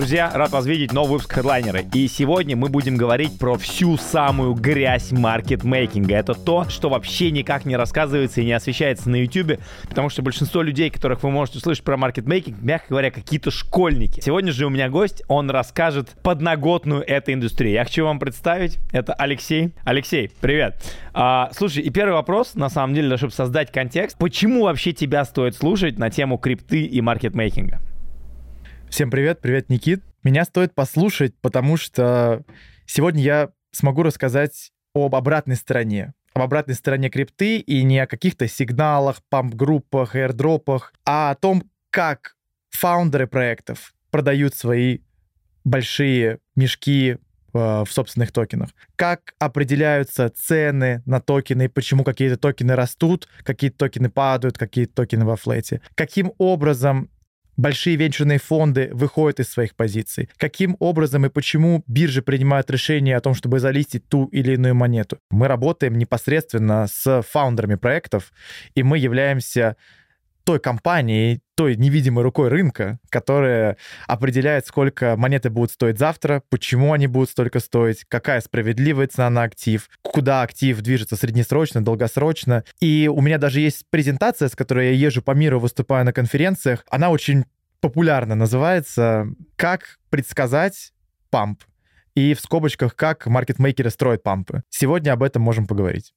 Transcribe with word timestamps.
Друзья, 0.00 0.30
рад 0.32 0.50
вас 0.52 0.64
видеть, 0.64 0.94
новый 0.94 1.10
выпуск 1.10 1.30
Хедлайнера. 1.30 1.80
И 1.92 2.08
сегодня 2.08 2.56
мы 2.56 2.70
будем 2.70 2.96
говорить 2.96 3.38
про 3.38 3.58
всю 3.58 3.98
самую 3.98 4.54
грязь 4.54 5.12
маркетмейкинга. 5.12 6.16
Это 6.16 6.32
то, 6.32 6.66
что 6.70 6.88
вообще 6.88 7.30
никак 7.30 7.66
не 7.66 7.76
рассказывается 7.76 8.40
и 8.40 8.46
не 8.46 8.52
освещается 8.52 9.10
на 9.10 9.16
YouTube, 9.16 9.60
потому 9.90 10.08
что 10.08 10.22
большинство 10.22 10.62
людей, 10.62 10.88
которых 10.88 11.22
вы 11.22 11.30
можете 11.30 11.58
услышать 11.58 11.84
про 11.84 11.98
маркетмейкинг, 11.98 12.62
мягко 12.62 12.86
говоря, 12.88 13.10
какие-то 13.10 13.50
школьники. 13.50 14.20
Сегодня 14.20 14.52
же 14.52 14.64
у 14.64 14.70
меня 14.70 14.88
гость, 14.88 15.22
он 15.28 15.50
расскажет 15.50 16.08
подноготную 16.22 17.02
этой 17.06 17.34
индустрии. 17.34 17.72
Я 17.72 17.84
хочу 17.84 18.06
вам 18.06 18.18
представить, 18.18 18.78
это 18.92 19.12
Алексей. 19.12 19.74
Алексей, 19.84 20.32
привет. 20.40 20.82
А, 21.12 21.50
слушай, 21.54 21.82
и 21.82 21.90
первый 21.90 22.14
вопрос, 22.14 22.54
на 22.54 22.70
самом 22.70 22.94
деле, 22.94 23.18
чтобы 23.18 23.34
создать 23.34 23.70
контекст. 23.70 24.16
Почему 24.16 24.62
вообще 24.62 24.94
тебя 24.94 25.26
стоит 25.26 25.56
слушать 25.56 25.98
на 25.98 26.08
тему 26.08 26.38
крипты 26.38 26.84
и 26.84 27.02
маркетмейкинга? 27.02 27.82
Всем 28.90 29.08
привет, 29.08 29.40
привет, 29.40 29.68
Никит. 29.68 30.02
Меня 30.24 30.44
стоит 30.44 30.74
послушать, 30.74 31.32
потому 31.40 31.76
что 31.76 32.42
сегодня 32.86 33.22
я 33.22 33.50
смогу 33.70 34.02
рассказать 34.02 34.72
об 34.94 35.14
обратной 35.14 35.54
стороне. 35.54 36.12
Об 36.34 36.42
обратной 36.42 36.74
стороне 36.74 37.08
крипты 37.08 37.58
и 37.58 37.84
не 37.84 38.00
о 38.00 38.08
каких-то 38.08 38.48
сигналах, 38.48 39.22
памп-группах, 39.28 40.16
airdropах, 40.16 40.92
а 41.06 41.30
о 41.30 41.36
том, 41.36 41.62
как 41.90 42.34
фаундеры 42.70 43.28
проектов 43.28 43.94
продают 44.10 44.56
свои 44.56 44.98
большие 45.62 46.40
мешки 46.56 47.12
э, 47.12 47.18
в 47.52 47.88
собственных 47.88 48.32
токенах. 48.32 48.70
Как 48.96 49.34
определяются 49.38 50.28
цены 50.30 51.04
на 51.06 51.20
токены, 51.20 51.68
почему 51.68 52.02
какие-то 52.02 52.36
токены 52.36 52.74
растут, 52.74 53.28
какие-то 53.44 53.78
токены 53.78 54.10
падают, 54.10 54.58
какие-то 54.58 54.94
токены 54.94 55.24
во 55.24 55.36
флете. 55.36 55.80
Каким 55.94 56.32
образом 56.38 57.08
большие 57.60 57.96
венчурные 57.96 58.38
фонды 58.38 58.90
выходят 58.92 59.40
из 59.40 59.50
своих 59.50 59.74
позиций, 59.74 60.28
каким 60.36 60.76
образом 60.78 61.26
и 61.26 61.28
почему 61.28 61.84
биржи 61.86 62.22
принимают 62.22 62.70
решение 62.70 63.16
о 63.16 63.20
том, 63.20 63.34
чтобы 63.34 63.60
залистить 63.60 64.08
ту 64.08 64.26
или 64.26 64.54
иную 64.54 64.74
монету. 64.74 65.18
Мы 65.30 65.46
работаем 65.46 65.98
непосредственно 65.98 66.86
с 66.86 67.22
фаундерами 67.22 67.74
проектов, 67.74 68.32
и 68.74 68.82
мы 68.82 68.98
являемся 68.98 69.76
той 70.50 70.58
компанией, 70.58 71.42
той 71.54 71.76
невидимой 71.76 72.24
рукой 72.24 72.48
рынка, 72.48 72.98
которая 73.08 73.76
определяет, 74.08 74.66
сколько 74.66 75.14
монеты 75.16 75.48
будут 75.48 75.70
стоить 75.70 75.96
завтра, 75.96 76.42
почему 76.50 76.92
они 76.92 77.06
будут 77.06 77.30
столько 77.30 77.60
стоить, 77.60 78.04
какая 78.08 78.40
справедливая 78.40 79.06
цена 79.06 79.30
на 79.30 79.44
актив, 79.44 79.88
куда 80.02 80.42
актив 80.42 80.80
движется 80.80 81.14
среднесрочно, 81.14 81.84
долгосрочно. 81.84 82.64
И 82.80 83.08
у 83.08 83.20
меня 83.20 83.38
даже 83.38 83.60
есть 83.60 83.84
презентация, 83.90 84.48
с 84.48 84.56
которой 84.56 84.86
я 84.86 85.06
езжу 85.06 85.22
по 85.22 85.30
миру, 85.36 85.60
выступаю 85.60 86.04
на 86.04 86.12
конференциях. 86.12 86.84
Она 86.90 87.10
очень 87.10 87.44
популярно 87.80 88.34
называется 88.34 89.28
«Как 89.54 90.00
предсказать 90.10 90.92
памп» 91.30 91.62
и 92.16 92.34
в 92.34 92.40
скобочках 92.40 92.96
«Как 92.96 93.28
маркетмейкеры 93.28 93.90
строят 93.90 94.24
пампы». 94.24 94.64
Сегодня 94.68 95.12
об 95.12 95.22
этом 95.22 95.42
можем 95.42 95.68
поговорить. 95.68 96.12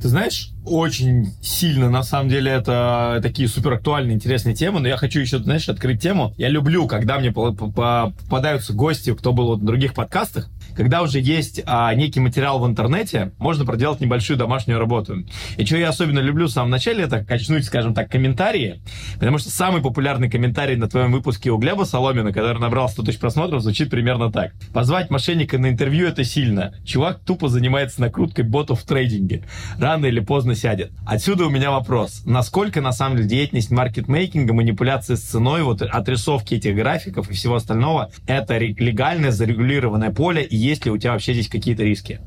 Ты 0.00 0.08
знаешь, 0.08 0.50
очень 0.64 1.34
сильно, 1.42 1.90
на 1.90 2.02
самом 2.02 2.28
деле, 2.28 2.52
это 2.52 3.18
такие 3.22 3.48
супер 3.48 3.72
актуальные, 3.72 4.14
интересные 4.14 4.54
темы, 4.54 4.78
но 4.78 4.86
я 4.86 4.96
хочу 4.96 5.18
еще, 5.20 5.38
знаешь, 5.38 5.68
открыть 5.68 6.00
тему. 6.00 6.32
Я 6.36 6.48
люблю, 6.48 6.86
когда 6.86 7.18
мне 7.18 7.32
попадаются 7.32 8.72
гости, 8.72 9.14
кто 9.14 9.32
был 9.32 9.56
в 9.56 9.64
других 9.64 9.94
подкастах, 9.94 10.48
когда 10.76 11.02
уже 11.02 11.20
есть 11.20 11.62
а, 11.66 11.92
некий 11.94 12.20
материал 12.20 12.58
в 12.58 12.66
интернете, 12.66 13.32
можно 13.38 13.64
проделать 13.64 14.00
небольшую 14.00 14.36
домашнюю 14.36 14.78
работу. 14.78 15.24
И 15.56 15.64
что 15.64 15.76
я 15.76 15.88
особенно 15.88 16.18
люблю 16.18 16.46
в 16.46 16.50
самом 16.50 16.70
начале, 16.70 17.04
это 17.04 17.24
качнуть, 17.24 17.64
скажем 17.64 17.94
так, 17.94 18.10
комментарии, 18.10 18.80
потому 19.18 19.38
что 19.38 19.50
самый 19.50 19.80
популярный 19.80 20.30
комментарий 20.30 20.76
на 20.76 20.88
твоем 20.88 21.12
выпуске 21.12 21.50
у 21.50 21.58
Глеба 21.58 21.84
Соломина, 21.84 22.32
который 22.32 22.60
набрал 22.60 22.88
100 22.88 23.02
тысяч 23.04 23.18
просмотров, 23.18 23.62
звучит 23.62 23.90
примерно 23.90 24.30
так. 24.30 24.52
Позвать 24.72 25.10
мошенника 25.10 25.58
на 25.58 25.70
интервью— 25.70 26.06
это 26.08 26.24
сильно. 26.24 26.74
Чувак 26.84 27.20
тупо 27.20 27.48
занимается 27.48 28.00
накруткой 28.00 28.44
ботов 28.44 28.82
в 28.82 28.86
трейдинге. 28.86 29.44
Рано 29.78 30.06
или 30.06 30.20
поздно 30.20 30.54
сядет. 30.54 30.92
Отсюда 31.06 31.46
у 31.46 31.50
меня 31.50 31.70
вопрос. 31.70 32.22
Насколько, 32.26 32.80
на 32.80 32.92
самом 32.92 33.16
деле, 33.16 33.28
деятельность 33.28 33.70
маркетмейкинга, 33.70 34.52
манипуляции 34.52 35.14
с 35.14 35.22
ценой, 35.22 35.62
вот 35.62 35.80
отрисовки 35.80 36.54
этих 36.54 36.74
графиков 36.74 37.30
и 37.30 37.34
всего 37.34 37.54
остального, 37.54 38.10
это 38.26 38.58
легальное 38.58 39.30
зарегулированное 39.30 40.10
поле, 40.10 40.42
и 40.42 40.65
есть 40.66 40.84
ли 40.84 40.90
у 40.90 40.98
тебя 40.98 41.12
вообще 41.12 41.32
здесь 41.32 41.48
какие-то 41.48 41.82
риски? 41.82 42.20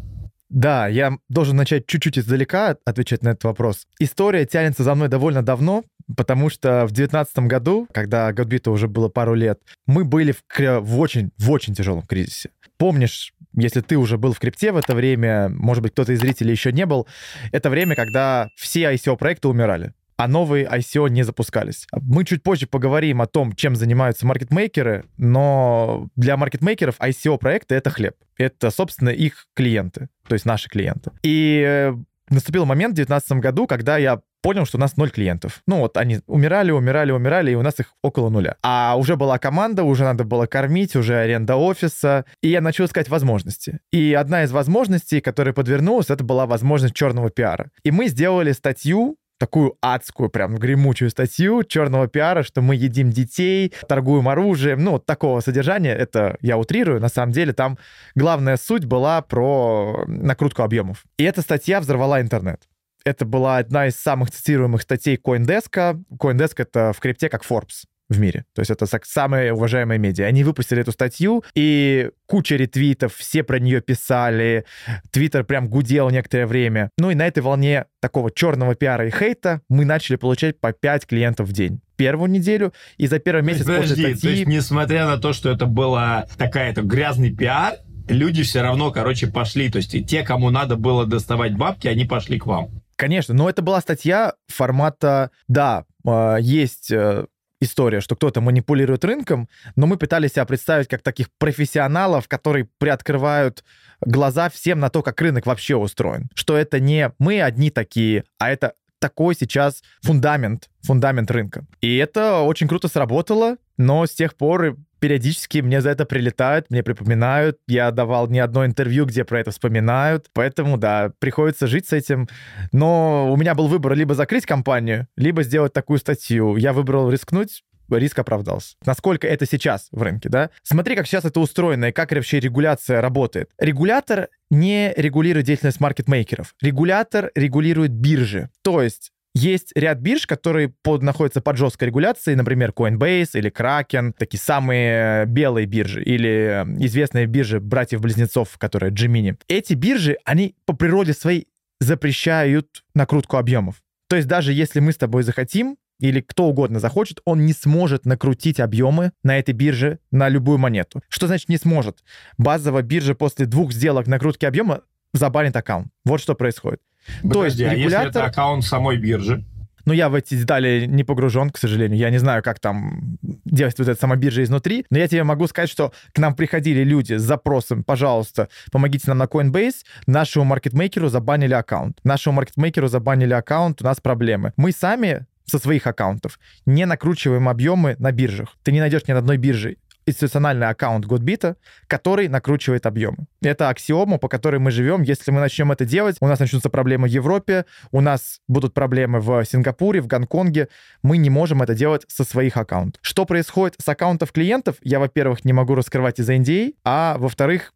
Да, 0.50 0.88
я 0.88 1.18
должен 1.30 1.56
начать 1.56 1.86
чуть-чуть 1.86 2.18
издалека 2.18 2.76
отвечать 2.84 3.22
на 3.22 3.30
этот 3.30 3.44
вопрос. 3.44 3.86
История 4.00 4.46
тянется 4.46 4.84
за 4.84 4.96
мной 4.96 5.08
довольно 5.08 5.44
давно, 5.44 5.84
потому 6.18 6.50
что 6.50 6.88
в 6.88 6.92
2019 6.92 7.40
году, 7.40 7.88
когда 7.94 8.32
Godbit 8.32 8.68
уже 8.70 8.88
было 8.88 9.10
пару 9.10 9.36
лет, 9.36 9.60
мы 9.86 10.06
были 10.06 10.32
в, 10.32 10.42
в 10.58 11.00
очень, 11.00 11.30
в 11.38 11.52
очень 11.52 11.76
тяжелом 11.76 12.02
кризисе. 12.02 12.50
Помнишь, 12.78 13.34
если 13.56 13.82
ты 13.82 13.96
уже 13.98 14.18
был 14.18 14.34
в 14.34 14.40
крипте 14.40 14.72
в 14.72 14.78
это 14.78 14.96
время, 14.96 15.50
может 15.50 15.84
быть, 15.84 15.92
кто-то 15.92 16.14
из 16.14 16.20
зрителей 16.20 16.52
еще 16.52 16.72
не 16.72 16.88
был, 16.88 17.08
это 17.52 17.70
время, 17.70 17.96
когда 17.96 18.50
все 18.56 18.92
ICO-проекты 18.94 19.50
умирали 19.50 19.94
а 20.20 20.28
новые 20.28 20.66
ICO 20.66 21.10
не 21.10 21.24
запускались. 21.24 21.88
Мы 21.94 22.26
чуть 22.26 22.44
позже 22.44 22.68
поговорим 22.68 23.22
о 23.22 23.26
том, 23.26 23.54
чем 23.54 23.78
занимаются 23.78 24.28
маркетмейкеры, 24.28 25.06
но 25.18 26.10
для 26.18 26.36
маркетмейкеров 26.36 27.00
ICO-проекты— 27.00 27.76
это 27.76 27.90
хлеб. 27.90 28.16
Это, 28.38 28.70
собственно, 28.70 29.10
их 29.10 29.48
клиенты, 29.56 30.10
то 30.28 30.34
есть 30.34 30.44
наши 30.44 30.68
клиенты. 30.68 31.12
И 31.24 31.64
э, 31.66 31.94
наступил 32.30 32.66
момент 32.66 32.92
в 32.92 32.96
2019 32.96 33.32
году, 33.42 33.66
когда 33.66 33.98
я 33.98 34.20
понял, 34.42 34.66
что 34.66 34.78
у 34.78 34.82
нас 34.82 34.98
ноль 34.98 35.10
клиентов. 35.10 35.62
Ну 35.68 35.78
вот 35.78 35.96
они 35.96 36.20
умирали, 36.28 36.72
умирали, 36.72 37.14
умирали, 37.14 37.52
и 37.52 37.56
у 37.56 37.62
нас 37.62 37.80
их 37.80 37.94
около 38.04 38.28
нуля. 38.28 38.58
А 38.62 38.96
уже 38.98 39.16
была 39.16 39.38
команда, 39.38 39.84
уже 39.84 40.04
надо 40.04 40.26
было 40.26 40.48
кормить, 40.48 40.98
уже 40.98 41.16
аренда 41.16 41.56
офиса, 41.56 42.26
и 42.44 42.50
я 42.50 42.60
начал 42.60 42.84
искать 42.84 43.08
возможности. 43.08 43.80
И 43.94 44.14
одна 44.14 44.44
из 44.44 44.52
возможностей, 44.52 45.22
которая 45.22 45.54
подвернулась, 45.54 46.10
это 46.10 46.26
была 46.26 46.46
возможность 46.46 46.94
черного 46.94 47.30
пиара. 47.30 47.72
И 47.84 47.92
мы 47.92 48.10
сделали 48.10 48.52
статью 48.52 49.16
такую 49.40 49.76
адскую, 49.82 50.30
прям 50.30 50.58
гремучую 50.58 51.10
статью 51.10 51.64
черного 51.64 52.08
пиара, 52.08 52.44
что 52.44 52.62
мы 52.62 52.76
едим 52.76 53.10
детей, 53.10 53.74
торгуем 53.88 54.28
оружием, 54.28 54.84
ну, 54.84 54.92
вот 54.92 55.06
такого 55.06 55.40
содержания, 55.40 55.96
это 55.96 56.38
я 56.42 56.58
утрирую, 56.58 57.00
на 57.00 57.10
самом 57.10 57.32
деле 57.32 57.54
там 57.54 57.80
главная 58.14 58.58
суть 58.58 58.86
была 58.86 59.22
про 59.22 60.04
накрутку 60.08 60.62
объемов. 60.62 61.04
И 61.18 61.24
эта 61.24 61.42
статья 61.42 61.80
взорвала 61.80 62.22
интернет. 62.22 62.62
Это 63.06 63.26
была 63.26 63.58
одна 63.58 63.88
из 63.88 63.96
самых 63.96 64.30
цитируемых 64.30 64.82
статей 64.82 65.16
CoinDesk. 65.16 66.04
CoinDesk— 66.12 66.54
это 66.58 66.92
в 66.94 67.00
крипте 67.00 67.30
как 67.30 67.44
Forbes 67.44 67.86
в 68.10 68.20
мире. 68.20 68.46
То 68.54 68.62
есть 68.62 68.72
это 68.72 68.86
самые 69.04 69.54
уважаемые 69.54 70.00
медиа. 70.00 70.26
Они 70.26 70.44
выпустили 70.44 70.82
эту 70.82 70.92
статью, 70.92 71.44
и 71.56 72.10
куча 72.26 72.56
ретвитов, 72.56 73.16
все 73.16 73.44
про 73.44 73.60
нее 73.60 73.82
писали, 73.82 74.66
Твиттер 75.12 75.44
прям 75.44 75.70
гудел 75.70 76.10
некоторое 76.10 76.48
время. 76.48 76.90
Ну 76.98 77.12
и 77.12 77.16
на 77.16 77.28
этой 77.28 77.42
волне 77.42 77.86
такого 78.02 78.32
черного 78.32 78.76
пиара 78.76 79.08
и 79.08 79.12
хейта 79.12 79.62
мы 79.70 79.86
начали 79.86 80.16
получать 80.16 80.60
по 80.60 80.74
5 80.74 81.06
клиентов 81.06 81.48
в 81.48 81.54
день 81.54 81.82
первую 81.96 82.32
неделю, 82.32 82.72
и 82.96 83.08
за 83.08 83.20
первый 83.20 83.44
месяц 83.44 83.66
Подожди, 83.66 83.90
после 83.90 83.96
статьи... 83.96 84.22
то 84.22 84.30
есть 84.30 84.48
несмотря 84.48 85.06
на 85.06 85.18
то, 85.18 85.34
что 85.34 85.50
это 85.50 85.66
была 85.66 86.28
такая-то 86.38 86.82
грязный 86.82 87.36
пиар, 87.36 87.74
люди 88.08 88.44
все 88.44 88.62
равно, 88.62 88.92
короче, 88.92 89.28
пошли. 89.28 89.70
То 89.70 89.78
есть 89.78 89.94
и 89.94 90.04
те, 90.04 90.24
кому 90.24 90.50
надо 90.50 90.78
было 90.78 91.06
доставать 91.06 91.58
бабки, 91.58 91.88
они 91.88 92.06
пошли 92.06 92.40
к 92.40 92.46
вам. 92.46 92.70
Конечно, 92.96 93.34
но 93.34 93.50
это 93.50 93.62
была 93.62 93.80
статья 93.82 94.34
формата, 94.48 95.32
да, 95.48 95.86
а, 96.06 96.38
есть 96.38 96.92
э, 96.92 97.26
история, 97.62 98.02
что 98.02 98.16
кто-то 98.16 98.42
манипулирует 98.42 99.06
рынком, 99.06 99.50
но 99.76 99.88
мы 99.88 99.98
пытались 99.98 100.32
себя 100.32 100.46
представить 100.46 100.88
как 100.88 101.02
таких 101.02 101.28
профессионалов, 101.38 102.28
которые 102.28 102.68
приоткрывают 102.78 103.64
глаза 104.02 104.50
всем 104.50 104.80
на 104.80 104.90
то, 104.90 105.02
как 105.02 105.22
рынок 105.22 105.46
вообще 105.46 105.76
устроен. 105.76 106.30
Что 106.34 106.58
это 106.58 106.80
не 106.80 107.12
мы 107.20 107.42
одни 107.42 107.70
такие, 107.70 108.24
а 108.38 108.50
это 108.50 108.74
такой 109.00 109.36
сейчас 109.36 109.82
фундамент, 110.02 110.70
фундамент 110.82 111.32
рынка. 111.32 111.66
И 111.82 111.98
это 111.98 112.40
очень 112.42 112.68
круто 112.68 112.88
сработало, 112.88 113.58
но 113.78 114.06
с 114.06 114.12
тех 114.12 114.36
пор 114.36 114.78
периодически 115.00 115.60
мне 115.60 115.82
за 115.82 115.90
это 115.90 116.06
прилетают, 116.06 116.70
мне 116.70 116.84
припоминают. 116.84 117.58
Я 117.68 117.92
давал 117.92 118.28
не 118.28 118.40
одно 118.40 118.66
интервью, 118.66 119.06
где 119.06 119.24
про 119.24 119.40
это 119.40 119.52
вспоминают. 119.52 120.28
Поэтому, 120.34 120.78
да, 120.78 121.12
приходится 121.20 121.68
жить 121.68 121.88
с 121.88 121.94
этим. 121.94 122.28
Но 122.72 123.32
у 123.32 123.38
меня 123.38 123.56
был 123.56 123.68
выбор 123.68 123.94
либо 123.94 124.16
закрыть 124.16 124.46
компанию, 124.46 125.08
либо 125.16 125.44
сделать 125.44 125.74
такую 125.74 126.00
статью. 126.00 126.56
Я 126.56 126.74
выбрал 126.74 127.10
рискнуть, 127.10 127.64
риск 127.98 128.20
оправдался. 128.20 128.76
Насколько 128.86 129.28
это 129.28 129.46
сейчас 129.46 129.88
в 129.92 130.02
рынке, 130.02 130.30
да? 130.30 130.50
Смотри, 130.64 130.96
как 130.96 131.08
сейчас 131.08 131.26
это 131.26 131.40
устроено 131.40 131.86
и 131.86 131.92
как 131.92 132.12
вообще 132.12 132.40
регуляция 132.40 133.02
работает. 133.02 133.50
Регулятор 133.58 134.28
не 134.52 134.94
регулирует 134.96 135.46
деятельность 135.46 135.80
маркетмейкеров. 135.80 136.54
Регулятор 136.62 137.32
регулирует 137.36 137.92
биржи. 137.92 138.50
То 138.62 138.82
есть 138.82 139.12
есть 139.36 139.72
ряд 139.76 140.00
бирж, 140.00 140.26
которые 140.26 140.74
под, 140.82 141.04
находятся 141.04 141.42
под 141.42 141.58
жесткой 141.58 141.90
регуляцией, 141.90 142.36
например, 142.36 142.72
Coinbase 142.76 143.32
или 143.34 143.52
Kraken, 143.52 144.14
такие 144.18 144.40
самые 144.40 145.26
белые 145.26 145.66
биржи, 145.66 146.04
или 146.04 146.30
э, 146.30 146.86
известные 146.86 147.26
биржи 147.26 147.60
братьев-близнецов, 147.60 148.58
которые 148.58 148.92
Gemini. 148.92 149.38
Эти 149.48 149.74
биржи, 149.74 150.18
они 150.26 150.56
по 150.66 150.74
природе 150.74 151.14
своей 151.14 151.48
запрещают 151.80 152.84
накрутку 152.96 153.38
объемов. 153.38 153.82
То 154.08 154.16
есть 154.16 154.28
даже 154.28 154.52
если 154.52 154.80
мы 154.80 154.92
с 154.92 154.98
тобой 154.98 155.24
захотим, 155.24 155.78
или 156.00 156.22
кто 156.22 156.46
угодно 156.46 156.80
захочет, 156.80 157.20
он 157.26 157.46
не 157.46 157.54
сможет 157.54 158.06
накрутить 158.06 158.60
объемы 158.60 159.12
на 159.22 159.38
этой 159.38 159.52
бирже 159.54 160.00
на 160.12 160.30
любую 160.30 160.58
монету. 160.58 161.02
Что 161.10 161.28
значит 161.28 161.50
не 161.50 161.58
сможет? 161.58 162.04
Базовая 162.38 162.84
биржа 162.84 163.16
после 163.16 163.46
двух 163.46 163.74
сделок 163.74 164.08
накрутки 164.08 164.46
объема 164.46 164.82
забанит 165.14 165.56
аккаунт. 165.56 165.90
Вот 166.06 166.22
что 166.22 166.36
происходит. 166.36 166.82
Подожди, 167.22 167.34
То 167.34 167.46
есть 167.46 167.60
регулятор... 167.60 168.00
а 168.00 168.04
если 168.04 168.10
это 168.10 168.26
аккаунт 168.26 168.64
самой 168.66 168.98
биржи? 168.98 169.46
Ну, 169.86 169.94
я 169.94 170.10
в 170.10 170.14
эти 170.14 170.36
детали 170.36 170.86
не 170.88 171.04
погружен, 171.04 171.50
к 171.50 171.58
сожалению. 171.58 171.98
Я 171.98 172.12
не 172.12 172.20
знаю, 172.20 172.44
как 172.44 172.60
там 172.60 173.18
действует 173.22 173.90
эта 173.90 174.00
сама 174.00 174.18
биржа 174.18 174.44
изнутри. 174.44 174.86
Но 174.92 175.00
я 175.00 175.08
тебе 175.08 175.24
могу 175.24 175.48
сказать, 175.48 175.70
что 175.70 175.94
к 176.14 176.20
нам 176.20 176.36
приходили 176.36 176.84
люди 176.84 177.16
с 177.16 177.24
запросом, 177.24 177.84
пожалуйста, 177.84 178.50
помогите 178.72 179.06
нам 179.08 179.18
на 179.18 179.24
Coinbase. 179.24 179.78
Нашему 180.06 180.46
маркетмейкеру 180.46 181.10
забанили 181.10 181.54
аккаунт. 181.54 181.98
Нашему 182.04 182.36
маркетмейкеру 182.36 182.88
забанили 182.88 183.34
аккаунт, 183.34 183.82
у 183.82 183.86
нас 183.86 184.00
проблемы. 184.00 184.54
Мы 184.58 184.74
сами 184.74 185.26
со 185.46 185.58
своих 185.58 185.88
аккаунтов 185.88 186.40
не 186.68 186.86
накручиваем 186.86 187.50
объемы 187.50 187.96
на 187.98 188.12
биржах. 188.12 188.58
Ты 188.62 188.72
не 188.72 188.82
найдешь 188.82 189.08
ни 189.08 189.14
на 189.14 189.20
одной 189.20 189.38
бирже 189.38 189.78
институциональный 190.10 190.68
аккаунт 190.68 191.06
Godbit, 191.06 191.56
который 191.88 192.28
накручивает 192.28 192.86
объемы. 192.86 193.28
Это 193.42 193.70
аксиома, 193.70 194.18
по 194.18 194.28
которой 194.28 194.60
мы 194.60 194.72
живем. 194.72 195.02
Если 195.02 195.32
мы 195.32 195.40
начнем 195.40 195.72
это 195.72 195.86
делать, 195.86 196.18
у 196.20 196.28
нас 196.28 196.40
начнутся 196.40 196.70
проблемы 196.70 197.08
в 197.08 197.12
Европе, 197.12 197.66
у 197.92 198.02
нас 198.02 198.42
будут 198.48 198.74
проблемы 198.74 199.20
в 199.20 199.44
Сингапуре, 199.46 200.02
в 200.02 200.08
Гонконге. 200.08 200.68
Мы 201.04 201.18
не 201.18 201.30
можем 201.30 201.62
это 201.62 201.74
делать 201.74 202.04
со 202.08 202.24
своих 202.24 202.58
аккаунтов. 202.58 203.00
Что 203.02 203.26
происходит 203.26 203.76
с 203.82 203.88
аккаунтов 203.88 204.32
клиентов, 204.32 204.76
я, 204.82 205.00
во-первых, 205.00 205.46
не 205.46 205.54
могу 205.54 205.76
раскрывать 205.76 206.20
из-за 206.20 206.36
NDA, 206.36 206.74
а 206.84 207.16
во-вторых, 207.18 207.74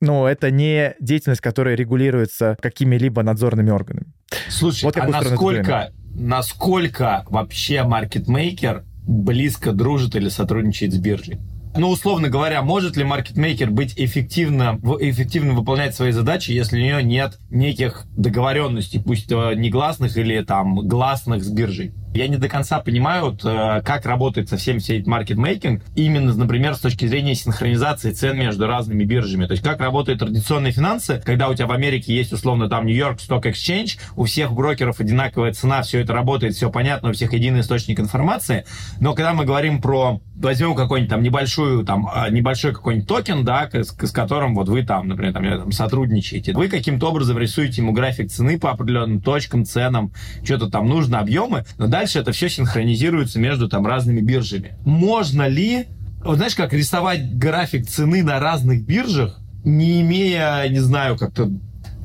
ну, 0.00 0.26
это 0.26 0.50
не 0.50 0.94
деятельность, 1.00 1.40
которая 1.40 1.74
регулируется 1.74 2.56
какими-либо 2.60 3.22
надзорными 3.22 3.70
органами. 3.70 4.12
Слушай, 4.48 4.84
вот 4.84 4.96
а 4.96 5.08
насколько, 5.08 5.92
насколько 6.14 7.24
вообще 7.28 7.82
маркетмейкер 7.82 8.84
близко 9.04 9.72
дружит 9.72 10.14
или 10.14 10.28
сотрудничает 10.28 10.92
с 10.92 10.98
биржей? 10.98 11.38
Ну, 11.76 11.90
условно 11.90 12.28
говоря, 12.28 12.62
может 12.62 12.96
ли 12.96 13.04
маркетмейкер 13.04 13.70
быть 13.70 13.94
эффективно, 13.96 14.78
эффективно 15.00 15.54
выполнять 15.54 15.94
свои 15.94 16.12
задачи, 16.12 16.50
если 16.50 16.76
у 16.76 16.80
нее 16.80 17.02
нет 17.02 17.38
неких 17.50 18.06
договоренностей, 18.16 19.00
пусть 19.00 19.30
негласных 19.30 20.16
или 20.16 20.42
там 20.42 20.86
гласных 20.86 21.44
с 21.44 21.50
биржей? 21.50 21.92
Я 22.14 22.26
не 22.28 22.36
до 22.36 22.48
конца 22.48 22.80
понимаю, 22.80 23.26
вот, 23.26 23.44
э, 23.44 23.82
как 23.84 24.06
работает 24.06 24.48
совсем 24.48 24.78
все 24.78 24.96
этот 24.96 25.08
маркетмейкинг, 25.08 25.82
именно, 25.94 26.34
например, 26.34 26.74
с 26.74 26.80
точки 26.80 27.06
зрения 27.06 27.34
синхронизации 27.34 28.12
цен 28.12 28.36
между 28.38 28.66
разными 28.66 29.04
биржами. 29.04 29.46
То 29.46 29.52
есть 29.52 29.62
как 29.62 29.80
работают 29.80 30.20
традиционные 30.20 30.72
финансы, 30.72 31.22
когда 31.24 31.48
у 31.48 31.54
тебя 31.54 31.66
в 31.66 31.72
Америке 31.72 32.14
есть, 32.14 32.32
условно, 32.32 32.68
там 32.68 32.86
Нью-Йорк 32.86 33.18
Stock 33.18 33.42
Exchange, 33.44 33.98
у 34.16 34.24
всех 34.24 34.52
брокеров 34.52 35.00
одинаковая 35.00 35.52
цена, 35.52 35.82
все 35.82 36.00
это 36.00 36.12
работает, 36.12 36.54
все 36.54 36.70
понятно, 36.70 37.10
у 37.10 37.12
всех 37.12 37.32
единый 37.32 37.60
источник 37.60 38.00
информации. 38.00 38.64
Но 39.00 39.14
когда 39.14 39.32
мы 39.32 39.44
говорим 39.44 39.80
про, 39.80 40.20
возьмем 40.34 40.74
какой-нибудь 40.74 41.10
там 41.10 41.22
небольшую, 41.22 41.84
там, 41.84 42.08
а, 42.12 42.30
небольшой 42.30 42.72
какой-нибудь 42.72 43.08
токен, 43.08 43.44
да, 43.44 43.68
с, 43.72 43.94
с 43.94 44.10
которым 44.10 44.54
вот 44.54 44.68
вы 44.68 44.82
там, 44.82 45.08
например, 45.08 45.32
там, 45.32 45.44
там 45.44 45.72
сотрудничаете, 45.72 46.52
вы 46.52 46.68
каким-то 46.68 47.10
образом 47.10 47.38
рисуете 47.38 47.82
ему 47.82 47.92
график 47.92 48.30
цены 48.30 48.58
по 48.58 48.70
определенным 48.70 49.20
точкам, 49.20 49.64
ценам, 49.64 50.12
что-то 50.42 50.70
там 50.70 50.88
нужно, 50.88 51.20
объемы, 51.20 51.64
но 51.76 51.86
дальше 51.86 51.97
дальше 51.98 52.20
это 52.20 52.30
все 52.30 52.48
синхронизируется 52.48 53.40
между 53.40 53.68
там 53.68 53.84
разными 53.84 54.20
биржами. 54.20 54.76
Можно 54.84 55.48
ли, 55.48 55.86
вот 56.22 56.36
знаешь, 56.36 56.54
как 56.54 56.72
рисовать 56.72 57.36
график 57.36 57.88
цены 57.88 58.22
на 58.22 58.38
разных 58.38 58.84
биржах, 58.84 59.40
не 59.64 60.00
имея, 60.02 60.68
не 60.68 60.78
знаю, 60.78 61.18
как-то 61.18 61.50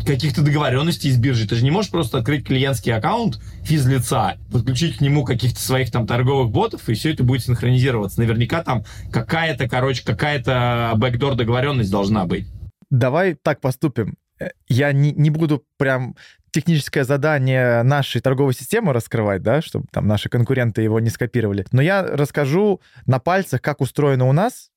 каких-то 0.04 0.42
договоренностей 0.42 1.12
с 1.12 1.18
биржей. 1.18 1.48
Ты 1.48 1.58
же 1.58 1.64
не 1.64 1.70
можешь 1.70 1.92
просто 1.92 2.18
открыть 2.18 2.44
клиентский 2.44 2.92
аккаунт 2.92 3.40
физлица, 3.64 4.38
подключить 4.52 4.98
к 4.98 5.02
нему 5.02 5.24
каких-то 5.26 5.62
своих 5.62 5.92
там 5.92 6.08
торговых 6.08 6.52
ботов, 6.52 6.90
и 6.90 6.96
все 6.96 7.14
это 7.14 7.24
будет 7.24 7.44
синхронизироваться. 7.44 8.20
Наверняка 8.20 8.64
там 8.64 8.86
какая-то, 9.12 9.70
короче, 9.70 10.04
какая-то 10.04 10.94
бэкдор 10.96 11.36
договоренность 11.36 11.92
должна 11.92 12.26
быть. 12.26 12.48
Давай 12.90 13.36
так 13.36 13.62
поступим. 13.62 14.16
Э, 14.40 14.50
я 14.68 14.92
не, 14.92 15.12
не 15.12 15.30
буду 15.30 15.66
прям 15.78 16.16
техническое 16.52 17.04
задание 17.04 17.82
нашей 17.84 18.22
торговой 18.22 18.54
системы 18.54 18.94
раскрывать, 18.94 19.42
да, 19.42 19.62
чтобы 19.62 19.88
там 19.92 20.08
наши 20.08 20.30
конкуренты 20.30 20.82
его 20.82 21.00
не 21.00 21.10
скопировали. 21.10 21.66
Но 21.72 21.82
я 21.82 22.04
расскажу 22.04 22.80
на 23.06 23.20
пальцах, 23.20 23.62
как 23.62 23.82
устроено 23.82 24.26
у 24.26 24.34
нас, 24.34 24.70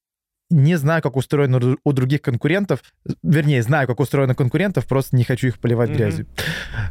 не 0.48 0.76
знаю, 0.76 1.02
как 1.02 1.16
устроено 1.16 1.76
у 1.82 1.92
других 1.92 2.22
конкурентов. 2.22 2.80
Вернее, 3.22 3.62
знаю, 3.62 3.86
как 3.86 4.00
устроено 4.00 4.34
конкурентов, 4.34 4.86
просто 4.86 5.16
не 5.16 5.24
хочу 5.24 5.48
их 5.48 5.58
поливать 5.58 5.90
грязью. 5.90 6.26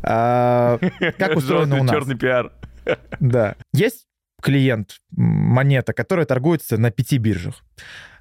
А, 0.04 0.78
как 1.18 1.36
устроено 1.38 1.80
у 1.80 1.84
нас? 1.84 1.96
Черный 1.96 2.18
пиар. 2.18 2.52
Да. 3.20 3.56
Есть 3.74 4.06
клиент, 4.42 4.98
монета, 5.12 5.94
которая 5.94 6.26
торгуется 6.26 6.78
на 6.78 6.92
пяти 6.92 7.18
биржах. 7.18 7.64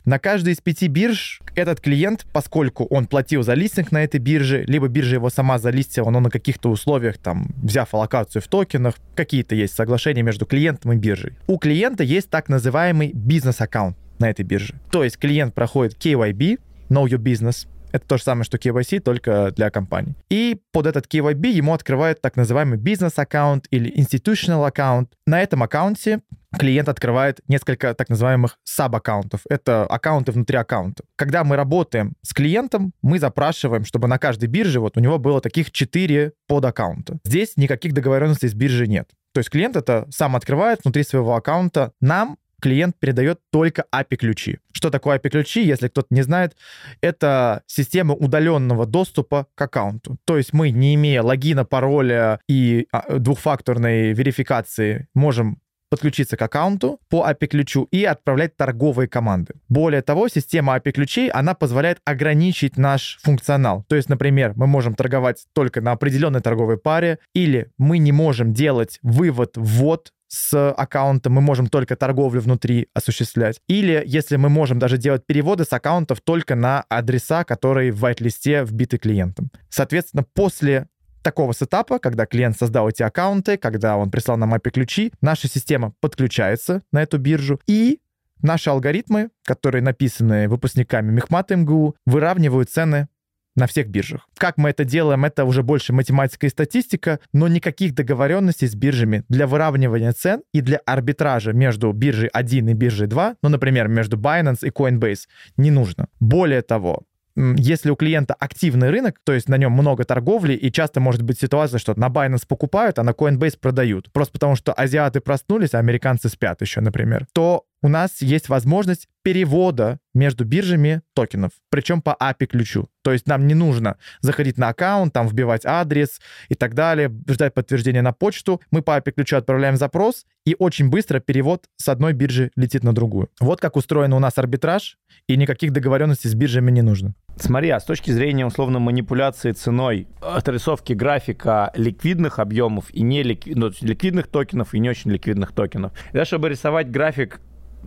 На 0.04 0.18
каждой 0.18 0.52
из 0.52 0.60
пяти 0.60 0.88
бирж 0.88 1.40
этот 1.54 1.80
клиент, 1.80 2.26
поскольку 2.30 2.84
он 2.84 3.06
платил 3.06 3.42
за 3.42 3.54
листинг 3.54 3.90
на 3.90 4.04
этой 4.04 4.20
бирже, 4.20 4.62
либо 4.66 4.86
биржа 4.86 5.14
его 5.14 5.30
сама 5.30 5.58
залистила, 5.58 6.10
но 6.10 6.20
на 6.20 6.28
каких-то 6.28 6.70
условиях, 6.70 7.16
там, 7.16 7.54
взяв 7.62 7.94
аллокацию 7.94 8.42
в 8.42 8.48
токенах, 8.48 8.96
какие-то 9.14 9.54
есть 9.54 9.74
соглашения 9.74 10.22
между 10.22 10.44
клиентом 10.44 10.92
и 10.92 10.96
биржей. 10.96 11.32
У 11.46 11.56
клиента 11.56 12.04
есть 12.04 12.28
так 12.28 12.50
называемый 12.50 13.12
бизнес-аккаунт 13.14 13.96
на 14.18 14.28
этой 14.28 14.44
бирже. 14.44 14.74
То 14.90 15.04
есть 15.04 15.16
клиент 15.16 15.54
проходит 15.54 15.96
KYB, 15.96 16.60
Know 16.90 17.06
Your 17.06 17.18
Business, 17.18 17.66
это 17.94 18.08
то 18.08 18.16
же 18.16 18.24
самое, 18.24 18.44
что 18.44 18.58
KYC, 18.58 18.98
только 19.00 19.52
для 19.52 19.70
компаний. 19.70 20.16
И 20.28 20.60
под 20.72 20.86
этот 20.86 21.06
KYB 21.06 21.46
ему 21.50 21.72
открывают 21.72 22.20
так 22.20 22.36
называемый 22.36 22.76
бизнес-аккаунт 22.76 23.68
или 23.70 23.88
institutional 23.88 24.66
аккаунт. 24.66 25.12
На 25.28 25.40
этом 25.40 25.62
аккаунте 25.62 26.20
клиент 26.58 26.88
открывает 26.88 27.40
несколько 27.48 27.94
так 27.94 28.08
называемых 28.08 28.58
саб-аккаунтов. 28.64 29.42
Это 29.48 29.84
аккаунты 29.84 30.32
внутри 30.32 30.56
аккаунта. 30.56 31.04
Когда 31.16 31.44
мы 31.44 31.56
работаем 31.56 32.14
с 32.22 32.32
клиентом, 32.32 32.92
мы 33.02 33.18
запрашиваем, 33.18 33.84
чтобы 33.84 34.08
на 34.08 34.18
каждой 34.18 34.48
бирже 34.48 34.80
вот 34.80 34.96
у 34.96 35.00
него 35.00 35.18
было 35.18 35.40
таких 35.40 35.70
4 35.70 36.32
подаккаунта. 36.46 37.18
Здесь 37.24 37.56
никаких 37.56 37.92
договоренностей 37.92 38.48
с 38.48 38.54
биржей 38.54 38.88
нет. 38.88 39.10
То 39.32 39.40
есть 39.40 39.50
клиент 39.50 39.76
это 39.76 40.06
сам 40.10 40.36
открывает 40.36 40.80
внутри 40.84 41.02
своего 41.02 41.34
аккаунта. 41.34 41.92
Нам 42.00 42.38
клиент 42.64 42.96
передает 42.98 43.40
только 43.50 43.84
API-ключи. 43.94 44.58
Что 44.72 44.88
такое 44.88 45.18
API-ключи, 45.18 45.62
если 45.62 45.88
кто-то 45.88 46.06
не 46.10 46.22
знает? 46.22 46.56
Это 47.02 47.62
система 47.66 48.14
удаленного 48.14 48.86
доступа 48.86 49.48
к 49.54 49.60
аккаунту. 49.60 50.16
То 50.24 50.38
есть 50.38 50.54
мы, 50.54 50.70
не 50.70 50.94
имея 50.94 51.22
логина, 51.22 51.66
пароля 51.66 52.40
и 52.48 52.86
а, 52.90 53.18
двухфакторной 53.18 54.14
верификации, 54.14 55.08
можем 55.14 55.58
подключиться 55.94 56.37
к 56.37 56.43
аккаунту 56.43 56.99
по 57.08 57.25
API-ключу 57.30 57.87
и 57.92 58.04
отправлять 58.04 58.57
торговые 58.57 59.07
команды. 59.07 59.54
Более 59.68 60.02
того, 60.02 60.26
система 60.26 60.76
API-ключей, 60.76 61.30
она 61.30 61.54
позволяет 61.54 61.99
ограничить 62.04 62.76
наш 62.76 63.21
функционал. 63.23 63.85
То 63.88 63.95
есть, 63.95 64.09
например, 64.09 64.54
мы 64.57 64.66
можем 64.66 64.95
торговать 64.95 65.45
только 65.52 65.80
на 65.80 65.92
определенной 65.92 66.40
торговой 66.40 66.78
паре, 66.78 67.21
или 67.33 67.68
мы 67.78 67.99
не 67.99 68.11
можем 68.11 68.52
делать 68.52 68.99
вывод-ввод 69.02 70.11
с 70.26 70.73
аккаунта 70.73 71.30
мы 71.30 71.40
можем 71.40 71.68
только 71.68 71.95
торговлю 71.95 72.40
внутри 72.40 72.88
осуществлять. 72.92 73.61
Или 73.68 74.02
если 74.04 74.35
мы 74.35 74.49
можем 74.49 74.80
даже 74.80 74.99
делать 74.99 75.25
переводы 75.25 75.64
с 75.64 75.73
аккаунтов 75.73 76.21
только 76.23 76.57
на 76.57 76.85
адреса, 76.88 77.45
которые 77.45 77.92
в 77.92 78.04
white-листе 78.04 78.64
вбиты 78.64 78.99
клиентом. 78.99 79.52
Соответственно, 79.68 80.25
после 80.35 80.88
такого 81.25 81.52
сетапа, 81.54 81.99
когда 81.99 82.26
клиент 82.26 82.57
создал 82.57 82.88
эти 82.88 83.02
аккаунты, 83.02 83.57
когда 83.57 83.97
он 83.97 84.11
прислал 84.12 84.37
нам 84.37 84.54
API-ключи, 84.54 85.12
наша 85.21 85.49
система 85.49 85.93
подключается 86.00 86.83
на 86.93 87.02
эту 87.02 87.19
биржу, 87.19 87.59
и 87.66 87.99
наши 88.43 88.71
алгоритмы, 88.71 89.31
которые 89.45 89.83
написаны 89.83 90.49
выпускниками 90.49 91.11
Мехмата 91.11 91.57
МГУ, 91.57 91.97
выравнивают 92.07 92.71
цены 92.71 93.09
на 93.57 93.66
всех 93.66 93.88
биржах. 93.88 94.28
Как 94.37 94.57
мы 94.57 94.71
это 94.71 94.85
делаем, 94.85 95.25
это 95.25 95.45
уже 95.45 95.62
больше 95.62 95.93
математика 95.93 96.47
и 96.47 96.50
статистика, 96.50 97.21
но 97.33 97.49
никаких 97.49 97.95
договоренностей 97.95 98.66
с 98.66 98.75
биржами 98.75 99.25
для 99.28 99.47
выравнивания 99.47 100.12
цен 100.12 100.43
и 100.52 100.61
для 100.61 100.78
арбитража 100.78 101.52
между 101.52 101.93
биржей 101.93 102.28
1 102.28 102.69
и 102.69 102.75
биржей 102.75 103.07
2, 103.07 103.37
ну, 103.43 103.49
например, 103.49 103.88
между 103.88 104.16
Binance 104.16 104.66
и 104.66 104.71
Coinbase, 104.71 105.28
не 105.57 105.71
нужно. 105.71 106.09
Более 106.21 106.62
того, 106.62 107.04
если 107.37 107.91
у 107.91 107.97
клиента 107.97 108.35
активный 108.35 108.91
рынок, 108.91 109.19
то 109.25 109.33
есть 109.33 109.49
на 109.49 109.57
нем 109.57 109.73
много 109.73 110.05
торговли, 110.05 110.55
и 110.55 110.71
часто 110.71 111.00
может 111.00 111.23
быть 111.23 111.41
ситуация, 111.41 111.79
что 111.79 111.99
на 111.99 112.09
Binance 112.09 112.47
покупают, 112.47 112.99
а 112.99 113.03
на 113.03 113.11
Coinbase 113.11 113.59
продают, 113.61 114.12
просто 114.12 114.35
потому 114.35 114.57
что 114.57 114.73
азиаты 114.73 115.21
проснулись, 115.21 115.75
а 115.75 115.79
американцы 115.79 116.29
спят 116.29 116.61
еще, 116.61 116.81
например, 116.81 117.26
то 117.33 117.64
у 117.85 117.88
нас 117.88 118.23
есть 118.23 118.49
возможность 118.49 119.09
перевода 119.23 119.99
между 120.14 120.47
биржами 120.47 121.03
токенов, 121.12 121.50
причем 121.69 122.00
по 122.00 122.17
API 122.19 122.47
ключу. 122.47 122.88
То 123.03 123.12
есть 123.12 123.29
нам 123.29 123.47
не 123.47 123.53
нужно 123.53 123.99
заходить 124.21 124.57
на 124.57 124.69
аккаунт, 124.69 125.12
там 125.12 125.29
вбивать 125.29 125.67
адрес 125.67 126.19
и 126.49 126.55
так 126.55 126.73
далее, 126.73 127.14
ждать 127.29 127.53
подтверждения 127.53 128.00
на 128.00 128.12
почту. 128.12 128.62
Мы 128.71 128.81
по 128.81 128.97
API 128.97 129.12
ключу 129.12 129.37
отправляем 129.37 129.76
запрос, 129.76 130.25
и 130.47 130.57
очень 130.59 130.88
быстро 130.88 131.21
перевод 131.21 131.67
с 131.76 131.91
одной 131.91 132.14
биржи 132.14 132.53
летит 132.57 132.85
на 132.85 132.95
другую. 132.95 133.29
Вот 133.38 133.61
как 133.61 133.76
устроен 133.76 134.14
у 134.14 134.19
нас 134.19 134.38
арбитраж, 134.38 134.97
и 135.29 135.37
никаких 135.37 135.71
договоренностей 135.73 136.31
с 136.31 136.35
биржами 136.35 136.71
не 136.71 136.81
нужно. 136.81 137.14
Смотри, 137.37 137.69
а 137.69 137.81
с 137.81 137.85
точки 137.85 138.12
зрения 138.12 138.47
условно 138.47 138.79
манипуляции 138.79 139.53
ценой, 139.53 140.09
отрисовки 140.23 140.95
графика 140.95 141.71
ликвидных 141.75 142.38
объемов 142.38 142.87
и 142.95 143.03
не 143.03 143.23
ликви... 143.23 143.55
ну, 143.55 143.71
ликвидных 143.83 144.29
токенов 144.29 144.73
и 144.73 144.79
не 144.79 144.88
очень 144.88 145.11
ликвидных 145.11 145.53
токенов, 145.53 145.93
да, 146.14 146.25
чтобы 146.25 146.49
рисовать 146.49 146.91
график 146.91 147.41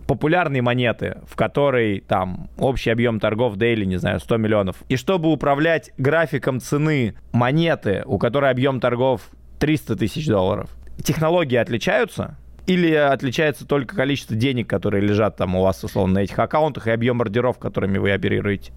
популярной 0.08 0.62
монеты, 0.62 1.18
в 1.28 1.36
которой 1.36 2.00
там 2.00 2.48
общий 2.56 2.90
объем 2.90 3.20
торгов 3.20 3.56
дейли, 3.56 3.84
не 3.84 3.98
знаю, 3.98 4.18
100 4.18 4.38
миллионов. 4.38 4.76
И 4.88 4.96
чтобы 4.96 5.30
управлять 5.30 5.92
графиком 5.98 6.60
цены 6.60 7.14
монеты, 7.30 8.02
у 8.06 8.18
которой 8.18 8.50
объем 8.50 8.80
торгов 8.80 9.28
300 9.60 9.96
тысяч 9.96 10.26
долларов, 10.26 10.70
технологии 11.04 11.56
отличаются? 11.56 12.36
Или 12.66 12.92
отличается 12.92 13.66
только 13.66 13.94
количество 13.94 14.34
денег, 14.34 14.68
которые 14.68 15.02
лежат 15.02 15.36
там 15.36 15.54
у 15.54 15.62
вас, 15.62 15.84
условно, 15.84 16.14
на 16.14 16.18
этих 16.20 16.38
аккаунтах 16.38 16.86
и 16.86 16.90
объем 16.90 17.20
ордеров, 17.20 17.58
которыми 17.58 17.98
вы 17.98 18.12
оперируете? 18.12 18.72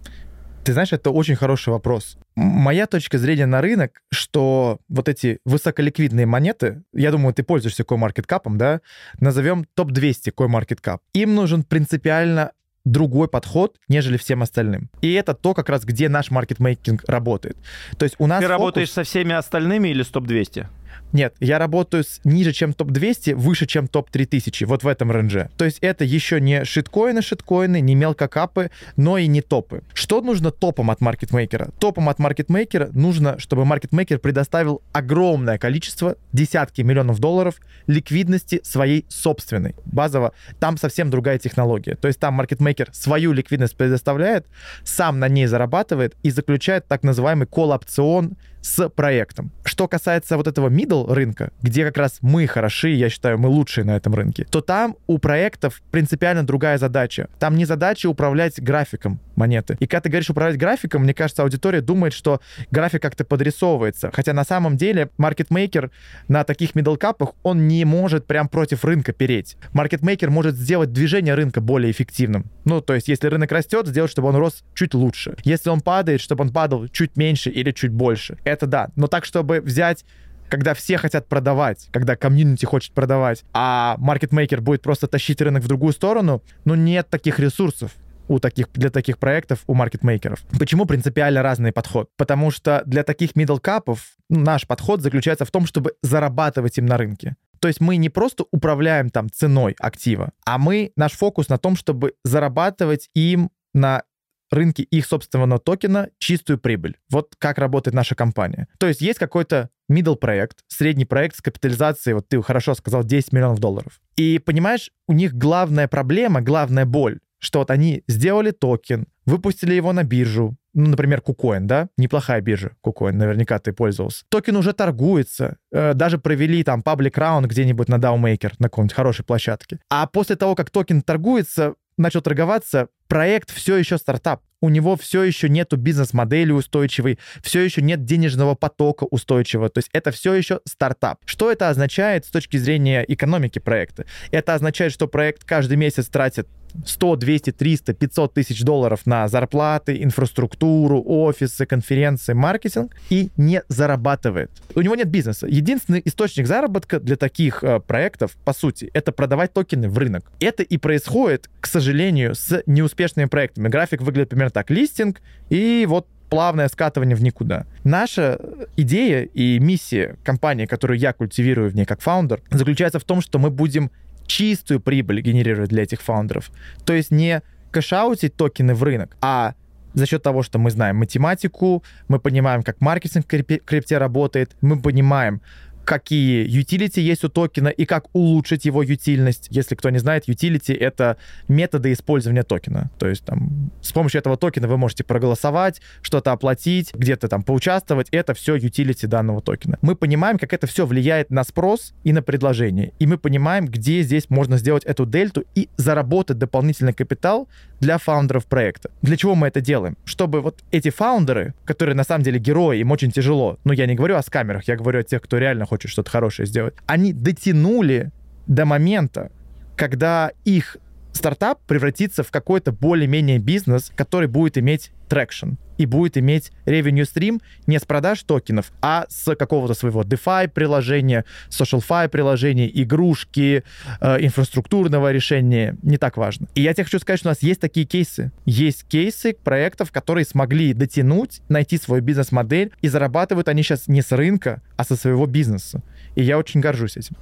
Ты 0.63 0.73
знаешь, 0.73 0.91
это 0.91 1.11
очень 1.11 1.35
хороший 1.35 1.69
вопрос. 1.69 2.17
Моя 2.35 2.88
точка 2.88 3.17
зрения 3.17 3.45
на 3.45 3.61
рынок, 3.61 4.01
что 4.11 4.79
вот 4.88 5.09
эти 5.09 5.39
высоколиквидные 5.45 6.25
монеты, 6.25 6.83
я 6.93 7.11
думаю, 7.11 7.33
ты 7.33 7.43
пользуешься 7.43 7.83
CoinMarketCap, 7.83 8.41
да, 8.55 8.81
назовем 9.19 9.65
топ-200 9.75 10.33
CoinMarketCap. 10.33 11.00
Им 11.13 11.35
нужен 11.35 11.63
принципиально 11.63 12.51
другой 12.85 13.27
подход, 13.27 13.77
нежели 13.88 14.17
всем 14.17 14.41
остальным. 14.41 14.89
И 15.01 15.13
это 15.13 15.33
то, 15.33 15.53
как 15.53 15.69
раз 15.69 15.83
где 15.83 16.09
наш 16.09 16.31
маркетмейкинг 16.31 17.03
работает. 17.07 17.57
То 17.97 18.05
есть 18.05 18.15
у 18.17 18.27
нас 18.27 18.39
Ты 18.39 18.47
фокус... 18.47 18.59
работаешь 18.59 18.91
со 18.91 19.03
всеми 19.03 19.33
остальными 19.33 19.89
или 19.89 20.03
с 20.03 20.07
топ-200? 20.07 20.67
Нет, 21.13 21.36
я 21.39 21.60
работаю 21.60 22.03
с 22.03 22.21
ниже, 22.24 22.53
чем 22.53 22.74
топ-200, 22.74 23.36
выше, 23.36 23.65
чем 23.65 23.88
топ-3000, 23.88 24.65
вот 24.65 24.83
в 24.83 24.88
этом 24.88 25.12
рейнже. 25.12 25.50
То 25.57 25.65
есть 25.65 25.79
это 25.81 26.05
еще 26.05 26.39
не 26.39 26.63
шиткоины, 26.63 27.21
шиткоины, 27.21 27.81
не 27.81 27.95
мелкокапы, 27.95 28.71
но 28.95 29.17
и 29.17 29.27
не 29.27 29.41
топы. 29.41 29.83
Что 29.93 30.21
нужно 30.21 30.51
топом 30.51 30.89
от 30.89 31.01
маркетмейкера? 31.01 31.71
Топом 31.79 32.10
от 32.10 32.19
маркетмейкера 32.19 32.89
нужно, 32.93 33.39
чтобы 33.39 33.65
маркетмейкер 33.65 34.19
предоставил 34.19 34.81
огромное 34.93 35.57
количество, 35.57 36.15
десятки 36.31 36.81
миллионов 36.81 37.19
долларов 37.19 37.55
ликвидности 37.88 38.62
своей 38.63 39.05
собственной. 39.10 39.75
Базово, 39.86 40.33
там 40.60 40.77
совсем 40.77 41.10
другая 41.10 41.39
технология. 41.39 41.95
То 41.95 42.07
есть 42.07 42.19
там 42.19 42.36
маркетмейкер 42.36 42.89
свою 42.93 43.33
ликвидность 43.33 43.75
предоставляет, 43.75 44.45
сам 44.83 45.19
на 45.19 45.27
ней 45.27 45.45
зарабатывает 45.45 46.15
и 46.24 46.31
заключает 46.31 46.88
так 46.88 47.03
называемый 47.03 47.48
колл-опцион 47.48 48.38
с 48.62 48.89
проектом. 48.89 49.51
Что 49.63 49.88
касается 49.88 50.38
вот 50.38 50.48
этого 50.48 50.70
middle 50.70 51.12
рынка, 51.13 51.51
где 51.62 51.86
как 51.86 51.98
раз 51.98 52.20
мы 52.22 52.48
хороши, 52.48 52.89
я 52.89 53.10
считаю, 53.10 53.38
мы 53.38 53.50
лучшие 53.50 53.86
на 53.86 53.96
этом 53.96 54.13
рынке, 54.13 54.46
то 54.50 54.62
там 54.62 54.96
у 55.08 55.18
проектов 55.18 55.82
принципиально 55.91 56.44
другая 56.44 56.77
задача. 56.77 57.27
Там 57.39 57.56
не 57.56 57.65
задача 57.65 58.08
управлять 58.08 58.62
графиком 58.62 59.20
монеты. 59.41 59.75
И 59.79 59.88
когда 59.88 60.01
ты 60.01 60.10
говоришь 60.10 60.29
управлять 60.29 60.57
графиком, 60.57 61.03
мне 61.03 61.13
кажется, 61.13 61.43
аудитория 61.43 61.81
думает, 61.81 62.13
что 62.13 62.41
график 62.69 63.01
как-то 63.01 63.25
подрисовывается. 63.25 64.12
Хотя 64.13 64.33
на 64.33 64.43
самом 64.43 64.77
деле 64.77 65.10
маркетмейкер 65.17 65.89
на 66.27 66.43
таких 66.43 66.71
middle 66.71 66.98
капах, 66.98 67.31
он 67.43 67.67
не 67.67 67.83
может 67.86 68.27
прям 68.27 68.48
против 68.48 68.86
рынка 68.86 69.13
переть. 69.13 69.57
Маркетмейкер 69.74 70.29
может 70.29 70.55
сделать 70.55 70.93
движение 70.93 71.33
рынка 71.33 71.62
более 71.62 71.91
эффективным. 71.91 72.45
Ну, 72.65 72.81
то 72.81 72.93
есть, 72.93 73.07
если 73.07 73.27
рынок 73.27 73.51
растет, 73.51 73.88
сделать, 73.88 74.12
чтобы 74.12 74.27
он 74.27 74.36
рос 74.36 74.63
чуть 74.75 74.93
лучше. 74.93 75.36
Если 75.43 75.69
он 75.69 75.81
падает, 75.81 76.21
чтобы 76.21 76.43
он 76.43 76.51
падал 76.51 76.88
чуть 76.89 77.17
меньше 77.17 77.50
или 77.50 77.71
чуть 77.71 77.91
больше 77.91 78.38
это 78.51 78.67
да. 78.67 78.89
Но 78.95 79.07
так, 79.07 79.25
чтобы 79.25 79.62
взять 79.62 80.05
когда 80.50 80.74
все 80.74 80.98
хотят 80.98 81.29
продавать, 81.29 81.88
когда 81.93 82.17
комьюнити 82.17 82.65
хочет 82.65 82.91
продавать, 82.91 83.45
а 83.53 83.95
маркетмейкер 84.00 84.60
будет 84.60 84.81
просто 84.81 85.07
тащить 85.07 85.41
рынок 85.41 85.63
в 85.63 85.67
другую 85.69 85.93
сторону, 85.93 86.43
ну 86.65 86.75
нет 86.75 87.07
таких 87.10 87.39
ресурсов 87.39 87.93
у 88.31 88.39
таких, 88.39 88.71
для 88.71 88.89
таких 88.89 89.17
проектов 89.17 89.63
у 89.67 89.73
маркетмейкеров. 89.73 90.41
Почему 90.57 90.85
принципиально 90.85 91.43
разный 91.43 91.73
подход? 91.73 92.09
Потому 92.17 92.50
что 92.50 92.81
для 92.85 93.03
таких 93.03 93.31
middle 93.31 93.59
cap 93.60 93.93
ов 93.93 94.15
наш 94.29 94.65
подход 94.65 95.01
заключается 95.01 95.43
в 95.43 95.51
том, 95.51 95.65
чтобы 95.65 95.95
зарабатывать 96.01 96.77
им 96.77 96.85
на 96.85 96.97
рынке. 96.97 97.35
То 97.59 97.67
есть 97.67 97.81
мы 97.81 97.97
не 97.97 98.09
просто 98.09 98.45
управляем 98.51 99.09
там 99.09 99.29
ценой 99.29 99.75
актива, 99.77 100.31
а 100.45 100.57
мы, 100.57 100.93
наш 100.95 101.11
фокус 101.11 101.50
на 101.50 101.57
том, 101.57 101.75
чтобы 101.75 102.13
зарабатывать 102.23 103.09
им 103.13 103.51
на 103.73 104.03
рынке 104.50 104.83
их 104.83 105.05
собственного 105.05 105.59
токена 105.59 106.09
чистую 106.17 106.57
прибыль. 106.57 106.97
Вот 107.09 107.35
как 107.38 107.57
работает 107.57 107.93
наша 107.93 108.15
компания. 108.15 108.67
То 108.79 108.88
есть 108.88 109.01
есть 109.01 109.19
какой-то 109.19 109.69
middle 109.91 110.15
проект, 110.15 110.59
средний 110.67 111.05
проект 111.05 111.35
с 111.35 111.41
капитализацией, 111.41 112.15
вот 112.15 112.29
ты 112.29 112.41
хорошо 112.41 112.75
сказал, 112.75 113.03
10 113.03 113.33
миллионов 113.33 113.59
долларов. 113.59 114.00
И 114.15 114.39
понимаешь, 114.39 114.91
у 115.07 115.13
них 115.13 115.33
главная 115.33 115.88
проблема, 115.88 116.41
главная 116.41 116.85
боль, 116.85 117.19
что 117.41 117.60
вот 117.60 117.71
они 117.71 118.03
сделали 118.07 118.51
токен, 118.51 119.07
выпустили 119.25 119.74
его 119.74 119.91
на 119.93 120.03
биржу, 120.03 120.55
ну, 120.74 120.88
например, 120.88 121.21
KuCoin, 121.25 121.62
да, 121.62 121.89
неплохая 121.98 122.39
биржа 122.39 122.71
KuCoin, 122.86 123.13
наверняка 123.13 123.60
ты 123.60 123.74
пользовался. 123.74 124.24
Токен 124.29 124.55
уже 124.55 124.74
торгуется, 124.74 125.57
э, 125.71 125.93
даже 125.93 126.17
провели 126.17 126.63
там 126.63 126.81
public 126.81 127.17
раунд 127.17 127.48
где-нибудь 127.48 127.89
на 127.89 127.95
DAOMaker, 127.95 128.53
на 128.60 128.69
какой-нибудь 128.69 128.95
хорошей 128.95 129.25
площадке. 129.25 129.79
А 129.89 130.07
после 130.07 130.36
того, 130.36 130.55
как 130.55 130.69
токен 130.69 131.01
торгуется, 131.01 131.74
начал 131.98 132.21
торговаться, 132.21 132.88
проект 133.07 133.51
все 133.51 133.75
еще 133.75 133.98
стартап. 133.98 134.41
У 134.62 134.69
него 134.69 134.95
все 134.95 135.24
еще 135.24 135.50
нету 135.50 135.75
бизнес-модели 135.75 136.51
устойчивой, 136.51 137.17
все 137.41 137.62
еще 137.62 137.81
нет 137.81 138.05
денежного 138.05 138.53
потока 138.53 139.05
устойчивого. 139.05 139.69
То 139.69 139.79
есть 139.79 139.89
это 139.91 140.12
все 140.12 140.33
еще 140.33 140.62
стартап. 140.67 141.19
Что 141.25 141.51
это 141.51 141.69
означает 141.69 142.25
с 142.25 142.29
точки 142.29 142.57
зрения 142.57 143.03
экономики 143.07 143.57
проекта? 143.60 144.05
Это 144.29 144.53
означает, 144.53 144.93
что 144.93 145.07
проект 145.07 145.43
каждый 145.43 145.77
месяц 145.77 146.07
тратит 146.07 146.48
100, 146.86 147.16
200, 147.16 147.51
300, 147.51 147.94
500 147.94 148.34
тысяч 148.34 148.62
долларов 148.63 149.01
на 149.06 149.28
зарплаты, 149.28 150.01
инфраструктуру, 150.04 151.04
офисы, 151.06 151.66
конференции, 151.66 152.34
маркетинг 152.34 152.96
и 153.10 153.30
не 153.38 153.63
зарабатывает. 153.68 154.51
У 154.75 154.82
него 154.82 154.96
нет 154.96 155.10
бизнеса. 155.10 155.48
Единственный 155.48 156.01
источник 156.04 156.48
заработка 156.48 157.00
для 157.00 157.16
таких 157.16 157.63
э, 157.63 157.80
проектов, 157.80 158.38
по 158.46 158.54
сути, 158.54 158.90
это 158.94 159.12
продавать 159.12 159.54
токены 159.54 159.90
в 159.90 159.98
рынок. 159.98 160.32
Это 160.40 160.63
и 160.63 160.78
происходит, 160.78 161.50
к 161.60 161.68
сожалению, 161.68 162.36
с 162.36 162.63
неуспешными 162.66 163.28
проектами. 163.28 163.68
График 163.68 164.01
выглядит 164.01 164.30
примерно 164.30 164.51
так. 164.51 164.70
Листинг 164.70 165.22
и 165.50 165.86
вот 165.88 166.08
плавное 166.32 166.70
скатывание 166.70 167.16
в 167.16 167.22
никуда. 167.22 167.66
Наша 167.84 168.40
идея 168.78 169.24
и 169.24 169.60
миссия 169.60 170.16
компании, 170.24 170.66
которую 170.66 170.98
я 170.98 171.12
культивирую 171.12 171.70
в 171.70 171.75
ней 171.75 171.86
как 171.86 172.01
фаундер, 172.01 172.42
заключается 172.50 173.00
в 173.00 173.04
том, 173.04 173.20
что 173.22 173.38
мы 173.38 173.50
будем 173.50 173.92
чистую 174.25 174.80
прибыль 174.80 175.22
генерировать 175.22 175.70
для 175.70 175.84
этих 175.84 176.01
фаундеров. 176.01 176.51
То 176.86 176.94
есть 176.94 177.12
не 177.12 177.42
кэшаутить 177.72 178.36
токены 178.36 178.74
в 178.74 178.84
рынок, 178.84 179.16
а 179.22 179.54
за 179.94 180.06
счет 180.06 180.24
того, 180.24 180.42
что 180.42 180.60
мы 180.60 180.72
знаем 180.72 180.98
математику, 180.98 181.84
мы 182.08 182.20
понимаем, 182.20 182.63
как 182.63 182.80
маркетинг 182.82 183.25
в 183.25 183.28
крипте 183.28 183.98
работает, 183.98 184.56
мы 184.62 184.82
понимаем, 184.82 185.42
какие 185.85 186.45
utility 186.45 187.01
есть 187.01 187.23
у 187.23 187.29
токена 187.29 187.69
и 187.69 187.85
как 187.85 188.05
улучшить 188.13 188.65
его 188.65 188.83
ютильность. 188.83 189.47
Если 189.50 189.75
кто 189.75 189.89
не 189.89 190.00
знает, 190.00 190.27
utility— 190.27 190.77
это 190.79 191.17
методы 191.47 191.91
использования 191.91 192.43
токена. 192.43 192.89
То 193.00 193.07
есть 193.07 193.25
там 193.25 193.71
с 193.81 193.91
помощью 193.91 194.19
этого 194.19 194.38
токена 194.38 194.67
вы 194.67 194.77
можете 194.77 195.03
проголосовать, 195.03 195.81
что-то 196.01 196.31
оплатить, 196.31 196.93
где-то 196.93 197.27
там 197.27 197.43
поучаствовать. 197.43 198.07
Это 198.11 198.33
все 198.33 198.55
utility 198.55 199.07
данного 199.07 199.41
токена. 199.41 199.77
Мы 199.81 199.95
понимаем, 199.95 200.38
как 200.38 200.53
это 200.53 200.67
все 200.67 200.85
влияет 200.85 201.29
на 201.29 201.43
спрос 201.43 201.93
и 202.03 202.13
на 202.13 202.21
предложение. 202.21 202.93
И 203.00 203.07
мы 203.07 203.17
понимаем, 203.17 203.65
где 203.65 204.01
здесь 204.01 204.29
можно 204.29 204.57
сделать 204.57 204.83
эту 204.85 205.05
дельту 205.05 205.43
и 205.55 205.69
заработать 205.77 206.38
дополнительный 206.38 206.93
капитал 206.93 207.47
для 207.79 207.97
фаундеров 207.97 208.45
проекта. 208.45 208.91
Для 209.01 209.17
чего 209.17 209.35
мы 209.35 209.47
это 209.47 209.61
делаем? 209.61 209.97
Чтобы 210.05 210.41
вот 210.41 210.63
эти 210.71 210.89
фаундеры, 210.89 211.53
которые 211.65 211.95
на 211.95 212.03
самом 212.03 212.23
деле 212.23 212.39
герои, 212.39 212.79
им 212.79 212.91
очень 212.91 213.11
тяжело, 213.11 213.57
ну 213.63 213.73
я 213.73 213.88
не 213.88 213.95
говорю 213.95 214.15
о 214.15 214.21
скамерах, 214.21 214.67
я 214.67 214.75
говорю 214.75 215.00
о 215.00 215.03
тех, 215.03 215.21
кто 215.21 215.38
реально 215.38 215.65
хочет 215.72 215.90
что-то 215.90 216.12
хорошее 216.12 216.48
сделать, 216.48 216.74
они 216.86 217.13
дотянули 217.13 218.12
до 218.46 218.66
момента, 218.66 219.32
когда 219.78 220.34
их 220.44 220.75
стартап 221.13 221.62
превратится 221.66 222.24
в 222.24 222.30
какой-то 222.30 222.74
более-менее 222.74 223.40
бизнес, 223.40 223.90
который 223.96 224.28
будет 224.28 224.58
иметь 224.58 224.92
traction 225.08 225.51
и 225.81 225.85
будет 225.88 226.15
иметь 226.15 226.51
revenue 226.65 227.07
stream 227.11 227.41
не 227.65 227.79
с 227.79 227.85
продаж 227.85 228.21
токенов, 228.21 228.71
а 228.81 229.05
с 229.09 229.35
какого-то 229.35 229.73
своего 229.73 230.03
DeFi 230.03 230.47
приложения, 230.47 231.25
SocialFi 231.50 232.07
приложения, 232.07 232.69
игрушки, 232.71 233.63
э, 234.00 234.17
инфраструктурного 234.23 235.11
решения, 235.11 235.75
не 235.81 235.97
так 235.97 236.17
важно. 236.17 236.47
И 236.53 236.61
я 236.61 236.73
тебе 236.73 236.83
хочу 236.83 237.00
сказать, 237.00 237.19
что 237.19 237.29
у 237.29 237.31
нас 237.31 237.41
есть 237.41 237.59
такие 237.59 237.88
кейсы. 237.88 238.31
Есть 238.45 238.83
кейсы 238.88 239.33
проектов, 239.33 239.91
которые 239.91 240.25
смогли 240.25 240.73
дотянуть, 240.73 241.41
найти 241.50 241.77
свою 241.77 242.03
бизнес-модель, 242.03 242.71
и 242.81 242.88
зарабатывают 242.88 243.47
они 243.47 243.63
сейчас 243.63 243.88
не 243.88 244.03
с 244.03 244.11
рынка, 244.11 244.61
а 244.77 244.83
со 244.83 244.95
своего 244.95 245.25
бизнеса. 245.25 245.81
И 246.13 246.21
я 246.21 246.38
очень 246.38 246.59
горжусь 246.59 246.95
этим. 246.95 247.17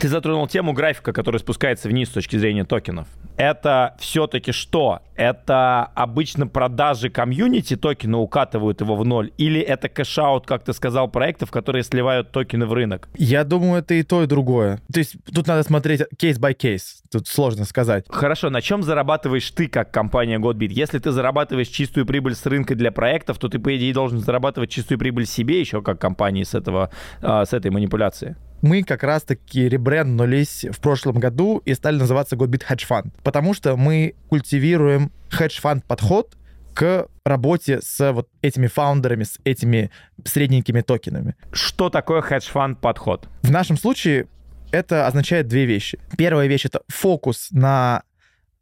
Ты 0.00 0.08
затронул 0.08 0.48
тему 0.48 0.72
графика, 0.72 1.12
который 1.12 1.38
спускается 1.40 1.86
вниз 1.88 2.08
с 2.08 2.12
точки 2.12 2.36
зрения 2.36 2.64
токенов. 2.64 3.06
Это 3.40 3.94
все-таки 3.98 4.52
что? 4.52 5.00
Это 5.16 5.84
обычно 5.94 6.46
продажи 6.46 7.08
комьюнити 7.08 7.74
токена 7.74 8.18
укатывают 8.18 8.82
его 8.82 8.96
в 8.96 9.06
ноль? 9.06 9.32
Или 9.38 9.60
это 9.60 9.88
cash 9.88 10.17
out, 10.17 10.46
как 10.46 10.62
ты 10.62 10.74
сказал, 10.74 11.08
проектов, 11.08 11.50
которые 11.50 11.82
сливают 11.82 12.32
токены 12.32 12.66
в 12.66 12.74
рынок? 12.74 13.08
Я 13.16 13.44
думаю, 13.44 13.78
это 13.78 13.94
и 13.94 14.02
то, 14.02 14.22
и 14.22 14.26
другое. 14.26 14.82
То 14.92 14.98
есть 14.98 15.16
тут 15.32 15.46
надо 15.46 15.62
смотреть 15.62 16.02
кейс-by 16.18 16.52
кейс. 16.52 17.02
Тут 17.10 17.28
сложно 17.28 17.64
сказать. 17.64 18.04
Хорошо, 18.10 18.50
на 18.50 18.60
чем 18.60 18.82
зарабатываешь 18.82 19.50
ты 19.52 19.68
как 19.68 19.90
компания 19.90 20.38
Godbit? 20.38 20.68
Если 20.68 20.98
ты 20.98 21.10
зарабатываешь 21.10 21.68
чистую 21.68 22.04
прибыль 22.04 22.34
с 22.34 22.44
рынка 22.44 22.74
для 22.74 22.92
проектов, 22.92 23.38
то 23.38 23.48
ты, 23.48 23.58
по 23.58 23.74
идее, 23.74 23.94
должен 23.94 24.18
зарабатывать 24.18 24.68
чистую 24.68 24.98
прибыль 24.98 25.24
себе 25.24 25.60
еще 25.60 25.80
как 25.80 25.98
компании 25.98 26.42
с, 26.42 26.54
этого, 26.54 26.90
а, 27.22 27.46
с 27.46 27.54
этой 27.54 27.70
манипуляции 27.70 28.36
мы 28.62 28.82
как 28.82 29.02
раз-таки 29.02 29.68
ребренднулись 29.68 30.66
в 30.70 30.80
прошлом 30.80 31.18
году 31.18 31.62
и 31.64 31.74
стали 31.74 31.98
называться 31.98 32.36
Godbit 32.36 32.62
Hedge 32.68 32.86
Fund, 32.88 33.10
потому 33.30 33.54
что 33.54 33.76
мы 33.76 34.16
культивируем 34.28 35.12
hedge-фанд 35.30 35.84
подход 35.86 36.36
к 36.74 37.06
работе 37.24 37.78
с 37.80 38.12
вот 38.12 38.28
этими 38.42 38.66
фаундерами, 38.66 39.22
с 39.22 39.38
этими 39.44 39.92
средненькими 40.24 40.80
токенами. 40.80 41.36
Что 41.52 41.90
такое 41.90 42.22
hedge-фанд 42.22 42.80
подход? 42.80 43.28
В 43.42 43.50
нашем 43.52 43.76
случае 43.76 44.26
это 44.72 45.06
означает 45.06 45.46
две 45.46 45.64
вещи. 45.64 46.00
Первая 46.18 46.48
вещь— 46.48 46.64
это 46.66 46.82
фокус 46.88 47.52
на 47.52 48.02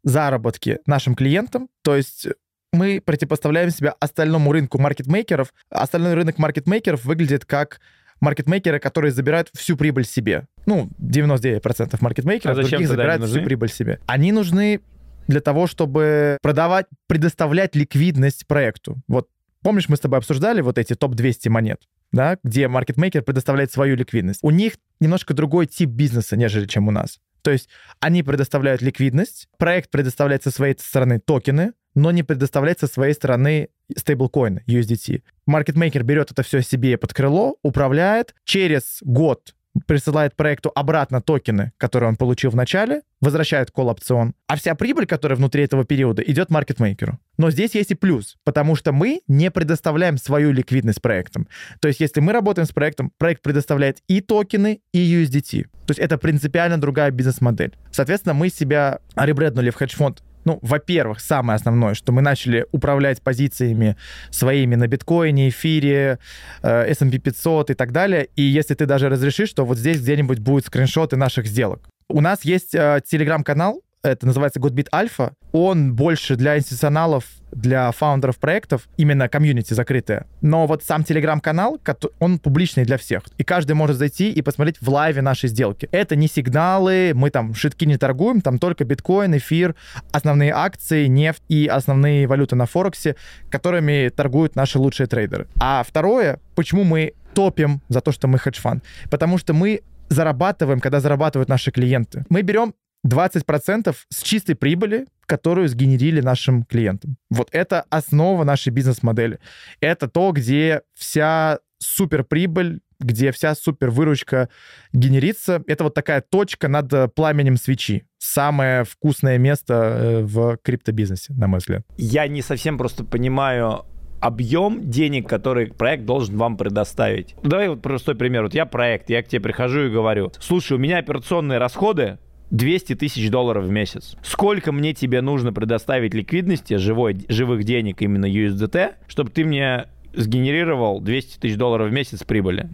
заработки 0.03 0.77
нашим 0.85 1.15
клиентам, 1.15 1.67
то 1.81 1.95
есть 1.95 2.27
мы 2.71 3.01
противопоставляем 3.03 3.71
себя 3.71 3.95
остальному 3.99 4.51
рынку 4.51 4.77
маркетмейкеров. 4.77 5.51
Остальной 5.71 6.13
рынок 6.13 6.37
маркетмейкеров 6.37 7.05
выглядит 7.05 7.43
как 7.43 7.81
маркетмейкеры, 8.21 8.79
которые 8.79 9.11
забирают 9.11 9.49
всю 9.53 9.77
прибыль 9.77 10.05
себе. 10.05 10.47
Ну, 10.65 10.89
99% 10.99 11.97
маркетмейкеров 11.99 12.57
а 12.57 12.61
других 12.61 12.87
забирают 12.87 13.23
всю 13.23 13.43
прибыль 13.43 13.69
себе. 13.69 13.99
Они 14.05 14.31
нужны 14.31 14.81
для 15.27 15.41
того, 15.41 15.67
чтобы 15.67 16.37
продавать, 16.41 16.87
предоставлять 17.07 17.75
ликвидность 17.75 18.47
проекту. 18.47 18.97
Вот 19.07 19.27
помнишь, 19.61 19.89
мы 19.89 19.95
с 19.95 19.99
тобой 19.99 20.19
обсуждали 20.19 20.61
вот 20.61 20.77
эти 20.77 20.95
топ-200 20.95 21.49
монет? 21.49 21.81
да, 22.11 22.37
где 22.43 22.67
маркетмейкер 22.67 23.21
предоставляет 23.21 23.71
свою 23.71 23.95
ликвидность. 23.95 24.39
У 24.41 24.49
них 24.49 24.73
немножко 24.99 25.33
другой 25.33 25.67
тип 25.67 25.89
бизнеса, 25.89 26.37
нежели 26.37 26.65
чем 26.65 26.87
у 26.87 26.91
нас. 26.91 27.19
То 27.41 27.51
есть 27.51 27.69
они 27.99 28.23
предоставляют 28.23 28.81
ликвидность, 28.81 29.47
проект 29.57 29.89
предоставляет 29.89 30.43
со 30.43 30.51
своей 30.51 30.77
стороны 30.77 31.19
токены, 31.19 31.73
но 31.95 32.11
не 32.11 32.23
предоставляет 32.23 32.79
со 32.79 32.87
своей 32.87 33.13
стороны 33.13 33.69
стейблкоин 33.95 34.61
USDT. 34.67 35.23
Маркетмейкер 35.45 36.03
берет 36.03 36.31
это 36.31 36.43
все 36.43 36.61
себе 36.61 36.97
под 36.97 37.13
крыло, 37.13 37.57
управляет. 37.63 38.35
Через 38.43 38.99
год 39.01 39.55
присылает 39.85 40.35
проекту 40.35 40.71
обратно 40.75 41.21
токены, 41.21 41.71
которые 41.77 42.09
он 42.09 42.15
получил 42.15 42.51
в 42.51 42.55
начале, 42.55 43.01
возвращает 43.21 43.71
колл-опцион, 43.71 44.33
а 44.47 44.55
вся 44.55 44.75
прибыль, 44.75 45.05
которая 45.05 45.37
внутри 45.37 45.63
этого 45.63 45.85
периода, 45.85 46.21
идет 46.21 46.49
маркетмейкеру. 46.49 47.19
Но 47.37 47.51
здесь 47.51 47.75
есть 47.75 47.91
и 47.91 47.95
плюс, 47.95 48.37
потому 48.43 48.75
что 48.75 48.91
мы 48.91 49.21
не 49.27 49.51
предоставляем 49.51 50.17
свою 50.17 50.51
ликвидность 50.51 51.01
проектам. 51.01 51.47
То 51.79 51.87
есть 51.87 51.99
если 51.99 52.19
мы 52.19 52.33
работаем 52.33 52.67
с 52.67 52.71
проектом, 52.71 53.11
проект 53.17 53.41
предоставляет 53.41 53.99
и 54.07 54.21
токены, 54.21 54.81
и 54.93 54.99
USDT. 54.99 55.63
То 55.85 55.91
есть 55.91 55.99
это 55.99 56.17
принципиально 56.17 56.79
другая 56.79 57.11
бизнес-модель. 57.11 57.75
Соответственно, 57.91 58.33
мы 58.33 58.49
себя 58.49 58.99
ребреднули 59.15 59.69
в 59.69 59.75
хедж-фонд 59.75 60.23
ну, 60.45 60.59
во-первых, 60.61 61.19
самое 61.19 61.55
основное, 61.55 61.93
что 61.93 62.11
мы 62.11 62.21
начали 62.21 62.65
управлять 62.71 63.21
позициями 63.21 63.95
своими 64.29 64.75
на 64.75 64.87
биткоине, 64.87 65.49
эфире, 65.49 66.19
э, 66.61 66.91
S&P 66.91 67.19
500 67.19 67.71
и 67.71 67.73
так 67.73 67.91
далее. 67.91 68.29
И 68.35 68.41
если 68.41 68.73
ты 68.73 68.85
даже 68.85 69.09
разрешишь, 69.09 69.53
то 69.53 69.65
вот 69.65 69.77
здесь 69.77 69.99
где-нибудь 70.01 70.39
будут 70.39 70.65
скриншоты 70.65 71.17
наших 71.17 71.45
сделок. 71.47 71.89
У 72.07 72.21
нас 72.21 72.43
есть 72.43 72.73
э, 72.73 73.01
телеграм-канал, 73.05 73.81
это 74.01 74.25
называется 74.25 74.59
Godbit 74.59 74.87
Alpha. 74.93 75.33
Он 75.51 75.93
больше 75.93 76.35
для 76.35 76.57
институционалов, 76.57 77.25
для 77.51 77.91
фаундеров 77.91 78.37
проектов, 78.37 78.87
именно 78.97 79.29
комьюнити 79.29 79.73
закрытое. 79.73 80.25
Но 80.41 80.67
вот 80.67 80.83
сам 80.83 81.03
телеграм-канал, 81.03 81.79
он 82.19 82.39
публичный 82.39 82.85
для 82.85 82.97
всех. 82.97 83.23
И 83.37 83.43
каждый 83.43 83.73
может 83.73 83.97
зайти 83.97 84.31
и 84.31 84.41
посмотреть 84.41 84.77
в 84.81 84.89
live 84.89 85.15
е 85.15 85.21
наши 85.21 85.47
сделки. 85.47 85.89
Это 85.91 86.15
не 86.15 86.27
сигналы, 86.27 87.11
мы 87.15 87.29
там 87.29 87.53
шитки 87.53 87.85
не 87.85 87.97
торгуем, 87.97 88.41
там 88.41 88.59
только 88.59 88.85
биткоин, 88.85 89.37
эфир, 89.37 89.75
основные 90.11 90.51
акции, 90.53 91.07
нефть 91.07 91.43
и 91.49 91.67
основные 91.67 92.27
валюты 92.27 92.55
на 92.55 92.65
Форексе, 92.65 93.15
которыми 93.49 94.09
торгуют 94.09 94.55
наши 94.55 94.79
лучшие 94.79 95.07
трейдеры. 95.07 95.47
А 95.59 95.83
второе, 95.87 96.39
почему 96.55 96.83
мы 96.83 97.13
топим 97.33 97.81
за 97.89 98.01
то, 98.01 98.11
что 98.11 98.27
мы 98.27 98.37
хедж-фанд? 98.37 98.83
Потому 99.09 99.37
что 99.37 99.53
мы 99.53 99.81
зарабатываем, 100.09 100.79
когда 100.79 100.99
зарабатывают 100.99 101.49
наши 101.49 101.71
клиенты. 101.71 102.25
Мы 102.29 102.41
берем 102.41 102.73
20% 103.07 103.95
с 104.09 104.21
чистой 104.23 104.55
прибыли, 104.55 105.07
которую 105.25 105.67
сгенерили 105.69 106.21
нашим 106.21 106.63
клиентам. 106.63 107.17
Вот 107.29 107.49
это 107.51 107.85
основа 107.89 108.43
нашей 108.43 108.69
бизнес-модели. 108.69 109.39
Это 109.79 110.07
то, 110.07 110.31
где 110.31 110.81
вся 110.95 111.59
суперприбыль, 111.77 112.81
где 112.99 113.31
вся 113.31 113.55
супервыручка 113.55 114.49
генерится. 114.91 115.63
Это 115.67 115.85
вот 115.85 115.93
такая 115.93 116.21
точка 116.21 116.67
над 116.67 117.13
пламенем 117.13 117.57
свечи. 117.57 118.05
Самое 118.17 118.83
вкусное 118.83 119.37
место 119.37 119.73
э, 119.73 120.23
в 120.23 120.57
криптобизнесе, 120.57 121.33
на 121.33 121.47
мой 121.47 121.59
взгляд. 121.59 121.83
Я 121.97 122.27
не 122.27 122.41
совсем 122.41 122.77
просто 122.77 123.05
понимаю, 123.05 123.85
объем 124.19 124.89
денег, 124.89 125.29
который 125.29 125.67
проект 125.67 126.05
должен 126.05 126.37
вам 126.37 126.57
предоставить. 126.57 127.35
Давай 127.41 127.69
вот 127.69 127.81
простой 127.81 128.15
пример. 128.15 128.43
Вот 128.43 128.53
я 128.53 128.65
проект, 128.65 129.09
я 129.09 129.23
к 129.23 129.27
тебе 129.27 129.39
прихожу 129.41 129.85
и 129.85 129.89
говорю, 129.89 130.31
слушай, 130.39 130.73
у 130.73 130.77
меня 130.77 130.97
операционные 130.97 131.59
расходы 131.59 132.17
200 132.51 132.95
тысяч 132.95 133.29
долларов 133.29 133.65
в 133.65 133.69
месяц. 133.69 134.15
Сколько 134.23 134.71
мне 134.71 134.93
тебе 134.93 135.21
нужно 135.21 135.53
предоставить 135.53 136.13
ликвидности, 136.13 136.75
живой, 136.75 137.25
живых 137.27 137.63
денег 137.63 138.01
именно 138.01 138.25
USDT, 138.25 138.93
чтобы 139.07 139.29
ты 139.29 139.45
мне 139.45 139.85
сгенерировал 140.13 141.01
200 141.01 141.39
тысяч 141.39 141.55
долларов 141.55 141.89
в 141.89 141.91
месяц 141.91 142.23
прибыли? 142.23 142.69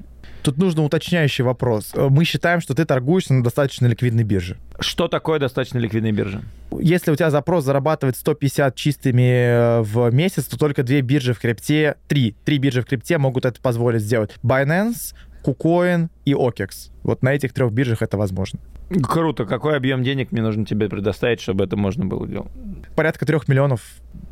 Тут 0.46 0.58
нужно 0.60 0.84
уточняющий 0.84 1.44
вопрос. 1.44 1.92
Мы 1.96 2.24
считаем, 2.24 2.62
что 2.62 2.76
ты 2.76 2.86
торгуешься 2.86 3.34
на 3.34 3.44
достаточно 3.44 3.88
ликвидной 3.88 4.24
бирже. 4.24 4.58
Что 4.80 5.08
такое 5.08 5.40
достаточно 5.40 5.80
ликвидная 5.80 6.12
биржа? 6.12 6.44
Если 6.80 7.10
у 7.10 7.16
тебя 7.16 7.32
запрос 7.32 7.64
зарабатывает 7.64 8.16
150 8.16 8.76
чистыми 8.76 9.80
э, 9.80 9.82
в 9.82 10.14
месяц, 10.14 10.46
то 10.46 10.58
только 10.60 10.84
две 10.84 11.02
биржи 11.02 11.34
в 11.34 11.40
крипте, 11.40 11.96
три, 12.08 12.36
три 12.46 12.60
биржи 12.60 12.84
в 12.84 12.86
крипте 12.86 13.18
могут 13.18 13.46
это 13.46 13.60
позволить 13.60 14.04
сделать. 14.04 14.36
Binance, 14.44 15.16
KuCoin 15.44 16.10
и 16.26 16.34
OKEX. 16.34 16.92
Вот 17.02 17.24
на 17.24 17.34
этих 17.34 17.52
трех 17.52 17.72
биржах 17.72 18.04
это 18.04 18.16
возможно. 18.16 18.60
Круто. 18.90 19.46
Какой 19.46 19.76
объем 19.76 20.04
денег 20.04 20.32
мне 20.32 20.42
нужно 20.42 20.66
тебе 20.66 20.90
предоставить, 20.90 21.42
чтобы 21.42 21.64
это 21.64 21.76
можно 21.76 22.06
было 22.06 22.28
делать? 22.28 22.52
Порядка 22.96 23.26
трех 23.26 23.48
миллионов 23.48 23.82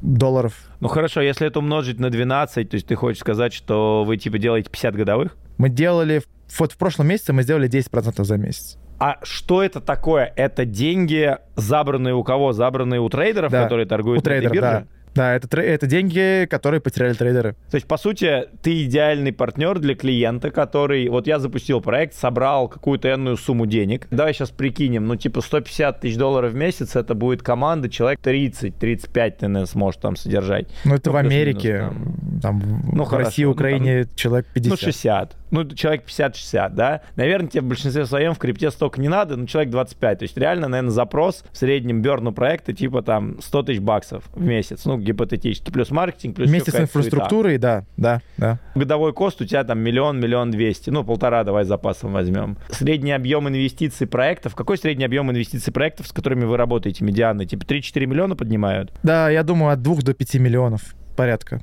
долларов. 0.02 0.54
Ну 0.80 0.88
хорошо, 0.88 1.22
если 1.22 1.48
это 1.48 1.60
умножить 1.60 2.00
на 2.00 2.10
12, 2.10 2.70
то 2.70 2.76
есть 2.76 2.88
ты 2.88 2.96
хочешь 2.96 3.20
сказать, 3.20 3.54
что 3.54 4.04
вы 4.04 4.18
типа 4.18 4.38
делаете 4.38 4.70
50 4.70 4.96
годовых? 4.96 5.36
Мы 5.58 5.70
делали, 5.70 6.22
вот 6.58 6.72
в 6.72 6.78
прошлом 6.78 7.08
месяце 7.08 7.34
мы 7.34 7.44
сделали 7.44 7.70
10% 7.70 8.24
за 8.24 8.38
месяц. 8.38 8.78
А 9.00 9.18
что 9.24 9.64
это 9.64 9.82
такое? 9.82 10.32
Это 10.36 10.66
деньги, 10.66 11.38
забранные 11.56 12.14
у 12.14 12.24
кого? 12.24 12.54
Забранные 12.54 13.02
у 13.02 13.10
трейдеров, 13.10 13.52
да, 13.52 13.64
которые 13.64 13.86
торгуют 13.86 14.20
у 14.20 14.22
на 14.22 14.24
трейдеров, 14.24 14.52
этой 14.52 14.62
бирже? 14.62 14.88
Да. 14.88 15.03
Да, 15.16 15.36
это, 15.36 15.62
это 15.62 15.86
деньги, 15.88 16.48
которые 16.50 16.82
потеряли 16.82 17.14
трейдеры. 17.14 17.56
То 17.70 17.76
есть, 17.76 17.88
по 17.88 17.98
сути, 17.98 18.48
ты 18.62 18.84
идеальный 18.84 19.32
партнер 19.32 19.80
для 19.80 19.96
клиента, 19.96 20.52
который... 20.52 21.08
Вот 21.10 21.28
я 21.28 21.40
запустил 21.40 21.82
проект, 21.82 22.16
собрал 22.16 22.68
какую-то 22.68 23.14
энную 23.14 23.38
сумму 23.38 23.66
денег. 23.66 24.08
Давай 24.12 24.34
сейчас 24.34 24.50
прикинем, 24.50 25.08
ну, 25.08 25.16
типа 25.16 25.42
150 25.42 26.02
тысяч 26.02 26.18
долларов 26.18 26.54
в 26.54 26.56
месяц, 26.56 26.96
это 26.96 27.14
будет 27.14 27.44
команда, 27.44 27.90
человек 27.90 28.20
30-35 28.22 29.32
ты, 29.32 29.48
наверное, 29.48 29.66
сможешь 29.66 30.02
там 30.02 30.16
содержать. 30.16 30.68
Ну, 30.86 30.96
это 30.96 31.10
ну, 31.10 31.14
в 31.14 31.18
Америке, 31.18 31.74
минус, 31.92 32.42
там, 32.42 32.60
там 32.60 32.82
ну, 32.94 33.04
в 33.04 33.08
хорошо, 33.08 33.28
России, 33.28 33.46
Украине 33.46 33.98
ну, 34.00 34.04
там, 34.06 34.16
человек 34.16 34.48
50. 34.54 34.70
Ну, 34.70 34.78
60 34.78 35.36
ну, 35.54 35.70
человек 35.70 36.06
50-60, 36.08 36.74
да, 36.74 37.02
наверное, 37.16 37.48
тебе 37.48 37.62
в 37.62 37.66
большинстве 37.66 38.08
своем 38.08 38.34
в 38.34 38.40
крипте 38.40 38.72
столько 38.72 39.00
не 39.00 39.08
надо, 39.08 39.36
но 39.36 39.46
человек 39.46 39.72
25. 39.72 40.20
То 40.20 40.24
есть 40.24 40.36
реально, 40.36 40.68
наверное, 40.68 40.90
запрос 40.90 41.46
в 41.52 41.58
среднем 41.58 42.02
берну 42.02 42.32
проекта 42.32 42.74
типа 42.74 43.04
там 43.04 43.40
100 43.40 43.64
тысяч 43.64 43.80
баксов 43.80 44.24
в 44.34 44.42
месяц, 44.42 44.84
ну, 44.86 44.98
гипотетически, 45.04 45.72
плюс 45.72 45.92
маркетинг, 45.92 46.36
плюс 46.36 46.50
Вместе 46.50 46.72
с 46.72 46.80
инфраструктурой, 46.80 47.58
да, 47.58 47.86
да, 47.98 48.22
да. 48.38 48.60
Годовой 48.76 49.14
кост 49.14 49.42
у 49.42 49.46
тебя 49.46 49.64
там 49.64 49.80
миллион, 49.80 50.20
миллион 50.20 50.52
двести, 50.52 50.90
ну, 50.90 51.04
полтора 51.04 51.44
давай 51.44 51.66
запасом 51.66 52.14
возьмем. 52.14 52.58
Средний 52.70 53.12
объем 53.12 53.48
инвестиций 53.48 54.08
проектов, 54.08 54.56
какой 54.56 54.78
средний 54.78 55.06
объем 55.06 55.30
инвестиций 55.32 55.72
проектов, 55.72 56.08
с 56.08 56.12
которыми 56.12 56.46
вы 56.46 56.58
работаете, 56.58 57.04
медианы, 57.06 57.46
типа 57.46 57.64
3-4 57.64 58.06
миллиона 58.06 58.36
поднимают? 58.36 58.92
Да, 59.04 59.30
я 59.30 59.44
думаю, 59.44 59.74
от 59.74 59.82
2 59.82 60.02
до 60.02 60.14
5 60.14 60.36
миллионов 60.36 60.96
порядка. 61.16 61.62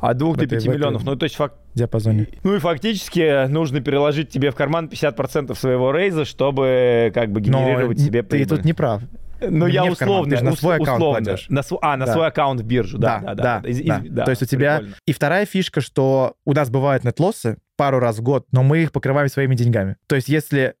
От 0.00 0.18
2 0.18 0.34
до 0.34 0.46
5 0.46 0.66
миллионов. 0.66 1.04
Ну, 1.04 1.16
то 1.16 1.24
есть 1.24 1.36
факт... 1.36 1.54
диапазоне. 1.74 2.28
Ну 2.42 2.56
и 2.56 2.58
фактически 2.58 3.46
нужно 3.46 3.80
переложить 3.80 4.28
тебе 4.28 4.50
в 4.50 4.54
карман 4.54 4.86
50% 4.92 5.54
своего 5.54 5.92
рейза, 5.92 6.24
чтобы 6.24 7.10
как 7.14 7.32
бы 7.32 7.40
генерировать 7.40 7.98
Но 7.98 8.04
себе 8.04 8.22
прибыль. 8.22 8.48
Ты 8.48 8.56
тут 8.56 8.64
не 8.64 8.74
прав. 8.74 9.02
Ну, 9.40 9.66
я 9.66 9.84
условно, 9.84 10.40
на 10.40 10.56
свой 10.56 10.76
аккаунт 10.76 11.00
условно. 11.00 11.36
На, 11.48 11.62
а, 11.82 11.96
на 11.96 12.06
да. 12.06 12.12
свой 12.12 12.26
аккаунт 12.26 12.60
в 12.60 12.64
биржу, 12.64 12.98
да, 12.98 13.18
да, 13.18 13.34
да. 13.34 13.34
да, 13.34 13.60
да. 13.60 13.68
Из, 13.68 13.82
да. 13.82 13.98
Из, 13.98 14.10
да. 14.10 14.24
То 14.24 14.30
есть 14.30 14.42
у 14.42 14.46
тебя... 14.46 14.78
Прикольно. 14.78 14.96
И 15.06 15.12
вторая 15.12 15.46
фишка, 15.46 15.80
что 15.80 16.34
у 16.44 16.52
нас 16.52 16.70
бывают 16.70 17.04
net 17.04 17.24
loss 17.24 17.51
ы 17.51 17.58
пару 17.76 17.98
раз 17.98 18.18
в 18.18 18.22
год, 18.22 18.46
но 18.52 18.62
мы 18.62 18.82
их 18.82 18.92
покрываем 18.92 19.28
своими 19.28 19.54
деньгами. 19.54 19.96
То 20.06 20.16
есть 20.16 20.28
если 20.28 20.74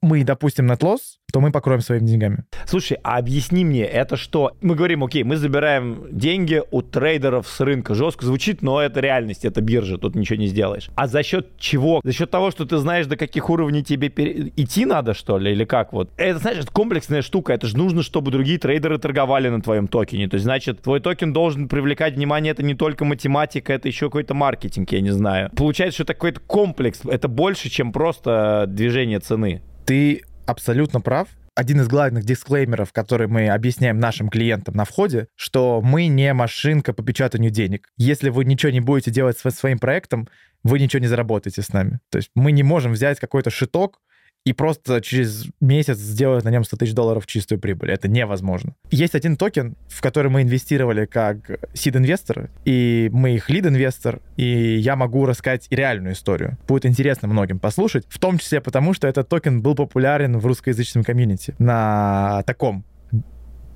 мы, 0.00 0.24
допустим, 0.24 0.70
net 0.70 0.80
loss, 0.80 1.00
то 1.32 1.40
мы 1.40 1.52
покроем 1.52 1.80
своими 1.80 2.06
деньгами. 2.06 2.44
Слушай, 2.66 2.98
а 3.02 3.18
объясни 3.18 3.64
мне, 3.64 3.84
это 3.84 4.16
что? 4.16 4.52
Мы 4.60 4.74
говорим, 4.74 5.04
окей, 5.04 5.22
мы 5.22 5.36
забираем 5.36 6.06
деньги 6.10 6.62
у 6.70 6.82
трейдеров 6.82 7.48
с 7.48 7.60
рынка. 7.60 7.94
Жестко 7.94 8.26
звучит, 8.26 8.62
но 8.62 8.80
это 8.80 9.00
реальность, 9.00 9.44
это 9.44 9.60
биржа, 9.60 9.98
тут 9.98 10.14
ничего 10.14 10.38
не 10.38 10.46
сделаешь. 10.46 10.90
А 10.96 11.06
за 11.06 11.22
счет 11.22 11.56
чего? 11.58 12.00
За 12.04 12.12
счет 12.12 12.30
того, 12.30 12.50
что 12.50 12.64
ты 12.64 12.78
знаешь, 12.78 13.06
до 13.06 13.16
каких 13.16 13.50
уровней 13.50 13.84
тебе 13.84 14.08
пере... 14.08 14.52
идти 14.56 14.84
надо, 14.84 15.14
что 15.14 15.38
ли, 15.38 15.52
или 15.52 15.64
как 15.64 15.92
вот? 15.92 16.10
Это, 16.16 16.48
это 16.48 16.66
комплексная 16.72 17.22
штука, 17.22 17.52
это 17.52 17.66
же 17.66 17.76
нужно, 17.76 18.02
чтобы 18.02 18.30
другие 18.30 18.58
трейдеры 18.58 18.98
торговали 18.98 19.48
на 19.48 19.60
твоем 19.60 19.88
токене. 19.88 20.28
То 20.28 20.34
есть, 20.34 20.44
значит, 20.44 20.82
твой 20.82 21.00
токен 21.00 21.32
должен 21.32 21.68
привлекать 21.68 22.14
внимание, 22.14 22.52
это 22.52 22.62
не 22.62 22.74
только 22.74 23.04
математика, 23.04 23.72
это 23.72 23.88
еще 23.88 24.06
какой-то 24.06 24.34
маркетинг, 24.34 24.92
я 24.92 25.00
не 25.00 25.10
знаю. 25.10 25.50
Получается, 25.56 25.96
что 25.96 26.02
это 26.04 26.14
какой-то 26.14 26.40
комплекс, 26.40 27.00
это 27.04 27.28
больше, 27.28 27.70
чем 27.70 27.92
просто 27.92 28.64
движение 28.68 29.20
цены. 29.20 29.62
Ты 29.84 30.22
абсолютно 30.46 31.00
прав. 31.00 31.28
Один 31.56 31.80
из 31.80 31.88
главных 31.88 32.24
дисклеймеров, 32.24 32.92
который 32.92 33.26
мы 33.26 33.48
объясняем 33.48 33.98
нашим 33.98 34.28
клиентам 34.28 34.74
на 34.76 34.84
входе, 34.84 35.28
что 35.34 35.80
мы 35.82 36.06
не 36.06 36.32
машинка 36.32 36.92
по 36.92 37.02
печатанию 37.02 37.50
денег. 37.50 37.88
Если 37.96 38.30
вы 38.30 38.44
ничего 38.44 38.72
не 38.72 38.80
будете 38.80 39.10
делать 39.10 39.36
со 39.36 39.50
своим 39.50 39.78
проектом, 39.78 40.28
вы 40.62 40.78
ничего 40.78 41.00
не 41.00 41.08
заработаете 41.08 41.62
с 41.62 41.72
нами. 41.72 42.00
То 42.10 42.18
есть 42.18 42.30
мы 42.34 42.52
не 42.52 42.62
можем 42.62 42.92
взять 42.92 43.18
какой-то 43.18 43.50
шиток, 43.50 44.00
и 44.44 44.52
просто 44.52 45.00
через 45.00 45.46
месяц 45.60 45.98
сделать 45.98 46.44
на 46.44 46.50
нем 46.50 46.64
100 46.64 46.76
тысяч 46.78 46.94
долларов 46.94 47.26
чистую 47.26 47.60
прибыль. 47.60 47.90
Это 47.90 48.08
невозможно. 48.08 48.74
Есть 48.90 49.14
один 49.14 49.36
токен, 49.36 49.76
в 49.88 50.00
который 50.00 50.30
мы 50.30 50.42
инвестировали 50.42 51.06
как 51.06 51.60
сид-инвесторы, 51.74 52.50
и 52.64 53.10
мы 53.12 53.34
их 53.34 53.50
лид-инвестор, 53.50 54.20
и 54.36 54.78
я 54.78 54.96
могу 54.96 55.26
рассказать 55.26 55.66
реальную 55.70 56.14
историю. 56.14 56.56
Будет 56.66 56.86
интересно 56.86 57.28
многим 57.28 57.58
послушать, 57.58 58.04
в 58.08 58.18
том 58.18 58.38
числе 58.38 58.60
потому, 58.60 58.94
что 58.94 59.06
этот 59.06 59.28
токен 59.28 59.60
был 59.62 59.74
популярен 59.74 60.38
в 60.38 60.46
русскоязычном 60.46 61.04
комьюнити 61.04 61.54
на 61.58 62.42
таком 62.46 62.84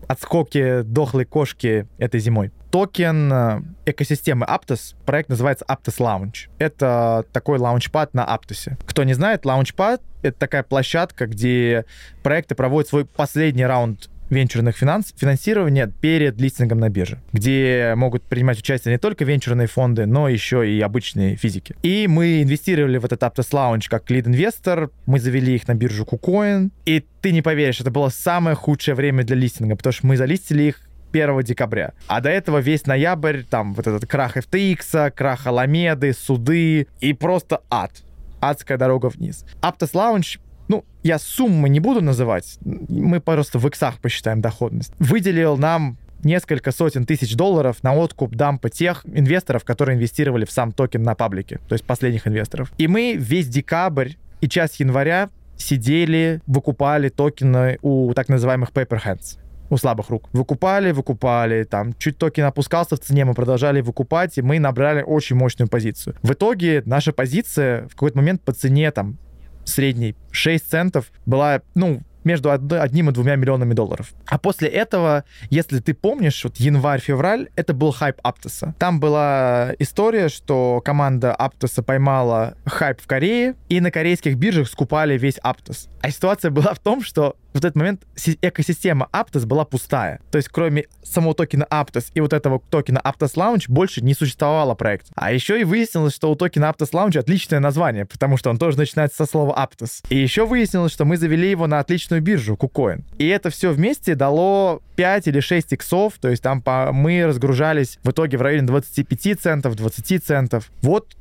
отскоке 0.08 0.82
дохлой 0.82 1.24
кошки 1.24 1.86
этой 1.98 2.20
зимой. 2.20 2.52
Токен 2.70 3.32
э, 3.32 3.62
экосистемы 3.86 4.46
Aptos, 4.46 4.96
проект 5.06 5.28
называется 5.28 5.64
Aptos 5.68 5.98
Lounge. 5.98 6.50
Это 6.58 7.24
такой 7.32 7.58
лаунчпад 7.58 8.14
на 8.14 8.24
Aptos. 8.24 8.72
Кто 8.84 9.04
не 9.04 9.14
знает, 9.14 9.44
лаунчпад— 9.44 10.02
это 10.22 10.38
такая 10.38 10.64
площадка, 10.64 11.26
где 11.26 11.84
проекты 12.22 12.54
проводят 12.54 12.88
свой 12.88 13.04
последний 13.04 13.64
раунд 13.64 14.10
венчурных 14.34 14.76
финанс, 14.76 15.14
финансирования 15.16 15.90
перед 16.00 16.40
листингом 16.40 16.80
на 16.80 16.90
бирже, 16.90 17.20
где 17.32 17.94
могут 17.96 18.24
принимать 18.24 18.58
участие 18.58 18.92
не 18.92 18.98
только 18.98 19.24
венчурные 19.24 19.66
фонды, 19.66 20.06
но 20.06 20.28
еще 20.28 20.68
и 20.70 20.80
обычные 20.80 21.36
физики. 21.36 21.76
И 21.82 22.06
мы 22.08 22.42
инвестировали 22.42 22.98
в 22.98 23.04
этот 23.04 23.22
Aptos 23.22 23.50
Lounge 23.52 23.86
как 23.88 24.10
лид-инвестор, 24.10 24.90
мы 25.06 25.20
завели 25.20 25.54
их 25.54 25.68
на 25.68 25.74
биржу 25.74 26.04
KuCoin, 26.04 26.70
и 26.84 27.04
ты 27.22 27.32
не 27.32 27.42
поверишь, 27.42 27.80
это 27.80 27.90
было 27.90 28.08
самое 28.08 28.56
худшее 28.56 28.94
время 28.94 29.24
для 29.24 29.36
листинга, 29.36 29.76
потому 29.76 29.92
что 29.92 30.06
мы 30.06 30.16
залистили 30.16 30.64
их 30.64 30.80
1 31.12 31.42
декабря. 31.42 31.92
А 32.08 32.20
до 32.20 32.28
этого 32.28 32.58
весь 32.58 32.86
ноябрь, 32.86 33.42
там 33.42 33.74
вот 33.74 33.86
этот 33.86 34.06
крах 34.06 34.36
FTX, 34.36 35.12
крах 35.12 35.46
Аламеды, 35.46 36.12
суды 36.12 36.88
и 37.00 37.12
просто 37.12 37.62
ад. 37.70 37.92
Адская 38.40 38.76
дорога 38.76 39.06
вниз. 39.06 39.46
Aptos 39.62 39.92
Lounge 39.94 40.38
ну, 40.68 40.85
я 41.03 41.18
суммы 41.18 41.68
не 41.68 41.81
буду 41.81 42.00
называть, 42.00 42.59
мы 42.64 43.20
просто 43.20 43.59
в 43.59 43.66
иксах 43.66 43.98
посчитаем 43.98 44.40
доходность, 44.40 44.92
выделил 44.98 45.57
нам 45.57 45.98
несколько 46.22 46.72
сотен 46.72 47.05
тысяч 47.05 47.35
долларов 47.37 47.83
на 47.83 47.94
откуп 47.94 48.35
дампа 48.35 48.70
тех 48.70 49.05
инвесторов, 49.05 49.64
которые 49.64 49.96
инвестировали 49.96 50.44
в 50.44 50.50
сам 50.50 50.72
токен 50.72 51.03
на 51.03 51.14
паблике, 51.14 51.61
то 51.68 51.74
есть 51.74 51.85
последних 51.85 52.27
инвесторов. 52.27 52.72
И 52.79 52.88
мы 52.88 53.14
весь 53.18 53.48
декабрь 53.48 54.12
и 54.40 54.48
часть 54.48 54.81
января 54.81 55.31
сидели, 55.57 56.40
выкупали 56.46 57.09
токены 57.09 57.79
у 57.83 58.12
так 58.14 58.29
называемых 58.29 58.70
paper 58.70 59.00
hands 59.05 59.38
у 59.70 59.77
слабых 59.77 60.11
рук. 60.11 60.29
Выкупали, 60.33 60.92
выкупали, 60.92 61.64
там, 61.64 61.94
чуть 61.94 62.18
токен 62.18 62.44
опускался 62.44 62.96
в 62.96 63.00
цене, 63.00 63.24
мы 63.24 63.35
продолжали 63.35 63.81
выкупать, 63.81 64.38
и 64.38 64.42
мы 64.42 64.59
набрали 64.59 65.03
очень 65.03 65.37
мощную 65.37 65.68
позицию. 65.68 66.16
В 66.22 66.33
итоге 66.33 66.83
наша 66.87 67.12
позиция 67.12 67.87
в 67.88 67.92
какой-то 67.92 68.18
момент 68.18 68.42
по 68.42 68.53
цене, 68.53 68.90
там, 68.90 69.18
средней 69.64 70.14
6 70.31 70.68
центов 70.68 71.11
была, 71.27 71.62
ну, 71.74 72.03
между 72.24 72.50
одним 72.50 73.10
и 73.10 73.12
двумя 73.12 73.37
миллионами 73.37 73.74
долларов. 73.74 74.12
А 74.26 74.38
после 74.38 74.68
этого, 74.68 75.24
если 75.50 75.80
ты 75.80 75.94
помнишь, 75.94 76.42
вот 76.44 76.56
январь-февраль, 76.56 77.48
это 77.56 77.74
был 77.74 77.92
хайп 77.92 78.16
Aptos 78.22 78.60
а. 78.60 78.74
Там 78.78 79.00
была 79.00 79.72
история, 79.78 80.28
что 80.28 80.80
команда 80.84 81.34
Aptos 81.34 81.74
а 81.74 81.82
поймала 81.82 82.56
хайп 82.64 83.00
в 83.00 83.06
Корее, 83.06 83.54
и 83.68 83.80
на 83.80 83.90
корейских 83.90 84.37
биржах 84.37 84.68
скупали 84.68 85.16
весь 85.18 85.38
Aptos. 85.38 85.88
А 86.02 86.10
ситуация 86.10 86.50
была 86.50 86.74
в 86.74 86.78
том, 86.78 87.02
что 87.02 87.37
в 87.54 87.58
этот 87.58 87.76
момент 87.76 88.02
экосистема 88.42 89.08
Aptos 89.12 89.46
была 89.46 89.64
пустая. 89.64 90.20
То 90.32 90.38
есть 90.38 90.48
кроме 90.48 90.87
самого 91.04 91.34
токена 91.34 91.64
Aptos 91.70 92.06
и 92.12 92.20
вот 92.20 92.32
этого 92.32 92.60
токена 92.68 92.98
Aptos 92.98 93.34
Lounge 93.37 93.66
больше 93.68 94.02
не 94.02 94.12
существовало 94.12 94.74
проекта. 94.74 95.12
А 95.14 95.32
еще 95.32 95.60
и 95.60 95.64
выяснилось, 95.64 96.14
что 96.14 96.32
у 96.32 96.34
токена 96.34 96.64
Aptos 96.64 96.90
Lounge 96.90 97.16
отличное 97.16 97.60
название, 97.60 98.06
потому 98.06 98.37
что 98.37 98.50
он 98.50 98.58
тоже 98.58 98.76
начинается 98.76 99.24
со 99.24 99.30
слова 99.30 99.56
Aptos. 99.56 100.04
И 100.08 100.16
еще 100.16 100.46
выяснилось, 100.46 100.92
что 100.92 101.04
мы 101.04 101.16
завели 101.16 101.48
его 101.48 101.68
на 101.68 101.78
отличную 101.78 102.13
биржу, 102.20 102.55
KuCoin. 102.55 103.03
И 103.18 103.27
это 103.29 103.50
все 103.50 103.72
вместе 103.72 104.14
дало 104.14 104.83
5 104.96 105.29
или 105.29 105.40
6 105.40 105.72
иксов, 105.72 106.14
то 106.20 106.29
есть 106.29 106.42
там 106.42 106.62
по... 106.62 106.90
мы 106.92 107.27
разгружались 107.27 107.98
в 108.03 108.11
итоге 108.11 108.38
в 108.38 108.42
районе 108.42 108.66
25 108.66 109.40
центов, 109.40 109.77
20 109.77 110.24
центов. 110.24 110.70
Вот 110.83 111.16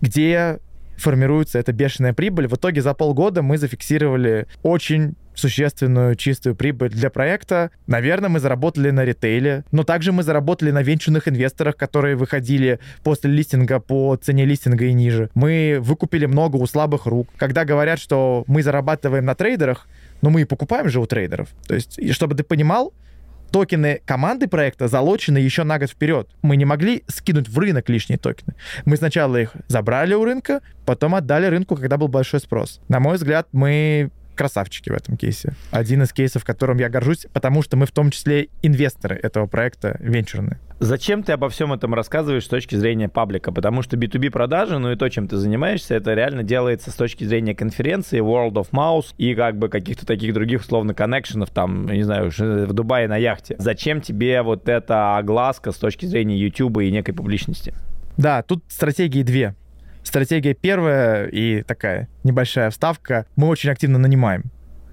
где 0.00 0.58
формируется 0.96 1.58
эта 1.58 1.72
бешеная 1.72 2.12
прибыль. 2.12 2.48
В 2.48 2.54
итоге 2.54 2.82
за 2.82 2.94
полгода 2.94 3.42
мы 3.42 3.56
зафиксировали 3.56 4.46
очень 4.62 5.14
существенную 5.38 6.16
чистую 6.16 6.56
прибыль 6.56 6.90
для 6.90 7.10
проекта. 7.10 7.70
Наверное, 7.86 8.28
мы 8.28 8.40
заработали 8.40 8.90
на 8.90 9.04
ритейле, 9.04 9.64
но 9.70 9.84
также 9.84 10.10
мы 10.12 10.24
заработали 10.24 10.72
на 10.72 10.82
венчурных 10.82 11.28
инвесторах, 11.28 11.76
которые 11.76 12.16
выходили 12.16 12.80
после 13.04 13.30
листинга 13.30 13.78
по 13.78 14.16
цене 14.16 14.44
листинга 14.44 14.86
и 14.86 14.92
ниже. 14.92 15.30
Мы 15.34 15.78
выкупили 15.80 16.26
много 16.26 16.56
у 16.56 16.66
слабых 16.66 17.06
рук. 17.06 17.28
Когда 17.36 17.64
говорят, 17.64 18.00
что 18.00 18.44
мы 18.48 18.62
зарабатываем 18.62 19.24
на 19.24 19.36
трейдерах, 19.36 19.86
но 20.22 20.30
мы 20.30 20.42
и 20.42 20.44
покупаем 20.44 20.88
же 20.88 21.00
у 21.00 21.06
трейдеров. 21.06 21.48
То 21.66 21.74
есть, 21.74 21.98
и 21.98 22.12
чтобы 22.12 22.34
ты 22.34 22.42
понимал, 22.42 22.92
токены 23.50 24.00
команды 24.04 24.48
проекта 24.48 24.88
залочены 24.88 25.38
еще 25.38 25.64
на 25.64 25.78
год 25.78 25.90
вперед. 25.90 26.28
Мы 26.42 26.56
не 26.56 26.64
могли 26.64 27.04
скинуть 27.08 27.48
в 27.48 27.58
рынок 27.58 27.88
лишние 27.88 28.18
токены. 28.18 28.54
Мы 28.84 28.96
сначала 28.96 29.36
их 29.36 29.52
забрали 29.68 30.14
у 30.14 30.24
рынка, 30.24 30.60
потом 30.84 31.14
отдали 31.14 31.46
рынку, 31.46 31.76
когда 31.76 31.96
был 31.96 32.08
большой 32.08 32.40
спрос. 32.40 32.80
На 32.88 33.00
мой 33.00 33.16
взгляд, 33.16 33.48
мы 33.52 34.10
красавчики 34.34 34.88
в 34.88 34.94
этом 34.94 35.16
кейсе. 35.16 35.54
Один 35.72 36.02
из 36.02 36.12
кейсов, 36.12 36.44
которым 36.44 36.78
я 36.78 36.88
горжусь, 36.88 37.26
потому 37.32 37.62
что 37.62 37.76
мы 37.76 37.86
в 37.86 37.90
том 37.90 38.10
числе 38.10 38.48
инвесторы 38.62 39.16
этого 39.16 39.46
проекта 39.46 39.96
венчурные. 39.98 40.60
Зачем 40.80 41.24
ты 41.24 41.32
обо 41.32 41.48
всем 41.48 41.72
этом 41.72 41.92
рассказываешь 41.92 42.44
с 42.44 42.48
точки 42.48 42.76
зрения 42.76 43.08
паблика? 43.08 43.50
Потому 43.50 43.82
что 43.82 43.96
B2B 43.96 44.30
продажи, 44.30 44.78
ну 44.78 44.92
и 44.92 44.96
то, 44.96 45.08
чем 45.08 45.26
ты 45.26 45.36
занимаешься, 45.36 45.96
это 45.96 46.14
реально 46.14 46.44
делается 46.44 46.92
с 46.92 46.94
точки 46.94 47.24
зрения 47.24 47.52
конференции, 47.52 48.20
World 48.20 48.52
of 48.52 48.68
Mouse 48.70 49.12
и 49.18 49.34
как 49.34 49.58
бы 49.58 49.68
каких-то 49.68 50.06
таких 50.06 50.32
других, 50.34 50.60
условно, 50.60 50.94
коннекшенов, 50.94 51.50
там, 51.50 51.86
не 51.86 52.04
знаю, 52.04 52.30
в 52.30 52.72
Дубае 52.72 53.08
на 53.08 53.16
яхте. 53.16 53.56
Зачем 53.58 54.00
тебе 54.00 54.40
вот 54.42 54.68
эта 54.68 55.16
огласка 55.16 55.72
с 55.72 55.76
точки 55.76 56.06
зрения 56.06 56.38
YouTube 56.38 56.78
и 56.78 56.92
некой 56.92 57.12
публичности? 57.12 57.74
Да, 58.16 58.42
тут 58.42 58.62
стратегии 58.68 59.24
две. 59.24 59.56
Стратегия 60.04 60.54
первая 60.54 61.26
и 61.26 61.62
такая 61.62 62.08
небольшая 62.22 62.70
вставка. 62.70 63.26
Мы 63.34 63.48
очень 63.48 63.70
активно 63.70 63.98
нанимаем. 63.98 64.44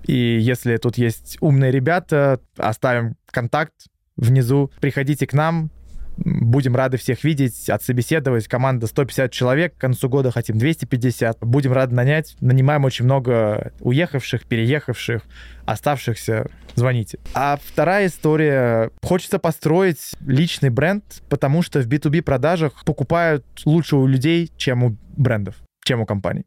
И 0.07 0.15
если 0.15 0.77
тут 0.77 0.97
есть 0.97 1.37
умные 1.41 1.71
ребята, 1.71 2.39
оставим 2.57 3.17
контакт 3.29 3.73
внизу. 4.17 4.71
Приходите 4.79 5.27
к 5.27 5.33
нам, 5.33 5.71
Будем 6.17 6.75
рады 6.75 6.97
всех 6.97 7.23
видеть, 7.23 7.69
отсобеседовать. 7.69 8.47
Команда 8.47 8.87
150 8.87 9.31
человек, 9.31 9.75
к 9.75 9.81
концу 9.81 10.07
года 10.07 10.31
хотим 10.31 10.57
250. 10.57 11.39
Будем 11.41 11.73
рады 11.73 11.93
нанять. 11.93 12.37
Нанимаем 12.39 12.85
очень 12.85 13.05
много 13.05 13.73
уехавших, 13.81 14.45
переехавших, 14.45 15.23
оставшихся. 15.65 16.49
Звоните. 16.75 17.19
А 17.33 17.59
вторая 17.61 18.07
история. 18.07 18.91
Хочется 19.01 19.39
построить 19.39 20.13
личный 20.25 20.69
бренд, 20.69 21.03
потому 21.29 21.61
что 21.61 21.81
в 21.81 21.87
B2B 21.87 22.21
продажах 22.21 22.85
покупают 22.85 23.45
лучше 23.65 23.97
у 23.97 24.07
людей, 24.07 24.51
чем 24.55 24.83
у 24.83 24.97
брендов, 25.17 25.55
чем 25.83 25.99
у 25.99 26.05
компаний. 26.05 26.45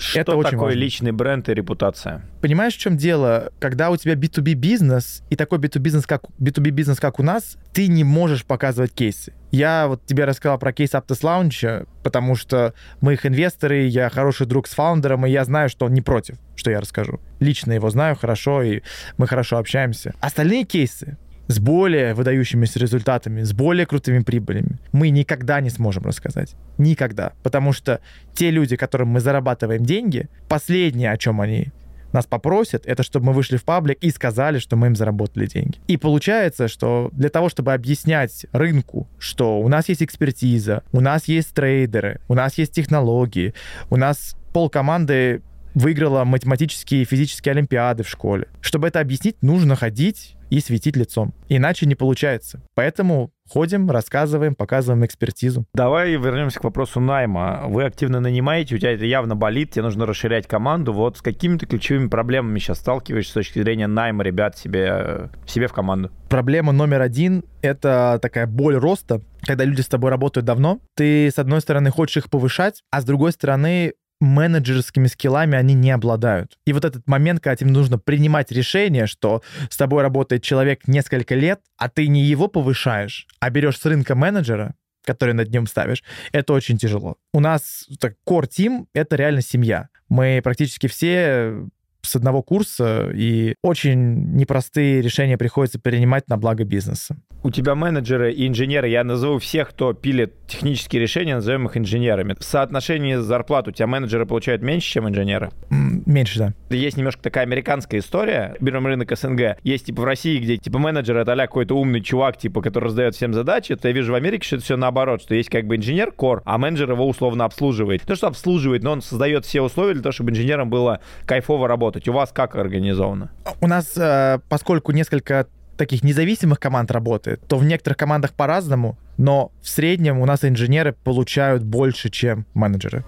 Что 0.00 0.20
это 0.20 0.36
очень 0.36 0.50
такое 0.52 0.68
важно. 0.68 0.78
личный 0.78 1.12
бренд 1.12 1.48
и 1.48 1.54
репутация? 1.54 2.22
Понимаешь, 2.40 2.74
в 2.74 2.78
чем 2.78 2.96
дело? 2.96 3.52
Когда 3.58 3.90
у 3.90 3.96
тебя 3.96 4.14
B2B 4.14 4.54
бизнес 4.54 5.22
и 5.28 5.36
такой 5.36 5.58
B2B 5.58 5.78
бизнес, 5.78 6.06
как, 6.06 6.22
B2B 6.40 6.70
бизнес, 6.70 6.98
как 6.98 7.20
у 7.20 7.22
нас, 7.22 7.56
ты 7.72 7.86
не 7.86 8.02
можешь 8.02 8.44
показывать 8.44 8.92
кейсы. 8.92 9.34
Я 9.50 9.88
вот 9.88 10.04
тебе 10.06 10.24
рассказал 10.24 10.58
про 10.58 10.72
кейс 10.72 10.92
Aptos 10.92 11.22
Lounge, 11.22 11.86
потому 12.02 12.34
что 12.34 12.72
мы 13.00 13.14
их 13.14 13.26
инвесторы, 13.26 13.86
я 13.86 14.08
хороший 14.08 14.46
друг 14.46 14.68
с 14.68 14.74
фаундером, 14.74 15.26
и 15.26 15.30
я 15.30 15.44
знаю, 15.44 15.68
что 15.68 15.86
он 15.86 15.92
не 15.92 16.00
против, 16.00 16.36
что 16.56 16.70
я 16.70 16.80
расскажу. 16.80 17.20
Лично 17.38 17.72
его 17.72 17.90
знаю 17.90 18.16
хорошо, 18.16 18.62
и 18.62 18.80
мы 19.18 19.26
хорошо 19.26 19.58
общаемся. 19.58 20.14
Остальные 20.20 20.64
кейсы, 20.64 21.18
с 21.50 21.58
более 21.58 22.14
выдающимися 22.14 22.78
результатами, 22.78 23.42
с 23.42 23.52
более 23.52 23.84
крутыми 23.84 24.20
прибылями, 24.20 24.78
мы 24.92 25.10
никогда 25.10 25.60
не 25.60 25.70
сможем 25.70 26.04
рассказать. 26.04 26.54
Никогда. 26.78 27.32
Потому 27.42 27.72
что 27.72 28.00
те 28.34 28.50
люди, 28.50 28.76
которым 28.76 29.08
мы 29.08 29.20
зарабатываем 29.20 29.84
деньги, 29.84 30.28
последнее, 30.48 31.10
о 31.10 31.16
чем 31.16 31.40
они 31.40 31.72
нас 32.12 32.26
попросят, 32.26 32.86
это 32.86 33.02
чтобы 33.02 33.26
мы 33.26 33.32
вышли 33.32 33.56
в 33.56 33.64
паблик 33.64 33.98
и 34.00 34.10
сказали, 34.10 34.60
что 34.60 34.76
мы 34.76 34.88
им 34.88 34.96
заработали 34.96 35.46
деньги. 35.46 35.78
И 35.88 35.96
получается, 35.96 36.68
что 36.68 37.10
для 37.12 37.30
того, 37.30 37.48
чтобы 37.48 37.72
объяснять 37.72 38.46
рынку, 38.52 39.08
что 39.18 39.60
у 39.60 39.68
нас 39.68 39.88
есть 39.88 40.04
экспертиза, 40.04 40.84
у 40.92 41.00
нас 41.00 41.26
есть 41.26 41.52
трейдеры, 41.52 42.20
у 42.28 42.34
нас 42.34 42.58
есть 42.58 42.72
технологии, 42.72 43.54
у 43.90 43.96
нас 43.96 44.36
пол 44.52 44.70
команды 44.70 45.42
выиграла 45.74 46.24
математические 46.24 47.02
и 47.02 47.04
физические 47.04 47.52
олимпиады 47.52 48.04
в 48.04 48.08
школе. 48.08 48.46
Чтобы 48.60 48.86
это 48.86 49.00
объяснить, 49.00 49.36
нужно 49.42 49.74
ходить 49.74 50.36
и 50.50 50.60
светить 50.60 50.96
лицом. 50.96 51.32
Иначе 51.48 51.86
не 51.86 51.94
получается. 51.94 52.62
Поэтому 52.74 53.32
ходим, 53.48 53.90
рассказываем, 53.90 54.54
показываем 54.54 55.04
экспертизу. 55.04 55.64
Давай 55.74 56.12
вернемся 56.12 56.60
к 56.60 56.64
вопросу 56.64 57.00
найма. 57.00 57.64
Вы 57.66 57.84
активно 57.84 58.20
нанимаете, 58.20 58.74
у 58.74 58.78
тебя 58.78 58.92
это 58.92 59.04
явно 59.04 59.34
болит, 59.34 59.72
тебе 59.72 59.82
нужно 59.82 60.06
расширять 60.06 60.46
команду. 60.46 60.92
Вот 60.92 61.18
с 61.18 61.22
какими-то 61.22 61.66
ключевыми 61.66 62.08
проблемами 62.08 62.58
сейчас 62.58 62.78
сталкиваешься 62.78 63.30
с 63.30 63.34
точки 63.34 63.60
зрения 63.60 63.86
найма 63.86 64.22
ребят 64.22 64.56
себе, 64.58 65.30
себе 65.46 65.66
в 65.66 65.72
команду? 65.72 66.10
Проблема 66.28 66.72
номер 66.72 67.00
один— 67.00 67.44
это 67.62 68.18
такая 68.22 68.46
боль 68.46 68.76
роста, 68.76 69.20
когда 69.42 69.64
люди 69.64 69.80
с 69.80 69.88
тобой 69.88 70.10
работают 70.10 70.44
давно. 70.44 70.78
Ты, 70.94 71.28
с 71.28 71.38
одной 71.38 71.60
стороны, 71.60 71.90
хочешь 71.90 72.18
их 72.18 72.30
повышать, 72.30 72.82
а 72.90 73.00
с 73.00 73.04
другой 73.04 73.32
стороны, 73.32 73.94
менеджерскими 74.20 75.06
скиллами 75.06 75.56
они 75.56 75.74
не 75.74 75.90
обладают. 75.90 76.58
И 76.66 76.72
вот 76.72 76.84
этот 76.84 77.06
момент, 77.08 77.40
когда 77.40 77.56
тебе 77.56 77.70
нужно 77.70 77.98
принимать 77.98 78.52
решение, 78.52 79.06
что 79.06 79.42
с 79.68 79.76
тобой 79.76 80.02
работает 80.02 80.42
человек 80.42 80.86
несколько 80.86 81.34
лет, 81.34 81.60
а 81.76 81.88
ты 81.88 82.06
не 82.06 82.22
его 82.22 82.48
повышаешь, 82.48 83.26
а 83.40 83.50
берешь 83.50 83.78
с 83.78 83.84
рынка 83.86 84.14
менеджера, 84.14 84.74
который 85.04 85.34
над 85.34 85.50
ним 85.50 85.66
ставишь, 85.66 86.04
это 86.32 86.52
очень 86.52 86.78
тяжело. 86.78 87.16
У 87.32 87.40
нас 87.40 87.86
так, 87.98 88.14
core 88.28 88.48
team— 88.48 88.86
это 88.94 89.16
реально 89.16 89.42
семья. 89.42 89.88
Мы 90.08 90.40
практически 90.42 90.86
все 90.86 91.66
с 92.02 92.16
одного 92.16 92.42
курса, 92.42 93.10
и 93.14 93.54
очень 93.62 94.34
непростые 94.34 95.02
решения 95.02 95.36
приходится 95.36 95.78
принимать 95.78 96.28
на 96.28 96.36
благо 96.36 96.64
бизнеса. 96.64 97.16
У 97.42 97.50
тебя 97.50 97.74
менеджеры 97.74 98.32
и 98.32 98.46
инженеры, 98.46 98.88
я 98.88 99.02
назову 99.02 99.38
всех, 99.38 99.70
кто 99.70 99.94
пилит 99.94 100.34
технические 100.46 101.00
решения, 101.00 101.36
назовем 101.36 101.66
их 101.66 101.76
инженерами. 101.76 102.36
В 102.38 102.44
соотношении 102.44 103.14
зарплат 103.14 103.66
у 103.68 103.70
тебя 103.70 103.86
менеджеры 103.86 104.26
получают 104.26 104.60
меньше, 104.60 104.88
чем 104.88 105.08
инженеры? 105.08 105.50
Меньше, 105.70 106.38
да. 106.38 106.54
Есть 106.68 106.98
немножко 106.98 107.22
такая 107.22 107.44
американская 107.44 108.00
история, 108.00 108.56
берем 108.60 108.86
рынок 108.86 109.16
СНГ. 109.16 109.56
Есть 109.62 109.86
типа 109.86 110.02
в 110.02 110.04
России, 110.04 110.38
где 110.38 110.58
типа 110.58 110.78
менеджер 110.78 111.16
это 111.16 111.32
а 111.32 111.36
какой-то 111.36 111.76
умный 111.76 112.02
чувак, 112.02 112.36
типа, 112.36 112.60
который 112.60 112.84
раздает 112.84 113.14
всем 113.14 113.32
задачи. 113.32 113.74
То 113.74 113.88
я 113.88 113.94
вижу 113.94 114.12
в 114.12 114.16
Америке, 114.16 114.46
что 114.46 114.56
это 114.56 114.64
все 114.64 114.76
наоборот, 114.76 115.22
что 115.22 115.34
есть 115.34 115.48
как 115.48 115.66
бы 115.66 115.76
инженер 115.76 116.12
кор, 116.12 116.42
а 116.44 116.58
менеджер 116.58 116.90
его 116.90 117.08
условно 117.08 117.44
обслуживает. 117.44 118.02
То, 118.02 118.14
что 118.14 118.26
обслуживает, 118.26 118.82
но 118.82 118.92
он 118.92 119.02
создает 119.02 119.46
все 119.46 119.62
условия 119.62 119.94
для 119.94 120.02
того, 120.02 120.12
чтобы 120.12 120.30
инженерам 120.30 120.68
было 120.68 121.00
кайфово 121.24 121.68
работать. 121.68 121.89
У 121.96 122.12
вас 122.12 122.30
как 122.32 122.56
организовано? 122.56 123.30
У 123.60 123.66
нас, 123.66 123.96
э, 123.96 124.38
поскольку 124.48 124.92
несколько 124.92 125.46
таких 125.76 126.02
независимых 126.04 126.60
команд 126.60 126.90
работает, 126.90 127.40
то 127.48 127.56
в 127.56 127.64
некоторых 127.64 127.96
командах 127.96 128.34
по-разному, 128.34 128.98
но 129.16 129.50
в 129.62 129.68
среднем 129.68 130.20
у 130.20 130.26
нас 130.26 130.44
инженеры 130.44 130.92
получают 130.92 131.62
больше, 131.62 132.10
чем 132.10 132.46
менеджеры. 132.54 133.04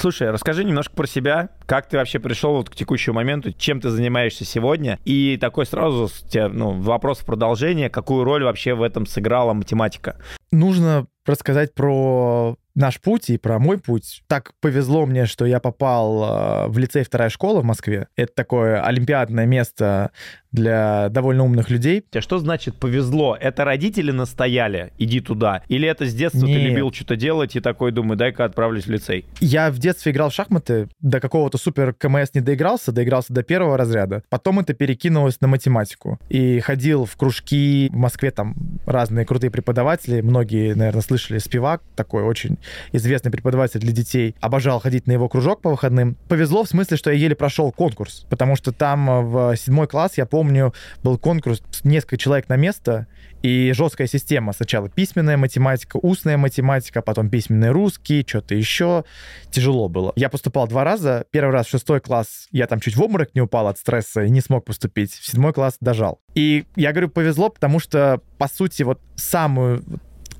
Слушай, 0.00 0.30
расскажи 0.30 0.64
немножко 0.64 0.94
про 0.94 1.06
себя. 1.06 1.50
Как 1.66 1.86
ты 1.86 1.98
вообще 1.98 2.18
пришел 2.20 2.54
вот 2.54 2.70
к 2.70 2.74
текущему 2.74 3.16
моменту? 3.16 3.52
Чем 3.52 3.82
ты 3.82 3.90
занимаешься 3.90 4.46
сегодня? 4.46 4.98
И 5.04 5.36
такой 5.38 5.66
сразу 5.66 6.08
ну, 6.32 6.80
вопрос 6.80 7.18
в 7.18 7.26
продолжение. 7.26 7.90
Какую 7.90 8.24
роль 8.24 8.42
вообще 8.44 8.72
в 8.72 8.82
этом 8.82 9.04
сыграла 9.04 9.52
математика? 9.52 10.16
Нужно 10.52 11.06
рассказать 11.26 11.74
про 11.74 12.56
наш 12.80 13.00
путь 13.00 13.30
и 13.30 13.38
про 13.38 13.58
мой 13.58 13.78
путь. 13.78 14.22
Так 14.26 14.52
повезло 14.60 15.06
мне, 15.06 15.26
что 15.26 15.44
я 15.44 15.60
попал 15.60 16.24
э, 16.24 16.68
в 16.68 16.78
лицей 16.78 17.04
вторая 17.04 17.28
школа 17.28 17.60
в 17.60 17.64
Москве. 17.64 18.08
Это 18.16 18.32
такое 18.34 18.82
олимпиадное 18.82 19.46
место 19.46 20.10
для 20.52 21.08
довольно 21.10 21.44
умных 21.44 21.70
людей. 21.70 22.04
А 22.12 22.20
что 22.20 22.38
значит 22.38 22.74
повезло? 22.76 23.36
Это 23.40 23.64
родители 23.64 24.10
настояли, 24.10 24.92
иди 24.98 25.20
туда? 25.20 25.62
Или 25.68 25.88
это 25.88 26.06
с 26.06 26.14
детства 26.14 26.44
Нет. 26.46 26.58
ты 26.58 26.66
любил 26.66 26.92
что-то 26.92 27.16
делать 27.16 27.54
и 27.54 27.60
такой, 27.60 27.92
думаю, 27.92 28.16
дай-ка 28.16 28.44
отправлюсь 28.44 28.86
в 28.86 28.90
лицей? 28.90 29.26
Я 29.40 29.70
в 29.70 29.78
детстве 29.78 30.12
играл 30.12 30.30
в 30.30 30.34
шахматы, 30.34 30.88
до 31.00 31.20
какого-то 31.20 31.58
супер 31.58 31.92
КМС 31.92 32.34
не 32.34 32.40
доигрался, 32.40 32.90
доигрался 32.92 33.32
до 33.32 33.42
первого 33.42 33.76
разряда. 33.76 34.22
Потом 34.28 34.58
это 34.58 34.74
перекинулось 34.74 35.40
на 35.40 35.48
математику. 35.48 36.18
И 36.28 36.60
ходил 36.60 37.04
в 37.04 37.16
кружки 37.16 37.88
в 37.92 37.96
Москве, 37.96 38.30
там 38.30 38.56
разные 38.86 39.24
крутые 39.24 39.50
преподаватели, 39.50 40.20
многие, 40.20 40.74
наверное, 40.74 41.02
слышали 41.02 41.38
Спивак, 41.38 41.82
такой 41.94 42.24
очень 42.24 42.58
известный 42.92 43.30
преподаватель 43.30 43.80
для 43.80 43.92
детей. 43.92 44.34
Обожал 44.40 44.80
ходить 44.80 45.06
на 45.06 45.12
его 45.12 45.28
кружок 45.28 45.60
по 45.62 45.70
выходным. 45.70 46.16
Повезло 46.28 46.64
в 46.64 46.68
смысле, 46.68 46.96
что 46.96 47.10
я 47.10 47.16
еле 47.16 47.34
прошел 47.34 47.72
конкурс, 47.72 48.26
потому 48.28 48.56
что 48.56 48.72
там 48.72 49.10
э, 49.10 49.20
в 49.22 49.56
седьмой 49.56 49.86
класс, 49.86 50.16
я 50.16 50.26
помню, 50.26 50.74
был 51.02 51.18
конкурс, 51.18 51.62
несколько 51.84 52.16
человек 52.16 52.48
на 52.48 52.56
место, 52.56 53.06
и 53.42 53.72
жесткая 53.72 54.06
система. 54.06 54.52
Сначала 54.52 54.88
письменная 54.88 55.36
математика, 55.36 55.96
устная 55.96 56.36
математика, 56.36 57.02
потом 57.02 57.30
письменный 57.30 57.70
русский, 57.70 58.24
что-то 58.26 58.54
еще. 58.54 59.04
Тяжело 59.50 59.88
было. 59.88 60.12
Я 60.16 60.28
поступал 60.28 60.66
два 60.68 60.84
раза. 60.84 61.24
Первый 61.30 61.52
раз 61.52 61.66
в 61.66 61.70
шестой 61.70 62.00
класс 62.00 62.48
я 62.50 62.66
там 62.66 62.80
чуть 62.80 62.96
в 62.96 63.02
обморок 63.02 63.34
не 63.34 63.40
упал 63.40 63.68
от 63.68 63.78
стресса 63.78 64.24
и 64.24 64.30
не 64.30 64.40
смог 64.40 64.64
поступить. 64.64 65.12
В 65.12 65.26
седьмой 65.26 65.52
класс 65.52 65.76
дожал. 65.80 66.20
И 66.34 66.64
я 66.76 66.92
говорю, 66.92 67.08
повезло, 67.08 67.48
потому 67.48 67.80
что, 67.80 68.20
по 68.38 68.48
сути, 68.48 68.82
вот 68.82 69.00
самую 69.16 69.82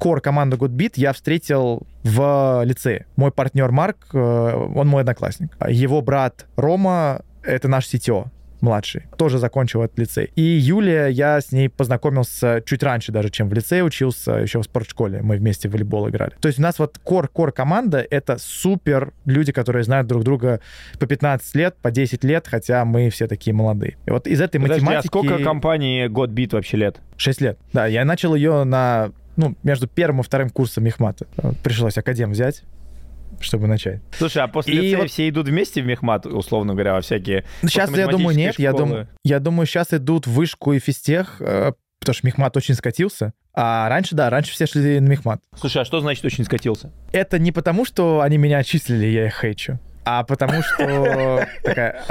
кор 0.00 0.22
команды 0.22 0.56
Goodbeat 0.56 0.94
я 0.96 1.12
встретил 1.12 1.86
в 2.02 2.62
лицее. 2.64 3.06
Мой 3.16 3.30
партнер 3.30 3.70
Марк, 3.70 4.08
э, 4.14 4.18
он 4.74 4.88
мой 4.88 5.02
одноклассник. 5.02 5.56
Его 5.68 6.00
брат 6.00 6.46
Рома— 6.56 7.20
это 7.42 7.68
наш 7.68 7.84
CTO 7.84 8.30
младший, 8.60 9.04
тоже 9.16 9.38
закончил 9.38 9.82
этот 9.82 9.98
лицей. 9.98 10.32
И 10.36 10.42
Юлия, 10.42 11.06
я 11.06 11.40
с 11.40 11.52
ней 11.52 11.68
познакомился 11.68 12.62
чуть 12.66 12.82
раньше 12.82 13.12
даже, 13.12 13.30
чем 13.30 13.48
в 13.48 13.54
лицее 13.54 13.82
учился, 13.84 14.32
еще 14.32 14.60
в 14.60 14.64
спортшколе. 14.64 15.22
Мы 15.22 15.36
вместе 15.36 15.68
в 15.68 15.72
волейбол 15.72 16.08
играли. 16.08 16.32
То 16.40 16.48
есть 16.48 16.58
у 16.58 16.62
нас 16.62 16.78
вот 16.78 16.98
кор-кор 17.02 17.52
команда— 17.52 18.06
это 18.10 18.38
супер 18.38 19.12
люди, 19.24 19.52
которые 19.52 19.84
знают 19.84 20.06
друг 20.06 20.24
друга 20.24 20.60
по 20.98 21.06
15 21.06 21.54
лет, 21.54 21.76
по 21.80 21.90
10 21.90 22.24
лет, 22.24 22.46
хотя 22.46 22.84
мы 22.84 23.10
все 23.10 23.26
такие 23.26 23.54
молодые. 23.54 23.96
И 24.06 24.10
вот 24.10 24.26
из 24.26 24.40
этой 24.40 24.60
Подожди, 24.60 24.84
математики... 24.84 25.06
а 25.06 25.08
сколько 25.08 25.38
компании 25.42 26.08
Godbeat 26.08 26.50
вообще 26.52 26.76
лет? 26.76 27.00
6 27.16 27.40
лет. 27.40 27.58
Да, 27.72 27.86
я 27.86 28.04
начал 28.04 28.34
ее 28.34 28.64
на 28.64 29.12
ну, 29.40 29.57
между 29.62 29.88
первым 29.88 30.20
и 30.20 30.22
вторым 30.22 30.50
курсом 30.50 30.85
мехмата. 30.85 31.26
Пришлось 31.62 31.98
академ 31.98 32.33
взять 32.33 32.62
чтобы 33.38 33.68
начать. 33.68 34.03
Слушай, 34.18 34.42
а 34.42 34.48
после 34.48 34.74
и 34.74 34.76
лицея 34.76 34.98
вот... 34.98 35.11
все 35.11 35.29
идут 35.29 35.48
вместе 35.48 35.81
в 35.81 35.87
мехмат, 35.87 36.26
условно 36.26 36.74
говоря, 36.74 36.92
во 36.92 37.00
всякие... 37.00 37.44
Сейчас, 37.62 37.90
я 37.96 38.07
думаю, 38.07 38.37
нет. 38.37 38.59
Я 38.59 38.72
думаю, 38.72 39.09
я 39.24 39.40
думаю, 39.40 39.66
сейчас 39.66 39.94
идут 39.94 40.26
в 40.26 40.33
вышку 40.33 40.74
и 40.74 40.79
физтех, 40.79 41.37
э, 41.40 41.72
потому 42.00 42.14
что 42.14 42.26
мехмат 42.26 42.57
очень 42.59 42.74
скатился. 42.74 43.33
А 43.55 43.88
раньше, 43.88 44.14
да, 44.14 44.29
раньше 44.29 44.53
все 44.53 44.66
шли 44.66 45.00
на 45.00 45.09
мехмат. 45.09 45.40
Слушай, 45.57 45.83
а 45.83 45.85
что 45.85 46.00
значит 46.00 46.24
очень 46.24 46.44
скатился? 46.44 46.92
Это 47.12 47.38
не 47.38 47.50
потому, 47.50 47.87
что 47.87 48.20
они 48.20 48.37
меня 48.37 48.59
отчислили, 48.59 49.07
я 49.07 49.26
их 49.26 49.40
хейчу 49.40 49.79
а 50.04 50.24
потому 50.24 50.62
что 50.62 51.46
такая 51.62 52.04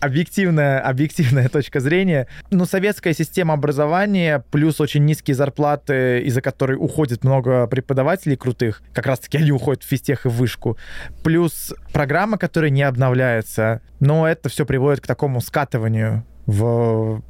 объективная, 0.00 0.80
объективная 0.80 1.48
точка 1.48 1.80
зрения. 1.80 2.26
Ну, 2.50 2.66
советская 2.66 3.14
система 3.14 3.54
образования 3.54 4.44
плюс 4.50 4.80
очень 4.80 5.04
низкие 5.04 5.34
зарплаты, 5.34 6.20
из-за 6.22 6.40
которой 6.42 6.74
уходит 6.74 7.24
много 7.24 7.66
преподавателей 7.66 8.36
крутых, 8.36 8.82
как 8.92 9.06
раз-таки 9.06 9.38
они 9.38 9.52
уходят 9.52 9.82
в 9.82 9.86
физтех 9.86 10.26
и 10.26 10.28
в 10.28 10.32
вышку, 10.32 10.76
плюс 11.22 11.74
программа, 11.92 12.38
которая 12.38 12.70
не 12.70 12.82
обновляется, 12.82 13.80
но 14.00 14.28
это 14.28 14.48
все 14.48 14.66
приводит 14.66 15.00
к 15.00 15.06
такому 15.06 15.40
скатыванию 15.40 16.24
в 16.46 17.22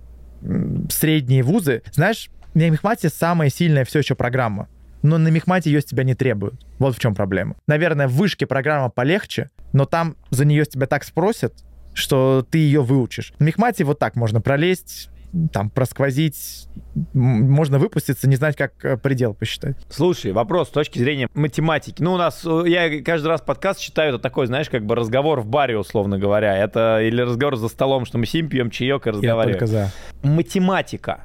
средние 0.90 1.42
вузы. 1.42 1.82
Знаешь, 1.92 2.28
в 2.52 2.58
Мехмате 2.58 3.08
самая 3.08 3.50
сильная 3.50 3.84
все 3.84 4.00
еще 4.00 4.14
программа 4.14 4.68
но 5.04 5.18
на 5.18 5.28
Мехмате 5.28 5.70
ее 5.70 5.82
с 5.82 5.84
тебя 5.84 6.02
не 6.02 6.14
требуют. 6.14 6.66
Вот 6.78 6.96
в 6.96 6.98
чем 6.98 7.14
проблема. 7.14 7.56
Наверное, 7.68 8.08
в 8.08 8.12
вышке 8.12 8.46
программа 8.46 8.88
полегче, 8.88 9.50
но 9.72 9.84
там 9.84 10.16
за 10.30 10.46
нее 10.46 10.64
с 10.64 10.68
тебя 10.68 10.86
так 10.86 11.04
спросят, 11.04 11.52
что 11.92 12.44
ты 12.50 12.58
ее 12.58 12.82
выучишь. 12.82 13.34
На 13.38 13.44
Мехмате 13.44 13.84
вот 13.84 13.98
так 13.98 14.16
можно 14.16 14.40
пролезть, 14.40 15.10
там, 15.52 15.68
просквозить, 15.68 16.68
можно 17.12 17.78
выпуститься, 17.78 18.28
не 18.28 18.36
знать, 18.36 18.56
как 18.56 18.72
э, 18.84 18.96
предел 18.96 19.34
посчитать. 19.34 19.76
Слушай, 19.90 20.32
вопрос 20.32 20.68
с 20.68 20.70
точки 20.70 20.98
зрения 20.98 21.28
математики. 21.34 22.02
Ну, 22.02 22.14
у 22.14 22.16
нас, 22.16 22.42
э, 22.46 22.62
я 22.66 23.02
каждый 23.02 23.26
раз 23.26 23.42
подкаст 23.42 23.80
читаю, 23.80 24.14
это 24.14 24.18
такой, 24.22 24.46
знаешь, 24.46 24.70
как 24.70 24.86
бы 24.86 24.94
разговор 24.94 25.40
в 25.40 25.46
баре, 25.46 25.76
условно 25.76 26.18
говоря. 26.18 26.56
Это 26.56 27.00
или 27.02 27.20
разговор 27.20 27.56
за 27.56 27.68
столом, 27.68 28.06
что 28.06 28.16
мы 28.16 28.26
сидим, 28.26 28.48
пьем 28.48 28.70
чаек 28.70 29.06
и 29.06 29.10
разговариваем. 29.10 29.48
Я 29.48 29.58
только 29.58 29.66
за. 29.66 29.92
Математика 30.22 31.24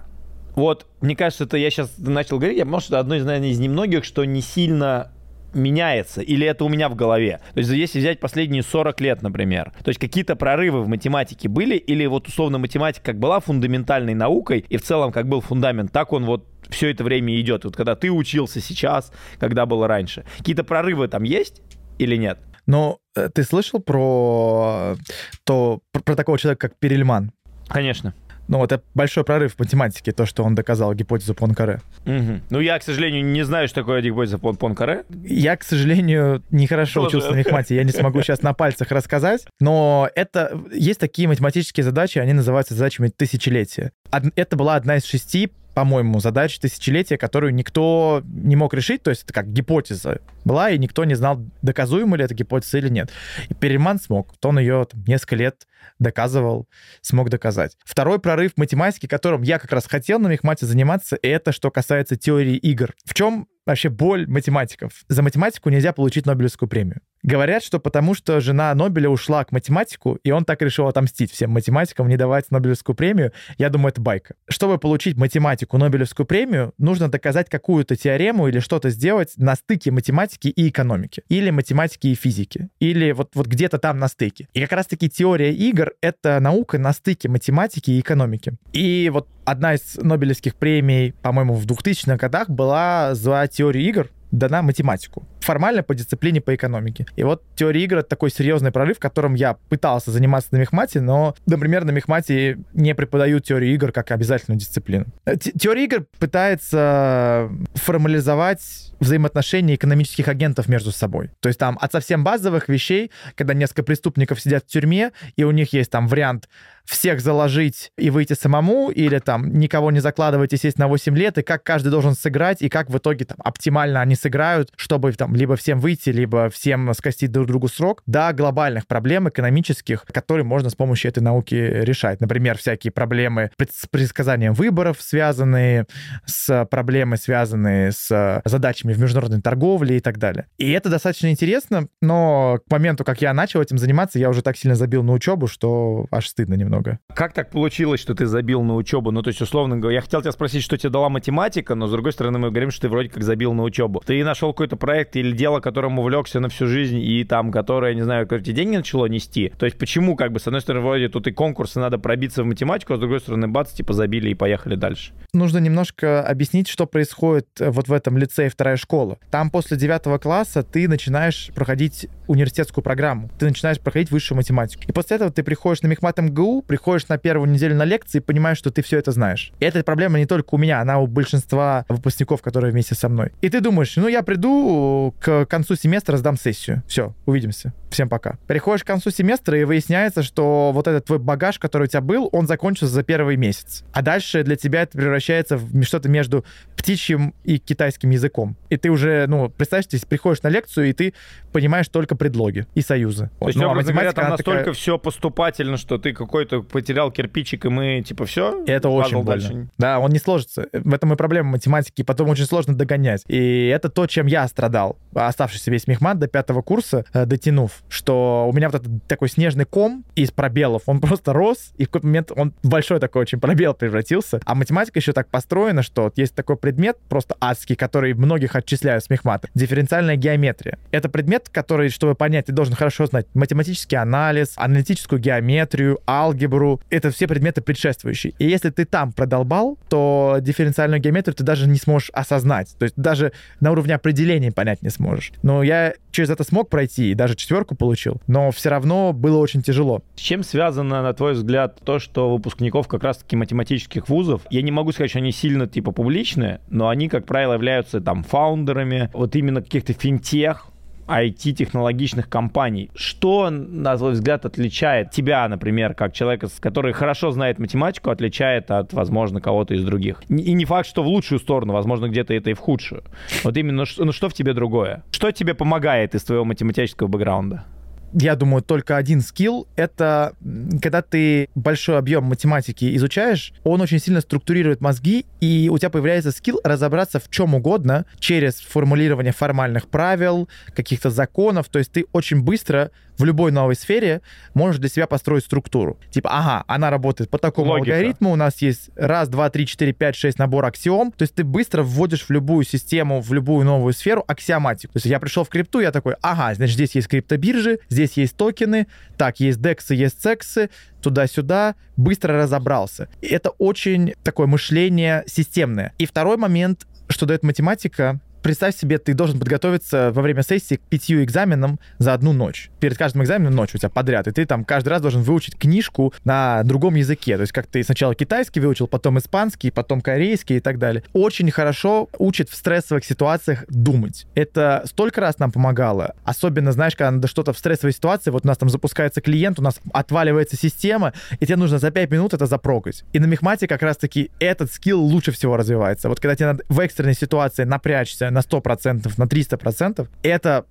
вот, 0.60 0.88
мне 1.02 1.16
кажется, 1.16 1.46
это 1.46 1.58
я 1.58 1.70
сейчас 1.70 1.98
начал 1.98 2.38
говорить, 2.38 2.58
я, 2.58 2.66
может, 2.66 2.94
одно 2.94 3.16
из, 3.16 3.26
наверное, 3.26 3.50
из 3.50 3.60
немногих, 3.60 4.04
что 4.04 4.24
не 4.26 4.42
сильно 4.42 5.12
меняется, 5.54 6.22
или 6.22 6.46
это 6.46 6.64
у 6.64 6.70
меня 6.70 6.90
в 6.90 6.96
голове. 6.96 7.40
То 7.54 7.60
есть 7.60 7.72
если 7.72 8.00
взять 8.00 8.20
последние 8.20 8.62
40 8.62 9.02
лет, 9.02 9.22
например, 9.24 9.72
то 9.84 9.90
есть 9.90 10.00
какие-то 10.00 10.36
прорывы 10.36 10.84
в 10.84 10.88
математике 10.88 11.50
были, 11.50 11.76
или 11.76 12.06
вот 12.06 12.28
условно 12.28 12.60
математика 12.60 13.06
как 13.06 13.20
была 13.20 13.40
фундаментальной 13.40 14.14
наукой, 14.14 14.64
и 14.70 14.78
в 14.78 14.84
целом 14.84 15.12
как 15.12 15.28
был 15.28 15.42
фундамент, 15.42 15.92
так 15.92 16.14
он 16.14 16.26
вот 16.26 16.46
все 16.70 16.92
это 16.92 17.04
время 17.04 17.40
идет. 17.42 17.66
Вот 17.66 17.76
когда 17.76 17.96
ты 17.96 18.12
учился 18.12 18.62
сейчас, 18.62 19.12
когда 19.40 19.66
было 19.66 19.88
раньше. 19.88 20.24
Какие-то 20.38 20.64
прорывы 20.64 21.08
там 21.08 21.24
есть? 21.24 21.64
или 22.00 22.16
нет? 22.16 22.40
Но 22.66 23.00
э, 23.16 23.30
ты 23.30 23.44
слышал 23.44 23.80
про, 23.80 24.96
то, 25.44 25.82
про 25.92 26.16
такого 26.16 26.40
человека, 26.40 26.70
как 26.70 26.80
Перельман? 26.80 27.32
Конечно. 27.68 28.16
Ну, 28.50 28.64
это 28.64 28.82
большой 28.96 29.24
прорыв 29.24 29.54
в 29.56 29.60
математике, 29.60 30.12
то, 30.12 30.26
что 30.26 30.44
он 30.44 30.56
доказал 30.56 30.94
гипотезу 30.96 31.36
Понкаре. 31.36 31.82
Угу. 32.06 32.42
Ну, 32.50 32.60
я, 32.60 32.80
к 32.80 32.84
сожалению, 32.84 33.24
не 33.24 33.44
знаю, 33.44 33.68
что 33.68 33.82
такое 33.82 34.02
гипотеза 34.02 34.40
Пон 34.40 34.56
Понкаре. 34.58 35.04
Я, 35.24 35.56
к 35.56 35.64
сожалению, 35.64 36.44
нехорошо 36.50 37.04
Тоже. 37.04 37.18
учился 37.18 37.32
на 37.36 37.38
мехмате, 37.40 37.76
я 37.76 37.84
не 37.84 37.92
смогу 37.92 38.22
сейчас 38.24 38.42
на 38.42 38.54
пальцах 38.54 38.92
рассказать, 38.92 39.46
но 39.60 40.10
это 40.16 40.60
есть 40.74 41.00
такие 41.00 41.28
математические 41.28 41.84
задачи, 41.84 42.18
они 42.18 42.34
называются 42.34 42.74
задачами 42.74 43.10
тысячелетия. 43.10 43.92
Од- 44.12 44.34
Это 44.36 44.58
была 44.58 44.76
одна 44.76 44.96
из 44.98 45.06
шести 45.06 45.52
по-моему, 45.74 46.20
задач 46.20 46.60
тысячелетия, 46.60 47.18
которую 47.18 47.54
никто 47.54 48.22
не 48.26 48.56
мог 48.56 48.74
решить, 48.74 49.04
то 49.04 49.10
есть 49.10 49.24
это 49.24 49.34
как 49.34 49.52
гипотеза 49.52 50.20
была, 50.44 50.72
и 50.72 50.78
никто 50.78 51.06
не 51.06 51.16
знал, 51.16 51.40
доказуема 51.62 52.18
ли 52.18 52.26
эта 52.26 52.34
гипотеза 52.34 52.78
или 52.80 52.90
нет. 52.90 53.12
И 53.50 53.54
Перельман 53.54 54.00
смог, 54.00 54.36
то 54.40 54.50
он 54.50 54.60
ее 54.60 54.88
там, 54.90 55.04
несколько 55.06 55.36
лет 55.36 55.68
доказывал, 56.00 56.68
смог 57.02 57.30
доказать. 57.30 57.78
Второй 57.84 58.20
прорыв 58.20 58.54
в 58.54 58.58
математике, 58.58 59.08
которым 59.08 59.42
я 59.42 59.60
как 59.60 59.72
раз 59.72 59.86
хотел 59.86 60.20
на 60.20 60.28
мехмате 60.28 60.66
заниматься, 60.66 61.18
это 61.22 61.52
что 61.52 61.72
касается 61.72 62.16
теории 62.16 62.56
игр. 62.56 62.94
В 63.06 63.14
чем 63.14 63.48
вообще 63.66 63.90
боль 63.90 64.28
математиков? 64.28 65.04
За 65.08 65.22
математику 65.22 65.70
нельзя 65.70 65.94
получить 65.94 66.26
Нобелевскую 66.26 66.68
премию. 66.70 67.02
Говорят, 67.24 67.64
что 67.64 67.80
потому 67.80 68.14
что 68.14 68.40
жена 68.40 68.74
Нобеля 68.74 69.10
ушла 69.10 69.44
к 69.44 69.52
математику, 69.52 70.20
и 70.24 70.32
он 70.32 70.46
так 70.46 70.62
решил 70.62 70.88
отомстить 70.88 71.32
всем 71.32 71.52
математикам, 71.52 72.08
не 72.08 72.18
давать 72.18 72.50
Нобелевскую 72.50 72.96
премию. 72.96 73.34
Я 73.58 73.70
думаю, 73.70 73.92
это 73.92 74.02
байка. 74.02 74.36
Чтобы 74.48 74.78
получить 74.78 75.18
математику 75.18 75.78
Нобелевскую 75.78 76.26
премию, 76.26 76.74
нужно 76.78 77.10
доказать 77.10 77.50
какую-то 77.50 77.96
теорему 77.96 78.48
или 78.48 78.60
что-то 78.60 78.90
сделать 78.90 79.34
на 79.38 79.56
стыке 79.56 79.92
математики 79.92 80.48
и 80.48 80.70
экономики. 80.70 81.24
Или 81.30 81.50
математики 81.50 82.08
и 82.08 82.16
физики. 82.16 82.70
Или 82.80 83.12
вот, 83.12 83.32
вот 83.34 83.48
где-то 83.48 83.80
там 83.80 84.00
на 84.00 84.08
стыке. 84.08 84.48
И 84.54 84.62
как 84.62 84.72
раз-таки 84.72 85.10
теория 85.10 85.54
игр— 85.54 85.92
это 86.02 86.40
наука 86.40 86.78
на 86.78 86.94
стыке 86.94 87.28
математики 87.28 87.92
и 87.92 88.00
экономики. 88.00 88.54
И 88.72 89.10
вот 89.12 89.28
одна 89.46 89.74
из 89.74 89.98
Нобелевских 89.98 90.56
премий, 90.56 91.14
по-моему, 91.22 91.54
в 91.56 91.66
2000-х 91.66 92.16
годах 92.16 92.50
была 92.50 93.14
за 93.16 93.48
теорию 93.52 93.84
игр, 93.84 94.10
дана 94.32 94.62
математику. 94.62 95.28
Формально 95.42 95.84
по 95.84 95.96
дисциплине 95.96 96.42
по 96.42 96.54
экономике. 96.54 97.06
И 97.16 97.24
вот 97.24 97.44
теория 97.56 97.84
игр— 97.84 97.98
это 98.00 98.10
такой 98.10 98.30
серьезный 98.30 98.72
прорыв, 98.72 98.98
в 98.98 99.00
котором 99.00 99.34
я 99.34 99.56
пытался 99.70 100.12
заниматься 100.12 100.50
на 100.52 100.58
мехмате, 100.58 101.02
но, 101.02 101.36
например, 101.46 101.86
на 101.86 101.92
мехмате 101.92 102.60
не 102.74 102.94
преподают 102.94 103.46
теорию 103.46 103.74
игр 103.74 103.92
как 103.92 104.12
обязательную 104.12 104.60
дисциплину. 104.60 105.06
Э, 105.26 105.36
те- 105.38 105.52
Теория 105.52 105.86
игр 105.86 106.06
пытается 106.20 107.50
формализовать 107.74 108.62
взаимоотношения 109.00 109.76
экономических 109.76 110.28
агентов 110.28 110.68
между 110.68 110.92
собой. 110.92 111.32
То 111.40 111.48
есть 111.48 111.58
там 111.60 111.78
от 111.82 111.92
совсем 111.92 112.24
базовых 112.24 112.68
вещей, 112.70 113.12
когда 113.36 113.54
несколько 113.54 113.84
преступников 113.84 114.42
сидят 114.42 114.66
в 114.66 114.68
тюрьме, 114.68 115.12
и 115.38 115.44
у 115.44 115.52
них 115.52 115.74
есть 115.74 115.90
там 115.90 116.08
вариант 116.08 116.50
всех 116.86 117.22
заложить 117.22 117.92
и 117.98 118.10
выйти 118.10 118.34
самому, 118.34 118.90
или 118.90 119.20
там 119.20 119.54
никого 119.54 119.92
не 119.92 120.00
закладывать 120.00 120.54
и 120.54 120.58
сесть 120.58 120.78
на 120.78 120.88
8 120.88 121.18
лет, 121.18 121.38
и 121.38 121.42
как 121.42 121.64
каждый 121.64 121.90
должен 121.90 122.16
сыграть, 122.16 122.62
и 122.62 122.70
как 122.70 122.90
в 122.90 122.98
итоге 122.98 123.26
там 123.26 123.38
оптимально 123.44 124.02
они 124.02 124.16
сыграют, 124.16 124.72
чтобы 124.76 125.12
там 125.14 125.36
либо 125.36 125.56
всем 125.56 125.80
выйти, 125.80 126.10
либо 126.10 126.50
всем 126.50 126.94
скостить 126.94 127.32
друг 127.32 127.48
другу 127.48 127.68
срок, 127.68 128.02
до 128.06 128.32
глобальных 128.34 128.88
проблем 128.88 129.30
экономических, 129.30 130.04
которые 130.06 130.46
можно 130.46 130.70
с 130.70 130.76
помощью 130.76 131.10
этой 131.10 131.22
науки 131.22 131.56
решать. 131.56 132.22
Например, 132.22 132.58
всякие 132.58 132.92
проблемы 132.92 133.52
с 133.60 133.88
предсказанием 133.88 134.54
выборов, 134.54 134.98
связанные 135.00 135.86
с 136.26 136.66
проблемой, 136.66 137.18
связанные 137.18 137.92
с 137.92 138.42
задачами 138.46 138.94
в 138.94 139.00
международной 139.00 139.42
торговле 139.42 139.98
и 139.98 140.00
так 140.00 140.18
далее. 140.18 140.48
И 140.58 140.72
это 140.72 140.90
достаточно 140.90 141.30
интересно, 141.30 141.88
но 142.02 142.60
к 142.68 142.72
моменту, 142.72 143.04
как 143.04 143.22
я 143.22 143.34
начал 143.34 143.62
этим 143.62 143.78
заниматься, 143.78 144.20
я 144.20 144.30
уже 144.30 144.42
так 144.42 144.58
сильно 144.58 144.76
забил 144.76 145.04
на 145.04 145.14
учебу, 145.14 145.48
что 145.48 146.06
аж 146.12 146.28
стыдно 146.28 146.56
немного. 146.56 146.79
Как 147.14 147.34
так 147.34 147.52
получилось, 147.52 148.00
что 148.00 148.16
ты 148.16 148.26
забил 148.26 148.64
на 148.64 148.76
учебу? 148.76 149.12
Ну, 149.12 149.22
то 149.22 149.30
есть, 149.30 149.42
условно 149.42 149.78
говоря, 149.78 149.96
я 149.96 150.02
хотел 150.02 150.22
тебя 150.22 150.32
спросить, 150.32 150.64
что 150.64 150.78
тебе 150.78 150.90
дала 150.90 151.10
математика, 151.10 151.76
но, 151.76 151.88
с 151.88 151.92
другой 151.92 152.14
стороны, 152.14 152.40
мы 152.40 152.50
говорим, 152.50 152.72
что 152.72 152.84
ты 152.84 152.90
вроде 152.90 153.10
как 153.10 153.24
забил 153.24 153.54
на 153.54 153.64
учебу. 153.64 154.02
Ты 154.06 154.24
нашел 154.24 154.54
какой-то 154.54 154.78
проект 154.78 155.16
или 155.16 155.36
дело, 155.36 155.60
которым 155.60 156.00
увлекся 156.00 156.40
на 156.40 156.50
всю 156.50 156.68
жизнь, 156.68 157.00
и 157.00 157.24
там, 157.24 157.52
которое, 157.52 157.94
не 157.94 158.04
знаю, 158.04 158.28
какие 158.28 158.54
деньги 158.56 158.78
начало 158.78 159.06
нести? 159.08 159.52
То 159.58 159.66
есть, 159.66 159.78
почему, 159.78 160.16
как 160.16 160.32
бы, 160.32 160.40
с 160.40 160.48
одной 160.48 160.62
стороны, 160.62 160.86
вроде 160.86 161.10
тут 161.10 161.28
и 161.28 161.32
конкурсы, 161.32 161.80
надо 161.80 161.98
пробиться 161.98 162.44
в 162.44 162.46
математику, 162.46 162.94
а 162.94 162.98
с 162.98 163.00
другой 163.00 163.20
стороны, 163.20 163.48
бац, 163.48 163.72
типа, 163.72 163.94
забили 163.94 164.30
и 164.30 164.34
поехали 164.34 164.76
дальше. 164.76 165.14
Нужно 165.34 165.60
немножко 165.60 166.24
объяснить, 166.24 166.68
что 166.68 166.86
происходит 166.86 167.48
э, 167.60 167.70
вот 167.70 167.88
в 167.88 167.94
этом 167.94 168.18
лицее 168.18 168.50
вторая 168.50 168.78
школа. 168.78 169.18
Там 169.30 169.52
после 169.52 169.78
девятого 169.78 170.18
класса 170.18 170.64
ты 170.64 170.88
начинаешь 170.88 171.52
проходить 171.54 172.08
университетскую 172.28 172.84
программу. 172.84 173.30
Ты 173.38 173.48
начинаешь 173.48 173.80
проходить 173.80 174.12
высшую 174.12 174.38
математику. 174.38 174.84
И 174.88 174.92
после 174.92 175.18
этого 175.18 175.32
ты 175.32 175.44
приходишь 175.44 175.82
на 175.82 175.88
мехмат 175.88 176.20
МГУ, 176.20 176.59
приходишь 176.62 177.08
на 177.08 177.18
первую 177.18 177.50
неделю 177.50 177.76
на 177.76 177.86
лекции 177.86 178.20
и 178.20 178.22
понимаешь, 178.22 178.58
что 178.58 178.72
ты 178.72 178.82
все 178.82 178.98
это 178.98 179.12
знаешь. 179.12 179.52
И 179.60 179.66
эта 179.66 179.84
проблема 179.84 180.20
не 180.20 180.26
только 180.26 180.56
у 180.56 180.58
меня, 180.58 180.82
она 180.82 181.00
у 181.00 181.08
большинства 181.08 181.86
выпускников, 181.90 182.42
которые 182.42 182.72
вместе 182.72 182.96
со 182.96 183.10
мной. 183.10 183.32
И 183.42 183.50
ты 183.50 183.62
думаешь, 183.62 183.96
ну 183.96 184.08
я 184.08 184.24
приду 184.24 185.14
к 185.20 185.46
концу 185.46 185.76
семестра, 185.76 186.18
сдам 186.18 186.38
сессию. 186.38 186.84
Все, 186.88 187.14
увидимся. 187.26 187.74
Всем 187.90 188.08
пока. 188.10 188.38
Приходишь 188.48 188.84
к 188.84 188.88
концу 188.88 189.10
семестра 189.10 189.60
и 189.60 189.64
выясняется, 189.64 190.22
что 190.24 190.72
вот 190.74 190.88
этот 190.88 191.06
твой 191.06 191.18
багаж, 191.20 191.58
который 191.58 191.84
у 191.84 191.88
тебя 191.88 192.02
был, 192.02 192.30
он 192.32 192.46
закончился 192.48 192.94
за 192.94 193.04
первый 193.04 193.36
месяц. 193.36 193.84
А 193.94 194.02
дальше 194.02 194.44
для 194.44 194.56
тебя 194.56 194.84
это 194.84 194.98
превращается 194.98 195.58
в 195.58 195.84
что-то 195.84 196.08
между 196.10 196.46
птичьим 196.76 197.34
и 197.44 197.58
китайским 197.58 198.12
языком. 198.12 198.56
И 198.70 198.78
ты 198.78 198.90
уже, 198.90 199.26
ну, 199.28 199.50
представь, 199.50 199.88
ты 199.88 200.00
приходишь 200.08 200.44
на 200.44 200.50
лекцию, 200.50 200.90
и 200.90 200.94
ты 200.94 201.14
понимаешь 201.52 201.88
только 201.90 202.16
предлоги 202.16 202.68
и 202.76 202.82
союзы. 202.82 203.32
То 203.40 203.48
есть, 203.48 203.58
Ну, 203.60 203.68
а 203.68 203.72
образно 203.72 203.92
говоря, 203.94 204.12
там 204.14 204.30
настолько 204.30 204.60
такая- 204.60 204.74
все 204.74 204.98
поступательно, 204.98 205.78
что 205.78 205.98
ты 205.98 206.14
какой-то 206.14 206.62
потерял 206.62 207.12
кирпичик, 207.12 207.66
и 207.66 207.70
мы, 207.70 208.04
типа, 208.06 208.26
все? 208.26 208.64
И 208.66 208.72
это 208.72 208.90
очень 208.90 209.22
больно. 209.24 209.70
Да, 209.78 210.00
он 210.00 210.12
не 210.12 210.20
сложится. 210.20 210.68
В 210.74 210.94
этом 210.94 211.12
и 211.14 211.16
проблема 211.16 211.52
математики. 211.52 212.04
Потом 212.04 212.30
очень 212.30 212.46
сложно 212.46 212.76
догонять. 212.76 213.24
И 213.28 213.68
это 213.68 213.90
то, 213.90 214.06
чем 214.08 214.28
я 214.28 214.48
страдал, 214.48 214.98
оставшийся 215.14 215.72
весь 215.72 215.88
мехмат 215.88 216.20
до 216.20 216.28
пятого 216.28 216.62
курса, 216.62 217.04
э, 217.14 217.26
дотянув, 217.26 217.79
что 217.88 218.48
у 218.50 218.54
меня 218.56 218.70
вот 218.70 218.82
этот 218.82 219.04
такой 219.08 219.30
снежный 219.30 219.66
ком 219.66 220.04
из 220.16 220.32
пробелов, 220.32 220.84
он 220.86 221.00
просто 221.00 221.34
рос, 221.34 221.72
и 221.78 221.86
в 221.86 221.88
какой-то 221.88 222.08
момент 222.08 222.32
он 222.36 222.54
большой 222.64 223.00
такой 223.00 223.22
очень 223.24 223.40
пробел 223.40 223.74
превратился. 223.74 224.40
А 224.46 224.56
математика 224.56 225.00
еще 225.00 225.14
так 225.14 225.30
построена, 225.30 225.84
что 225.84 226.04
вот 226.04 226.18
есть 226.18 226.36
такой 226.36 226.58
предмет, 226.58 226.98
просто 227.08 227.36
адский, 227.40 227.76
который 227.76 228.14
многих 228.14 228.56
отчисляют 228.56 229.04
с 229.04 229.10
мехмата. 229.10 229.50
Дифференциальная 229.56 230.16
геометрия. 230.16 230.78
Это 230.92 231.10
предмет, 231.10 231.50
который, 231.50 231.90
чтобы 231.90 232.16
понять, 232.16 232.48
ты 232.48 232.52
должен 232.52 232.76
хорошо 232.76 233.06
знать 233.06 233.28
математический 233.34 233.98
анализ, 233.98 234.54
аналитическую 234.56 235.20
геометрию, 235.20 236.00
алгебру. 236.08 236.82
Это 236.90 237.12
все 237.12 237.28
предметы 237.28 237.62
предшествующие. 237.62 238.34
И 238.40 238.48
если 238.48 238.70
ты 238.70 238.86
там 238.86 239.12
продолбал, 239.12 239.78
то 239.90 240.38
дифференциальную 240.42 241.02
геометрию 241.02 241.36
ты 241.36 241.44
даже 241.44 241.68
не 241.68 241.78
сможешь 241.78 242.10
осознать. 242.14 242.76
То 242.78 242.84
есть 242.84 242.96
даже 242.98 243.32
на 243.60 243.72
уровне 243.72 243.96
определений 243.96 244.52
понять 244.52 244.82
не 244.82 244.90
сможешь. 244.90 245.32
Но 245.44 245.64
я 245.64 245.94
через 246.12 246.30
это 246.30 246.44
смог 246.44 246.70
пройти 246.70 247.12
и 247.12 247.14
даже 247.14 247.36
четверку 247.36 247.69
получил, 247.76 248.22
но 248.28 248.52
все 248.52 248.70
равно 248.70 249.14
было 249.14 249.38
очень 249.38 249.62
тяжело. 249.62 250.02
С 250.16 250.20
чем 250.20 250.44
связано, 250.44 251.02
на 251.02 251.14
твой 251.14 251.34
взгляд, 251.34 251.80
то, 251.84 252.00
что 252.00 252.32
выпускников 252.32 252.88
как 252.88 253.04
раз-таки 253.04 253.36
математических 253.36 254.10
вузов, 254.10 254.42
я 254.50 254.62
не 254.62 254.72
могу 254.72 254.92
сказать, 254.92 255.10
что 255.12 255.20
они 255.20 255.32
сильно, 255.32 255.68
типа, 255.68 255.92
публичные, 255.92 256.62
но 256.70 256.90
они, 256.90 257.10
как 257.10 257.26
правило, 257.26 257.54
являются 257.54 258.02
там 258.02 258.24
фаундерами, 258.24 259.10
вот 259.14 259.36
именно 259.36 259.62
каких-то 259.62 259.94
финтех, 259.94 260.68
IT-технологичных 261.10 262.30
компаний. 262.30 262.92
Что, 262.96 263.50
на 263.50 263.98
твой 263.98 264.14
взгляд, 264.14 264.46
отличает 264.46 265.12
тебя, 265.12 265.48
например, 265.48 265.94
как 265.94 266.14
человека, 266.14 266.48
который 266.60 266.94
хорошо 266.94 267.32
знает 267.32 267.60
математику, 267.60 268.12
отличает 268.12 268.70
от, 268.72 268.94
возможно, 268.94 269.42
кого-то 269.42 269.74
из 269.74 269.84
других? 269.84 270.22
И 270.30 270.54
не 270.54 270.66
факт, 270.66 270.88
что 270.88 271.04
в 271.04 271.08
лучшую 271.08 271.40
сторону, 271.40 271.74
возможно, 271.74 272.08
где-то 272.08 272.34
это 272.34 272.50
и 272.52 272.54
в 272.54 272.60
худшую. 272.60 273.04
Вот 273.44 273.58
именно, 273.58 273.86
ну 273.98 274.12
что 274.12 274.30
в 274.30 274.34
тебе 274.34 274.54
другое? 274.54 275.04
Что 275.12 275.32
тебе 275.32 275.54
помогает 275.54 276.16
из 276.16 276.24
твоего 276.24 276.46
математического 276.46 277.08
бэкграунда? 277.08 277.66
Я 278.14 278.36
думаю, 278.36 278.62
только 278.62 278.98
один 278.98 279.22
скилл— 279.22 279.68
это 279.76 280.34
когда 280.82 281.02
ты 281.02 281.50
большой 281.56 281.98
объем 281.98 282.24
математики 282.24 282.96
изучаешь, 282.96 283.54
он 283.64 283.82
очень 283.82 284.00
сильно 284.00 284.22
структурирует 284.22 284.82
мозги, 284.82 285.26
и 285.42 285.70
у 285.72 285.78
тебя 285.78 285.90
появляется 285.90 286.32
скилл 286.32 286.60
разобраться 286.64 287.20
в 287.20 287.30
чем 287.30 287.56
угодно 287.56 288.06
через 288.20 288.56
формулирование 288.56 289.34
формальных 289.34 289.88
правил, 289.88 290.50
каких-то 290.76 291.10
законов. 291.10 291.70
То 291.70 291.80
есть 291.80 291.92
ты 291.92 292.06
очень 292.12 292.42
быстро 292.42 292.92
в 293.20 293.26
любой 293.26 293.52
новой 293.52 293.76
сфере 293.76 294.22
можешь 294.54 294.80
для 294.80 294.90
себя 294.90 295.06
построить 295.06 295.44
структуру. 295.44 296.00
Типа, 296.10 296.30
ага, 296.32 296.64
она 296.68 296.90
работает 296.90 297.30
по 297.30 297.38
такому 297.38 297.72
Логика. 297.72 297.96
алгоритму, 297.96 298.32
у 298.32 298.36
нас 298.36 298.62
есть 298.62 298.90
раз, 298.96 299.28
два, 299.28 299.50
три, 299.50 299.68
четыре, 299.68 299.94
пять, 299.94 300.16
шесть 300.16 300.40
набор 300.40 300.66
аксиом. 300.66 301.12
То 301.12 301.24
есть 301.24 301.36
ты 301.36 301.44
быстро 301.44 301.84
вводишь 301.84 302.24
в 302.24 302.30
любую 302.30 302.64
систему, 302.64 303.22
в 303.22 303.34
любую 303.34 303.66
новую 303.66 303.94
сферу 303.94 304.24
аксиоматику. 304.26 304.94
То 304.94 304.98
есть 304.98 305.06
я 305.08 305.20
пришел 305.20 305.44
в 305.44 305.50
крипту, 305.50 305.82
я 305.82 305.92
такой, 305.92 306.16
ага, 306.22 306.54
значит, 306.56 306.76
здесь 306.76 306.96
есть 306.96 307.08
криптобиржи, 307.08 307.80
здесь 307.90 308.14
есть 308.14 308.38
токены, 308.38 308.88
так, 309.18 309.40
есть 309.42 309.62
дексы, 309.62 309.96
есть 309.96 310.22
сексы, 310.22 310.70
туда-сюда, 311.02 311.76
быстро 311.98 312.38
разобрался. 312.38 313.10
И 313.22 313.28
это 313.28 313.50
очень 313.52 314.14
такое 314.24 314.48
мышление 314.48 315.24
системное. 315.28 315.94
И 315.98 316.06
второй 316.06 316.38
момент, 316.38 316.88
что 317.10 317.26
дает 317.26 317.44
математика, 317.44 318.20
представь 318.42 318.76
себе, 318.76 318.98
ты 318.98 319.14
должен 319.14 319.40
подготовиться 319.40 320.12
во 320.12 320.22
время 320.22 320.44
сессии 320.44 320.76
к 320.76 320.82
пятью 320.82 321.24
экзаменам 321.24 321.80
за 321.98 322.14
одну 322.14 322.34
ночь. 322.34 322.70
Перед 322.80 322.98
каждым 322.98 323.24
экзаменом 323.24 323.56
ночь 323.56 323.76
у 323.76 323.78
тебя 323.78 323.90
подряд, 323.90 324.28
и 324.28 324.32
ты 324.32 324.46
там 324.46 324.64
каждый 324.64 324.90
раз 324.90 325.02
должен 325.02 325.22
выучить 325.22 325.58
книжку 325.58 326.14
на 326.24 326.64
другом 326.64 326.96
языке. 326.96 327.36
То 327.36 327.42
есть 327.42 327.54
как 327.54 327.68
ты 327.68 327.84
сначала 327.84 328.16
китайский 328.16 328.60
выучил, 328.60 328.88
потом 328.88 329.18
испанский, 329.18 329.72
потом 329.72 330.02
корейский 330.02 330.58
и 330.58 330.60
так 330.60 330.80
далее. 330.80 331.04
Очень 331.14 331.52
хорошо 331.52 332.10
учит 332.18 332.50
в 332.50 332.56
стрессовых 332.56 333.06
ситуациях 333.06 333.66
думать. 333.68 334.26
Это 334.36 334.84
столько 334.86 335.22
раз 335.22 335.40
нам 335.40 335.52
помогало. 335.52 336.16
Особенно, 336.24 336.72
знаешь, 336.72 336.96
когда 336.96 337.12
надо 337.12 337.28
что-то 337.28 337.54
в 337.54 337.58
стрессовой 337.58 337.94
ситуации, 337.94 338.32
вот 338.32 338.46
у 338.46 338.48
нас 338.48 338.58
там 338.58 338.70
запускается 338.70 339.22
клиент, 339.22 339.60
у 339.60 339.62
нас 339.62 339.80
отваливается 339.94 340.56
система, 340.56 341.14
и 341.40 341.46
тебе 341.46 341.56
нужно 341.56 341.80
за 341.80 341.92
5 341.92 342.12
минут 342.12 342.34
это 342.34 342.46
запрогать. 342.46 343.04
И 343.14 343.20
на 343.20 343.26
мехмате 343.26 343.68
как 343.68 343.82
раз-таки 343.82 344.32
этот 344.40 344.72
скилл 344.72 345.02
лучше 345.02 345.32
всего 345.32 345.58
развивается. 345.58 346.10
Вот 346.10 346.20
когда 346.20 346.36
тебе 346.36 346.48
надо 346.48 346.64
в 346.70 346.80
экстренной 346.80 347.16
ситуации 347.16 347.64
напрячься 347.64 348.29
на 348.32 348.40
100%, 348.40 349.14
на 349.18 349.26
300%, 349.26 350.08
это 350.24 350.66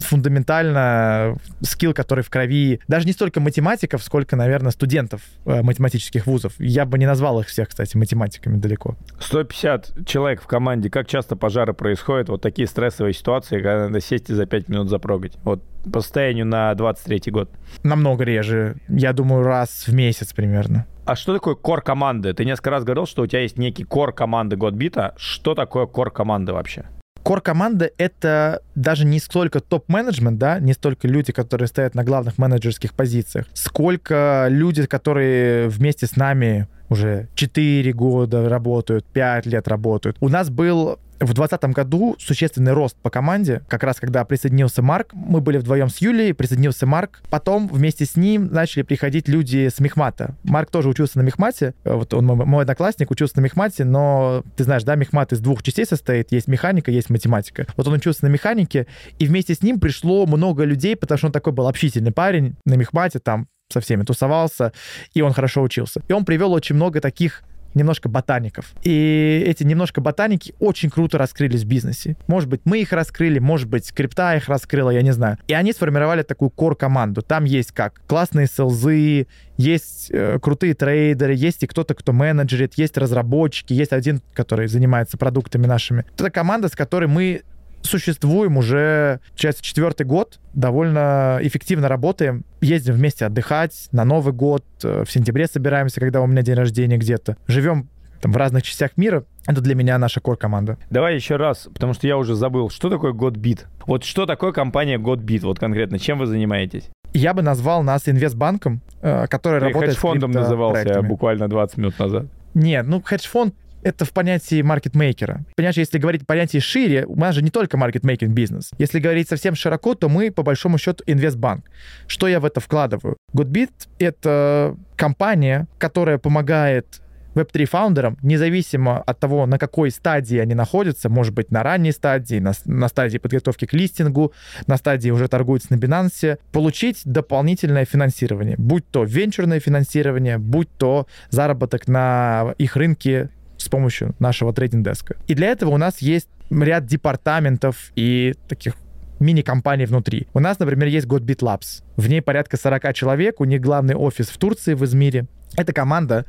фундаментально 0.00 1.36
скилл, 1.62 1.92
который 1.94 2.24
в 2.24 2.30
крови 2.30 2.80
даже 2.88 3.06
не 3.06 3.12
столько 3.12 3.40
математиков, 3.40 4.02
сколько, 4.02 4.36
наверное, 4.36 4.72
студентов 4.72 5.22
э, 5.44 5.62
математических 5.62 6.26
вузов. 6.26 6.54
Я 6.58 6.84
бы 6.84 6.98
не 6.98 7.06
назвал 7.06 7.40
их 7.40 7.46
всех, 7.46 7.68
кстати, 7.68 7.96
математиками 7.96 8.56
далеко. 8.56 8.96
150 9.20 10.06
человек 10.06 10.42
в 10.42 10.46
команде. 10.46 10.90
Как 10.90 11.06
часто 11.06 11.36
пожары 11.36 11.74
происходят? 11.74 12.28
Вот 12.28 12.42
такие 12.42 12.66
стрессовые 12.66 13.14
ситуации, 13.14 13.56
когда 13.56 13.86
надо 13.86 14.00
сесть 14.00 14.30
и 14.30 14.34
за 14.34 14.46
5 14.46 14.68
минут 14.68 14.88
запрогать. 14.88 15.32
Вот 15.44 15.62
по 15.92 16.00
состоянию 16.00 16.46
на 16.46 16.74
23 16.74 17.32
год. 17.32 17.50
Намного 17.82 18.24
реже. 18.24 18.76
Я 18.88 19.12
думаю, 19.12 19.42
раз 19.44 19.86
в 19.86 19.94
месяц 19.94 20.32
примерно. 20.32 20.86
А 21.04 21.16
что 21.16 21.32
такое 21.32 21.54
кор 21.54 21.82
команды? 21.82 22.32
Ты 22.34 22.44
несколько 22.44 22.70
раз 22.70 22.84
говорил, 22.84 23.06
что 23.06 23.22
у 23.22 23.26
тебя 23.26 23.40
есть 23.40 23.58
некий 23.58 23.84
кор 23.84 24.12
команды 24.12 24.56
Годбита. 24.56 25.14
Что 25.16 25.54
такое 25.54 25.86
кор 25.86 26.10
команды 26.10 26.52
вообще? 26.52 26.84
Кор 27.22 27.40
команды— 27.40 27.92
это 27.98 28.62
даже 28.74 29.04
не 29.04 29.20
столько 29.20 29.60
топ-менеджмент, 29.60 30.38
да, 30.38 30.58
не 30.58 30.72
столько 30.72 31.06
люди, 31.06 31.32
которые 31.32 31.68
стоят 31.68 31.94
на 31.94 32.02
главных 32.02 32.38
менеджерских 32.38 32.94
позициях, 32.94 33.46
сколько 33.52 34.46
люди, 34.48 34.86
которые 34.86 35.68
вместе 35.68 36.06
с 36.06 36.16
нами 36.16 36.66
уже 36.88 37.28
4 37.34 37.92
года 37.92 38.48
работают, 38.48 39.04
5 39.06 39.46
лет 39.46 39.68
работают. 39.68 40.16
У 40.20 40.28
нас 40.28 40.50
был 40.50 40.98
в 41.20 41.34
2020 41.34 41.64
году 41.74 42.16
существенный 42.18 42.72
рост 42.72 42.96
по 42.96 43.10
команде. 43.10 43.62
Как 43.68 43.82
раз 43.82 44.00
когда 44.00 44.24
присоединился 44.24 44.82
Марк, 44.82 45.10
мы 45.12 45.40
были 45.40 45.58
вдвоем 45.58 45.90
с 45.90 45.98
Юлией, 45.98 46.32
присоединился 46.32 46.86
Марк. 46.86 47.22
Потом 47.28 47.68
вместе 47.68 48.06
с 48.06 48.16
ним 48.16 48.46
начали 48.46 48.82
приходить 48.82 49.28
люди 49.28 49.68
с 49.68 49.80
Мехмата. 49.80 50.34
Марк 50.44 50.70
тоже 50.70 50.88
учился 50.88 51.18
на 51.18 51.22
Мехмате. 51.22 51.74
Вот 51.84 52.14
он 52.14 52.24
мой 52.24 52.62
одноклассник, 52.62 53.10
учился 53.10 53.36
на 53.36 53.42
Мехмате, 53.42 53.84
но 53.84 54.42
ты 54.56 54.64
знаешь, 54.64 54.84
да, 54.84 54.94
Мехмат 54.94 55.32
из 55.32 55.40
двух 55.40 55.62
частей 55.62 55.84
состоит. 55.84 56.32
Есть 56.32 56.48
механика, 56.48 56.90
есть 56.90 57.10
математика. 57.10 57.66
Вот 57.76 57.86
он 57.86 57.94
учился 57.94 58.24
на 58.24 58.28
механике, 58.28 58.86
и 59.18 59.26
вместе 59.26 59.54
с 59.54 59.62
ним 59.62 59.78
пришло 59.78 60.26
много 60.26 60.64
людей, 60.64 60.96
потому 60.96 61.18
что 61.18 61.26
он 61.26 61.32
такой 61.32 61.52
был 61.52 61.68
общительный 61.68 62.12
парень 62.12 62.56
на 62.64 62.74
Мехмате, 62.74 63.18
там 63.18 63.46
со 63.72 63.80
всеми 63.80 64.02
тусовался, 64.02 64.72
и 65.14 65.22
он 65.22 65.32
хорошо 65.32 65.62
учился. 65.62 66.02
И 66.08 66.12
он 66.12 66.24
привел 66.24 66.52
очень 66.52 66.76
много 66.76 67.00
таких 67.00 67.42
немножко 67.74 68.08
ботаников. 68.08 68.72
И 68.82 69.44
эти 69.46 69.64
немножко 69.64 70.00
ботаники 70.00 70.54
очень 70.58 70.90
круто 70.90 71.18
раскрылись 71.18 71.62
в 71.62 71.66
бизнесе. 71.66 72.16
Может 72.26 72.48
быть, 72.48 72.62
мы 72.64 72.80
их 72.80 72.92
раскрыли, 72.92 73.38
может 73.38 73.68
быть, 73.68 73.92
крипта 73.92 74.36
их 74.36 74.48
раскрыла, 74.48 74.90
я 74.90 75.02
не 75.02 75.12
знаю. 75.12 75.38
И 75.46 75.54
они 75.54 75.72
сформировали 75.72 76.22
такую 76.22 76.50
кор-команду. 76.50 77.22
Там 77.22 77.44
есть 77.44 77.72
как 77.72 78.02
классные 78.06 78.46
селзы, 78.46 79.26
есть 79.56 80.10
э, 80.10 80.38
крутые 80.40 80.74
трейдеры, 80.74 81.34
есть 81.34 81.62
и 81.62 81.66
кто-то, 81.66 81.94
кто 81.94 82.12
менеджерит, 82.12 82.74
есть 82.74 82.96
разработчики, 82.96 83.72
есть 83.72 83.92
один, 83.92 84.22
который 84.34 84.66
занимается 84.68 85.18
продуктами 85.18 85.66
нашими. 85.66 86.04
Это 86.14 86.30
команда, 86.30 86.68
с 86.68 86.72
которой 86.72 87.06
мы 87.06 87.42
существуем 87.82 88.56
уже, 88.56 89.20
часть 89.34 89.62
четвертый 89.62 90.06
год, 90.06 90.38
довольно 90.54 91.38
эффективно 91.42 91.88
работаем, 91.88 92.44
ездим 92.60 92.94
вместе 92.94 93.26
отдыхать 93.26 93.88
на 93.92 94.04
Новый 94.04 94.32
год, 94.32 94.64
э, 94.82 95.04
в 95.06 95.10
сентябре 95.10 95.46
собираемся, 95.46 96.00
когда 96.00 96.20
у 96.20 96.26
меня 96.26 96.42
день 96.42 96.54
рождения 96.54 96.96
где-то, 96.96 97.36
живем 97.46 97.88
там, 98.20 98.32
в 98.32 98.36
разных 98.36 98.62
частях 98.62 98.96
мира. 98.96 99.24
Это 99.46 99.60
для 99.60 99.74
меня 99.74 99.98
наша 99.98 100.20
кор-команда. 100.20 100.76
Давай 100.90 101.14
еще 101.14 101.36
раз, 101.36 101.68
потому 101.72 101.94
что 101.94 102.06
я 102.06 102.16
уже 102.18 102.34
забыл, 102.34 102.70
что 102.70 102.90
такое 102.90 103.12
Godbit? 103.12 103.60
Вот 103.86 104.04
что 104.04 104.26
такое 104.26 104.52
компания 104.52 104.98
Godbit? 104.98 105.40
Вот 105.40 105.58
конкретно, 105.58 105.98
чем 105.98 106.18
вы 106.18 106.26
занимаетесь? 106.26 106.90
Я 107.12 107.34
бы 107.34 107.42
назвал 107.42 107.82
нас 107.82 108.08
инвестбанком, 108.08 108.82
э, 109.00 109.26
который 109.26 109.58
Ты 109.58 109.66
работает 109.66 109.92
хедж-фондом 109.92 110.30
назывался 110.30 111.02
буквально 111.02 111.48
20 111.48 111.76
минут 111.78 111.98
назад. 111.98 112.26
Нет, 112.54 112.86
ну 112.86 113.02
хедж-фонд 113.02 113.54
это 113.82 114.04
в 114.04 114.12
понятии 114.12 114.62
маркетмейкера. 114.62 115.44
Понимаешь, 115.56 115.76
если 115.76 115.98
говорить 115.98 116.22
в 116.22 116.26
понятии 116.26 116.58
шире, 116.58 117.04
у 117.06 117.16
нас 117.16 117.34
же 117.34 117.42
не 117.42 117.50
только 117.50 117.76
маркетмейкинг 117.76 118.32
бизнес. 118.32 118.70
Если 118.78 118.98
говорить 118.98 119.28
совсем 119.28 119.54
широко, 119.54 119.94
то 119.94 120.08
мы, 120.08 120.30
по 120.30 120.42
большому 120.42 120.78
счету, 120.78 121.02
инвестбанк. 121.06 121.64
Что 122.06 122.28
я 122.28 122.40
в 122.40 122.44
это 122.44 122.60
вкладываю? 122.60 123.16
Goodbit— 123.34 123.70
это 123.98 124.76
компания, 124.96 125.66
которая 125.78 126.18
помогает 126.18 127.00
Web3 127.34 127.64
фаундерам, 127.66 128.18
независимо 128.22 129.00
от 129.00 129.20
того, 129.20 129.46
на 129.46 129.58
какой 129.58 129.90
стадии 129.90 130.38
они 130.38 130.54
находятся, 130.54 131.08
может 131.08 131.32
быть, 131.32 131.50
на 131.50 131.62
ранней 131.62 131.92
стадии, 131.92 132.40
на, 132.40 132.52
на 132.64 132.88
стадии 132.88 133.18
подготовки 133.18 133.66
к 133.66 133.72
листингу, 133.72 134.32
на 134.66 134.76
стадии 134.76 135.10
уже 135.10 135.28
торгуются 135.28 135.72
на 135.72 135.78
Binance, 135.78 136.38
получить 136.52 137.02
дополнительное 137.04 137.84
финансирование, 137.84 138.56
будь 138.58 138.84
то 138.90 139.04
венчурное 139.04 139.60
финансирование, 139.60 140.38
будь 140.38 140.68
то 140.76 141.06
заработок 141.30 141.86
на 141.86 142.54
их 142.58 142.76
рынке 142.76 143.30
с 143.62 143.68
помощью 143.68 144.14
нашего 144.18 144.52
трейдинг-деска. 144.52 145.16
И 145.26 145.34
для 145.34 145.48
этого 145.48 145.70
у 145.70 145.76
нас 145.76 145.98
есть 145.98 146.28
ряд 146.50 146.86
департаментов 146.86 147.92
и 147.94 148.34
таких 148.48 148.74
мини-компаний 149.20 149.84
внутри. 149.84 150.26
У 150.32 150.40
нас, 150.40 150.58
например, 150.58 150.88
есть 150.88 151.06
Godbit 151.06 151.40
Labs. 151.40 151.82
В 151.96 152.08
ней 152.08 152.22
порядка 152.22 152.56
40 152.56 152.94
человек, 152.94 153.40
у 153.40 153.44
них 153.44 153.60
главный 153.60 153.94
офис 153.94 154.28
в 154.28 154.38
Турции, 154.38 154.74
в 154.74 154.84
Измире. 154.84 155.26
Это 155.56 155.72
команда, 155.72 156.26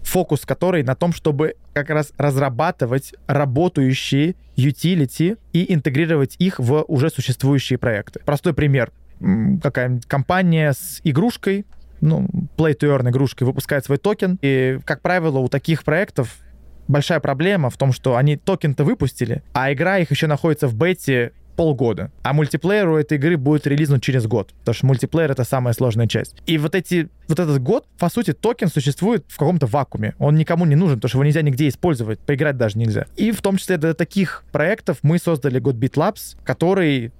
фокус 0.00 0.40
которой 0.44 0.82
на 0.82 0.94
том, 0.94 1.12
чтобы 1.12 1.54
как 1.74 1.90
раз 1.90 2.12
разрабатывать 2.16 3.14
работающие 3.26 4.34
utility 4.56 5.38
и 5.52 5.72
интегрировать 5.72 6.36
их 6.38 6.58
в 6.58 6.84
уже 6.88 7.10
существующие 7.10 7.78
проекты. 7.78 8.20
Простой 8.24 8.54
пример. 8.54 8.90
Какая-нибудь 9.62 10.06
компания 10.06 10.72
с 10.72 11.00
игрушкой, 11.04 11.66
ну, 12.00 12.26
Play 12.56 12.76
to 12.78 12.88
Earn 12.88 13.08
игрушкой 13.10 13.46
выпускает 13.46 13.84
свой 13.84 13.98
токен, 13.98 14.38
и, 14.42 14.78
как 14.84 15.02
правило, 15.02 15.38
у 15.38 15.48
таких 15.48 15.84
проектов 15.84 16.38
большая 16.88 17.20
проблема 17.20 17.70
в 17.70 17.76
том, 17.76 17.92
что 17.92 18.16
они 18.16 18.36
токен-то 18.36 18.84
выпустили, 18.84 19.42
а 19.52 19.72
игра 19.72 19.98
их 19.98 20.10
еще 20.10 20.26
находится 20.26 20.68
в 20.68 20.74
бете 20.74 21.32
полгода. 21.56 22.10
А 22.22 22.32
мультиплеер 22.32 22.88
у 22.88 22.96
этой 22.96 23.16
игры 23.16 23.36
будет 23.36 23.66
релизнут 23.66 24.02
через 24.02 24.26
год, 24.26 24.52
потому 24.60 24.74
что 24.74 24.86
мультиплеер— 24.86 25.30
это 25.32 25.44
самая 25.44 25.72
сложная 25.72 26.06
часть. 26.06 26.34
И 26.46 26.58
вот 26.58 26.74
эти, 26.74 27.08
вот 27.28 27.38
этот 27.38 27.62
год, 27.62 27.86
по 27.98 28.08
сути, 28.08 28.32
токен 28.32 28.68
существует 28.68 29.24
в 29.28 29.38
каком-то 29.38 29.66
вакууме. 29.66 30.14
Он 30.18 30.34
никому 30.36 30.66
не 30.66 30.74
нужен, 30.74 30.96
потому 30.96 31.08
что 31.08 31.18
его 31.18 31.24
нельзя 31.24 31.42
нигде 31.42 31.68
использовать, 31.68 32.18
поиграть 32.20 32.56
даже 32.56 32.78
нельзя. 32.78 33.06
И 33.16 33.30
в 33.30 33.40
том 33.40 33.56
числе 33.56 33.76
для 33.76 33.94
таких 33.94 34.44
проектов 34.52 34.98
мы 35.02 35.18
создали 35.18 35.60
Gotbit 35.60 35.94
Labs, 35.94 36.36
который 36.44 37.12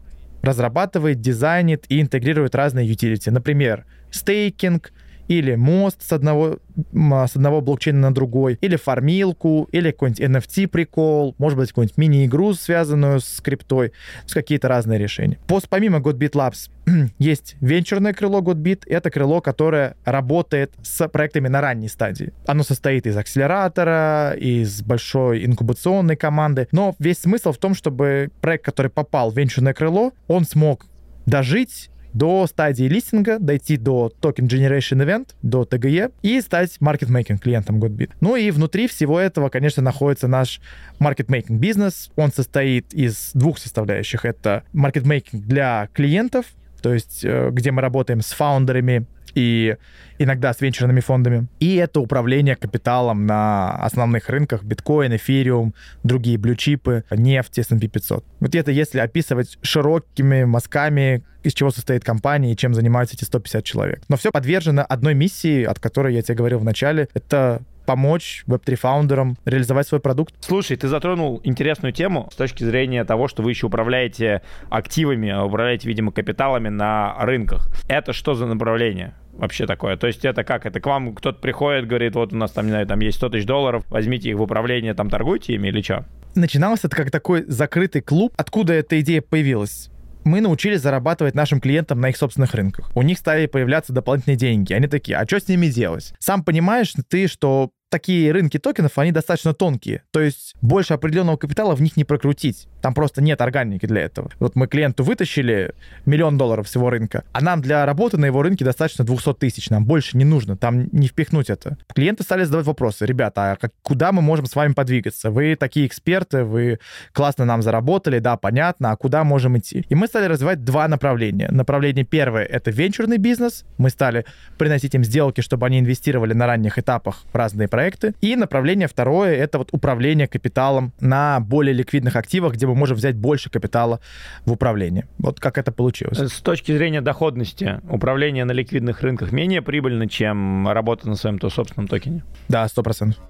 разрабатывает, 0.42 1.20
дизайнит 1.20 1.84
и 1.88 2.00
интегрирует 2.00 2.54
разные 2.54 2.90
utility. 2.90 3.30
Например, 3.30 3.86
стейкинг, 4.10 4.92
или 5.28 5.54
мост 5.54 6.02
с 6.02 6.12
одного, 6.12 6.58
с 6.92 7.36
одного 7.36 7.60
блокчейна 7.60 8.00
на 8.00 8.14
другой, 8.14 8.58
или 8.60 8.76
фармилку, 8.76 9.68
или 9.72 9.90
какой-нибудь 9.90 10.20
NFT-прикол, 10.20 11.34
может 11.38 11.58
быть, 11.58 11.68
какую-нибудь 11.68 11.96
мини-игру, 11.96 12.54
связанную 12.54 13.20
с 13.20 13.40
криптой, 13.40 13.92
с 14.26 14.34
какие-то 14.34 14.68
разные 14.68 14.98
решения. 14.98 15.38
Пост, 15.46 15.68
помимо 15.68 15.98
Godbit 15.98 16.32
Labs 16.32 16.70
есть 17.18 17.56
венчурное 17.60 18.12
крыло 18.12 18.40
Godbit, 18.40 18.82
это 18.86 19.10
крыло, 19.10 19.40
которое 19.40 19.96
работает 20.04 20.72
с 20.82 21.08
проектами 21.08 21.48
на 21.48 21.60
ранней 21.60 21.88
стадии. 21.88 22.32
Оно 22.46 22.62
состоит 22.62 23.06
из 23.06 23.16
акселератора, 23.16 24.34
из 24.38 24.82
большой 24.82 25.44
инкубационной 25.44 26.16
команды, 26.16 26.68
но 26.72 26.94
весь 26.98 27.18
смысл 27.18 27.52
в 27.52 27.58
том, 27.58 27.74
чтобы 27.74 28.30
проект, 28.40 28.64
который 28.64 28.90
попал 28.90 29.30
в 29.30 29.36
венчурное 29.36 29.74
крыло, 29.74 30.12
он 30.28 30.44
смог 30.44 30.86
дожить 31.26 31.90
до 32.14 32.46
стадии 32.46 32.84
листинга, 32.84 33.38
дойти 33.38 33.76
до 33.76 34.12
Token 34.20 34.48
Generation 34.48 35.04
Event, 35.04 35.30
до 35.42 35.64
TGE 35.64 36.12
и 36.22 36.40
стать 36.40 36.80
маркетмейкинг 36.80 37.42
клиентом 37.42 37.82
Godbit. 37.82 38.12
Ну 38.20 38.36
и 38.36 38.50
внутри 38.50 38.86
всего 38.88 39.20
этого, 39.20 39.50
конечно, 39.50 39.82
находится 39.82 40.28
наш 40.28 40.60
маркетмейкинг 41.00 41.60
бизнес. 41.60 42.10
Он 42.16 42.32
состоит 42.32 42.94
из 42.94 43.32
двух 43.34 43.58
составляющих. 43.58 44.24
Это 44.24 44.62
маркетмейкинг 44.72 45.44
для 45.44 45.88
клиентов, 45.92 46.46
то 46.84 46.92
есть 46.92 47.24
э, 47.24 47.48
где 47.50 47.70
мы 47.72 47.80
работаем 47.80 48.20
с 48.20 48.32
фаундерами 48.32 49.06
и 49.34 49.76
иногда 50.18 50.52
с 50.52 50.60
венчурными 50.60 51.00
фондами. 51.00 51.46
И 51.58 51.76
это 51.76 51.98
управление 52.00 52.56
капиталом 52.56 53.24
на 53.24 53.70
основных 53.82 54.28
рынках 54.28 54.64
биткоин, 54.64 55.16
эфириум, 55.16 55.74
другие 56.02 56.36
блючипы, 56.36 57.04
нефть, 57.10 57.58
S&P 57.58 57.88
500. 57.88 58.22
Вот 58.40 58.54
это 58.54 58.70
если 58.70 58.98
описывать 58.98 59.58
широкими 59.62 60.44
мазками, 60.44 61.24
из 61.42 61.54
чего 61.54 61.70
состоит 61.70 62.04
компания 62.04 62.52
и 62.52 62.56
чем 62.56 62.74
занимаются 62.74 63.16
эти 63.16 63.24
150 63.24 63.64
человек. 63.64 64.02
Но 64.08 64.18
все 64.18 64.30
подвержено 64.30 64.84
одной 64.86 65.14
миссии, 65.14 65.64
от 65.64 65.80
которой 65.80 66.14
я 66.14 66.20
тебе 66.20 66.34
говорил 66.34 66.58
в 66.58 66.64
начале. 66.64 67.08
Это 67.14 67.62
помочь 67.84 68.44
Web3 68.46 68.76
фаундерам 68.76 69.36
реализовать 69.44 69.86
свой 69.86 70.00
продукт. 70.00 70.34
Слушай, 70.40 70.76
ты 70.76 70.88
затронул 70.88 71.40
интересную 71.44 71.92
тему 71.92 72.28
с 72.32 72.36
точки 72.36 72.64
зрения 72.64 73.04
того, 73.04 73.28
что 73.28 73.42
вы 73.42 73.50
еще 73.50 73.66
управляете 73.66 74.42
активами, 74.70 75.32
управляете, 75.32 75.88
видимо, 75.88 76.12
капиталами 76.12 76.68
на 76.68 77.16
рынках. 77.18 77.68
Это 77.88 78.12
что 78.12 78.34
за 78.34 78.46
направление? 78.46 79.14
вообще 79.36 79.66
такое? 79.66 79.96
То 79.96 80.06
есть 80.06 80.24
это 80.24 80.44
как? 80.44 80.66
Это 80.66 80.80
к 80.80 80.86
вам 80.86 81.14
кто-то 81.14 81.38
приходит, 81.40 81.86
говорит, 81.86 82.14
вот 82.14 82.32
у 82.32 82.36
нас 82.36 82.52
там, 82.52 82.66
не 82.66 82.70
знаю, 82.70 82.86
там 82.86 83.00
есть 83.00 83.16
100 83.16 83.30
тысяч 83.30 83.46
долларов, 83.46 83.84
возьмите 83.88 84.30
их 84.30 84.36
в 84.36 84.42
управление, 84.42 84.94
там 84.94 85.10
торгуйте 85.10 85.54
ими 85.54 85.68
или 85.68 85.82
что? 85.82 86.04
Начиналось 86.34 86.80
это 86.84 86.96
как 86.96 87.10
такой 87.10 87.44
закрытый 87.46 88.02
клуб. 88.02 88.32
Откуда 88.36 88.72
эта 88.72 89.00
идея 89.00 89.22
появилась? 89.22 89.90
Мы 90.24 90.40
научились 90.40 90.80
зарабатывать 90.80 91.34
нашим 91.34 91.60
клиентам 91.60 92.00
на 92.00 92.10
их 92.10 92.16
собственных 92.16 92.54
рынках. 92.54 92.90
У 92.94 93.02
них 93.02 93.18
стали 93.18 93.46
появляться 93.46 93.92
дополнительные 93.92 94.36
деньги. 94.36 94.72
Они 94.72 94.86
такие, 94.86 95.16
а 95.16 95.26
что 95.26 95.40
с 95.40 95.48
ними 95.48 95.66
делать? 95.68 96.14
Сам 96.18 96.44
понимаешь 96.44 96.92
ты, 97.08 97.28
что 97.28 97.70
такие 97.94 98.32
рынки 98.32 98.58
токенов, 98.58 98.98
они 98.98 99.12
достаточно 99.12 99.54
тонкие. 99.54 100.02
То 100.10 100.20
есть 100.20 100.56
больше 100.60 100.94
определенного 100.94 101.36
капитала 101.36 101.76
в 101.76 101.80
них 101.80 101.96
не 101.96 102.02
прокрутить. 102.02 102.66
Там 102.82 102.92
просто 102.92 103.22
нет 103.22 103.40
органики 103.40 103.86
для 103.86 104.02
этого. 104.02 104.32
Вот 104.40 104.56
мы 104.56 104.66
клиенту 104.66 105.04
вытащили 105.04 105.74
миллион 106.04 106.36
долларов 106.36 106.66
всего 106.66 106.90
рынка, 106.90 107.22
а 107.30 107.40
нам 107.40 107.62
для 107.62 107.86
работы 107.86 108.18
на 108.18 108.24
его 108.24 108.42
рынке 108.42 108.64
достаточно 108.64 109.04
200 109.04 109.34
тысяч. 109.34 109.70
Нам 109.70 109.84
больше 109.84 110.16
не 110.16 110.24
нужно, 110.24 110.56
там 110.56 110.88
не 110.90 111.06
впихнуть 111.06 111.50
это. 111.50 111.78
Клиенты 111.94 112.24
стали 112.24 112.42
задавать 112.42 112.66
вопросы. 112.66 113.06
Ребята, 113.06 113.52
а 113.52 113.56
как, 113.56 113.70
куда 113.82 114.10
мы 114.10 114.22
можем 114.22 114.46
с 114.46 114.56
вами 114.56 114.72
подвигаться? 114.72 115.30
Вы 115.30 115.54
такие 115.54 115.86
эксперты, 115.86 116.42
вы 116.42 116.80
классно 117.12 117.44
нам 117.44 117.62
заработали, 117.62 118.18
да, 118.18 118.36
понятно, 118.36 118.90
а 118.90 118.96
куда 118.96 119.22
можем 119.22 119.56
идти? 119.56 119.86
И 119.88 119.94
мы 119.94 120.08
стали 120.08 120.26
развивать 120.26 120.64
два 120.64 120.88
направления. 120.88 121.48
Направление 121.52 122.04
первое— 122.04 122.44
это 122.44 122.72
венчурный 122.72 123.18
бизнес. 123.18 123.64
Мы 123.78 123.90
стали 123.90 124.24
приносить 124.58 124.96
им 124.96 125.04
сделки, 125.04 125.42
чтобы 125.42 125.66
они 125.66 125.78
инвестировали 125.78 126.32
на 126.32 126.48
ранних 126.48 126.76
этапах 126.76 127.22
в 127.32 127.36
разные 127.36 127.68
проекты 127.68 127.83
проекты. 127.84 128.14
И 128.20 128.36
направление 128.36 128.88
второе— 128.88 129.34
это 129.36 129.58
вот 129.58 129.68
управление 129.72 130.26
капиталом 130.26 130.92
на 131.00 131.40
более 131.40 131.74
ликвидных 131.74 132.16
активах, 132.16 132.54
где 132.54 132.66
мы 132.66 132.74
можем 132.74 132.96
взять 132.96 133.16
больше 133.16 133.50
капитала 133.50 134.00
в 134.46 134.52
управление. 134.52 135.06
Вот 135.18 135.40
как 135.40 135.58
это 135.58 135.70
получилось. 135.72 136.18
С 136.18 136.40
точки 136.40 136.72
зрения 136.72 137.02
доходности, 137.02 137.80
управление 137.88 138.44
на 138.44 138.52
ликвидных 138.52 139.02
рынках 139.02 139.32
менее 139.32 139.60
прибыльно, 139.60 140.08
чем 140.08 140.68
работа 140.68 141.08
на 141.08 141.16
своем 141.16 141.38
то 141.38 141.50
собственном 141.50 141.88
токене? 141.88 142.22
Да, 142.48 142.66
сто 142.68 142.82
процентов. 142.82 143.22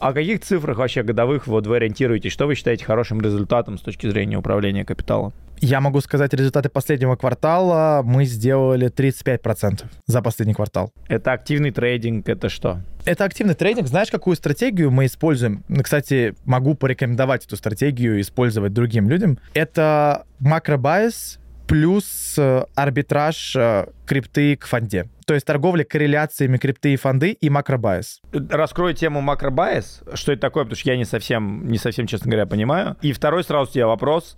О 0.00 0.14
каких 0.14 0.40
цифрах 0.40 0.78
вообще 0.78 1.02
годовых 1.02 1.46
вот 1.46 1.66
вы 1.66 1.76
ориентируетесь? 1.76 2.32
Что 2.32 2.46
вы 2.46 2.54
считаете 2.54 2.86
хорошим 2.86 3.20
результатом 3.20 3.76
с 3.76 3.82
точки 3.82 4.08
зрения 4.08 4.38
управления 4.38 4.82
капиталом? 4.82 5.34
Я 5.60 5.82
могу 5.82 6.00
сказать 6.00 6.32
результаты 6.32 6.70
последнего 6.70 7.16
квартала. 7.16 8.00
Мы 8.02 8.24
сделали 8.24 8.90
35% 8.90 9.84
за 10.06 10.22
последний 10.22 10.54
квартал. 10.54 10.90
Это 11.06 11.32
активный 11.32 11.70
трейдинг, 11.70 12.26
это 12.30 12.48
что? 12.48 12.80
Это 13.04 13.24
активный 13.24 13.54
трейдинг. 13.54 13.88
Знаешь, 13.88 14.10
какую 14.10 14.36
стратегию 14.36 14.90
мы 14.90 15.04
используем? 15.04 15.64
Ну, 15.68 15.82
кстати, 15.82 16.34
могу 16.46 16.74
порекомендовать 16.74 17.44
эту 17.44 17.56
стратегию 17.56 18.22
использовать 18.22 18.72
другим 18.72 19.10
людям. 19.10 19.38
Это 19.52 20.24
макробайс 20.38 21.39
плюс 21.70 22.34
э, 22.36 22.64
арбитраж 22.74 23.54
э, 23.54 23.86
крипты 24.04 24.56
к 24.56 24.66
фонде. 24.66 25.08
То 25.24 25.34
есть 25.34 25.46
торговля 25.46 25.84
корреляциями 25.84 26.58
крипты 26.58 26.94
и 26.94 26.96
фонды 26.96 27.30
и 27.30 27.48
макробайс. 27.48 28.20
Раскрою 28.32 28.92
тему 28.92 29.20
макробайс. 29.20 30.02
Что 30.14 30.32
это 30.32 30.40
такое? 30.40 30.64
Потому 30.64 30.76
что 30.76 30.90
я 30.90 30.96
не 30.96 31.04
совсем, 31.04 31.68
не 31.68 31.78
совсем, 31.78 32.08
честно 32.08 32.28
говоря, 32.28 32.46
понимаю. 32.46 32.96
И 33.02 33.12
второй 33.12 33.44
сразу 33.44 33.70
у 33.70 33.72
тебя 33.72 33.86
вопрос. 33.86 34.36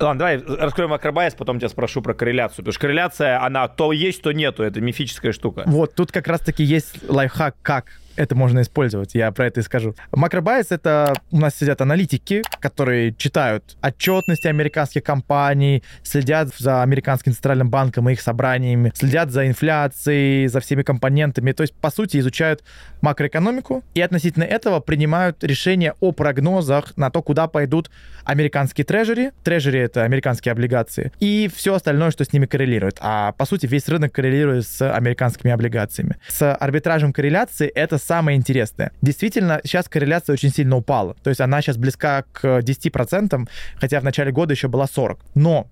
Ладно, 0.00 0.20
давай 0.20 0.38
раскроем 0.38 0.88
макробайс, 0.88 1.34
потом 1.34 1.58
тебя 1.58 1.68
спрошу 1.68 2.00
про 2.00 2.14
корреляцию. 2.14 2.64
Потому 2.64 2.72
что 2.72 2.80
корреляция, 2.80 3.44
она 3.44 3.68
то 3.68 3.92
есть, 3.92 4.22
то 4.22 4.32
нету. 4.32 4.62
Это 4.62 4.80
мифическая 4.80 5.32
штука. 5.32 5.64
Вот, 5.66 5.94
тут 5.94 6.10
как 6.10 6.28
раз-таки 6.28 6.64
есть 6.64 6.96
лайфхак, 7.10 7.56
как 7.60 8.00
это 8.20 8.34
можно 8.34 8.60
использовать, 8.60 9.14
я 9.14 9.32
про 9.32 9.46
это 9.46 9.60
и 9.60 9.62
скажу. 9.62 9.94
Макробайс— 10.12 10.66
это 10.70 11.14
у 11.30 11.38
нас 11.38 11.56
сидят 11.56 11.80
аналитики, 11.80 12.42
которые 12.60 13.14
читают 13.14 13.76
отчетности 13.80 14.46
американских 14.46 15.02
компаний, 15.02 15.82
следят 16.02 16.50
за 16.58 16.82
американским 16.82 17.32
центральным 17.32 17.70
банком 17.70 18.10
и 18.10 18.12
их 18.12 18.20
собраниями, 18.20 18.92
следят 18.94 19.30
за 19.30 19.46
инфляцией, 19.46 20.48
за 20.48 20.60
всеми 20.60 20.82
компонентами, 20.82 21.52
то 21.52 21.62
есть, 21.62 21.74
по 21.74 21.90
сути, 21.90 22.18
изучают 22.18 22.62
макроэкономику 23.00 23.82
и 23.94 24.02
относительно 24.02 24.44
этого 24.44 24.80
принимают 24.80 25.42
решения 25.42 25.94
о 26.00 26.12
прогнозах 26.12 26.94
на 26.98 27.10
то, 27.10 27.22
куда 27.22 27.48
пойдут 27.48 27.90
американские 28.24 28.84
трежери. 28.84 29.32
Трежери— 29.42 29.78
это 29.80 30.04
американские 30.04 30.52
облигации. 30.52 31.10
И 31.20 31.50
все 31.54 31.74
остальное, 31.74 32.10
что 32.10 32.24
с 32.24 32.32
ними 32.34 32.44
коррелирует. 32.44 32.98
А, 33.00 33.32
по 33.32 33.46
сути, 33.46 33.66
весь 33.66 33.88
рынок 33.88 34.12
коррелирует 34.12 34.66
с 34.66 34.92
американскими 34.92 35.50
облигациями. 35.50 36.16
С 36.28 36.54
арбитражем 36.54 37.14
корреляции 37.14 37.66
это 37.68 37.96
самое 38.10 38.36
интересное. 38.36 38.90
Действительно, 39.02 39.60
сейчас 39.62 39.88
корреляция 39.88 40.32
очень 40.32 40.50
сильно 40.50 40.76
упала. 40.76 41.14
То 41.22 41.30
есть 41.30 41.40
она 41.40 41.62
сейчас 41.62 41.76
близка 41.76 42.24
к 42.32 42.58
10%, 42.58 43.48
хотя 43.76 44.00
в 44.00 44.04
начале 44.04 44.32
года 44.32 44.52
еще 44.52 44.66
была 44.66 44.86
40%. 44.86 45.18
Но 45.36 45.68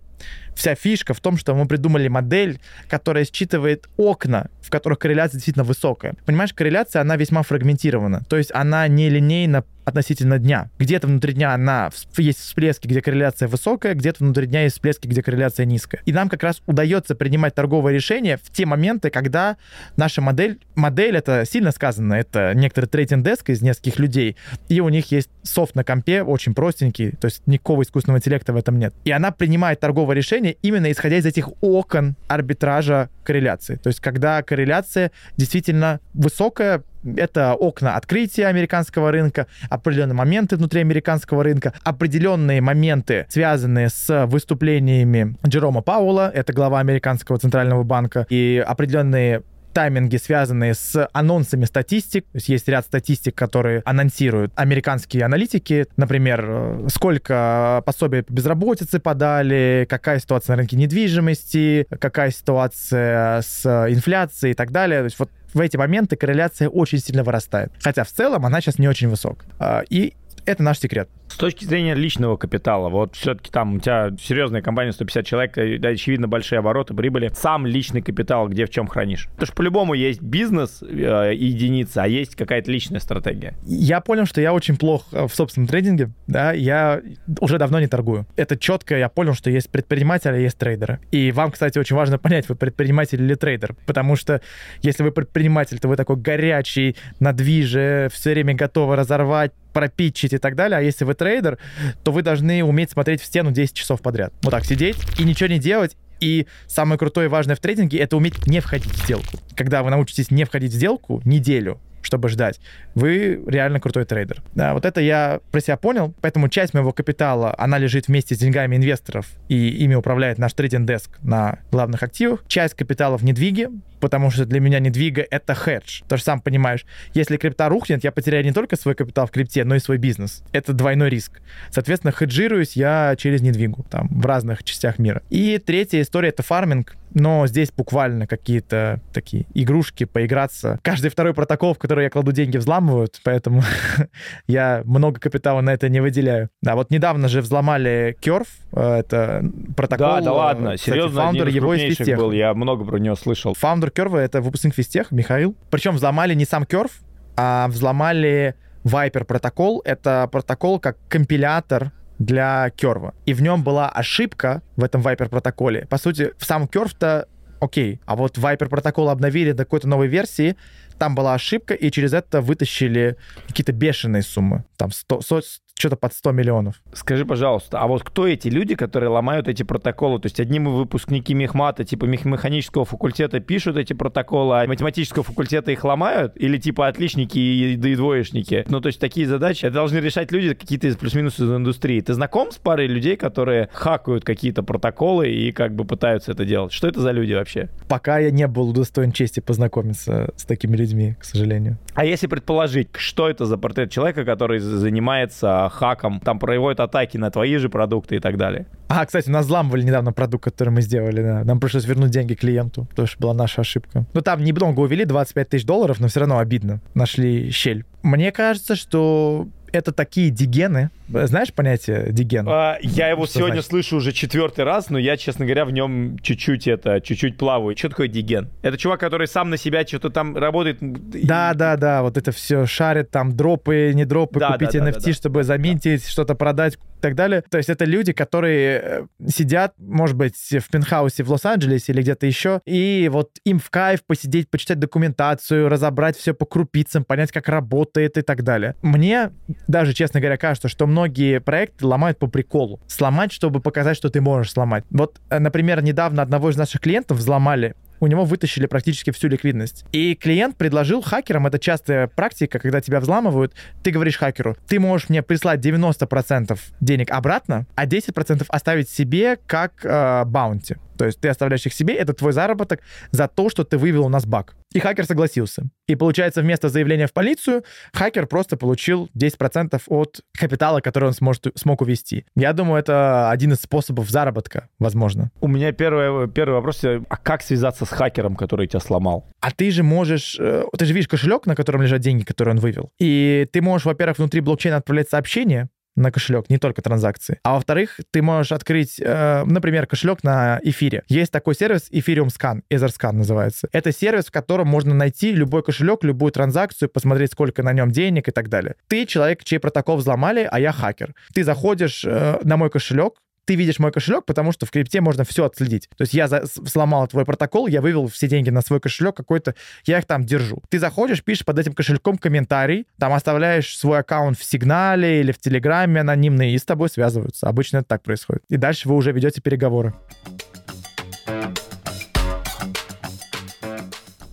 вся 0.58 0.74
фишка 0.74 1.14
в 1.14 1.20
том, 1.20 1.38
что 1.38 1.54
мы 1.54 1.66
придумали 1.66 2.08
модель, 2.08 2.60
которая 2.88 3.24
считывает 3.24 3.88
окна, 3.96 4.48
в 4.60 4.70
которых 4.70 4.98
корреляция 4.98 5.38
действительно 5.38 5.64
высокая. 5.64 6.14
Понимаешь, 6.26 6.52
корреляция, 6.52 7.00
она 7.00 7.16
весьма 7.16 7.42
фрагментирована. 7.42 8.24
То 8.28 8.36
есть 8.36 8.50
она 8.52 8.86
не 8.88 9.08
линейна 9.08 9.64
относительно 9.88 10.38
дня. 10.38 10.70
Где-то 10.78 11.06
внутри 11.06 11.32
дня 11.32 11.54
она 11.54 11.90
есть 12.16 12.40
всплески, 12.40 12.86
где 12.86 13.00
корреляция 13.00 13.48
высокая, 13.48 13.94
где-то 13.94 14.22
внутри 14.22 14.46
дня 14.46 14.64
есть 14.64 14.76
всплески, 14.76 15.06
где 15.06 15.22
корреляция 15.22 15.66
низкая. 15.66 16.02
И 16.04 16.12
нам 16.12 16.28
как 16.28 16.42
раз 16.42 16.62
удается 16.66 17.14
принимать 17.14 17.54
торговые 17.54 17.94
решения 17.94 18.36
в 18.36 18.50
те 18.50 18.66
моменты, 18.66 19.10
когда 19.10 19.56
наша 19.96 20.20
модель, 20.20 20.60
модель 20.74 21.16
это 21.16 21.44
сильно 21.46 21.72
сказано, 21.72 22.14
это 22.14 22.52
некоторый 22.54 22.86
трейдинг-деск 22.86 23.48
из 23.50 23.62
нескольких 23.62 23.98
людей, 23.98 24.36
и 24.68 24.80
у 24.80 24.88
них 24.88 25.10
есть 25.10 25.30
софт 25.42 25.74
на 25.74 25.84
компе, 25.84 26.22
очень 26.22 26.54
простенький, 26.54 27.12
то 27.12 27.26
есть 27.26 27.46
никакого 27.46 27.82
искусственного 27.82 28.18
интеллекта 28.18 28.52
в 28.52 28.56
этом 28.56 28.78
нет. 28.78 28.94
И 29.04 29.10
она 29.10 29.30
принимает 29.30 29.80
торговое 29.80 30.14
решение 30.14 30.47
именно 30.62 30.90
исходя 30.90 31.16
из 31.16 31.26
этих 31.26 31.48
окон 31.60 32.16
арбитража 32.28 33.10
корреляции. 33.24 33.76
То 33.76 33.88
есть 33.88 34.00
когда 34.00 34.42
корреляция 34.42 35.10
действительно 35.36 36.00
высокая, 36.14 36.82
это 37.04 37.54
окна 37.54 37.96
открытия 37.96 38.46
американского 38.46 39.12
рынка, 39.12 39.46
определенные 39.70 40.14
моменты 40.14 40.56
внутри 40.56 40.80
американского 40.80 41.44
рынка, 41.44 41.72
определенные 41.84 42.60
моменты, 42.60 43.26
связанные 43.28 43.88
с 43.88 44.26
выступлениями 44.26 45.36
Джерома 45.46 45.82
Паула, 45.82 46.30
это 46.32 46.52
глава 46.52 46.80
американского 46.80 47.38
центрального 47.38 47.82
банка, 47.82 48.26
и 48.30 48.62
определенные 48.66 49.42
тайминги, 49.72 50.16
связанные 50.16 50.74
с 50.74 51.08
анонсами 51.12 51.64
статистик. 51.64 52.24
То 52.24 52.36
есть 52.36 52.48
есть 52.48 52.68
ряд 52.68 52.84
статистик, 52.84 53.34
которые 53.34 53.82
анонсируют 53.84 54.52
американские 54.56 55.24
аналитики. 55.24 55.86
Например, 55.96 56.44
э, 56.48 56.88
сколько 56.92 57.82
пособий 57.84 58.22
по 58.22 58.32
безработице 58.32 58.98
подали, 58.98 59.86
какая 59.88 60.18
ситуация 60.18 60.54
на 60.54 60.58
рынке 60.58 60.76
недвижимости, 60.76 61.86
какая 62.00 62.30
ситуация 62.30 63.42
с 63.42 63.64
инфляцией 63.88 64.52
и 64.52 64.54
так 64.54 64.70
далее. 64.70 65.00
То 65.00 65.04
есть 65.04 65.18
вот 65.18 65.30
в 65.54 65.60
эти 65.60 65.76
моменты 65.76 66.16
корреляция 66.16 66.68
очень 66.68 66.98
сильно 66.98 67.24
вырастает. 67.24 67.72
Хотя 67.82 68.04
в 68.04 68.08
целом 68.08 68.44
она 68.44 68.60
сейчас 68.60 68.78
не 68.78 68.88
очень 68.88 69.08
высока. 69.08 69.44
А, 69.58 69.82
и 69.88 70.14
это 70.48 70.62
наш 70.62 70.78
секрет. 70.78 71.08
С 71.28 71.36
точки 71.36 71.64
зрения 71.64 71.94
личного 71.94 72.36
капитала, 72.36 72.88
вот 72.88 73.14
все-таки 73.14 73.50
там 73.50 73.76
у 73.76 73.80
тебя 73.80 74.10
серьезная 74.20 74.62
компания, 74.62 74.92
150 74.92 75.26
человек, 75.26 75.80
да, 75.80 75.90
очевидно, 75.90 76.26
большие 76.26 76.58
обороты, 76.58 76.94
прибыли. 76.94 77.30
Сам 77.34 77.66
личный 77.66 78.00
капитал 78.00 78.48
где 78.48 78.64
в 78.64 78.70
чем 78.70 78.86
хранишь? 78.86 79.28
Потому 79.32 79.46
что 79.46 79.54
по-любому 79.56 79.94
есть 79.94 80.22
бизнес 80.22 80.82
э, 80.82 81.32
единица, 81.34 82.04
а 82.04 82.08
есть 82.08 82.34
какая-то 82.34 82.70
личная 82.70 83.00
стратегия. 83.00 83.54
Я 83.64 84.00
понял, 84.00 84.24
что 84.24 84.40
я 84.40 84.54
очень 84.54 84.76
плох 84.76 85.04
э, 85.12 85.26
в 85.26 85.34
собственном 85.34 85.68
трейдинге, 85.68 86.10
да, 86.26 86.52
я 86.52 87.02
уже 87.40 87.58
давно 87.58 87.78
не 87.78 87.86
торгую. 87.86 88.26
Это 88.36 88.56
четко, 88.56 88.96
я 88.96 89.08
понял, 89.08 89.34
что 89.34 89.50
есть 89.50 89.70
предприниматели, 89.70 90.32
а 90.32 90.36
есть 90.36 90.56
трейдеры. 90.56 91.00
И 91.10 91.30
вам, 91.30 91.50
кстати, 91.50 91.78
очень 91.78 91.96
важно 91.96 92.18
понять, 92.18 92.48
вы 92.48 92.54
предприниматель 92.54 93.22
или 93.22 93.34
трейдер, 93.34 93.74
потому 93.86 94.16
что 94.16 94.40
если 94.80 95.02
вы 95.02 95.12
предприниматель, 95.12 95.78
то 95.78 95.88
вы 95.88 95.96
такой 95.96 96.16
горячий, 96.16 96.96
на 97.20 97.32
движе, 97.32 98.08
все 98.12 98.30
время 98.30 98.54
готовы 98.54 98.96
разорвать, 98.96 99.52
пропитчить 99.78 100.32
и 100.32 100.38
так 100.38 100.56
далее. 100.56 100.78
А 100.78 100.80
если 100.80 101.04
вы 101.04 101.14
трейдер, 101.14 101.56
то 102.02 102.10
вы 102.10 102.22
должны 102.22 102.64
уметь 102.64 102.90
смотреть 102.90 103.22
в 103.22 103.24
стену 103.24 103.52
10 103.52 103.72
часов 103.72 104.02
подряд. 104.02 104.32
Вот 104.42 104.50
так 104.50 104.64
сидеть 104.64 104.96
и 105.20 105.22
ничего 105.22 105.48
не 105.48 105.60
делать, 105.60 105.96
и 106.18 106.48
самое 106.66 106.98
крутое 106.98 107.26
и 107.26 107.28
важное 107.28 107.54
в 107.54 107.60
трейдинге— 107.60 107.98
это 108.00 108.16
уметь 108.16 108.44
не 108.48 108.58
входить 108.58 108.90
в 108.90 109.04
сделку. 109.04 109.38
Когда 109.54 109.84
вы 109.84 109.90
научитесь 109.90 110.32
не 110.32 110.42
входить 110.42 110.72
в 110.72 110.74
сделку 110.74 111.22
неделю, 111.24 111.80
чтобы 112.02 112.28
ждать, 112.28 112.58
вы 112.96 113.40
реально 113.46 113.78
крутой 113.78 114.04
трейдер. 114.04 114.42
Да, 114.56 114.74
вот 114.74 114.84
это 114.84 115.00
я 115.00 115.38
про 115.52 115.60
себя 115.60 115.76
понял, 115.76 116.12
поэтому 116.20 116.48
часть 116.48 116.74
моего 116.74 116.92
капитала, 116.92 117.54
она 117.56 117.78
лежит 117.78 118.08
вместе 118.08 118.34
с 118.34 118.38
деньгами 118.38 118.74
инвесторов, 118.74 119.26
и 119.48 119.68
ими 119.68 119.94
управляет 119.94 120.38
наш 120.38 120.54
trading 120.54 120.98
desk 120.98 121.22
на 121.22 121.60
главных 121.70 122.02
активах. 122.02 122.42
Часть 122.48 122.74
капитала 122.74 123.16
в 123.16 123.24
недвиге, 123.24 123.70
потому 124.00 124.30
что 124.30 124.44
для 124.44 124.60
меня 124.60 124.78
недвига— 124.78 125.24
это 125.30 125.54
хедж. 125.54 126.02
Ты 126.08 126.16
же 126.16 126.22
сам 126.22 126.40
понимаешь, 126.40 126.84
если 127.14 127.36
крипта 127.36 127.68
рухнет, 127.68 128.04
я 128.04 128.12
потеряю 128.12 128.44
не 128.44 128.52
только 128.52 128.76
свой 128.76 128.94
капитал 128.94 129.26
в 129.26 129.30
крипте, 129.30 129.64
но 129.64 129.74
и 129.74 129.78
свой 129.78 129.98
бизнес. 129.98 130.42
Это 130.52 130.72
двойной 130.72 131.10
риск. 131.10 131.40
Соответственно, 131.70 132.12
хеджируюсь 132.12 132.74
я 132.74 133.14
через 133.16 133.42
недвигу, 133.42 133.84
там, 133.90 134.08
в 134.10 134.26
разных 134.26 134.64
частях 134.64 134.98
мира. 134.98 135.22
И 135.30 135.58
третья 135.58 136.00
история— 136.00 136.28
это 136.30 136.42
фарминг 136.42 136.96
но 137.14 137.46
здесь 137.46 137.70
буквально 137.72 138.26
какие-то 138.26 139.00
такие 139.12 139.46
игрушки, 139.54 140.04
поиграться. 140.04 140.78
Каждый 140.82 141.10
второй 141.10 141.34
протокол, 141.34 141.74
в 141.74 141.78
который 141.78 142.04
я 142.04 142.10
кладу 142.10 142.32
деньги, 142.32 142.56
взламывают, 142.56 143.20
поэтому 143.24 143.62
я 144.46 144.82
много 144.84 145.20
капитала 145.20 145.60
на 145.60 145.70
это 145.70 145.88
не 145.88 146.00
выделяю. 146.00 146.50
Да, 146.62 146.74
вот 146.74 146.90
недавно 146.90 147.28
же 147.28 147.40
взломали 147.40 148.16
Curve, 148.20 148.48
э, 148.72 148.98
это 149.00 149.44
протокол. 149.76 150.06
Да, 150.06 150.20
да 150.20 150.32
ладно, 150.32 150.74
кстати, 150.74 150.90
серьезно, 150.90 151.22
фаундер 151.22 151.48
его 151.48 151.74
из 151.74 151.98
был, 151.98 152.32
я 152.32 152.54
много 152.54 152.84
про 152.84 152.98
него 152.98 153.16
слышал. 153.16 153.54
Фаундер 153.54 153.87
Curve— 153.88 154.18
это 154.18 154.40
выпускник 154.40 154.74
Физтеха, 154.74 155.10
Михаил. 155.10 155.56
Причем 155.70 155.94
взломали 155.94 156.34
не 156.34 156.44
сам 156.44 156.64
Curve, 156.64 156.92
а 157.36 157.68
взломали 157.68 158.54
Vyper 158.84 159.24
протокол. 159.24 159.82
Это 159.84 160.28
протокол 160.30 160.80
как 160.80 160.96
компилятор 161.08 161.92
для 162.18 162.70
Curve 162.70 163.02
а. 163.02 163.14
И 163.26 163.34
в 163.34 163.42
нем 163.42 163.62
была 163.62 163.88
ошибка 163.88 164.62
в 164.76 164.84
этом 164.84 165.02
Vyper 165.02 165.28
протоколе. 165.28 165.86
По 165.86 165.98
сути, 165.98 166.32
в 166.38 166.44
сам 166.44 166.64
Curve-то 166.64 167.28
окей. 167.60 168.00
А 168.06 168.16
вот 168.16 168.38
Vyper 168.38 168.68
протокол 168.68 169.08
обновили 169.08 169.52
до 169.52 169.64
какой-то 169.64 169.88
новой 169.88 170.08
версии, 170.08 170.56
там 170.98 171.14
была 171.14 171.34
ошибка, 171.34 171.74
и 171.74 171.90
через 171.90 172.12
это 172.12 172.40
вытащили 172.40 173.16
какие-то 173.46 173.72
бешеные 173.72 174.22
суммы. 174.22 174.64
Там 174.76 174.90
100, 174.90 175.20
100, 175.20 175.40
что-то 175.78 175.96
под 175.96 176.12
100 176.12 176.32
миллионов. 176.32 176.74
Скажи, 176.92 177.24
пожалуйста, 177.24 177.80
а 177.80 177.86
вот 177.86 178.02
кто 178.02 178.26
эти 178.26 178.48
люди, 178.48 178.74
которые 178.74 179.10
ломают 179.10 179.46
эти 179.48 179.62
протоколы? 179.62 180.18
То 180.18 180.26
есть 180.26 180.40
одни 180.40 180.58
мы 180.58 180.76
выпускники 180.76 181.34
мехмата, 181.34 181.84
типа 181.84 182.04
механического 182.04 182.84
факультета 182.84 183.38
пишут 183.38 183.76
эти 183.76 183.92
протоколы, 183.92 184.62
а 184.62 184.66
математического 184.66 185.22
факультета 185.22 185.70
их 185.70 185.84
ломают? 185.84 186.32
Или 186.36 186.58
типа 186.58 186.88
отличники 186.88 187.38
и, 187.38 187.74
и 187.74 187.94
двоечники? 187.94 188.64
Ну, 188.68 188.80
то 188.80 188.88
есть 188.88 188.98
такие 188.98 189.26
задачи 189.26 189.68
должны 189.68 189.98
решать 189.98 190.32
люди 190.32 190.54
какие-то 190.54 190.96
плюс-минус 190.98 191.38
из 191.38 191.50
индустрии. 191.50 192.00
Ты 192.00 192.14
знаком 192.14 192.50
с 192.50 192.56
парой 192.56 192.88
людей, 192.88 193.16
которые 193.16 193.68
хакают 193.72 194.24
какие-то 194.24 194.64
протоколы 194.64 195.30
и 195.30 195.52
как 195.52 195.74
бы 195.74 195.84
пытаются 195.84 196.32
это 196.32 196.44
делать? 196.44 196.72
Что 196.72 196.88
это 196.88 197.00
за 197.00 197.12
люди 197.12 197.34
вообще? 197.34 197.68
Пока 197.88 198.18
я 198.18 198.32
не 198.32 198.48
был 198.48 198.70
удостоен 198.70 199.12
чести 199.12 199.38
познакомиться 199.38 200.32
с 200.36 200.44
такими 200.44 200.76
людьми, 200.76 201.14
к 201.20 201.24
сожалению. 201.24 201.78
А 201.98 202.04
если 202.04 202.28
предположить, 202.28 202.90
что 202.96 203.28
это 203.28 203.44
за 203.44 203.58
портрет 203.58 203.90
человека, 203.90 204.24
который 204.24 204.60
занимается 204.60 205.68
хаком, 205.72 206.20
там 206.20 206.38
проводят 206.38 206.78
атаки 206.78 207.16
на 207.16 207.32
твои 207.32 207.56
же 207.56 207.68
продукты 207.68 208.14
и 208.14 208.18
так 208.20 208.36
далее. 208.36 208.66
А, 208.86 209.04
кстати, 209.04 209.28
нас 209.28 209.46
взламывали 209.46 209.82
недавно 209.82 210.12
продукт, 210.12 210.44
который 210.44 210.68
мы 210.68 210.80
сделали, 210.80 211.20
да. 211.24 211.42
Нам 211.42 211.58
пришлось 211.58 211.86
вернуть 211.86 212.12
деньги 212.12 212.34
клиенту, 212.34 212.86
потому 212.90 213.08
что 213.08 213.18
была 213.18 213.34
наша 213.34 213.62
ошибка. 213.62 214.06
Ну, 214.14 214.20
там 214.20 214.44
немного 214.44 214.78
увели, 214.78 215.04
25 215.04 215.48
тысяч 215.48 215.64
долларов, 215.64 215.98
но 215.98 216.06
все 216.06 216.20
равно 216.20 216.38
обидно. 216.38 216.80
Нашли 216.94 217.50
щель. 217.50 217.84
Мне 218.04 218.30
кажется, 218.30 218.76
что 218.76 219.48
это 219.72 219.90
такие 219.90 220.30
дигены. 220.30 220.90
Знаешь 221.08 221.52
понятие 221.52 222.08
диген? 222.12 222.46
А, 222.48 222.78
я 222.82 223.08
его 223.08 223.26
что 223.26 223.38
сегодня 223.38 223.54
значит? 223.54 223.70
слышу 223.70 223.96
уже 223.96 224.12
четвертый 224.12 224.64
раз, 224.64 224.90
но 224.90 224.98
я, 224.98 225.16
честно 225.16 225.44
говоря, 225.44 225.64
в 225.64 225.70
нем 225.70 226.18
чуть-чуть 226.20 226.68
это, 226.68 227.00
чуть-чуть 227.00 227.36
плаваю. 227.36 227.76
Что 227.76 227.88
такое 227.88 228.08
диген? 228.08 228.48
Это 228.62 228.76
чувак, 228.76 229.00
который 229.00 229.26
сам 229.26 229.50
на 229.50 229.56
себя 229.56 229.86
что-то 229.86 230.10
там 230.10 230.36
работает. 230.36 230.78
Да, 230.80 231.54
да, 231.54 231.76
да, 231.76 232.02
вот 232.02 232.16
это 232.16 232.32
все 232.32 232.66
шарит, 232.66 233.10
там 233.10 233.36
дропы, 233.36 233.92
не 233.94 234.04
дропы, 234.04 234.40
да, 234.40 234.52
купить 234.52 234.72
да, 234.72 234.78
NFT, 234.80 234.92
да, 234.92 235.00
да, 235.00 235.12
чтобы 235.12 235.44
заметить, 235.44 236.02
да. 236.04 236.10
что-то 236.10 236.34
продать 236.34 236.74
и 236.74 237.00
так 237.00 237.14
далее. 237.14 237.42
То 237.48 237.58
есть 237.58 237.70
это 237.70 237.84
люди, 237.84 238.12
которые 238.12 238.80
э, 238.82 239.28
сидят, 239.28 239.74
может 239.78 240.16
быть, 240.16 240.36
в 240.36 240.70
пентхаусе 240.70 241.22
в 241.22 241.30
Лос-Анджелесе 241.30 241.92
или 241.92 242.02
где-то 242.02 242.26
еще, 242.26 242.60
и 242.66 243.08
вот 243.12 243.30
им 243.44 243.58
в 243.58 243.70
кайф 243.70 244.04
посидеть, 244.04 244.50
почитать 244.50 244.78
документацию, 244.78 245.68
разобрать 245.68 246.16
все 246.16 246.34
по 246.34 246.44
крупицам, 246.44 247.04
понять, 247.04 247.32
как 247.32 247.48
работает 247.48 248.18
и 248.18 248.22
так 248.22 248.42
далее. 248.42 248.74
Мне 248.82 249.30
даже, 249.68 249.94
честно 249.94 250.20
говоря, 250.20 250.36
кажется, 250.36 250.68
что 250.68 250.86
многие 250.98 251.38
проекты 251.38 251.86
ломают 251.86 252.18
по 252.18 252.26
приколу. 252.26 252.80
Сломать, 252.88 253.32
чтобы 253.32 253.60
показать, 253.60 253.96
что 253.96 254.10
ты 254.10 254.20
можешь 254.20 254.50
сломать. 254.50 254.84
Вот, 254.90 255.20
э, 255.30 255.38
например, 255.38 255.80
недавно 255.80 256.22
одного 256.22 256.50
из 256.50 256.56
наших 256.56 256.80
клиентов 256.80 257.18
взломали 257.18 257.74
у 258.00 258.06
него 258.06 258.24
вытащили 258.24 258.66
практически 258.66 259.10
всю 259.10 259.26
ликвидность. 259.26 259.84
И 259.90 260.14
клиент 260.14 260.56
предложил 260.56 261.02
хакерам, 261.02 261.48
это 261.48 261.58
частая 261.58 262.06
практика, 262.06 262.60
когда 262.60 262.80
тебя 262.80 263.00
взламывают, 263.00 263.54
ты 263.82 263.90
говоришь 263.90 264.16
хакеру, 264.16 264.56
ты 264.68 264.78
можешь 264.78 265.08
мне 265.08 265.20
прислать 265.20 265.58
90% 265.64 266.58
денег 266.80 267.10
обратно, 267.10 267.66
а 267.74 267.86
10% 267.86 268.44
оставить 268.48 268.88
себе 268.88 269.36
как 269.46 269.84
э, 269.84 270.24
баунти. 270.26 270.76
То 270.96 271.06
есть 271.06 271.18
ты 271.20 271.28
оставляешь 271.28 271.66
их 271.66 271.74
себе, 271.74 271.94
это 271.94 272.12
твой 272.12 272.32
заработок 272.32 272.80
за 273.10 273.26
то, 273.26 273.50
что 273.50 273.64
ты 273.64 273.78
вывел 273.78 274.06
у 274.06 274.08
нас 274.08 274.26
баг. 274.26 274.54
И 274.74 274.80
хакер 274.80 275.06
согласился. 275.06 275.70
И 275.86 275.94
получается, 275.94 276.42
вместо 276.42 276.68
заявления 276.68 277.06
в 277.06 277.12
полицию, 277.12 277.64
хакер 277.92 278.26
просто 278.26 278.56
получил 278.56 279.08
10% 279.16 279.80
от 279.86 280.20
капитала, 280.38 280.80
который 280.80 281.06
он 281.06 281.14
сможет, 281.14 281.46
смог 281.54 281.80
увести. 281.80 282.26
Я 282.36 282.52
думаю, 282.52 282.80
это 282.80 283.30
один 283.30 283.52
из 283.52 283.60
способов 283.60 284.10
заработка, 284.10 284.68
возможно. 284.78 285.30
У 285.40 285.48
меня 285.48 285.72
первый, 285.72 286.28
первый 286.28 286.54
вопрос, 286.54 286.84
а 286.84 287.16
как 287.16 287.42
связаться 287.42 287.86
с 287.86 287.88
хакером, 287.88 288.36
который 288.36 288.66
тебя 288.66 288.80
сломал? 288.80 289.26
А 289.40 289.50
ты 289.50 289.70
же 289.70 289.82
можешь... 289.82 290.36
Э, 290.38 290.64
ты 290.76 290.84
же 290.84 290.92
видишь 290.92 291.08
кошелек, 291.08 291.46
на 291.46 291.56
котором 291.56 291.82
лежат 291.82 292.00
деньги, 292.00 292.24
которые 292.24 292.54
он 292.54 292.60
вывел. 292.60 292.90
И 292.98 293.48
ты 293.52 293.62
можешь, 293.62 293.86
во-первых, 293.86 294.18
внутри 294.18 294.40
блокчейна 294.40 294.76
отправлять 294.76 295.08
сообщение, 295.08 295.68
на 295.98 296.10
кошелек, 296.10 296.48
не 296.48 296.58
только 296.58 296.82
транзакции. 296.82 297.40
А 297.42 297.54
во-вторых, 297.54 298.00
ты 298.10 298.22
можешь 298.22 298.52
открыть, 298.52 299.00
э, 299.00 299.44
например, 299.44 299.86
кошелек 299.86 300.22
на 300.22 300.60
эфире. 300.62 301.02
Есть 301.08 301.32
такой 301.32 301.54
сервис 301.54 301.90
Ethereum 301.90 302.28
Scan, 302.28 302.62
Etherscan 302.70 303.12
называется. 303.12 303.68
Это 303.72 303.92
сервис, 303.92 304.26
в 304.26 304.30
котором 304.30 304.68
можно 304.68 304.94
найти 304.94 305.32
любой 305.32 305.62
кошелек, 305.62 306.04
любую 306.04 306.32
транзакцию, 306.32 306.88
посмотреть, 306.88 307.32
сколько 307.32 307.62
на 307.62 307.72
нем 307.72 307.90
денег 307.90 308.28
и 308.28 308.32
так 308.32 308.48
далее. 308.48 308.76
Ты 308.88 309.06
человек, 309.06 309.44
чей 309.44 309.58
протокол 309.58 309.96
взломали, 309.96 310.48
а 310.50 310.60
я 310.60 310.72
хакер. 310.72 311.14
Ты 311.34 311.44
заходишь 311.44 312.04
э, 312.04 312.38
на 312.42 312.56
мой 312.56 312.70
кошелек, 312.70 313.14
ты 313.48 313.54
видишь 313.54 313.78
мой 313.78 313.90
кошелек, 313.90 314.26
потому 314.26 314.52
что 314.52 314.66
в 314.66 314.70
крипте 314.70 315.00
можно 315.00 315.24
все 315.24 315.46
отследить. 315.46 315.88
То 315.96 316.02
есть 316.02 316.12
я 316.12 316.28
за, 316.28 316.44
сломал 316.46 317.08
твой 317.08 317.24
протокол, 317.24 317.66
я 317.66 317.80
вывел 317.80 318.06
все 318.06 318.28
деньги 318.28 318.50
на 318.50 318.60
свой 318.60 318.78
кошелек 318.78 319.16
какой-то, 319.16 319.54
я 319.86 320.00
их 320.00 320.04
там 320.04 320.22
держу. 320.22 320.62
Ты 320.68 320.78
заходишь, 320.78 321.24
пишешь 321.24 321.46
под 321.46 321.58
этим 321.58 321.72
кошельком 321.72 322.18
комментарий, 322.18 322.86
там 322.98 323.14
оставляешь 323.14 323.74
свой 323.78 324.00
аккаунт 324.00 324.38
в 324.38 324.44
сигнале 324.44 325.20
или 325.20 325.32
в 325.32 325.38
Телеграме 325.38 326.02
анонимный, 326.02 326.52
и 326.52 326.58
с 326.58 326.64
тобой 326.66 326.90
связываются. 326.90 327.48
Обычно 327.48 327.78
это 327.78 327.88
так 327.88 328.02
происходит. 328.02 328.42
И 328.50 328.58
дальше 328.58 328.86
вы 328.86 328.96
уже 328.96 329.12
ведете 329.12 329.40
переговоры. 329.40 329.94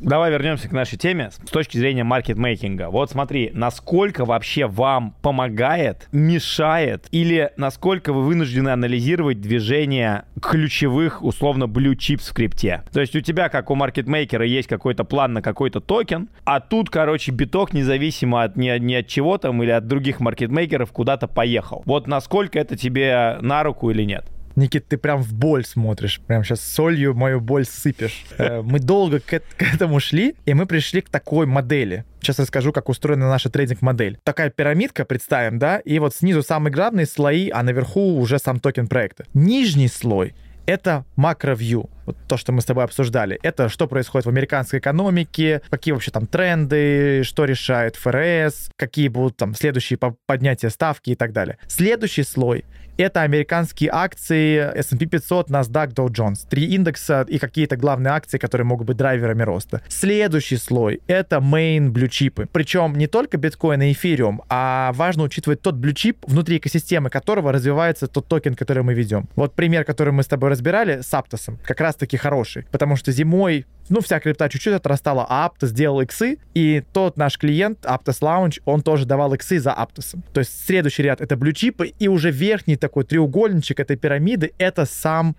Давай 0.06 0.32
вернемся 0.32 0.70
к 0.70 0.72
нашей 0.72 0.98
теме 0.98 1.32
с 1.32 1.50
точки 1.50 1.78
зрения 1.78 2.04
маркетмейкинга. 2.04 2.90
Вот 2.90 3.12
смотри, 3.12 3.52
насколько 3.54 4.24
вообще 4.26 4.68
вам 4.68 5.16
помогает, 5.22 6.08
мешает 6.12 7.08
или 7.12 7.52
насколько 7.58 8.14
вы 8.14 8.24
вынуждены 8.24 8.70
анализировать 8.70 9.42
движение 9.42 10.26
ключевых, 10.42 11.24
условно, 11.24 11.66
blue 11.66 11.96
chips 11.96 12.30
в 12.30 12.34
крипте. 12.34 12.84
То 12.94 13.02
есть 13.02 13.16
у 13.16 13.22
тебя, 13.22 13.50
как 13.50 13.72
у 13.72 13.76
маркетмейкера, 13.76 14.46
есть 14.46 14.68
какой-то 14.68 15.04
план 15.04 15.34
на 15.34 15.42
какой-то 15.42 15.82
токен, 15.82 16.30
а 16.44 16.60
тут, 16.60 16.90
короче, 16.90 17.32
биток 17.32 17.74
независимо 17.74 18.44
от 18.44 18.56
ни, 18.56 18.78
ни 18.78 18.94
от 18.94 19.08
чего 19.08 19.38
там 19.38 19.62
или 19.64 19.72
от 19.72 19.88
других 19.88 20.20
маркетмейкеров 20.20 20.92
куда-то 20.92 21.28
поехал. 21.28 21.82
Вот 21.86 22.08
насколько 22.08 22.60
это 22.60 22.78
тебе 22.78 23.38
на 23.42 23.64
руку 23.64 23.90
или 23.90 24.04
нет? 24.04 24.26
Никит, 24.56 24.88
ты 24.88 24.98
прям 24.98 25.22
в 25.22 25.34
боль 25.34 25.66
смотришь, 25.66 26.22
прям 26.26 26.44
сейчас 26.44 26.62
солью 26.62 27.14
мою 27.14 27.42
боль 27.42 27.66
сыпешь. 27.66 28.26
Э, 28.38 28.62
мы 28.62 28.80
долго 28.80 29.20
к, 29.20 29.34
этому 29.34 30.00
шли, 30.00 30.36
и 30.46 30.54
мы 30.54 30.66
пришли 30.66 31.02
к 31.02 31.10
такой 31.10 31.46
модели. 31.46 32.06
Сейчас 32.22 32.40
расскажу, 32.40 32.72
как 32.72 32.90
устроена 32.90 33.28
наша 33.28 33.50
трейдинг-модель. 33.50 34.18
Такая 34.24 34.50
пирамидка, 34.50 35.06
представим, 35.06 35.60
да, 35.60 35.80
и 35.80 36.00
вот 36.00 36.16
снизу 36.16 36.42
самые 36.42 36.74
главные 36.74 37.06
слои, 37.06 37.50
а 37.50 37.64
наверху 37.64 38.18
уже 38.18 38.40
сам 38.40 38.60
токен 38.60 38.88
проекта. 38.88 39.26
Нижний 39.34 39.88
слой 39.88 40.34
это 40.66 41.06
макро-вью. 41.16 41.90
Вот 42.06 42.18
то, 42.28 42.38
что 42.38 42.52
мы 42.52 42.62
с 42.62 42.66
тобой 42.66 42.84
обсуждали. 42.84 43.40
Это 43.44 43.70
что 43.70 43.88
происходит 43.88 44.26
в 44.26 44.30
американской 44.30 44.80
экономике, 44.80 45.62
какие 45.70 45.94
вообще 45.94 46.12
там 46.12 46.28
тренды, 46.28 47.24
что 47.24 47.46
решает 47.46 47.96
ФРС, 47.96 48.70
какие 48.76 49.08
будут 49.08 49.38
там 49.38 49.54
следующие 49.56 49.98
поднятия 50.26 50.70
ставки 50.70 51.12
и 51.12 51.16
так 51.16 51.34
далее. 51.34 51.58
Следующий 51.68 52.24
слой 52.24 52.66
это 52.98 53.22
американские 53.22 53.90
акции 53.92 54.78
S&P 54.78 55.06
500, 55.06 55.50
NASDAQ, 55.50 55.94
Dow 55.94 56.08
Jones. 56.08 56.48
Три 56.50 56.66
индекса 56.66 57.26
и 57.28 57.38
какие-то 57.38 57.78
главные 57.78 58.12
акции, 58.12 58.38
которые 58.38 58.66
могут 58.66 58.88
быть 58.88 58.98
драйверами 58.98 59.44
роста. 59.44 59.82
Следующий 59.88 60.58
слой— 60.58 61.02
это 61.08 61.38
main 61.38 61.92
blue 61.92 62.08
чипы. 62.08 62.48
Причем 62.52 62.96
не 62.96 63.08
только 63.08 63.38
биткоин 63.38 63.82
и 63.82 63.92
эфириум, 63.92 64.42
а 64.50 64.92
важно 64.94 65.24
учитывать 65.24 65.62
тот 65.62 65.76
blue 65.76 65.94
чип, 65.94 66.20
внутри 66.28 66.58
экосистемы 66.58 67.10
которого 67.10 67.52
развивается 67.52 68.08
тот 68.08 68.28
токен, 68.28 68.56
который 68.56 68.84
мы 68.84 68.94
ведем. 68.94 69.28
Вот 69.36 69.54
пример, 69.54 69.84
который 69.84 70.14
мы 70.14 70.24
с 70.24 70.28
тобой 70.28 70.50
разбирали 70.50 71.02
с 71.02 71.14
Аптосом, 71.14 71.60
как 71.66 71.80
раз-таки 71.82 72.18
хороший. 72.18 72.66
Потому 72.72 72.96
что 72.96 73.12
зимой 73.12 73.66
ну, 73.90 74.02
вся 74.02 74.20
крипта 74.20 74.50
чуть-чуть 74.50 74.74
отрастала, 74.74 75.26
а 75.30 75.48
Aptos 75.48 75.68
сделал 75.68 76.02
иксы, 76.02 76.38
и 76.54 76.84
тот 76.94 77.18
наш 77.18 77.38
клиент, 77.38 77.86
Aptos 77.86 78.22
Lounge, 78.22 78.62
он 78.66 78.82
тоже 78.82 79.06
давал 79.06 79.34
иксы 79.34 79.60
за 79.60 79.72
Aptos. 79.72 80.18
То 80.34 80.40
есть 80.40 80.66
следующий 80.66 81.04
ряд— 81.04 81.22
это 81.22 81.36
блючипы, 81.38 81.88
и 81.88 82.08
уже 82.08 82.32
верхний 82.32 82.78
такой 82.78 83.04
треугольничек 83.04 83.80
этой 83.80 83.96
пирамиды— 83.96 84.54
это 84.58 84.86
сам 84.86 85.36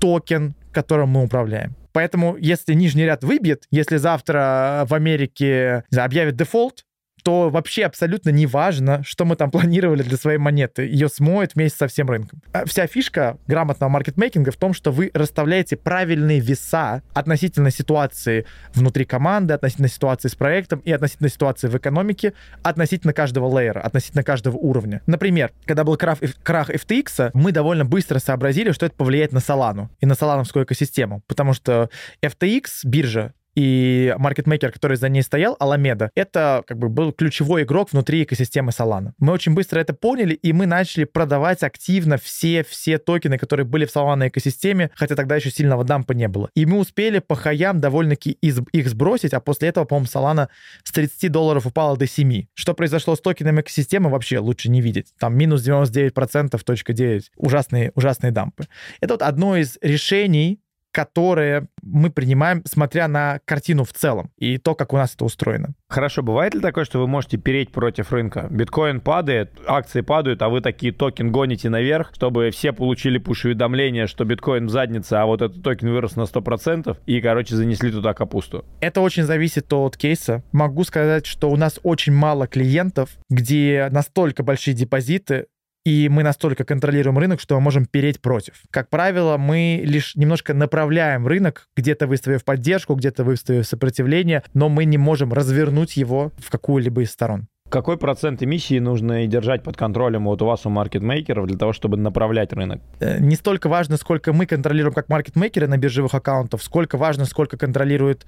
токен, 0.00 0.54
которым 0.72 1.10
мы 1.10 1.22
управляем. 1.22 1.74
Поэтому, 1.92 2.36
если 2.38 2.74
нижний 2.74 3.04
ряд 3.04 3.24
выбьет, 3.24 3.64
если 3.70 3.96
завтра 3.96 4.84
в 4.86 4.92
Америке 4.92 5.84
знаю, 5.88 6.06
объявят 6.06 6.36
дефолт, 6.36 6.84
то 7.26 7.50
вообще 7.50 7.82
абсолютно 7.82 8.30
не 8.30 8.46
важно, 8.46 9.02
что 9.02 9.24
мы 9.24 9.34
там 9.34 9.50
планировали 9.50 10.04
для 10.04 10.16
своей 10.16 10.38
монеты. 10.38 10.82
Ее 10.82 11.08
смоет 11.08 11.56
вместе 11.56 11.76
со 11.76 11.88
всем 11.88 12.08
рынком. 12.08 12.40
А 12.52 12.64
вся 12.66 12.86
фишка 12.86 13.36
грамотного 13.48 13.90
маркетмейкинга 13.90 14.52
в 14.52 14.56
том, 14.56 14.72
что 14.72 14.92
вы 14.92 15.10
расставляете 15.12 15.76
правильные 15.76 16.38
веса 16.38 17.02
относительно 17.14 17.72
ситуации 17.72 18.46
внутри 18.74 19.04
команды, 19.04 19.54
относительно 19.54 19.88
ситуации 19.88 20.28
с 20.28 20.36
проектом 20.36 20.78
и 20.84 20.92
относительно 20.92 21.28
ситуации 21.28 21.66
в 21.66 21.76
экономике, 21.76 22.32
относительно 22.62 23.12
каждого 23.12 23.48
layer 23.48 23.71
а, 23.71 23.80
относительно 23.80 24.22
каждого 24.22 24.56
уровня. 24.56 25.02
Например, 25.06 25.50
когда 25.64 25.82
был 25.82 25.96
крах, 25.96 26.18
крах 26.44 26.70
FTX, 26.70 27.32
мы 27.34 27.50
довольно 27.50 27.84
быстро 27.84 28.20
сообразили, 28.20 28.70
что 28.70 28.86
это 28.86 28.94
повлияет 28.94 29.32
на 29.32 29.38
Solana 29.38 29.88
и 29.98 30.06
на 30.06 30.14
солановскую 30.14 30.64
экосистему, 30.64 31.24
потому 31.26 31.54
что 31.54 31.90
FTX, 32.22 32.68
биржа, 32.84 33.32
и 33.56 34.14
маркетмейкер, 34.18 34.70
который 34.70 34.96
за 34.96 35.08
ней 35.08 35.22
стоял, 35.22 35.56
Alameda, 35.58 36.10
это 36.14 36.62
как 36.66 36.78
бы 36.78 36.88
был 36.88 37.12
ключевой 37.12 37.62
игрок 37.62 37.90
внутри 37.92 38.22
экосистемы 38.22 38.70
Solana. 38.70 39.12
Мы 39.18 39.32
очень 39.32 39.54
быстро 39.54 39.80
это 39.80 39.94
поняли, 39.94 40.34
и 40.34 40.52
мы 40.52 40.66
начали 40.66 41.04
продавать 41.04 41.62
активно 41.62 42.18
все-все 42.18 42.98
токены, 42.98 43.38
которые 43.38 43.64
были 43.64 43.86
в 43.86 43.94
Solana 43.94 44.28
экосистеме, 44.28 44.90
хотя 44.94 45.16
тогда 45.16 45.36
еще 45.36 45.50
сильного 45.50 45.84
дампа 45.84 46.12
не 46.12 46.28
было. 46.28 46.50
И 46.54 46.66
мы 46.66 46.78
успели 46.78 47.18
по 47.18 47.34
хаям 47.34 47.80
довольно-таки 47.80 48.32
их 48.32 48.88
сбросить, 48.88 49.32
а 49.32 49.40
после 49.40 49.70
этого, 49.70 49.86
по-моему, 49.86 50.06
Solana 50.06 50.48
с 50.84 50.92
30 50.92 51.32
долларов 51.32 51.66
упала 51.66 51.96
до 51.96 52.06
7. 52.06 52.46
Что 52.54 52.74
произошло 52.74 53.16
с 53.16 53.20
токенами 53.20 53.62
экосистемы, 53.62 54.10
вообще 54.10 54.38
лучше 54.38 54.70
не 54.70 54.82
видеть. 54.82 55.14
Там 55.18 55.36
минус 55.36 55.66
99%, 55.66 56.60
точка 56.62 56.92
9. 56.92 57.32
Ужасные, 57.36 57.92
ужасные 57.94 58.32
дампы. 58.32 58.66
Это 59.00 59.14
вот 59.14 59.22
одно 59.22 59.56
из 59.56 59.78
решений, 59.80 60.60
которые 60.96 61.68
мы 61.82 62.08
принимаем, 62.08 62.62
смотря 62.64 63.06
на 63.06 63.38
картину 63.44 63.84
в 63.84 63.92
целом 63.92 64.30
и 64.38 64.56
то, 64.56 64.74
как 64.74 64.94
у 64.94 64.96
нас 64.96 65.14
это 65.14 65.26
устроено. 65.26 65.74
Хорошо, 65.90 66.22
бывает 66.22 66.54
ли 66.54 66.60
такое, 66.60 66.86
что 66.86 67.00
вы 67.00 67.06
можете 67.06 67.36
переть 67.36 67.70
против 67.70 68.12
рынка? 68.12 68.48
Биткоин 68.50 69.02
падает, 69.02 69.52
акции 69.66 70.00
падают, 70.00 70.40
а 70.40 70.48
вы 70.48 70.62
такие 70.62 70.94
токен 70.94 71.30
гоните 71.30 71.68
наверх, 71.68 72.12
чтобы 72.14 72.50
все 72.50 72.72
получили 72.72 73.18
пуш-уведомление, 73.18 74.06
что 74.06 74.24
биткоин 74.24 74.68
в 74.68 74.70
заднице, 74.70 75.12
а 75.12 75.26
вот 75.26 75.42
этот 75.42 75.62
токен 75.62 75.90
вырос 75.90 76.16
на 76.16 76.22
100%, 76.22 76.96
и, 77.04 77.20
короче, 77.20 77.56
занесли 77.56 77.90
туда 77.90 78.14
капусту. 78.14 78.64
Это 78.80 79.02
очень 79.02 79.24
зависит 79.24 79.70
от 79.74 79.98
кейса. 79.98 80.42
Могу 80.52 80.82
сказать, 80.84 81.26
что 81.26 81.50
у 81.50 81.56
нас 81.56 81.78
очень 81.82 82.14
мало 82.14 82.46
клиентов, 82.46 83.10
где 83.28 83.88
настолько 83.92 84.42
большие 84.42 84.72
депозиты, 84.72 85.46
и 85.86 86.08
мы 86.08 86.24
настолько 86.24 86.64
контролируем 86.64 87.16
рынок, 87.16 87.40
что 87.40 87.54
мы 87.54 87.60
можем 87.60 87.86
переть 87.86 88.20
против. 88.20 88.54
Как 88.70 88.90
правило, 88.90 89.36
мы 89.36 89.80
лишь 89.84 90.16
немножко 90.16 90.52
направляем 90.52 91.28
рынок, 91.28 91.68
где-то 91.76 92.08
выставив 92.08 92.44
поддержку, 92.44 92.96
где-то 92.96 93.22
выставив 93.22 93.64
сопротивление, 93.68 94.42
но 94.52 94.68
мы 94.68 94.84
не 94.84 94.98
можем 94.98 95.32
развернуть 95.32 95.96
его 95.96 96.32
в 96.38 96.50
какую-либо 96.50 97.02
из 97.02 97.12
сторон. 97.12 97.46
Какой 97.68 97.98
процент 97.98 98.42
эмиссии 98.42 98.80
нужно 98.80 99.26
держать 99.26 99.62
под 99.62 99.76
контролем 99.76 100.24
вот 100.24 100.42
у 100.42 100.46
вас, 100.46 100.66
у 100.66 100.70
маркетмейкеров, 100.70 101.46
для 101.46 101.56
того, 101.56 101.72
чтобы 101.72 101.96
направлять 101.96 102.52
рынок? 102.52 102.80
Э, 102.98 103.18
не 103.20 103.36
столько 103.36 103.68
важно, 103.68 103.96
сколько 103.96 104.32
мы 104.32 104.46
контролируем 104.46 104.94
как 104.94 105.08
маркетмейкеры 105.08 105.68
на 105.68 105.76
биржевых 105.76 106.14
аккаунтах, 106.14 106.62
сколько 106.62 106.96
важно, 106.96 107.26
сколько 107.26 107.56
контролирует 107.56 108.26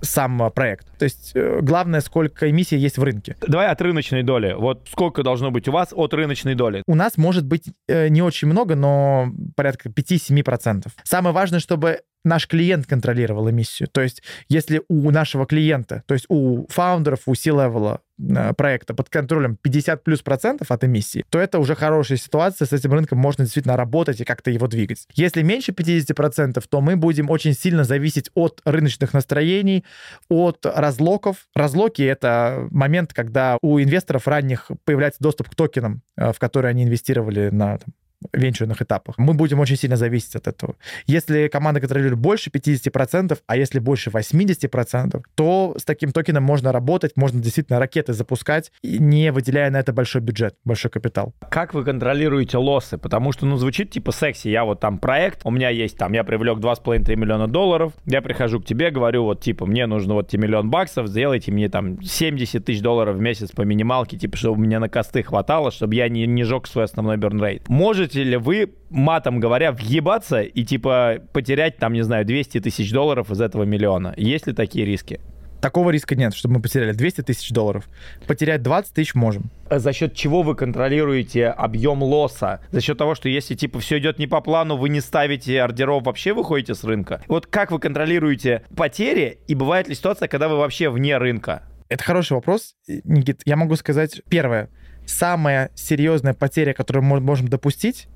сам 0.00 0.50
проект. 0.54 0.86
То 0.98 1.04
есть 1.04 1.32
э, 1.34 1.60
главное, 1.62 2.00
сколько 2.00 2.50
эмиссий 2.50 2.78
есть 2.78 2.98
в 2.98 3.02
рынке. 3.02 3.36
Давай 3.46 3.68
от 3.68 3.80
рыночной 3.80 4.22
доли. 4.22 4.54
Вот 4.56 4.88
сколько 4.90 5.22
должно 5.22 5.50
быть 5.50 5.68
у 5.68 5.72
вас 5.72 5.92
от 5.92 6.14
рыночной 6.14 6.54
доли? 6.54 6.82
У 6.86 6.94
нас 6.94 7.16
может 7.16 7.46
быть 7.46 7.64
э, 7.88 8.08
не 8.08 8.22
очень 8.22 8.48
много, 8.48 8.74
но 8.74 9.28
порядка 9.56 9.88
5-7%. 9.88 10.88
Самое 11.04 11.34
важное, 11.34 11.60
чтобы 11.60 12.00
наш 12.24 12.46
клиент 12.46 12.86
контролировал 12.86 13.50
эмиссию. 13.50 13.88
То 13.88 14.00
есть, 14.00 14.22
если 14.48 14.82
у 14.88 15.10
нашего 15.10 15.46
клиента, 15.46 16.02
то 16.06 16.14
есть 16.14 16.26
у 16.28 16.66
фаундеров, 16.68 17.20
у 17.26 17.34
C-левела 17.34 18.00
э, 18.18 18.52
проекта 18.54 18.94
под 18.94 19.08
контролем 19.08 19.56
50 19.60 20.04
плюс 20.04 20.22
процентов 20.22 20.70
от 20.70 20.84
эмиссии, 20.84 21.24
то 21.30 21.38
это 21.38 21.58
уже 21.58 21.74
хорошая 21.74 22.18
ситуация, 22.18 22.66
с 22.66 22.72
этим 22.72 22.92
рынком 22.92 23.18
можно 23.18 23.44
действительно 23.44 23.76
работать 23.76 24.20
и 24.20 24.24
как-то 24.24 24.50
его 24.50 24.68
двигать. 24.68 25.06
Если 25.14 25.42
меньше 25.42 25.72
50 25.72 26.16
процентов, 26.16 26.68
то 26.68 26.80
мы 26.80 26.96
будем 26.96 27.30
очень 27.30 27.54
сильно 27.54 27.84
зависеть 27.84 28.30
от 28.34 28.60
рыночных 28.64 29.12
настроений, 29.12 29.84
от 30.28 30.64
разлоков. 30.64 31.48
Разлоки— 31.54 32.02
это 32.02 32.68
момент, 32.70 33.12
когда 33.12 33.58
у 33.62 33.80
инвесторов 33.80 34.28
ранних 34.28 34.70
появляется 34.84 35.22
доступ 35.22 35.50
к 35.50 35.54
токенам, 35.54 36.02
э, 36.16 36.32
в 36.32 36.38
которые 36.38 36.70
они 36.70 36.84
инвестировали 36.84 37.50
на 37.50 37.78
там, 37.78 37.92
венчурных 38.32 38.82
этапах. 38.82 39.18
Мы 39.18 39.34
будем 39.34 39.60
очень 39.60 39.76
сильно 39.76 39.96
зависеть 39.96 40.36
от 40.36 40.48
этого. 40.48 40.76
Если 41.06 41.48
команда 41.48 41.80
контролирует 41.80 42.18
больше 42.18 42.50
50%, 42.50 43.38
а 43.46 43.56
если 43.56 43.78
больше 43.78 44.10
80%, 44.10 45.22
то 45.34 45.74
с 45.78 45.84
таким 45.84 46.12
токеном 46.12 46.42
можно 46.42 46.72
работать, 46.72 47.12
можно 47.16 47.40
действительно 47.40 47.78
ракеты 47.78 48.12
запускать, 48.12 48.72
не 48.82 49.32
выделяя 49.32 49.70
на 49.70 49.78
это 49.78 49.92
большой 49.92 50.20
бюджет, 50.20 50.56
большой 50.64 50.90
капитал. 50.90 51.34
Как 51.50 51.74
вы 51.74 51.84
контролируете 51.84 52.58
лоссы? 52.58 52.98
Потому 52.98 53.32
что, 53.32 53.46
ну, 53.46 53.56
звучит 53.56 53.90
типа 53.90 54.12
секси. 54.12 54.48
Я 54.48 54.64
вот 54.64 54.80
там 54.80 54.98
проект, 54.98 55.40
у 55.44 55.50
меня 55.50 55.68
есть 55.70 55.96
там, 55.96 56.12
я 56.12 56.24
привлек 56.24 56.58
2,5-3 56.58 57.16
миллиона 57.16 57.48
долларов, 57.48 57.92
я 58.06 58.22
прихожу 58.22 58.60
к 58.60 58.64
тебе, 58.64 58.90
говорю, 58.90 59.24
вот 59.24 59.40
типа, 59.40 59.66
мне 59.66 59.86
нужно 59.86 60.14
вот 60.14 60.28
те 60.28 60.38
миллион 60.38 60.70
баксов, 60.70 61.08
сделайте 61.08 61.52
мне 61.52 61.68
там 61.68 62.02
70 62.02 62.64
тысяч 62.64 62.80
долларов 62.80 63.16
в 63.16 63.20
месяц 63.20 63.50
по 63.50 63.62
минималке, 63.62 64.16
типа, 64.16 64.36
чтобы 64.36 64.58
мне 64.58 64.78
на 64.78 64.88
косты 64.88 65.22
хватало, 65.22 65.70
чтобы 65.70 65.94
я 65.94 66.08
не, 66.08 66.26
не 66.26 66.44
жег 66.44 66.66
свой 66.66 66.84
основной 66.84 67.16
берн-рейт. 67.16 67.68
Может 67.68 68.11
можете 68.12 68.24
ли 68.24 68.36
вы, 68.36 68.74
матом 68.90 69.40
говоря, 69.40 69.72
въебаться 69.72 70.42
и, 70.42 70.64
типа, 70.64 71.18
потерять, 71.32 71.78
там, 71.78 71.92
не 71.94 72.02
знаю, 72.02 72.26
200 72.26 72.60
тысяч 72.60 72.92
долларов 72.92 73.30
из 73.30 73.40
этого 73.40 73.64
миллиона? 73.64 74.12
Есть 74.16 74.46
ли 74.46 74.52
такие 74.52 74.84
риски? 74.84 75.20
Такого 75.62 75.90
риска 75.90 76.16
нет, 76.16 76.34
чтобы 76.34 76.56
мы 76.56 76.60
потеряли 76.60 76.92
200 76.92 77.22
тысяч 77.22 77.50
долларов. 77.50 77.88
Потерять 78.26 78.62
20 78.62 78.94
тысяч 78.94 79.14
можем. 79.14 79.50
А 79.70 79.78
за 79.78 79.92
счет 79.92 80.14
чего 80.14 80.42
вы 80.42 80.56
контролируете 80.56 81.46
объем 81.46 82.02
лосса? 82.02 82.60
За 82.70 82.80
счет 82.80 82.98
того, 82.98 83.14
что 83.14 83.28
если 83.28 83.54
типа 83.54 83.78
все 83.78 83.98
идет 83.98 84.18
не 84.18 84.26
по 84.26 84.40
плану, 84.40 84.76
вы 84.76 84.88
не 84.88 85.00
ставите 85.00 85.62
ордеров, 85.62 86.04
вообще 86.04 86.34
выходите 86.34 86.74
с 86.74 86.84
рынка? 86.84 87.22
Вот 87.28 87.46
как 87.46 87.70
вы 87.70 87.78
контролируете 87.78 88.64
потери? 88.76 89.38
И 89.46 89.54
бывает 89.54 89.88
ли 89.88 89.94
ситуация, 89.94 90.28
когда 90.28 90.48
вы 90.48 90.56
вообще 90.56 90.90
вне 90.90 91.16
рынка? 91.16 91.62
Это 91.88 92.02
хороший 92.02 92.32
вопрос, 92.32 92.74
Никит. 93.04 93.42
Я 93.44 93.56
могу 93.56 93.76
сказать, 93.76 94.20
первое, 94.28 94.68
самая 95.06 95.70
серьезная 95.74 96.34
потеря, 96.34 96.72
которую 96.74 97.04
мы 97.04 97.20
можем 97.20 97.48
допустить, 97.48 98.08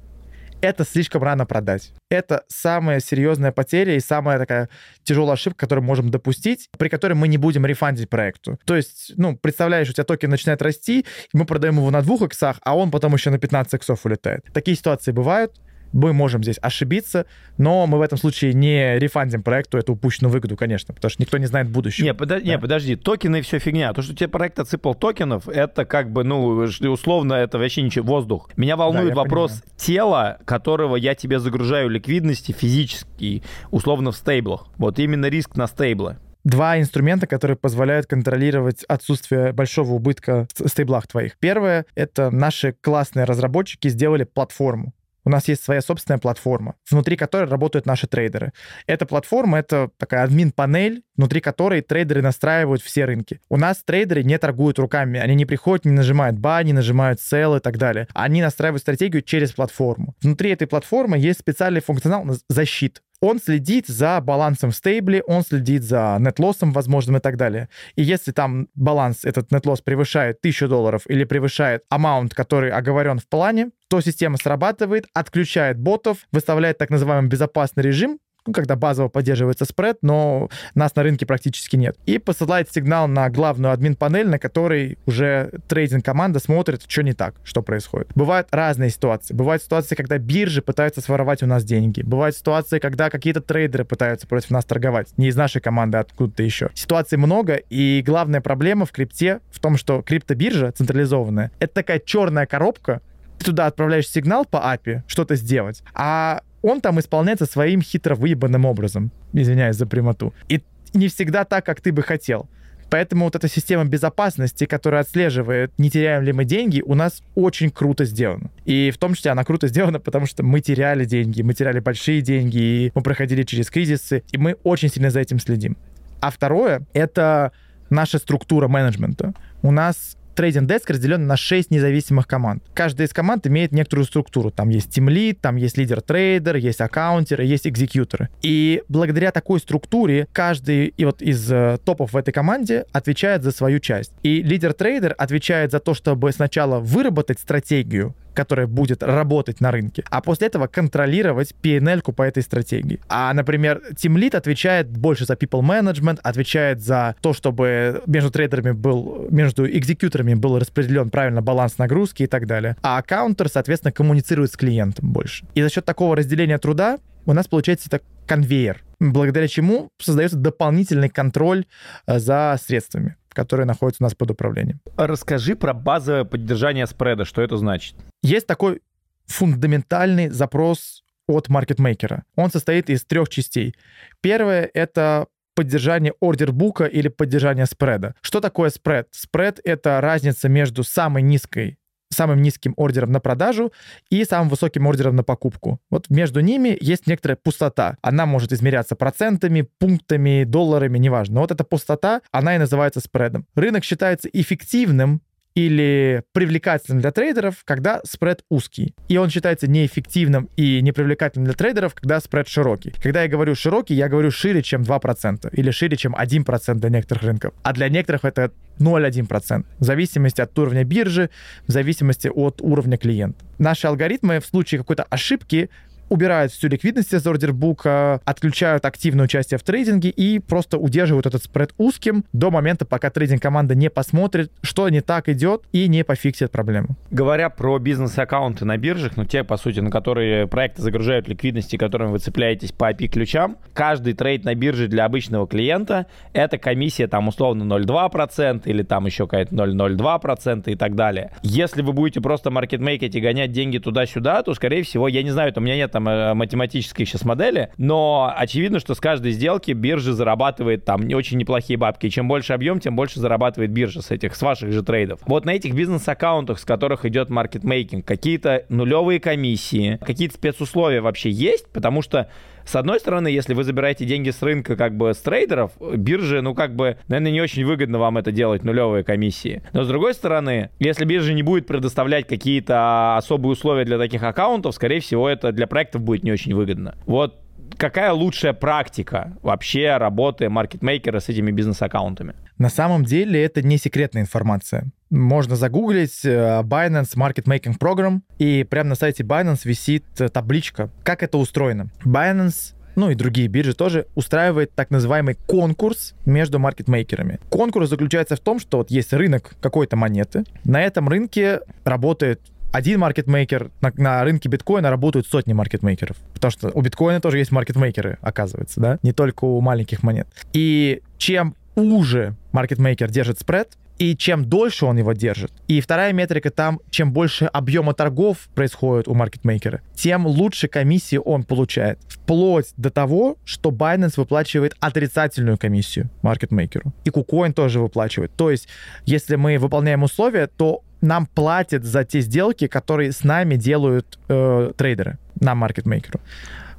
это 0.60 0.84
слишком 0.84 1.22
рано 1.22 1.46
продать. 1.46 1.92
Это 2.10 2.44
самая 2.48 3.00
серьезная 3.00 3.52
потеря 3.52 3.94
и 3.94 4.00
самая 4.00 4.38
такая 4.38 4.68
тяжелая 5.02 5.34
ошибка, 5.34 5.60
которую 5.60 5.82
мы 5.82 5.88
можем 5.88 6.10
допустить, 6.10 6.68
при 6.78 6.88
которой 6.88 7.14
мы 7.14 7.28
не 7.28 7.38
будем 7.38 7.66
рефандить 7.66 8.08
проекту. 8.08 8.58
То 8.64 8.76
есть, 8.76 9.12
ну, 9.16 9.36
представляешь, 9.36 9.90
у 9.90 9.92
тебя 9.92 10.04
токен 10.04 10.30
начинает 10.30 10.62
расти, 10.62 11.04
мы 11.32 11.44
продаем 11.44 11.76
его 11.76 11.90
на 11.90 12.02
двух 12.02 12.22
иксах, 12.22 12.58
а 12.62 12.76
он 12.76 12.90
потом 12.90 13.14
еще 13.14 13.30
на 13.30 13.38
15 13.38 13.74
иксов 13.74 14.04
улетает. 14.04 14.44
Такие 14.52 14.76
ситуации 14.76 15.12
бывают, 15.12 15.54
мы 15.92 16.12
можем 16.12 16.42
здесь 16.42 16.58
ошибиться, 16.60 17.26
но 17.58 17.86
мы 17.86 17.98
в 17.98 18.02
этом 18.02 18.18
случае 18.18 18.52
не 18.54 18.98
рефандим 18.98 19.42
проекту 19.42 19.78
эту 19.78 19.94
упущенную 19.94 20.32
выгоду, 20.32 20.56
конечно, 20.56 20.94
потому 20.94 21.10
что 21.10 21.22
никто 21.22 21.38
не 21.38 21.46
знает 21.46 21.68
будущего. 21.68 22.04
Не, 22.04 22.12
подо- 22.12 22.40
да. 22.40 22.40
не 22.40 22.58
подожди, 22.58 22.96
токены 22.96 23.42
все 23.42 23.58
фигня. 23.58 23.92
То, 23.92 24.02
что 24.02 24.14
тебе 24.14 24.28
проект 24.28 24.58
отсыпал 24.58 24.94
токенов, 24.94 25.48
это 25.48 25.84
как 25.84 26.10
бы, 26.10 26.24
ну, 26.24 26.66
условно, 26.90 27.34
это 27.34 27.58
вообще 27.58 27.82
ничего, 27.82 28.06
воздух. 28.06 28.50
Меня 28.56 28.76
волнует 28.76 29.10
да, 29.10 29.22
вопрос 29.22 29.50
понимаю. 29.52 29.72
тела, 29.76 30.38
которого 30.44 30.96
я 30.96 31.14
тебе 31.14 31.38
загружаю 31.38 31.88
ликвидности 31.88 32.52
физически, 32.52 33.42
условно 33.70 34.12
в 34.12 34.16
стейблах. 34.16 34.66
Вот 34.78 34.98
именно 34.98 35.26
риск 35.26 35.56
на 35.56 35.66
стейблы 35.66 36.16
два 36.46 36.78
инструмента, 36.78 37.26
которые 37.26 37.56
позволяют 37.56 38.06
контролировать 38.06 38.84
отсутствие 38.84 39.52
большого 39.52 39.94
убытка 39.94 40.46
в 40.54 40.68
стейблах 40.68 41.08
твоих. 41.08 41.36
Первое— 41.38 41.86
это 41.96 42.30
наши 42.30 42.72
классные 42.72 43.24
разработчики 43.24 43.88
сделали 43.88 44.22
платформу. 44.22 44.94
У 45.26 45.30
нас 45.30 45.48
есть 45.48 45.64
своя 45.64 45.82
собственная 45.82 46.20
платформа, 46.20 46.76
внутри 46.88 47.16
которой 47.16 47.50
работают 47.50 47.84
наши 47.84 48.06
трейдеры. 48.06 48.52
Эта 48.86 49.06
платформа— 49.06 49.58
это 49.60 49.90
такая 49.98 50.22
админ-панель, 50.22 51.02
внутри 51.16 51.40
которой 51.40 51.82
трейдеры 51.82 52.22
настраивают 52.22 52.80
все 52.80 53.06
рынки. 53.06 53.40
У 53.48 53.56
нас 53.56 53.82
трейдеры 53.84 54.22
не 54.22 54.38
торгуют 54.38 54.78
руками, 54.78 55.18
они 55.18 55.34
не 55.34 55.44
приходят, 55.44 55.84
не 55.84 55.90
нажимают 55.90 56.38
buy, 56.38 56.62
не 56.62 56.72
нажимают 56.72 57.18
sell 57.18 57.56
и 57.56 57.60
так 57.60 57.76
далее. 57.76 58.06
Они 58.14 58.40
настраивают 58.40 58.82
стратегию 58.82 59.22
через 59.22 59.50
платформу. 59.50 60.14
Внутри 60.22 60.50
этой 60.50 60.68
платформы 60.68 61.18
есть 61.18 61.40
специальный 61.40 61.80
функционал 61.80 62.24
защит 62.48 63.02
он 63.20 63.38
следит 63.40 63.86
за 63.86 64.20
балансом 64.20 64.70
в 64.70 64.76
стейбле, 64.76 65.22
он 65.22 65.42
следит 65.42 65.82
за 65.82 66.16
нетлоссом 66.20 66.72
возможным 66.72 67.16
и 67.16 67.20
так 67.20 67.36
далее. 67.36 67.68
И 67.94 68.02
если 68.02 68.32
там 68.32 68.68
баланс, 68.74 69.24
этот 69.24 69.50
нетлосс 69.50 69.80
превышает 69.80 70.38
1000 70.38 70.68
долларов 70.68 71.02
или 71.08 71.24
превышает 71.24 71.82
амаунт, 71.88 72.34
который 72.34 72.70
оговорен 72.70 73.18
в 73.18 73.28
плане, 73.28 73.70
то 73.88 74.00
система 74.00 74.36
срабатывает, 74.36 75.06
отключает 75.14 75.78
ботов, 75.78 76.26
выставляет 76.32 76.78
так 76.78 76.90
называемый 76.90 77.30
безопасный 77.30 77.82
режим, 77.82 78.18
ну, 78.46 78.52
когда 78.52 78.76
базово 78.76 79.08
поддерживается 79.08 79.64
спред, 79.64 79.98
но 80.02 80.48
нас 80.74 80.94
на 80.94 81.02
рынке 81.02 81.26
практически 81.26 81.76
нет. 81.76 81.96
И 82.06 82.18
посылает 82.18 82.72
сигнал 82.72 83.08
на 83.08 83.28
главную 83.30 83.72
админ-панель, 83.72 84.28
на 84.28 84.38
которой 84.38 84.98
уже 85.06 85.50
трейдинг-команда 85.68 86.38
смотрит, 86.38 86.84
что 86.86 87.02
не 87.02 87.12
так, 87.12 87.34
что 87.44 87.62
происходит. 87.62 88.08
Бывают 88.14 88.48
разные 88.50 88.90
ситуации. 88.90 89.34
Бывают 89.34 89.62
ситуации, 89.62 89.94
когда 89.94 90.18
биржи 90.18 90.62
пытаются 90.62 91.00
своровать 91.00 91.42
у 91.42 91.46
нас 91.46 91.64
деньги. 91.64 92.02
Бывают 92.02 92.36
ситуации, 92.36 92.78
когда 92.78 93.10
какие-то 93.10 93.40
трейдеры 93.40 93.84
пытаются 93.84 94.26
против 94.26 94.50
нас 94.50 94.64
торговать. 94.64 95.08
Не 95.16 95.28
из 95.28 95.36
нашей 95.36 95.60
команды, 95.60 95.98
а 95.98 96.00
откуда-то 96.00 96.42
еще. 96.42 96.70
Ситуаций 96.74 97.18
много, 97.18 97.54
и 97.54 98.02
главная 98.04 98.40
проблема 98.40 98.86
в 98.86 98.92
крипте 98.92 99.40
в 99.50 99.60
том, 99.60 99.76
что 99.76 100.02
криптобиржа 100.02 100.72
централизованная, 100.72 101.50
это 101.58 101.74
такая 101.74 101.98
черная 101.98 102.46
коробка, 102.46 103.00
ты 103.38 103.46
туда 103.46 103.66
отправляешь 103.66 104.08
сигнал 104.08 104.44
по 104.44 104.56
API, 104.56 105.02
что-то 105.06 105.36
сделать, 105.36 105.82
а 105.94 106.40
он 106.66 106.80
там 106.80 106.98
исполняется 106.98 107.46
своим 107.46 107.80
хитро 107.80 108.16
выебанным 108.16 108.64
образом, 108.64 109.12
извиняюсь 109.32 109.76
за 109.76 109.86
прямоту. 109.86 110.34
И 110.48 110.62
не 110.94 111.06
всегда 111.06 111.44
так, 111.44 111.64
как 111.64 111.80
ты 111.80 111.92
бы 111.92 112.02
хотел. 112.02 112.48
Поэтому 112.90 113.24
вот 113.24 113.36
эта 113.36 113.48
система 113.48 113.84
безопасности, 113.84 114.66
которая 114.66 115.02
отслеживает, 115.02 115.72
не 115.78 115.90
теряем 115.90 116.24
ли 116.24 116.32
мы 116.32 116.44
деньги, 116.44 116.82
у 116.84 116.94
нас 116.94 117.22
очень 117.36 117.70
круто 117.70 118.04
сделана. 118.04 118.50
И 118.64 118.90
в 118.90 118.98
том 118.98 119.14
числе 119.14 119.30
она 119.30 119.44
круто 119.44 119.68
сделана, 119.68 120.00
потому 120.00 120.26
что 120.26 120.42
мы 120.42 120.60
теряли 120.60 121.04
деньги, 121.04 121.42
мы 121.42 121.54
теряли 121.54 121.78
большие 121.78 122.20
деньги, 122.20 122.58
и 122.58 122.92
мы 122.94 123.02
проходили 123.02 123.44
через 123.44 123.70
кризисы, 123.70 124.24
и 124.32 124.38
мы 124.38 124.56
очень 124.64 124.88
сильно 124.88 125.10
за 125.10 125.20
этим 125.20 125.38
следим. 125.38 125.76
А 126.20 126.30
второе— 126.30 126.82
это 126.94 127.52
наша 127.90 128.18
структура 128.18 128.66
менеджмента. 128.66 129.34
У 129.62 129.70
нас 129.70 130.16
trading 130.36 130.68
desk 130.68 130.88
разделен 130.90 131.26
на 131.26 131.36
6 131.36 131.70
независимых 131.70 132.28
команд. 132.28 132.62
Каждая 132.74 133.08
из 133.08 133.12
команд 133.12 133.46
имеет 133.46 133.72
некоторую 133.72 134.04
структуру. 134.04 134.50
Там 134.50 134.68
есть 134.68 134.90
тимлид, 134.90 135.40
там 135.40 135.56
есть 135.56 135.76
лидер-трейдер, 135.76 136.56
есть 136.56 136.80
аккаунтеры, 136.80 137.44
есть 137.44 137.66
executor 137.66 138.16
ы. 138.16 138.28
И 138.42 138.82
благодаря 138.88 139.32
такой 139.32 139.58
структуре 139.58 140.28
каждый 140.32 140.88
и 140.88 141.04
вот 141.04 141.22
из 141.22 141.50
э, 141.50 141.78
топов 141.84 142.12
в 142.12 142.16
этой 142.16 142.32
команде 142.32 142.84
отвечает 142.92 143.42
за 143.42 143.50
свою 143.50 143.80
часть. 143.80 144.12
И 144.22 144.42
лидер-трейдер 144.42 145.14
отвечает 145.16 145.72
за 145.72 145.80
то, 145.80 145.94
чтобы 145.94 146.30
сначала 146.32 146.78
выработать 146.78 147.40
стратегию, 147.40 148.14
которая 148.36 148.66
будет 148.66 149.02
работать 149.02 149.60
на 149.60 149.72
рынке, 149.72 150.04
а 150.10 150.20
после 150.20 150.46
этого 150.46 150.66
контролировать 150.68 151.54
PnL 151.62 152.02
по 152.12 152.22
этой 152.22 152.42
стратегии. 152.42 153.00
А, 153.08 153.32
например, 153.32 153.82
Team 153.92 154.14
Lead 154.16 154.36
отвечает 154.36 154.88
больше 154.88 155.24
за 155.24 155.32
people 155.34 155.62
management, 155.62 156.20
отвечает 156.22 156.82
за 156.82 157.16
то, 157.20 157.32
чтобы 157.32 158.02
между 158.06 158.30
трейдерами 158.30 158.72
был, 158.72 159.26
между 159.30 159.68
executor 159.68 160.16
ами 160.16 160.34
был 160.34 160.58
распределен 160.58 161.10
правильно 161.10 161.42
баланс 161.42 161.78
нагрузки 161.78 162.24
и 162.24 162.26
так 162.26 162.46
далее. 162.46 162.76
А 162.82 162.98
аккаунтер, 162.98 163.48
соответственно, 163.48 163.92
коммуницирует 163.92 164.52
с 164.52 164.56
клиентом 164.56 165.10
больше. 165.10 165.46
И 165.54 165.62
за 165.62 165.70
счет 165.70 165.84
такого 165.84 166.14
разделения 166.14 166.58
труда 166.58 166.98
у 167.24 167.32
нас 167.32 167.48
получается 167.48 167.88
это 167.88 168.00
конвейер, 168.26 168.82
благодаря 169.00 169.48
чему 169.48 169.90
создается 169.98 170.36
дополнительный 170.36 171.08
контроль 171.08 171.66
э, 172.06 172.18
за 172.18 172.58
средствами 172.62 173.16
которые 173.36 173.66
находятся 173.66 174.02
у 174.02 174.06
нас 174.06 174.14
под 174.14 174.30
управлением. 174.30 174.80
Расскажи 174.96 175.56
про 175.56 175.74
базовое 175.74 176.24
поддержание 176.24 176.86
спреда, 176.86 177.26
что 177.26 177.42
это 177.42 177.58
значит? 177.58 177.94
Есть 178.22 178.46
такой 178.46 178.80
фундаментальный 179.26 180.30
запрос 180.30 181.04
от 181.28 181.50
маркетмейкера. 181.50 182.24
Он 182.34 182.50
состоит 182.50 182.88
из 182.88 183.04
трех 183.04 183.28
частей. 183.28 183.74
Первое— 184.22 184.70
это 184.74 185.26
поддержание 185.54 186.14
ордербука 186.20 186.84
или 186.84 187.08
поддержание 187.08 187.66
спреда. 187.66 188.14
Что 188.22 188.40
такое 188.40 188.70
спред? 188.70 189.08
Спред— 189.10 189.60
это 189.64 190.00
разница 190.00 190.48
между 190.48 190.82
самой 190.82 191.22
низкой 191.22 191.78
самым 192.10 192.42
низким 192.42 192.74
ордером 192.76 193.12
на 193.12 193.20
продажу 193.20 193.72
и 194.10 194.24
самым 194.24 194.48
высоким 194.48 194.86
ордером 194.86 195.16
на 195.16 195.22
покупку. 195.22 195.80
Вот 195.90 196.08
между 196.08 196.40
ними 196.40 196.76
есть 196.80 197.06
некоторая 197.06 197.36
пустота. 197.36 197.96
Она 198.02 198.26
может 198.26 198.52
измеряться 198.52 198.96
процентами, 198.96 199.68
пунктами, 199.78 200.44
долларами, 200.44 200.98
неважно. 200.98 201.36
Но 201.36 201.40
вот 201.42 201.50
эта 201.50 201.64
пустота, 201.64 202.22
она 202.30 202.54
и 202.54 202.58
называется 202.58 203.00
спредом. 203.00 203.46
Рынок 203.54 203.84
считается 203.84 204.28
эффективным 204.32 205.20
или 205.56 206.22
привлекательным 206.32 207.00
для 207.00 207.10
трейдеров, 207.10 207.64
когда 207.64 208.00
спред 208.04 208.44
узкий. 208.50 208.94
И 209.08 209.16
он 209.16 209.30
считается 209.30 209.66
неэффективным 209.66 210.50
и 210.56 210.82
непривлекательным 210.82 211.46
для 211.46 211.54
трейдеров, 211.54 211.94
когда 211.94 212.20
спред 212.20 212.46
широкий. 212.46 212.92
Когда 213.02 213.22
я 213.22 213.28
говорю 213.28 213.54
широкий, 213.54 213.94
я 213.94 214.08
говорю 214.08 214.30
шире, 214.30 214.62
чем 214.62 214.82
2% 214.82 215.48
или 215.50 215.70
шире, 215.70 215.96
чем 215.96 216.14
1% 216.14 216.74
для 216.74 216.90
некоторых 216.90 217.22
рынков. 217.24 217.54
А 217.62 217.72
для 217.72 217.88
некоторых 217.88 218.26
это 218.26 218.52
0,1%. 218.78 219.64
В 219.78 219.84
зависимости 219.84 220.42
от 220.42 220.58
уровня 220.58 220.84
биржи, 220.84 221.30
в 221.66 221.72
зависимости 221.72 222.28
от 222.28 222.60
уровня 222.60 222.98
клиента. 222.98 223.42
Наши 223.58 223.86
алгоритмы 223.86 224.40
в 224.40 224.46
случае 224.46 224.80
какой-то 224.80 225.04
ошибки 225.04 225.70
убирают 226.08 226.52
всю 226.52 226.68
ликвидность 226.68 227.12
из 227.12 227.26
ордербука, 227.26 228.20
отключают 228.24 228.84
активное 228.84 229.24
участие 229.24 229.58
в 229.58 229.62
трейдинге 229.62 230.10
и 230.10 230.38
просто 230.38 230.78
удерживают 230.78 231.26
этот 231.26 231.44
спред 231.44 231.72
узким 231.78 232.24
до 232.32 232.50
момента, 232.50 232.84
пока 232.84 233.10
трейдинг-команда 233.10 233.74
не 233.74 233.90
посмотрит, 233.90 234.50
что 234.62 234.88
не 234.88 235.00
так 235.00 235.28
идет 235.28 235.62
и 235.72 235.88
не 235.88 236.04
пофиксит 236.04 236.50
проблему. 236.50 236.96
Говоря 237.10 237.50
про 237.50 237.78
бизнес-аккаунты 237.78 238.64
на 238.64 238.76
биржах, 238.76 239.16
ну 239.16 239.24
те, 239.24 239.44
по 239.44 239.56
сути, 239.56 239.80
на 239.80 239.90
которые 239.90 240.46
проекты 240.46 240.82
загружают 240.82 241.28
ликвидности, 241.28 241.76
которыми 241.76 242.10
вы 242.10 242.18
цепляетесь 242.18 242.72
по 242.72 242.90
API-ключам, 242.90 243.56
каждый 243.72 244.14
трейд 244.14 244.44
на 244.44 244.54
бирже 244.54 244.88
для 244.88 245.04
обычного 245.04 245.46
клиента— 245.46 246.06
это 246.32 246.58
комиссия 246.58 247.06
там 247.06 247.28
условно 247.28 247.62
0,2% 247.64 248.62
или 248.66 248.82
там 248.82 249.06
еще 249.06 249.26
какая-то 249.26 249.54
0,02% 249.54 250.70
и 250.70 250.76
так 250.76 250.94
далее. 250.94 251.32
Если 251.42 251.82
вы 251.82 251.92
будете 251.92 252.20
просто 252.20 252.50
маркетмейкать 252.50 253.14
и 253.14 253.20
гонять 253.20 253.52
деньги 253.52 253.78
туда-сюда, 253.78 254.42
то, 254.42 254.54
скорее 254.54 254.82
всего, 254.82 255.08
я 255.08 255.22
не 255.22 255.30
знаю, 255.30 255.50
это 255.50 255.60
у 255.60 255.62
меня 255.62 255.76
нет 255.76 255.95
там 255.96 256.08
э, 256.08 256.34
математической 256.34 257.06
сейчас 257.06 257.24
модели, 257.24 257.70
но 257.78 258.30
очевидно, 258.36 258.80
что 258.80 258.94
с 258.94 259.00
каждой 259.00 259.32
сделки 259.32 259.70
биржа 259.72 260.12
зарабатывает 260.12 260.84
там 260.84 261.06
не 261.06 261.14
очень 261.14 261.38
неплохие 261.38 261.78
бабки. 261.78 262.06
И 262.06 262.10
чем 262.10 262.28
больше 262.28 262.52
объем, 262.52 262.80
тем 262.80 262.94
больше 262.94 263.18
зарабатывает 263.18 263.70
биржа 263.70 264.02
с 264.02 264.10
этих, 264.10 264.36
с 264.36 264.42
ваших 264.42 264.72
же 264.72 264.82
трейдов. 264.82 265.20
Вот 265.26 265.46
на 265.46 265.54
этих 265.54 265.74
бизнес-аккаунтах, 265.74 266.58
с 266.58 266.66
которых 266.66 267.06
идет 267.06 267.30
маркетмейкинг, 267.30 268.04
какие-то 268.04 268.66
нулевые 268.68 269.20
комиссии, 269.20 269.98
какие-то 270.04 270.34
спецусловия 270.34 271.00
вообще 271.00 271.30
есть, 271.30 271.66
потому 271.72 272.02
что 272.02 272.28
с 272.66 272.74
одной 272.74 272.98
стороны, 272.98 273.28
если 273.28 273.54
вы 273.54 273.64
забираете 273.64 274.04
деньги 274.04 274.30
с 274.30 274.42
рынка 274.42 274.76
как 274.76 274.96
бы 274.96 275.14
с 275.14 275.18
трейдеров, 275.18 275.72
биржи, 275.80 276.42
ну 276.42 276.54
как 276.54 276.74
бы, 276.74 276.98
наверное, 277.08 277.32
не 277.32 277.40
очень 277.40 277.64
выгодно 277.64 277.98
вам 277.98 278.18
это 278.18 278.32
делать, 278.32 278.64
нулевые 278.64 279.04
комиссии. 279.04 279.62
Но 279.72 279.84
с 279.84 279.88
другой 279.88 280.14
стороны, 280.14 280.70
если 280.80 281.04
биржа 281.04 281.32
не 281.32 281.42
будет 281.42 281.66
предоставлять 281.66 282.26
какие-то 282.26 283.16
особые 283.16 283.52
условия 283.52 283.84
для 283.84 283.98
таких 283.98 284.22
аккаунтов, 284.22 284.74
скорее 284.74 285.00
всего, 285.00 285.28
это 285.28 285.52
для 285.52 285.66
проектов 285.66 286.02
будет 286.02 286.24
не 286.24 286.32
очень 286.32 286.54
выгодно. 286.54 286.96
Вот 287.06 287.40
какая 287.76 288.12
лучшая 288.12 288.52
практика 288.52 289.36
вообще 289.42 289.96
работы 289.96 290.48
маркетмейкера 290.48 291.20
с 291.20 291.28
этими 291.28 291.52
бизнес-аккаунтами? 291.52 292.34
На 292.58 292.70
самом 292.70 293.04
деле 293.04 293.42
это 293.44 293.62
не 293.62 293.78
секретная 293.78 294.22
информация. 294.22 294.86
Можно 295.10 295.56
загуглить 295.56 296.24
э, 296.24 296.62
Binance 296.62 297.14
Market 297.16 297.44
Making 297.44 297.78
Program, 297.78 298.20
и 298.38 298.64
прямо 298.64 298.90
на 298.90 298.94
сайте 298.94 299.22
Binance 299.22 299.60
висит 299.64 300.04
э, 300.18 300.28
табличка, 300.28 300.90
как 301.04 301.22
это 301.22 301.38
устроено. 301.38 301.90
Binance 302.04 302.74
ну 302.96 303.10
и 303.10 303.14
другие 303.14 303.46
биржи 303.46 303.74
тоже, 303.74 304.06
устраивает 304.14 304.74
так 304.74 304.90
называемый 304.90 305.34
конкурс 305.46 306.14
между 306.24 306.58
маркетмейкерами. 306.58 307.40
Конкурс 307.50 307.90
заключается 307.90 308.36
в 308.36 308.40
том, 308.40 308.58
что 308.58 308.78
вот 308.78 308.90
есть 308.90 309.12
рынок 309.12 309.54
какой-то 309.60 309.96
монеты, 309.96 310.44
на 310.64 310.82
этом 310.82 311.08
рынке 311.08 311.60
работает 311.84 312.40
один 312.72 313.00
маркетмейкер, 313.00 313.70
на, 313.80 313.92
на 313.96 314.24
рынке 314.24 314.48
биткоина 314.48 314.90
работают 314.90 315.26
сотни 315.26 315.52
маркетмейкеров. 315.52 316.16
Потому 316.34 316.50
что 316.50 316.70
у 316.74 316.80
биткоина 316.80 317.20
тоже 317.20 317.38
есть 317.38 317.52
маркетмейкеры, 317.52 318.18
оказывается, 318.20 318.80
да, 318.80 318.98
не 319.02 319.12
только 319.12 319.44
у 319.44 319.60
маленьких 319.60 320.02
монет. 320.02 320.26
И 320.52 321.02
чем 321.16 321.54
уже 321.76 322.34
маркетмейкер 322.52 323.10
держит 323.10 323.38
спред, 323.38 323.76
и 323.98 324.16
чем 324.16 324.44
дольше 324.44 324.86
он 324.86 324.98
его 324.98 325.12
держит. 325.12 325.52
И 325.68 325.80
вторая 325.80 326.12
метрика 326.12 326.50
там, 326.50 326.80
чем 326.90 327.12
больше 327.12 327.46
объема 327.46 327.94
торгов 327.94 328.48
происходит 328.54 329.08
у 329.08 329.14
маркетмейкера, 329.14 329.80
тем 329.94 330.26
лучше 330.26 330.68
комиссии 330.68 331.16
он 331.16 331.44
получает. 331.44 331.98
Вплоть 332.08 332.72
до 332.76 332.90
того, 332.90 333.38
что 333.44 333.70
Binance 333.70 334.14
выплачивает 334.16 334.76
отрицательную 334.80 335.58
комиссию 335.58 336.10
маркетмейкеру. 336.22 336.92
И 337.04 337.10
KuCoin 337.10 337.52
тоже 337.52 337.80
выплачивает. 337.80 338.32
То 338.36 338.50
есть, 338.50 338.68
если 339.04 339.36
мы 339.36 339.58
выполняем 339.58 340.02
условия, 340.02 340.46
то 340.46 340.82
нам 341.00 341.26
платят 341.26 341.84
за 341.84 342.04
те 342.04 342.20
сделки, 342.20 342.66
которые 342.66 343.12
с 343.12 343.22
нами 343.22 343.56
делают 343.56 344.18
э, 344.28 344.72
трейдеры, 344.76 345.18
нам, 345.40 345.58
маркетмейкеру. 345.58 346.20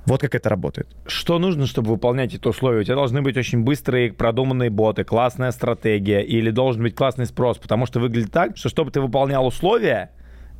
Вот 0.08 0.22
как 0.22 0.36
это 0.36 0.49
работает. 0.49 0.88
Что 1.05 1.38
нужно, 1.38 1.68
чтобы 1.68 1.89
выполнять 1.89 2.34
эти 2.34 2.47
условия? 2.47 2.80
У 2.80 2.84
тебя 2.84 2.95
должны 2.95 3.22
быть 3.22 3.36
очень 3.36 3.64
быстрые, 3.64 4.14
продуманные 4.14 4.70
боты, 4.70 5.03
классная 5.03 5.51
стратегия 5.51 6.22
или 6.22 6.49
должен 6.49 6.82
быть 6.82 6.95
классный 6.95 7.26
спрос, 7.26 7.58
потому 7.58 7.86
что 7.86 7.99
выглядит 7.99 8.32
так, 8.32 8.55
что 8.55 8.70
чтобы 8.70 8.89
ты 8.91 9.01
выполнял 9.01 9.45
условия, 9.45 10.12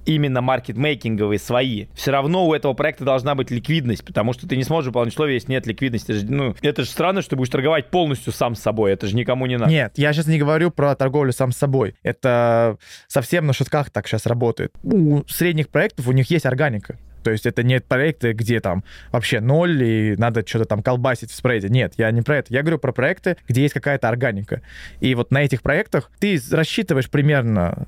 именно 0.06 0.42
маркетмейкинговые 0.42 1.40
свои, 1.40 1.88
все 1.94 2.12
равно 2.12 2.46
у 2.46 2.54
этого 2.54 2.74
проекта 2.74 3.06
должна 3.06 3.36
быть 3.36 3.50
ликвидность, 3.50 4.04
потому 4.04 4.34
что 4.34 4.50
ты 4.50 4.58
не 4.58 4.64
сможешь 4.64 4.88
выполнить 4.88 5.14
условия, 5.14 5.36
если 5.36 5.52
нет 5.52 5.66
ликвидности. 5.66 6.12
Это 6.12 6.20
же, 6.20 6.26
ну, 6.32 6.56
это 6.62 6.84
же 6.84 6.90
странно, 6.90 7.22
что 7.22 7.32
ты 7.32 7.36
будешь 7.38 7.50
торговать 7.50 7.90
полностью 7.90 8.34
сам 8.34 8.56
с 8.56 8.60
собой, 8.60 8.92
это 8.92 9.08
же 9.08 9.16
никому 9.16 9.46
не 9.46 9.58
надо. 9.58 9.72
Нет, 9.72 9.94
я 9.96 10.12
сейчас 10.12 10.28
не 10.28 10.40
говорю 10.40 10.72
про 10.72 10.96
торговлю 10.96 11.32
сам 11.32 11.54
с 11.54 11.58
собой. 11.58 11.96
Это 12.04 12.78
совсем 13.08 13.46
на 13.46 13.54
шутках 13.54 13.92
так 13.92 14.08
сейчас 14.08 14.26
работает. 14.26 14.74
У 14.84 15.24
средних 15.28 15.70
проектов 15.70 16.08
у 16.08 16.12
них 16.12 16.30
есть 16.32 16.46
органика. 16.46 16.98
То 17.28 17.32
есть 17.32 17.46
это 17.46 17.62
не 17.62 17.82
проекты, 17.82 18.32
где 18.32 18.62
там 18.62 18.86
вообще 19.12 19.42
ноль 19.42 19.84
и 19.84 20.16
надо 20.16 20.48
что-то 20.48 20.64
там 20.64 20.82
колбасить 20.82 21.30
в 21.30 21.36
спреде. 21.36 21.68
Нет, 21.68 21.96
я 21.98 22.10
не 22.12 22.22
про 22.22 22.38
это. 22.38 22.54
Я 22.54 22.62
говорю 22.62 22.80
про 22.80 22.94
проекты, 22.94 23.36
где 23.50 23.64
есть 23.64 23.74
какая-то 23.74 24.08
органика. 24.08 24.62
И 25.02 25.14
вот 25.14 25.30
на 25.30 25.44
этих 25.44 25.62
проектах 25.62 26.10
ты 26.20 26.40
рассчитываешь 26.50 27.10
примерно 27.10 27.86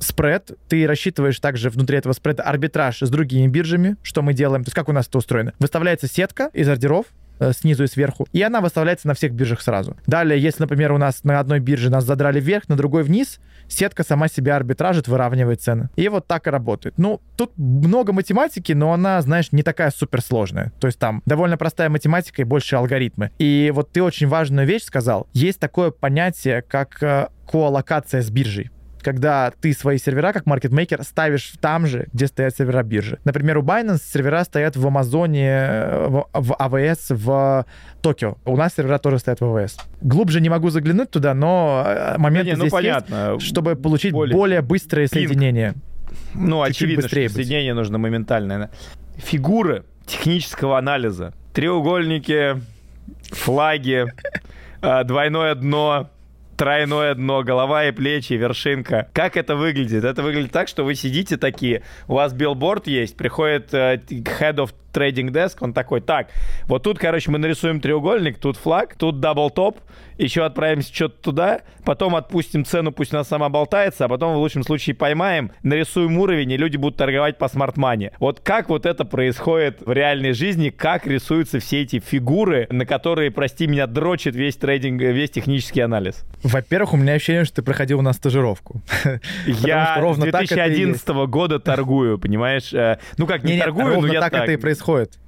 спред, 0.00 0.50
ты 0.68 0.84
рассчитываешь 0.84 1.38
также 1.38 1.70
внутри 1.70 1.98
этого 1.98 2.12
спреда 2.12 2.42
арбитраж 2.42 3.02
с 3.02 3.08
другими 3.08 3.46
биржами, 3.46 3.94
что 4.02 4.20
мы 4.22 4.34
делаем. 4.34 4.64
То 4.64 4.70
есть 4.70 4.74
как 4.74 4.88
у 4.88 4.92
нас 4.92 5.06
это 5.06 5.18
устроено? 5.18 5.52
Выставляется 5.60 6.08
сетка 6.08 6.50
из 6.52 6.68
ордеров, 6.68 7.06
Э, 7.38 7.52
снизу 7.52 7.84
и 7.84 7.86
сверху, 7.86 8.26
и 8.32 8.40
она 8.40 8.62
выставляется 8.62 9.06
на 9.08 9.12
всех 9.12 9.32
биржах 9.32 9.60
сразу. 9.60 9.94
Далее, 10.06 10.40
если, 10.40 10.62
например, 10.62 10.92
у 10.92 10.98
нас 10.98 11.22
на 11.22 11.38
одной 11.38 11.60
бирже 11.60 11.90
нас 11.90 12.04
задрали 12.04 12.40
вверх, 12.40 12.66
на 12.68 12.76
другой 12.76 13.02
вниз, 13.02 13.40
сетка 13.68 14.04
сама 14.04 14.28
себя 14.28 14.56
арбитражит, 14.56 15.08
выравнивает 15.08 15.60
цены. 15.60 15.88
И 15.96 16.08
вот 16.08 16.26
так 16.26 16.46
и 16.46 16.50
работает. 16.50 16.98
Ну, 16.98 17.20
тут 17.36 17.52
много 17.56 18.12
математики, 18.12 18.72
но 18.72 18.92
она, 18.92 19.20
знаешь, 19.22 19.52
не 19.52 19.62
такая 19.62 19.90
суперсложная. 19.90 20.72
То 20.80 20.86
есть 20.86 20.98
там 20.98 21.22
довольно 21.26 21.56
простая 21.56 21.88
математика 21.88 22.42
и 22.42 22.44
больше 22.44 22.76
алгоритмы. 22.76 23.30
И 23.38 23.72
вот 23.74 23.90
ты 23.92 24.02
очень 24.02 24.28
важную 24.28 24.66
вещь 24.66 24.84
сказал. 24.84 25.26
Есть 25.32 25.60
такое 25.60 25.90
понятие, 25.90 26.62
как 26.62 27.02
э, 27.02 27.28
коаллокация 27.50 28.22
с 28.22 28.30
биржей 28.30 28.70
когда 29.06 29.52
ты 29.60 29.72
свои 29.72 29.98
сервера 29.98 30.32
как 30.32 30.46
маркетмейкер 30.46 31.04
ставишь 31.04 31.52
там 31.60 31.86
же, 31.86 32.08
где 32.12 32.26
стоят 32.26 32.56
сервера 32.56 32.82
биржи. 32.82 33.20
Например, 33.22 33.58
у 33.58 33.62
Binance 33.62 34.00
сервера 34.02 34.42
стоят 34.42 34.74
в 34.74 34.84
Амазоне, 34.84 35.48
э, 35.48 36.06
в, 36.08 36.28
в 36.32 36.52
AWS, 36.58 37.14
в 37.14 37.66
Токио. 38.02 38.36
У 38.44 38.56
нас 38.56 38.74
сервера 38.74 38.98
тоже 38.98 39.20
стоят 39.20 39.40
в 39.40 39.44
AWS. 39.44 39.80
Глубже 40.00 40.40
не 40.40 40.48
могу 40.48 40.70
заглянуть 40.70 41.12
туда, 41.12 41.34
но 41.34 41.84
э, 41.86 42.18
момент 42.18 42.48
да 42.48 42.56
здесь 42.56 42.72
ну, 42.72 42.76
понятно. 42.76 43.34
есть, 43.34 43.46
чтобы 43.46 43.76
получить 43.76 44.10
более, 44.10 44.34
более 44.34 44.60
быстрые 44.60 45.06
Пинг. 45.06 45.28
соединения. 45.28 45.76
Ну, 46.34 46.64
Чуть-чуть 46.66 46.82
очевидно, 46.82 47.06
что 47.06 47.16
быть. 47.16 47.32
соединение 47.32 47.74
нужно 47.74 47.98
моментальное. 47.98 48.70
Фигуры 49.18 49.84
технического 50.04 50.78
анализа. 50.78 51.32
Треугольники, 51.54 52.60
флаги, 53.30 54.06
э, 54.82 55.04
двойное 55.04 55.54
дно, 55.54 56.10
тройное 56.56 57.14
дно, 57.14 57.42
голова 57.42 57.84
и 57.84 57.92
плечи, 57.92 58.32
вершинка. 58.34 59.08
Как 59.12 59.36
это 59.36 59.56
выглядит? 59.56 60.04
Это 60.04 60.22
выглядит 60.22 60.52
так, 60.52 60.68
что 60.68 60.84
вы 60.84 60.94
сидите 60.94 61.36
такие, 61.36 61.82
у 62.08 62.14
вас 62.14 62.32
билборд 62.32 62.86
есть, 62.86 63.16
приходит 63.16 63.72
э, 63.74 64.00
head 64.08 64.56
of 64.56 64.72
trading 64.92 65.30
desk, 65.30 65.58
он 65.60 65.72
такой, 65.72 66.00
так, 66.00 66.28
вот 66.64 66.82
тут, 66.82 66.98
короче, 66.98 67.30
мы 67.30 67.38
нарисуем 67.38 67.80
треугольник, 67.80 68.38
тут 68.38 68.56
флаг, 68.56 68.96
тут 68.96 69.20
double 69.20 69.50
top, 69.50 69.78
еще 70.18 70.44
отправимся 70.44 70.94
что-то 70.94 71.22
туда, 71.22 71.60
потом 71.84 72.16
отпустим 72.16 72.64
цену, 72.64 72.92
пусть 72.92 73.12
она 73.12 73.24
сама 73.24 73.48
болтается, 73.48 74.04
а 74.04 74.08
потом 74.08 74.34
в 74.34 74.38
лучшем 74.38 74.62
случае 74.62 74.94
поймаем, 74.94 75.52
нарисуем 75.62 76.18
уровень, 76.18 76.52
и 76.52 76.56
люди 76.56 76.76
будут 76.76 76.96
торговать 76.96 77.38
по 77.38 77.48
smart 77.48 77.76
money. 77.76 78.10
Вот 78.18 78.40
как 78.40 78.68
вот 78.68 78.86
это 78.86 79.04
происходит 79.04 79.80
в 79.84 79.92
реальной 79.92 80.32
жизни, 80.32 80.70
как 80.70 81.06
рисуются 81.06 81.58
все 81.58 81.82
эти 81.82 82.00
фигуры, 82.00 82.66
на 82.70 82.86
которые, 82.86 83.30
прости 83.30 83.66
меня, 83.66 83.86
дрочит 83.86 84.34
весь 84.34 84.56
трейдинг, 84.56 85.00
весь 85.00 85.30
технический 85.30 85.80
анализ? 85.80 86.24
Во-первых, 86.42 86.94
у 86.94 86.96
меня 86.96 87.14
ощущение, 87.14 87.44
что 87.44 87.56
ты 87.56 87.62
проходил 87.62 87.98
у 87.98 88.02
нас 88.02 88.16
стажировку. 88.16 88.82
Я 89.46 89.96
с 90.14 90.18
2011 90.18 91.08
года 91.28 91.58
торгую, 91.58 92.18
понимаешь? 92.18 92.72
Э, 92.72 92.98
ну 93.18 93.26
как, 93.26 93.44
не 93.44 93.60
торгую, 93.60 94.00
но 94.00 94.06
я 94.06 94.20
так. 94.20 94.34
это 94.34 94.52
и 94.52 94.56
происходит. 94.56 95.18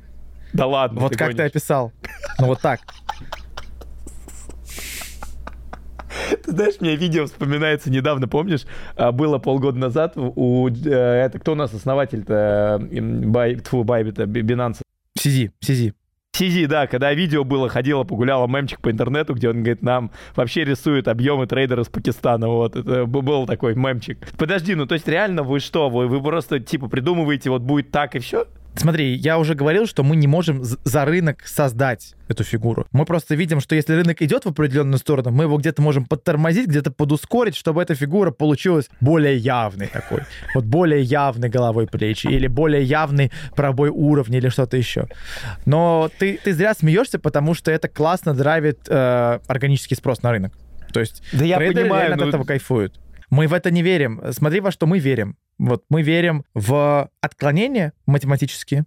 Да 0.53 0.66
ладно. 0.66 1.01
Вот 1.01 1.16
как 1.16 1.34
ты 1.34 1.43
описал. 1.43 1.93
Ну 2.39 2.47
вот 2.47 2.61
так. 2.61 2.80
Ты 6.45 6.53
знаешь, 6.53 6.75
мне 6.81 6.97
видео 6.97 7.27
вспоминается 7.27 7.91
недавно, 7.91 8.29
помнишь? 8.29 8.66
А, 8.97 9.12
было 9.12 9.39
полгода 9.39 9.79
назад 9.79 10.12
у... 10.16 10.69
Э, 10.69 11.25
это 11.25 11.39
кто 11.39 11.53
у 11.53 11.55
нас 11.55 11.73
основатель-то? 11.73 12.81
Бай, 12.91 13.57
тьфу, 13.57 13.85
Байбита, 13.85 14.25
Binance. 14.25 14.81
Сизи, 15.16 15.53
Сизи. 15.61 15.95
Сизи, 16.33 16.66
да, 16.66 16.87
когда 16.87 17.12
видео 17.14 17.43
было, 17.43 17.69
ходила, 17.69 18.05
погуляла 18.05 18.47
мемчик 18.47 18.81
по 18.81 18.91
интернету, 18.93 19.35
где 19.35 19.49
он 19.49 19.57
говорит, 19.57 19.83
нам 19.83 20.12
вообще 20.37 20.64
рисует 20.64 21.09
объемы 21.09 21.49
трейдера 21.49 21.83
с 21.83 21.89
Пакистана, 21.89 22.49
вот, 22.49 22.77
это 22.77 23.07
был 23.07 23.47
такой 23.47 23.75
мемчик. 23.75 24.19
Подожди, 24.39 24.77
ну 24.77 24.87
то 24.87 24.95
есть 24.95 25.09
реально 25.09 25.43
вы 25.43 25.59
что, 25.59 25.89
вы, 25.89 26.07
вы 26.07 26.23
просто 26.23 26.61
типа 26.61 26.89
придумываете, 26.89 27.51
вот 27.51 27.62
будет 27.62 27.91
так 27.91 28.14
и 28.14 28.21
все? 28.21 28.47
Смотри, 28.79 29.14
я 29.14 29.39
уже 29.39 29.55
говорил, 29.55 29.87
что 29.87 30.03
мы 30.03 30.16
не 30.16 30.26
можем 30.26 30.62
за 30.62 31.05
рынок 31.05 31.47
создать 31.47 32.14
эту 32.29 32.45
фигуру. 32.45 32.87
Мы 32.93 33.05
просто 33.05 33.35
видим, 33.35 33.61
что 33.61 33.74
если 33.74 33.95
рынок 33.95 34.22
идет 34.22 34.45
в 34.45 34.49
определенную 34.49 34.99
сторону, 34.99 35.31
мы 35.31 35.45
его 35.45 35.57
где-то 35.57 35.83
можем 35.83 36.07
подтормозить, 36.07 36.68
где-то 36.68 36.91
подускорить, 36.91 37.57
чтобы 37.57 37.83
эта 37.83 37.95
фигура 37.95 38.31
получилась 38.31 38.89
более 39.01 39.37
явной 39.37 39.89
такой. 39.89 40.22
Вот 40.55 40.64
более 40.64 41.03
явной 41.03 41.49
головой 41.49 41.87
плечи 41.87 42.29
или 42.29 42.47
более 42.47 42.83
явный 42.83 43.33
пробой 43.57 43.91
уровня 43.91 44.39
или 44.39 44.49
что-то 44.49 44.76
еще. 44.76 45.09
Но 45.66 46.11
ты, 46.18 46.39
ты 46.43 46.53
зря 46.53 46.74
смеешься, 46.74 47.18
потому 47.18 47.55
что 47.55 47.70
это 47.70 47.89
классно 47.89 48.35
драйвит 48.35 48.81
э, 48.89 49.39
органический 49.47 49.97
спрос 49.97 50.22
на 50.22 50.31
рынок. 50.31 50.53
То 50.93 51.01
есть 51.01 51.22
да 51.33 51.45
я 51.45 51.59
понимаю, 51.59 52.16
но... 52.16 52.22
от 52.22 52.29
этого 52.29 52.45
кайфуют. 52.45 52.99
Мы 53.31 53.47
в 53.47 53.53
это 53.53 53.70
не 53.70 53.83
верим. 53.83 54.22
Смотри, 54.31 54.61
во 54.61 54.70
что 54.70 54.87
мы 54.87 54.99
верим. 54.99 55.37
Вот 55.59 55.85
мы 55.89 56.03
верим 56.03 56.45
в 56.55 57.11
отклонения 57.20 57.93
математические. 58.07 58.87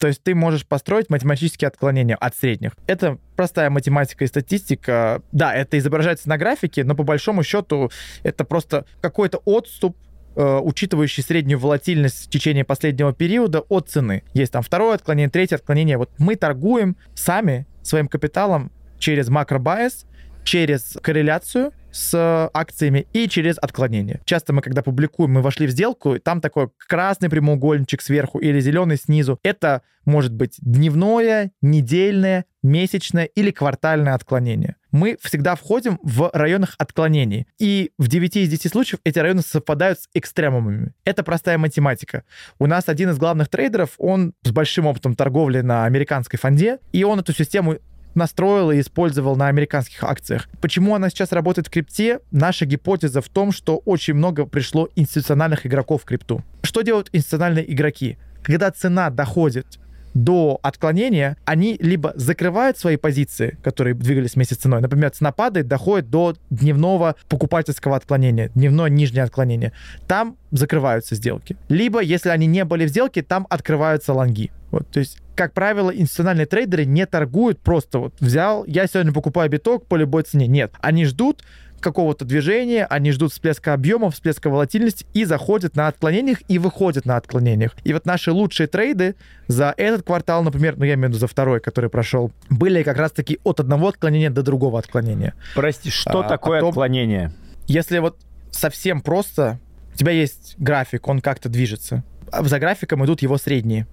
То 0.00 0.06
есть 0.06 0.22
ты 0.22 0.34
можешь 0.34 0.66
построить 0.66 1.10
математические 1.10 1.68
отклонения 1.68 2.14
от 2.14 2.36
средних. 2.36 2.72
Это 2.86 3.18
простая 3.36 3.68
математика 3.68 4.24
и 4.24 4.28
статистика. 4.28 5.22
Да, 5.32 5.54
это 5.54 5.76
изображается 5.78 6.28
на 6.28 6.38
графике, 6.38 6.84
но 6.84 6.94
по 6.94 7.02
большому 7.02 7.42
счету 7.42 7.90
это 8.22 8.44
просто 8.44 8.84
какой-то 9.00 9.38
отступ 9.44 9.96
э, 10.36 10.60
учитывающий 10.62 11.24
среднюю 11.24 11.58
волатильность 11.58 12.26
в 12.26 12.30
течение 12.30 12.64
последнего 12.64 13.12
периода 13.12 13.60
от 13.60 13.88
цены. 13.88 14.22
Есть 14.34 14.52
там 14.52 14.62
второе 14.62 14.94
отклонение, 14.94 15.30
третье 15.30 15.56
отклонение. 15.56 15.98
Вот 15.98 16.10
мы 16.18 16.36
торгуем 16.36 16.96
сами 17.14 17.66
своим 17.82 18.06
капиталом 18.06 18.70
через 19.00 19.28
макробайс, 19.28 20.06
через 20.44 20.96
корреляцию 21.02 21.72
с 21.90 22.50
акциями 22.52 23.06
и 23.12 23.28
через 23.28 23.56
отклонение. 23.58 24.20
Часто 24.24 24.52
мы, 24.52 24.62
когда 24.62 24.82
публикуем, 24.82 25.32
мы 25.32 25.42
вошли 25.42 25.66
в 25.66 25.70
сделку, 25.70 26.18
там 26.18 26.40
такой 26.40 26.70
красный 26.76 27.28
прямоугольничек 27.28 28.02
сверху 28.02 28.38
или 28.38 28.60
зеленый 28.60 28.96
снизу. 28.96 29.38
Это 29.42 29.82
может 30.04 30.32
быть 30.32 30.56
дневное, 30.58 31.52
недельное, 31.60 32.46
месячное 32.62 33.24
или 33.24 33.50
квартальное 33.50 34.14
отклонение. 34.14 34.76
Мы 34.90 35.18
всегда 35.20 35.54
входим 35.54 35.98
в 36.02 36.30
районах 36.32 36.74
отклонений. 36.78 37.46
И 37.58 37.92
в 37.98 38.08
9 38.08 38.36
из 38.36 38.48
10 38.48 38.72
случаев 38.72 39.00
эти 39.04 39.18
районы 39.18 39.42
совпадают 39.42 40.00
с 40.00 40.08
экстремумами. 40.14 40.94
Это 41.04 41.22
простая 41.22 41.58
математика. 41.58 42.24
У 42.58 42.66
нас 42.66 42.88
один 42.88 43.10
из 43.10 43.18
главных 43.18 43.48
трейдеров, 43.48 43.90
он 43.98 44.32
с 44.42 44.50
большим 44.50 44.86
опытом 44.86 45.14
торговли 45.14 45.60
на 45.60 45.84
американской 45.84 46.38
фонде, 46.38 46.78
и 46.92 47.04
он 47.04 47.20
эту 47.20 47.34
систему 47.34 47.78
настроил 48.14 48.70
и 48.70 48.80
использовал 48.80 49.36
на 49.36 49.48
американских 49.48 50.02
акциях. 50.04 50.48
Почему 50.60 50.94
она 50.94 51.10
сейчас 51.10 51.32
работает 51.32 51.68
в 51.68 51.70
крипте? 51.70 52.20
Наша 52.30 52.66
гипотеза 52.66 53.20
в 53.20 53.28
том, 53.28 53.52
что 53.52 53.78
очень 53.84 54.14
много 54.14 54.46
пришло 54.46 54.88
институциональных 54.96 55.66
игроков 55.66 56.02
в 56.02 56.04
крипту. 56.04 56.42
Что 56.62 56.82
делают 56.82 57.08
институциональные 57.12 57.72
игроки? 57.72 58.18
Когда 58.42 58.70
цена 58.70 59.10
доходит 59.10 59.78
до 60.14 60.58
отклонения, 60.62 61.36
они 61.44 61.76
либо 61.80 62.12
закрывают 62.16 62.78
свои 62.78 62.96
позиции, 62.96 63.58
которые 63.62 63.94
двигались 63.94 64.34
вместе 64.34 64.54
с 64.54 64.58
ценой. 64.58 64.80
Например, 64.80 65.10
цена 65.10 65.32
падает, 65.32 65.68
доходит 65.68 66.10
до 66.10 66.34
дневного 66.50 67.16
покупательского 67.28 67.96
отклонения, 67.96 68.50
дневное 68.54 68.88
нижнее 68.88 69.24
отклонение. 69.24 69.72
Там 70.06 70.36
закрываются 70.50 71.14
сделки. 71.14 71.56
Либо, 71.68 72.00
если 72.00 72.30
они 72.30 72.46
не 72.46 72.64
были 72.64 72.86
в 72.86 72.88
сделке, 72.88 73.22
там 73.22 73.46
открываются 73.50 74.12
лонги. 74.12 74.50
Вот, 74.70 74.86
то 74.88 75.00
есть 75.00 75.18
как 75.34 75.52
правило, 75.52 75.90
институциональные 75.90 76.46
трейдеры 76.46 76.84
не 76.84 77.06
торгуют 77.06 77.60
просто 77.60 78.00
вот 78.00 78.14
взял, 78.18 78.64
я 78.64 78.88
сегодня 78.88 79.12
покупаю 79.12 79.48
биток 79.48 79.86
по 79.86 79.94
любой 79.94 80.24
цене. 80.24 80.48
Нет, 80.48 80.72
они 80.80 81.04
ждут 81.04 81.44
какого-то 81.80 82.24
движения, 82.24 82.86
они 82.86 83.12
ждут 83.12 83.32
всплеска 83.32 83.74
объемов, 83.74 84.14
всплеска 84.14 84.50
волатильности 84.50 85.06
и 85.14 85.24
заходят 85.24 85.76
на 85.76 85.88
отклонениях 85.88 86.38
и 86.48 86.58
выходят 86.58 87.04
на 87.04 87.16
отклонениях. 87.16 87.76
И 87.84 87.92
вот 87.92 88.06
наши 88.06 88.32
лучшие 88.32 88.66
трейды 88.66 89.14
за 89.46 89.74
этот 89.76 90.04
квартал, 90.04 90.42
например, 90.42 90.76
ну 90.76 90.84
я 90.84 90.94
имею 90.94 91.06
в 91.06 91.10
виду 91.10 91.18
за 91.18 91.26
второй, 91.26 91.60
который 91.60 91.90
прошел, 91.90 92.32
были 92.50 92.82
как 92.82 92.96
раз-таки 92.98 93.38
от 93.44 93.60
одного 93.60 93.88
отклонения 93.88 94.30
до 94.30 94.42
другого 94.42 94.78
отклонения. 94.78 95.34
Прости, 95.54 95.90
что 95.90 96.20
а, 96.20 96.28
такое 96.28 96.58
потом, 96.58 96.70
отклонение? 96.70 97.32
Если 97.66 97.98
вот 97.98 98.18
совсем 98.50 99.00
просто, 99.00 99.58
у 99.94 99.96
тебя 99.96 100.12
есть 100.12 100.54
график, 100.58 101.08
он 101.08 101.20
как-то 101.20 101.48
движется. 101.48 102.04
А 102.30 102.42
за 102.44 102.58
графиком 102.58 103.04
идут 103.04 103.22
его 103.22 103.38
средние. 103.38 103.86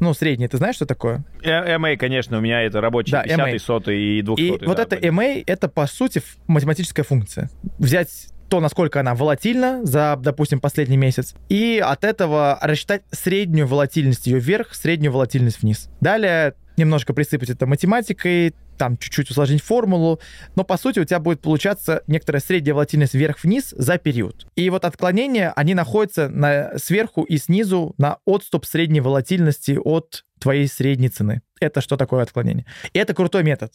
Ну, 0.00 0.14
средний, 0.14 0.48
ты 0.48 0.56
знаешь, 0.56 0.76
что 0.76 0.86
такое? 0.86 1.24
MA, 1.42 1.96
конечно, 1.96 2.38
у 2.38 2.40
меня 2.40 2.62
это 2.62 2.80
рабочий 2.80 3.12
да, 3.12 3.24
10 3.24 3.62
сотый 3.62 4.00
и 4.00 4.22
200 4.22 4.40
И 4.40 4.66
вот 4.66 4.76
да, 4.76 4.82
это 4.82 4.96
MA, 4.96 5.44
это, 5.46 5.68
по 5.68 5.86
сути, 5.86 6.22
математическая 6.46 7.04
функция. 7.04 7.50
Взять 7.78 8.08
то, 8.48 8.60
насколько 8.60 8.98
она 8.98 9.14
волатильна 9.14 9.84
за, 9.84 10.18
допустим, 10.20 10.58
последний 10.58 10.96
месяц, 10.96 11.34
и 11.48 11.82
от 11.84 12.02
этого 12.02 12.58
рассчитать 12.60 13.02
среднюю 13.12 13.66
волатильность 13.66 14.26
ее 14.26 14.40
вверх, 14.40 14.74
среднюю 14.74 15.12
волатильность 15.12 15.62
вниз. 15.62 15.88
Далее 16.00 16.54
немножко 16.76 17.14
присыпать 17.14 17.50
это 17.50 17.66
математикой, 17.66 18.54
там 18.80 18.96
чуть-чуть 18.96 19.30
усложнить 19.30 19.62
формулу, 19.62 20.20
но 20.56 20.64
по 20.64 20.78
сути 20.78 21.00
у 21.00 21.04
тебя 21.04 21.20
будет 21.20 21.42
получаться 21.42 22.02
некоторая 22.06 22.40
средняя 22.40 22.72
волатильность 22.72 23.12
вверх-вниз 23.12 23.74
за 23.76 23.98
период. 23.98 24.46
И 24.56 24.70
вот 24.70 24.86
отклонения, 24.86 25.52
они 25.54 25.74
находятся 25.74 26.30
на, 26.30 26.78
сверху 26.78 27.24
и 27.24 27.36
снизу 27.36 27.94
на 27.98 28.16
отступ 28.24 28.64
средней 28.64 29.02
волатильности 29.02 29.78
от 29.78 30.24
твоей 30.40 30.66
средней 30.66 31.10
цены. 31.10 31.42
Это 31.60 31.82
что 31.82 31.98
такое 31.98 32.22
отклонение? 32.22 32.64
И 32.94 32.98
это 32.98 33.12
крутой 33.12 33.42
метод. 33.42 33.70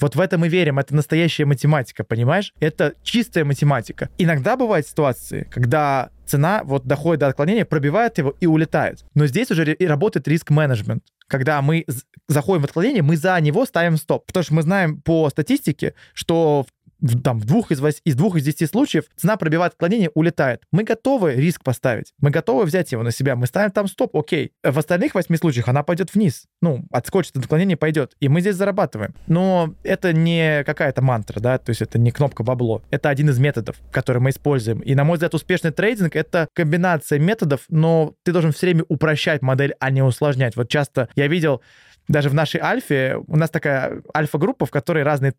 Вот 0.00 0.16
в 0.16 0.20
это 0.20 0.38
мы 0.38 0.48
верим, 0.48 0.78
это 0.78 0.94
настоящая 0.94 1.44
математика, 1.44 2.02
понимаешь? 2.02 2.54
Это 2.58 2.94
чистая 3.02 3.44
математика. 3.44 4.08
Иногда 4.16 4.56
бывают 4.56 4.86
ситуации, 4.86 5.46
когда 5.50 6.08
цена 6.28 6.62
вот 6.64 6.86
доходит 6.86 7.20
до 7.20 7.28
отклонения, 7.28 7.64
пробивает 7.64 8.18
его 8.18 8.34
и 8.40 8.46
улетает. 8.46 9.04
Но 9.14 9.26
здесь 9.26 9.50
уже 9.50 9.72
и 9.72 9.86
работает 9.86 10.28
риск-менеджмент. 10.28 11.02
Когда 11.26 11.60
мы 11.60 11.84
заходим 12.28 12.62
в 12.62 12.64
отклонение, 12.64 13.02
мы 13.02 13.16
за 13.16 13.38
него 13.40 13.66
ставим 13.66 13.96
стоп. 13.96 14.26
Потому 14.26 14.44
что 14.44 14.54
мы 14.54 14.62
знаем 14.62 15.00
по 15.00 15.28
статистике, 15.30 15.94
что 16.14 16.66
там, 17.22 17.38
в 17.38 17.44
двух 17.44 17.70
из, 17.70 17.80
вось, 17.80 18.00
из 18.04 18.14
двух 18.16 18.36
из 18.36 18.44
десяти 18.44 18.66
случаев 18.66 19.04
цена 19.16 19.36
пробивает 19.36 19.72
отклонение, 19.74 20.10
улетает. 20.14 20.62
Мы 20.72 20.84
готовы 20.84 21.34
риск 21.34 21.62
поставить. 21.62 22.12
Мы 22.18 22.30
готовы 22.30 22.64
взять 22.64 22.92
его 22.92 23.02
на 23.02 23.10
себя. 23.10 23.36
Мы 23.36 23.46
ставим 23.46 23.70
там 23.70 23.86
стоп, 23.86 24.16
окей. 24.16 24.52
В 24.62 24.78
остальных 24.78 25.14
восьми 25.14 25.36
случаях 25.36 25.68
она 25.68 25.82
пойдет 25.82 26.14
вниз. 26.14 26.46
Ну, 26.60 26.84
отскочит 26.90 27.36
от 27.36 27.44
отклонения, 27.44 27.76
пойдет. 27.76 28.14
И 28.20 28.28
мы 28.28 28.40
здесь 28.40 28.56
зарабатываем. 28.56 29.14
Но 29.26 29.74
это 29.82 30.12
не 30.12 30.64
какая-то 30.64 31.02
мантра, 31.02 31.40
да, 31.40 31.58
то 31.58 31.70
есть 31.70 31.82
это 31.82 31.98
не 31.98 32.10
кнопка 32.10 32.42
бабло. 32.42 32.82
Это 32.90 33.08
один 33.08 33.30
из 33.30 33.38
методов, 33.38 33.76
который 33.92 34.20
мы 34.20 34.30
используем. 34.30 34.80
И, 34.80 34.94
на 34.94 35.04
мой 35.04 35.14
взгляд, 35.14 35.34
успешный 35.34 35.70
трейдинг— 35.70 36.16
это 36.16 36.48
комбинация 36.54 37.18
методов, 37.18 37.62
но 37.68 38.14
ты 38.24 38.32
должен 38.32 38.52
все 38.52 38.66
время 38.66 38.84
упрощать 38.88 39.42
модель, 39.42 39.74
а 39.78 39.90
не 39.90 40.02
усложнять. 40.02 40.56
Вот 40.56 40.68
часто 40.68 41.08
я 41.14 41.28
видел 41.28 41.62
даже 42.08 42.30
в 42.30 42.34
нашей 42.34 42.60
альфе, 42.60 43.22
у 43.26 43.36
нас 43.36 43.50
такая 43.50 44.02
альфа-группа, 44.16 44.66
в 44.66 44.70
которой 44.70 45.04
разные 45.04 45.34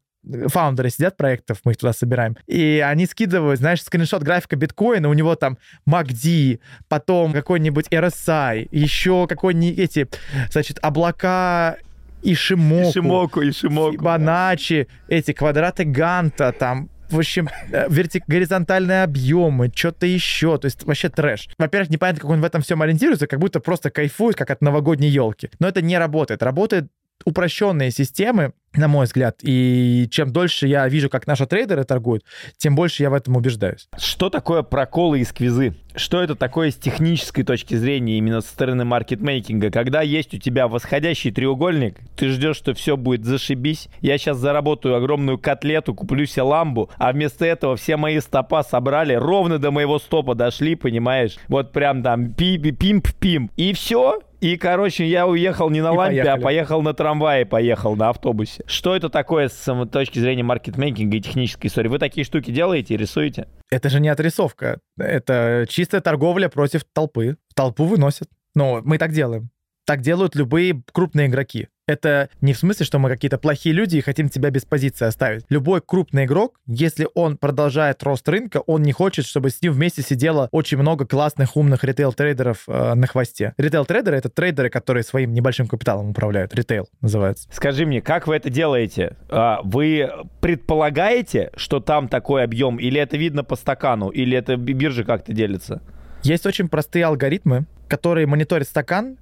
фаундеры 0.47 0.89
сидят 0.89 1.17
проектов, 1.17 1.59
мы 1.63 1.71
их 1.71 1.77
туда 1.77 1.93
собираем, 1.93 2.35
и 2.47 2.83
они 2.85 3.05
скидывают, 3.05 3.59
знаешь, 3.59 3.81
скриншот 3.81 4.23
графика 4.23 4.55
биткоина, 4.55 5.09
у 5.09 5.13
него 5.13 5.35
там 5.35 5.57
MACD, 5.87 6.59
потом 6.87 7.33
какой-нибудь 7.33 7.87
RSI, 7.87 8.67
еще 8.71 9.27
какой-нибудь 9.27 9.79
эти, 9.79 10.07
значит, 10.51 10.79
облака 10.81 11.77
Ишимоку, 12.21 12.89
Ишимоку, 12.89 13.41
Ишимоку. 13.41 13.93
Фибоначчи, 13.93 14.87
эти 15.07 15.31
квадраты 15.31 15.85
Ганта, 15.85 16.51
там 16.51 16.89
в 17.09 17.17
общем, 17.17 17.49
э, 17.71 17.87
вертик... 17.89 18.23
горизонтальные 18.27 19.03
объемы, 19.03 19.71
что-то 19.73 20.05
еще. 20.05 20.59
То 20.59 20.65
есть 20.65 20.83
вообще 20.83 21.09
трэш. 21.09 21.49
Во-первых, 21.57 21.89
непонятно, 21.89 22.21
как 22.21 22.29
он 22.29 22.41
в 22.41 22.45
этом 22.45 22.61
всем 22.61 22.81
ориентируется, 22.83 23.25
как 23.25 23.39
будто 23.39 23.59
просто 23.59 23.89
кайфует, 23.89 24.35
как 24.35 24.51
от 24.51 24.61
новогодней 24.61 25.09
елки. 25.09 25.49
Но 25.59 25.67
это 25.67 25.81
не 25.81 25.97
работает. 25.97 26.43
Работает 26.43 26.91
упрощенные 27.25 27.91
системы, 27.91 28.53
на 28.73 28.87
мой 28.87 29.05
взгляд. 29.05 29.39
И 29.41 30.07
чем 30.11 30.31
дольше 30.31 30.67
я 30.67 30.87
вижу, 30.87 31.09
как 31.09 31.27
наши 31.27 31.45
трейдеры 31.45 31.83
торгуют, 31.83 32.23
тем 32.57 32.75
больше 32.75 33.03
я 33.03 33.09
в 33.09 33.13
этом 33.13 33.35
убеждаюсь. 33.35 33.87
Что 33.97 34.29
такое 34.29 34.61
проколы 34.63 35.19
и 35.19 35.23
сквизы? 35.23 35.75
Что 35.95 36.21
это 36.21 36.35
такое 36.35 36.71
с 36.71 36.75
технической 36.75 37.43
точки 37.43 37.75
зрения, 37.75 38.17
именно 38.19 38.41
со 38.41 38.49
стороны 38.49 38.85
маркетмейкинга? 38.85 39.71
Когда 39.71 40.01
есть 40.01 40.33
у 40.33 40.37
тебя 40.37 40.67
восходящий 40.67 41.31
треугольник, 41.31 41.97
ты 42.15 42.29
ждешь, 42.29 42.57
что 42.57 42.73
все 42.73 42.95
будет 42.95 43.25
зашибись. 43.25 43.89
Я 43.99 44.17
сейчас 44.17 44.37
заработаю 44.37 44.95
огромную 44.95 45.39
котлету, 45.39 45.95
куплю 45.95 46.25
себе 46.25 46.43
ламбу, 46.43 46.89
а 46.97 47.11
вместо 47.11 47.45
этого 47.45 47.75
все 47.75 47.97
мои 47.97 48.19
стопа 48.19 48.63
собрали, 48.63 49.13
ровно 49.13 49.57
до 49.57 49.71
моего 49.71 49.99
стопа 49.99 50.35
дошли, 50.35 50.75
понимаешь? 50.75 51.37
Вот 51.47 51.71
прям 51.71 52.03
там 52.03 52.33
пимп-пимп. 52.33 53.49
И 53.57 53.73
все, 53.73 54.19
и, 54.41 54.55
короче, 54.55 55.05
я 55.05 55.27
уехал 55.27 55.69
не 55.69 55.81
на 55.81 55.93
и 55.93 55.97
лампе, 55.97 56.21
а 56.21 56.23
поехали. 56.23 56.39
а 56.39 56.43
поехал 56.43 56.81
на 56.81 56.93
трамвае, 56.93 57.45
поехал 57.45 57.95
на 57.95 58.09
автобусе. 58.09 58.58
Что 58.65 58.95
это 58.95 59.09
такое 59.09 59.49
с 59.49 59.85
точки 59.87 60.19
зрения 60.19 60.43
маркетмейкинга 60.43 61.17
и 61.17 61.21
технической 61.21 61.69
истории? 61.69 61.87
Вы 61.87 61.99
такие 61.99 62.23
штуки 62.23 62.51
делаете, 62.51 62.97
рисуете? 62.97 63.47
Это 63.69 63.89
же 63.89 63.99
не 63.99 64.09
отрисовка. 64.09 64.79
Это 64.97 65.65
чистая 65.69 66.01
торговля 66.01 66.49
против 66.49 66.83
толпы. 66.83 67.37
Толпу 67.55 67.85
выносят. 67.85 68.29
Но 68.55 68.81
мы 68.83 68.97
так 68.97 69.11
делаем. 69.11 69.49
Так 69.85 70.01
делают 70.01 70.35
любые 70.35 70.83
крупные 70.91 71.27
игроки. 71.27 71.67
Это 71.89 72.29
не 72.39 72.53
в 72.53 72.59
смысле, 72.59 72.85
что 72.85 72.99
мы 72.99 73.09
какие-то 73.09 73.39
плохие 73.39 73.73
люди 73.73 73.97
и 73.97 74.01
хотим 74.01 74.29
тебя 74.29 74.51
без 74.51 74.63
позиции 74.63 75.07
оставить. 75.07 75.43
Любой 75.49 75.81
крупный 75.81 76.25
игрок, 76.25 76.59
если 76.67 77.07
он 77.15 77.35
продолжает 77.35 78.03
рост 78.03 78.29
рынка, 78.29 78.61
он 78.67 78.83
не 78.83 78.91
хочет, 78.91 79.25
чтобы 79.25 79.49
с 79.49 79.59
ним 79.59 79.73
вместе 79.73 80.03
сидело 80.03 80.49
очень 80.51 80.77
много 80.77 81.07
классных, 81.07 81.57
умных 81.57 81.83
ритейл-трейдеров 81.83 82.65
э, 82.67 82.93
на 82.93 83.07
хвосте. 83.07 83.55
Ритейл-трейдеры— 83.57 84.17
это 84.17 84.29
трейдеры, 84.29 84.69
которые 84.69 85.03
своим 85.03 85.33
небольшим 85.33 85.65
капиталом 85.65 86.11
управляют. 86.11 86.53
Ритейл 86.53 86.87
называется. 87.01 87.49
Скажи 87.51 87.87
мне, 87.87 88.03
как 88.03 88.27
вы 88.27 88.35
это 88.35 88.51
делаете? 88.51 89.15
А, 89.29 89.61
вы 89.63 90.11
предполагаете, 90.41 91.49
что 91.55 91.79
там 91.79 92.07
такой 92.07 92.43
объем, 92.43 92.77
или 92.77 93.01
это 93.01 93.17
видно 93.17 93.43
по 93.43 93.55
стакану, 93.55 94.09
или 94.09 94.37
это 94.37 94.57
биржа 94.57 95.03
как-то 95.03 95.33
делится? 95.33 95.81
Есть 96.21 96.45
очень 96.45 96.69
простые 96.69 97.05
алгоритмы, 97.05 97.65
которые 97.87 98.27
мониторят 98.27 98.67
стакан 98.67 99.17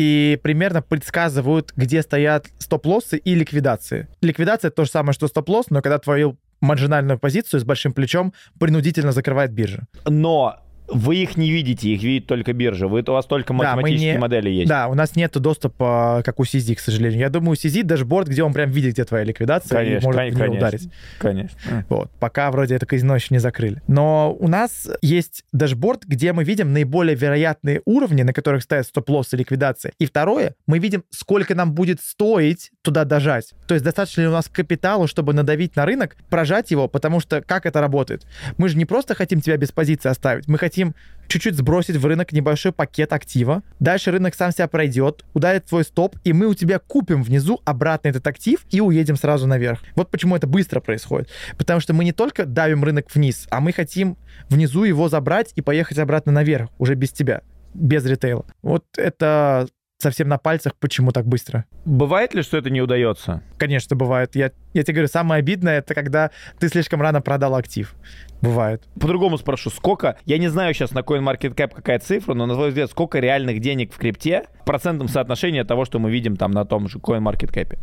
и 0.00 0.38
примерно 0.42 0.80
предсказывают, 0.80 1.74
где 1.76 2.00
стоят 2.00 2.46
стоп-лоссы 2.58 3.18
и 3.18 3.34
ликвидации. 3.34 4.08
Ликвидация— 4.22 4.68
это 4.70 4.76
то 4.76 4.84
же 4.84 4.90
самое, 4.90 5.12
что 5.12 5.28
стоп-лосс, 5.28 5.66
но 5.68 5.82
когда 5.82 5.98
твою 5.98 6.38
маржинальную 6.62 7.18
позицию 7.18 7.60
с 7.60 7.64
большим 7.64 7.92
плечом 7.92 8.32
принудительно 8.58 9.12
закрывает 9.12 9.52
биржа. 9.52 9.86
Но 10.06 10.56
вы 10.92 11.16
их 11.16 11.36
не 11.36 11.50
видите, 11.50 11.88
их 11.90 12.02
видит 12.02 12.26
только 12.26 12.52
биржа. 12.52 12.88
Вы, 12.88 13.02
у 13.06 13.12
вас 13.12 13.26
только 13.26 13.52
математические 13.52 14.12
да, 14.12 14.16
не, 14.16 14.20
модели 14.20 14.50
есть. 14.50 14.68
Да, 14.68 14.88
у 14.88 14.94
нас 14.94 15.16
нет 15.16 15.32
доступа, 15.32 16.22
как 16.24 16.40
у 16.40 16.44
CZ, 16.44 16.74
к 16.74 16.80
сожалению. 16.80 17.20
Я 17.20 17.30
думаю, 17.30 17.52
у 17.52 17.54
CZ 17.54 17.82
дашборд, 17.82 18.28
где 18.28 18.42
он 18.42 18.52
прям 18.52 18.70
видит, 18.70 18.94
где 18.94 19.04
твоя 19.04 19.24
ликвидация, 19.24 19.76
конечно, 19.76 19.98
и 19.98 20.04
может 20.04 20.18
конечно, 20.20 20.46
в 20.46 20.50
ударить. 20.50 20.88
Конечно. 21.18 21.58
Вот. 21.88 22.10
Пока 22.18 22.50
вроде 22.50 22.74
это 22.74 22.86
казино 22.86 23.14
еще 23.14 23.28
не 23.30 23.38
закрыли. 23.38 23.82
Но 23.86 24.36
у 24.38 24.48
нас 24.48 24.88
есть 25.02 25.44
дашборд, 25.52 26.04
где 26.04 26.32
мы 26.32 26.44
видим 26.44 26.72
наиболее 26.72 27.16
вероятные 27.16 27.82
уровни, 27.84 28.22
на 28.22 28.32
которых 28.32 28.62
стоят 28.62 28.86
стоп-лосс 28.86 29.32
и 29.34 29.36
ликвидация. 29.36 29.92
И 29.98 30.06
второе, 30.06 30.54
мы 30.66 30.78
видим, 30.78 31.04
сколько 31.10 31.54
нам 31.54 31.72
будет 31.72 32.00
стоить 32.00 32.70
туда 32.82 33.04
дожать. 33.04 33.52
То 33.66 33.74
есть 33.74 33.84
достаточно 33.84 34.22
ли 34.22 34.28
у 34.28 34.32
нас 34.32 34.48
капиталу, 34.48 35.06
чтобы 35.06 35.32
надавить 35.32 35.76
на 35.76 35.86
рынок, 35.86 36.16
прожать 36.28 36.70
его, 36.70 36.88
потому 36.88 37.20
что 37.20 37.40
как 37.42 37.66
это 37.66 37.80
работает? 37.80 38.26
Мы 38.56 38.68
же 38.68 38.76
не 38.76 38.84
просто 38.84 39.14
хотим 39.14 39.40
тебя 39.40 39.56
без 39.56 39.70
позиции 39.72 40.08
оставить, 40.08 40.48
мы 40.48 40.58
хотим 40.58 40.79
хотим 40.80 40.94
чуть-чуть 41.28 41.54
сбросить 41.54 41.96
в 41.96 42.06
рынок 42.06 42.32
небольшой 42.32 42.72
пакет 42.72 43.12
актива. 43.12 43.62
Дальше 43.78 44.10
рынок 44.10 44.34
сам 44.34 44.50
себя 44.50 44.66
пройдет, 44.66 45.24
ударит 45.32 45.66
твой 45.66 45.84
стоп, 45.84 46.16
и 46.24 46.32
мы 46.32 46.46
у 46.46 46.54
тебя 46.54 46.78
купим 46.78 47.22
внизу 47.22 47.60
обратно 47.64 48.08
этот 48.08 48.26
актив 48.26 48.64
и 48.70 48.80
уедем 48.80 49.16
сразу 49.16 49.46
наверх. 49.46 49.80
Вот 49.94 50.10
почему 50.10 50.34
это 50.34 50.46
быстро 50.46 50.80
происходит. 50.80 51.28
Потому 51.56 51.80
что 51.80 51.92
мы 51.92 52.04
не 52.04 52.12
только 52.12 52.46
давим 52.46 52.82
рынок 52.82 53.14
вниз, 53.14 53.46
а 53.50 53.60
мы 53.60 53.72
хотим 53.72 54.16
внизу 54.48 54.84
его 54.84 55.08
забрать 55.08 55.52
и 55.54 55.60
поехать 55.60 55.98
обратно 55.98 56.32
наверх, 56.32 56.68
уже 56.78 56.94
без 56.94 57.12
тебя 57.12 57.42
без 57.72 58.04
ритейла. 58.04 58.46
Вот 58.62 58.84
это 58.96 59.68
совсем 60.02 60.28
на 60.28 60.38
пальцах, 60.38 60.74
почему 60.76 61.12
так 61.12 61.26
быстро. 61.26 61.64
Бывает 61.84 62.34
ли, 62.34 62.42
что 62.42 62.56
это 62.56 62.70
не 62.70 62.80
удается? 62.80 63.42
Конечно, 63.58 63.96
бывает. 63.96 64.34
Я, 64.36 64.52
я 64.74 64.82
тебе 64.82 64.94
говорю, 64.94 65.08
самое 65.08 65.40
обидное, 65.40 65.78
это 65.78 65.94
когда 65.94 66.30
ты 66.58 66.68
слишком 66.68 67.00
рано 67.02 67.20
продал 67.20 67.54
актив. 67.54 67.94
Бывает. 68.40 68.82
По-другому 68.98 69.36
спрошу, 69.38 69.70
сколько, 69.70 70.16
я 70.24 70.38
не 70.38 70.48
знаю 70.48 70.72
сейчас 70.74 70.92
на 70.92 71.00
CoinMarketCap 71.00 71.74
какая 71.74 71.98
цифра, 71.98 72.34
но 72.34 72.46
на 72.46 72.54
твой 72.54 72.68
взгляд, 72.68 72.90
сколько 72.90 73.18
реальных 73.18 73.60
денег 73.60 73.92
в 73.92 73.98
крипте 73.98 74.44
в 74.62 74.64
процентном 74.64 75.08
соотношении 75.08 75.62
того, 75.62 75.84
что 75.84 75.98
мы 75.98 76.10
видим 76.10 76.36
там 76.36 76.50
на 76.50 76.64
том 76.64 76.88
же 76.88 76.98
CoinMarketCap? 76.98 77.78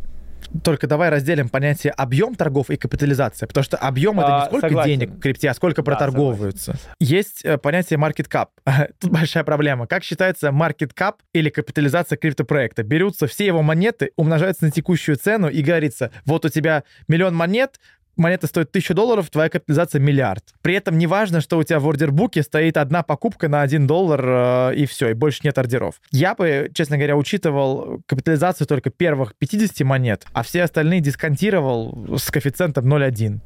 Только 0.64 0.86
давай 0.86 1.10
разделим 1.10 1.48
понятие 1.48 1.92
объем 1.92 2.34
торгов 2.34 2.70
и 2.70 2.76
капитализация, 2.76 3.46
потому 3.46 3.64
что 3.64 3.76
объем 3.76 4.18
а, 4.18 4.22
это 4.22 4.32
не 4.32 4.46
сколько 4.46 4.68
согласен. 4.68 4.90
денег 4.90 5.10
в 5.10 5.20
крипте, 5.20 5.50
а 5.50 5.54
сколько 5.54 5.82
да, 5.82 5.84
проторговываются. 5.84 6.72
Согласен. 6.72 6.90
Есть 7.00 7.44
э, 7.44 7.58
понятие 7.58 7.98
market 7.98 8.28
cap. 8.30 8.48
Тут 8.98 9.10
большая 9.10 9.44
проблема. 9.44 9.86
Как 9.86 10.04
считается 10.04 10.48
market 10.48 10.92
cap 10.98 11.16
или 11.32 11.50
капитализация 11.50 12.16
криптопроекта? 12.16 12.82
Берутся 12.82 13.26
все 13.26 13.46
его 13.46 13.62
монеты, 13.62 14.12
умножаются 14.16 14.64
на 14.64 14.70
текущую 14.70 15.16
цену 15.16 15.48
и 15.48 15.62
говорится, 15.62 16.10
вот 16.24 16.44
у 16.44 16.48
тебя 16.48 16.84
миллион 17.08 17.34
монет, 17.34 17.78
монета 18.18 18.46
стоит 18.46 18.68
1000 18.70 18.94
долларов, 18.94 19.30
твоя 19.30 19.48
капитализация 19.48 20.00
миллиард. 20.00 20.44
При 20.62 20.74
этом 20.74 20.98
не 20.98 21.06
важно, 21.06 21.40
что 21.40 21.58
у 21.58 21.62
тебя 21.62 21.80
в 21.80 21.88
ордербуке 21.88 22.42
стоит 22.42 22.76
одна 22.76 23.02
покупка 23.02 23.48
на 23.48 23.62
1 23.62 23.86
доллар, 23.86 24.24
э, 24.24 24.74
и 24.76 24.86
все, 24.86 25.10
и 25.10 25.14
больше 25.14 25.40
нет 25.44 25.58
ордеров. 25.58 26.00
Я 26.10 26.34
бы, 26.34 26.70
честно 26.74 26.96
говоря, 26.96 27.16
учитывал 27.16 28.02
капитализацию 28.06 28.66
только 28.66 28.90
первых 28.90 29.34
50 29.36 29.80
монет, 29.86 30.24
а 30.32 30.42
все 30.42 30.62
остальные 30.62 31.00
дисконтировал 31.00 32.18
с 32.18 32.30
коэффициентом 32.30 32.92
0,1. 32.92 33.40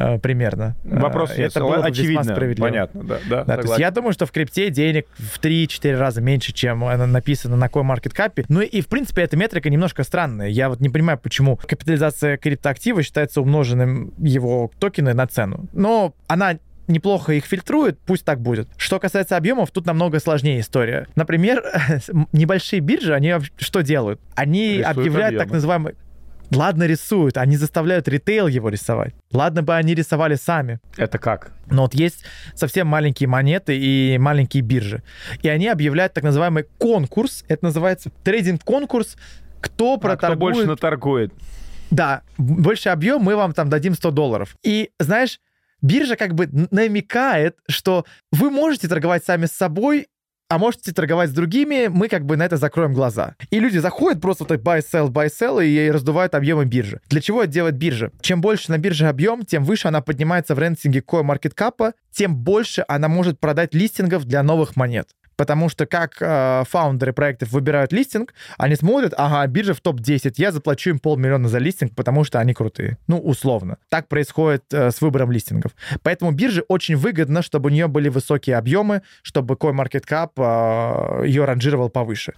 Э, 0.00 0.18
примерно. 0.18 0.76
Вопрос 0.84 1.32
э, 1.36 1.44
это 1.44 1.60
было 1.60 1.84
очевидно, 1.84 2.34
понятно, 2.56 3.02
да, 3.02 3.18
да, 3.28 3.44
да 3.44 3.56
то 3.56 3.62
есть 3.62 3.78
я 3.78 3.90
думаю, 3.90 4.12
что 4.12 4.26
в 4.26 4.32
крипте 4.32 4.70
денег 4.70 5.06
в 5.16 5.40
3-4 5.40 5.96
раза 5.96 6.20
меньше, 6.20 6.52
чем 6.52 6.80
написано 7.10 7.56
на 7.56 7.66
CoinMarketCap. 7.66 8.44
Ну 8.48 8.60
и, 8.60 8.80
в 8.80 8.86
принципе, 8.86 9.22
эта 9.22 9.36
метрика 9.36 9.68
немножко 9.70 10.04
странная. 10.04 10.48
Я 10.48 10.68
вот 10.68 10.80
не 10.80 10.88
понимаю, 10.88 11.18
почему 11.18 11.56
капитализация 11.56 12.36
криптоактива 12.36 13.02
считается 13.02 13.40
умноженным 13.40 14.12
его 14.18 14.70
токены 14.78 15.14
на 15.14 15.26
цену. 15.26 15.68
Но 15.72 16.14
она 16.28 16.58
неплохо 16.86 17.32
их 17.32 17.44
фильтрует, 17.44 17.98
пусть 18.00 18.24
так 18.24 18.40
будет. 18.40 18.68
Что 18.76 18.98
касается 18.98 19.36
объемов, 19.36 19.70
тут 19.70 19.86
намного 19.86 20.20
сложнее 20.20 20.60
история. 20.60 21.06
Например, 21.16 21.62
небольшие 22.32 22.80
биржи, 22.80 23.14
они 23.14 23.34
что 23.58 23.82
делают? 23.82 24.20
Они 24.34 24.78
Рисуют 24.78 24.86
объявляют 24.86 25.28
объемы. 25.28 25.44
так 25.44 25.52
называемый 25.52 25.94
Ладно 26.50 26.84
рисуют, 26.84 27.36
они 27.36 27.56
заставляют 27.56 28.08
ритейл 28.08 28.46
его 28.46 28.70
рисовать. 28.70 29.14
Ладно 29.32 29.62
бы 29.62 29.74
они 29.74 29.94
рисовали 29.94 30.34
сами. 30.34 30.80
Это 30.96 31.18
как? 31.18 31.52
Но 31.70 31.82
вот 31.82 31.94
есть 31.94 32.24
совсем 32.54 32.86
маленькие 32.86 33.28
монеты 33.28 33.76
и 33.78 34.16
маленькие 34.18 34.62
биржи. 34.62 35.02
И 35.42 35.48
они 35.48 35.68
объявляют 35.68 36.14
так 36.14 36.24
называемый 36.24 36.64
конкурс. 36.78 37.44
Это 37.48 37.66
называется 37.66 38.10
трейдинг-конкурс. 38.24 39.16
Кто 39.60 39.94
А 39.94 39.98
проторгует... 39.98 40.36
кто 40.36 40.36
больше 40.38 40.66
наторгует? 40.66 41.32
Да, 41.90 42.22
больше 42.38 42.90
объем, 42.90 43.22
мы 43.22 43.36
вам 43.36 43.52
там 43.52 43.68
дадим 43.68 43.94
100 43.94 44.10
долларов. 44.10 44.56
И, 44.62 44.90
знаешь, 44.98 45.40
биржа 45.82 46.16
как 46.16 46.34
бы 46.34 46.48
намекает, 46.70 47.56
что 47.68 48.04
вы 48.32 48.50
можете 48.50 48.88
торговать 48.88 49.24
сами 49.24 49.46
с 49.46 49.52
собой, 49.52 50.08
а 50.48 50.58
можете 50.58 50.92
торговать 50.92 51.30
с 51.30 51.32
другими, 51.32 51.88
мы 51.88 52.08
как 52.08 52.24
бы 52.24 52.36
на 52.36 52.44
это 52.44 52.56
закроем 52.56 52.94
глаза. 52.94 53.36
И 53.50 53.60
люди 53.60 53.78
заходят 53.78 54.20
просто 54.20 54.46
так 54.46 54.60
buy, 54.60 54.80
sell, 54.80 55.10
buy, 55.10 55.28
sell 55.28 55.64
и 55.64 55.90
раздувают 55.90 56.34
объемы 56.34 56.64
биржи. 56.64 57.00
Для 57.08 57.20
чего 57.20 57.42
это 57.42 57.52
делает 57.52 57.76
биржа? 57.76 58.10
Чем 58.22 58.40
больше 58.40 58.70
на 58.70 58.78
бирже 58.78 59.06
объем, 59.06 59.44
тем 59.44 59.64
выше 59.64 59.88
она 59.88 60.00
поднимается 60.00 60.54
в 60.54 60.58
рейтинге 60.58 61.00
CoinMarketCap, 61.00 61.92
тем 62.10 62.36
больше 62.36 62.84
она 62.88 63.08
может 63.08 63.38
продать 63.38 63.74
листингов 63.74 64.24
для 64.24 64.42
новых 64.42 64.74
монет. 64.76 65.08
Потому 65.38 65.68
что 65.68 65.86
как 65.86 66.16
э, 66.20 66.64
фаундеры 66.68 67.12
проектов 67.12 67.52
выбирают 67.52 67.92
листинг, 67.92 68.34
они 68.58 68.74
смотрят, 68.74 69.14
ага, 69.16 69.46
биржа 69.46 69.72
в 69.72 69.80
топ-10, 69.80 70.34
я 70.36 70.50
заплачу 70.50 70.90
им 70.90 70.98
полмиллиона 70.98 71.48
за 71.48 71.58
листинг, 71.58 71.94
потому 71.94 72.24
что 72.24 72.40
они 72.40 72.54
крутые. 72.54 72.98
Ну, 73.06 73.20
условно. 73.20 73.78
Так 73.88 74.08
происходит 74.08 74.64
э, 74.72 74.90
с 74.90 75.00
выбором 75.00 75.30
листингов. 75.30 75.76
Поэтому 76.02 76.32
бирже 76.32 76.64
очень 76.66 76.96
выгодно, 76.96 77.42
чтобы 77.42 77.68
у 77.68 77.72
нее 77.72 77.86
были 77.86 78.08
высокие 78.08 78.56
объемы, 78.56 79.02
чтобы 79.22 79.54
CoinMarketCap 79.54 81.22
э, 81.22 81.26
ее 81.28 81.44
ранжировал 81.44 81.88
повыше. 81.88 82.34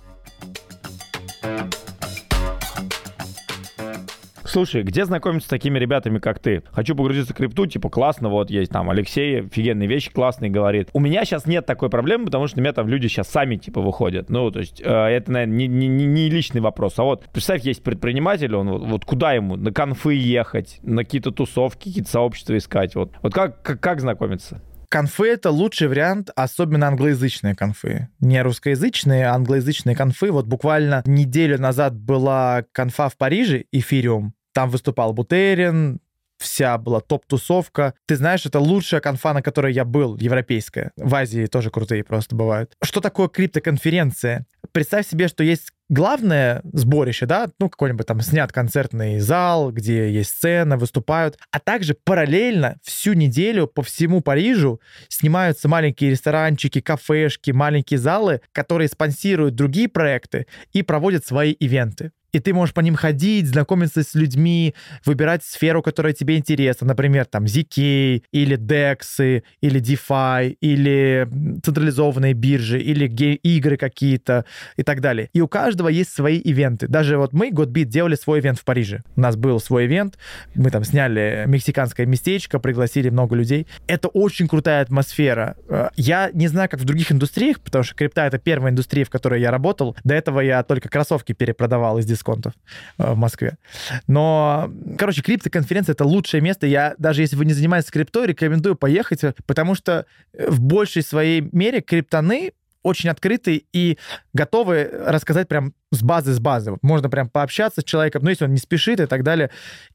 Слушай, 4.50 4.82
где 4.82 5.04
знакомиться 5.04 5.46
с 5.46 5.48
такими 5.48 5.78
ребятами, 5.78 6.18
как 6.18 6.40
ты? 6.40 6.64
Хочу 6.72 6.96
погрузиться 6.96 7.32
в 7.32 7.36
крипту, 7.36 7.66
типа, 7.66 7.88
классно, 7.88 8.28
вот 8.30 8.50
есть 8.50 8.72
там 8.72 8.90
Алексей, 8.90 9.42
офигенные 9.42 9.88
вещи 9.88 10.10
классные 10.10 10.50
говорит. 10.50 10.88
У 10.92 10.98
меня 10.98 11.24
сейчас 11.24 11.46
нет 11.46 11.66
такой 11.66 11.88
проблемы, 11.88 12.24
потому 12.24 12.48
что 12.48 12.56
на 12.58 12.62
меня 12.62 12.72
там 12.72 12.88
люди 12.88 13.06
сейчас 13.06 13.28
сами, 13.28 13.54
типа, 13.54 13.80
выходят. 13.80 14.28
Ну, 14.28 14.50
то 14.50 14.58
есть, 14.58 14.80
э, 14.80 14.84
это, 14.84 15.30
наверное, 15.30 15.54
не, 15.56 15.68
не- 15.68 16.06
не 16.06 16.28
личный 16.28 16.60
вопрос, 16.60 16.98
а 16.98 17.04
вот, 17.04 17.26
представь, 17.32 17.62
есть 17.62 17.84
предприниматель, 17.84 18.52
он 18.56 18.70
вот, 18.70 18.82
вот 18.82 19.04
куда 19.04 19.34
ему? 19.34 19.54
На 19.54 19.70
конфы 19.72 20.14
ехать, 20.14 20.80
на 20.82 21.04
какие-то 21.04 21.30
тусовки, 21.30 21.84
какие-то 21.84 22.10
сообщества 22.10 22.56
искать, 22.56 22.96
вот. 22.96 23.12
Вот 23.22 23.32
как, 23.32 23.62
как, 23.62 23.78
как 23.78 24.00
знакомиться? 24.00 24.60
Конфы— 24.88 25.28
это 25.28 25.52
лучший 25.52 25.86
вариант, 25.86 26.30
особенно 26.34 26.88
англоязычные 26.88 27.54
конфы. 27.54 28.08
Не 28.18 28.42
русскоязычные, 28.42 29.28
а 29.28 29.36
англоязычные 29.36 29.94
конфы. 29.94 30.32
Вот 30.32 30.46
буквально 30.46 31.04
неделю 31.06 31.60
назад 31.60 31.94
была 31.94 32.64
конфа 32.72 33.08
в 33.08 33.16
Париже, 33.16 33.66
эфириум. 33.70 34.34
Там 34.52 34.70
выступал 34.70 35.12
Бутерин, 35.12 36.00
вся 36.40 36.78
была 36.78 37.00
топ-тусовка. 37.00 37.94
Ты 38.06 38.16
знаешь, 38.16 38.46
это 38.46 38.58
лучшая 38.58 39.00
конфа, 39.00 39.34
на 39.34 39.42
которой 39.42 39.72
я 39.72 39.84
был, 39.84 40.16
европейская. 40.16 40.90
В 40.96 41.14
Азии 41.14 41.46
тоже 41.46 41.70
крутые 41.70 42.02
просто 42.02 42.34
бывают. 42.34 42.72
Что 42.82 43.00
такое 43.00 43.28
криптоконференция? 43.28 44.46
Представь 44.72 45.06
себе, 45.06 45.28
что 45.28 45.44
есть 45.44 45.72
главное 45.88 46.62
сборище, 46.72 47.26
да, 47.26 47.50
ну, 47.58 47.68
какой-нибудь 47.68 48.06
там 48.06 48.20
снят 48.20 48.52
концертный 48.52 49.18
зал, 49.18 49.72
где 49.72 50.10
есть 50.10 50.30
сцена, 50.30 50.76
выступают, 50.76 51.38
а 51.50 51.58
также 51.58 51.94
параллельно 51.94 52.76
всю 52.82 53.12
неделю 53.12 53.66
по 53.66 53.82
всему 53.82 54.20
Парижу 54.20 54.80
снимаются 55.08 55.68
маленькие 55.68 56.10
ресторанчики, 56.10 56.80
кафешки, 56.80 57.50
маленькие 57.50 57.98
залы, 57.98 58.40
которые 58.52 58.88
спонсируют 58.88 59.56
другие 59.56 59.88
проекты 59.88 60.46
и 60.72 60.82
проводят 60.82 61.26
свои 61.26 61.52
ивенты. 61.52 62.12
И 62.32 62.38
ты 62.38 62.52
можешь 62.54 62.74
по 62.74 62.80
ним 62.80 62.94
ходить, 62.94 63.46
знакомиться 63.46 64.02
с 64.02 64.14
людьми, 64.14 64.74
выбирать 65.04 65.44
сферу, 65.44 65.82
которая 65.82 66.12
тебе 66.12 66.36
интересна. 66.36 66.86
Например, 66.86 67.24
там 67.24 67.44
ZK, 67.44 68.22
или 68.32 68.56
DEX, 68.56 69.42
или 69.60 69.80
DeFi, 69.80 70.56
или 70.60 71.28
централизованные 71.62 72.34
биржи, 72.34 72.80
или 72.80 73.06
игры 73.06 73.76
какие-то 73.76 74.44
и 74.76 74.82
так 74.82 75.00
далее. 75.00 75.28
И 75.32 75.40
у 75.40 75.48
каждого 75.48 75.88
есть 75.88 76.12
свои 76.12 76.38
ивенты. 76.38 76.86
Даже 76.88 77.16
вот 77.18 77.32
мы, 77.32 77.50
Godbeat, 77.50 77.84
делали 77.84 78.14
свой 78.14 78.40
ивент 78.40 78.58
в 78.58 78.64
Париже. 78.64 79.02
У 79.16 79.20
нас 79.20 79.36
был 79.36 79.60
свой 79.60 79.86
ивент, 79.86 80.18
мы 80.54 80.70
там 80.70 80.84
сняли 80.84 81.44
мексиканское 81.46 82.06
местечко, 82.06 82.58
пригласили 82.58 83.10
много 83.10 83.34
людей. 83.34 83.66
Это 83.86 84.08
очень 84.08 84.48
крутая 84.48 84.82
атмосфера. 84.82 85.56
Э, 85.68 85.88
Я 85.96 86.30
не 86.32 86.48
знаю, 86.48 86.68
как 86.68 86.80
в 86.80 86.84
других 86.84 87.12
индустриях, 87.12 87.60
потому 87.60 87.84
что 87.84 87.94
крипта— 87.94 88.26
это 88.26 88.38
первая 88.38 88.72
индустрия, 88.72 89.04
в 89.04 89.10
которой 89.10 89.40
я 89.40 89.50
работал. 89.50 89.96
До 90.04 90.14
этого 90.14 90.40
я 90.40 90.62
только 90.62 90.88
кроссовки 90.88 91.32
перепродавал 91.32 91.98
из 91.98 92.06
дисконтов 92.20 92.52
э, 92.98 93.12
в 93.12 93.16
Москве. 93.16 93.56
Но, 94.06 94.70
короче, 94.98 95.22
криптоконференция— 95.22 95.92
это 95.94 96.04
лучшее 96.04 96.40
место. 96.40 96.66
Я, 96.66 96.94
даже 96.98 97.22
если 97.22 97.36
вы 97.36 97.44
не 97.44 97.52
занимаетесь 97.52 97.90
криптой, 97.90 98.26
рекомендую 98.26 98.76
поехать, 98.76 99.20
потому 99.46 99.74
что 99.74 100.06
э, 100.32 100.50
в 100.50 100.60
большей 100.60 101.02
своей 101.02 101.48
мере 101.52 101.80
криптоны 101.80 102.52
очень 102.82 103.10
открыты 103.10 103.64
и 103.72 103.98
готовы 104.32 104.88
рассказать 105.06 105.48
прям 105.48 105.74
с 105.92 106.02
базы, 106.02 106.32
с 106.32 106.38
базы. 106.38 106.76
Можно 106.82 107.10
прям 107.10 107.28
пообщаться 107.28 107.80
с 107.80 107.84
человеком, 107.84 108.22
ну, 108.22 108.30
если 108.30 108.44
он 108.44 108.52
не 108.52 108.58
спешит 108.58 109.00
и 109.00 109.06
так 109.06 109.22
далее. 109.22 109.50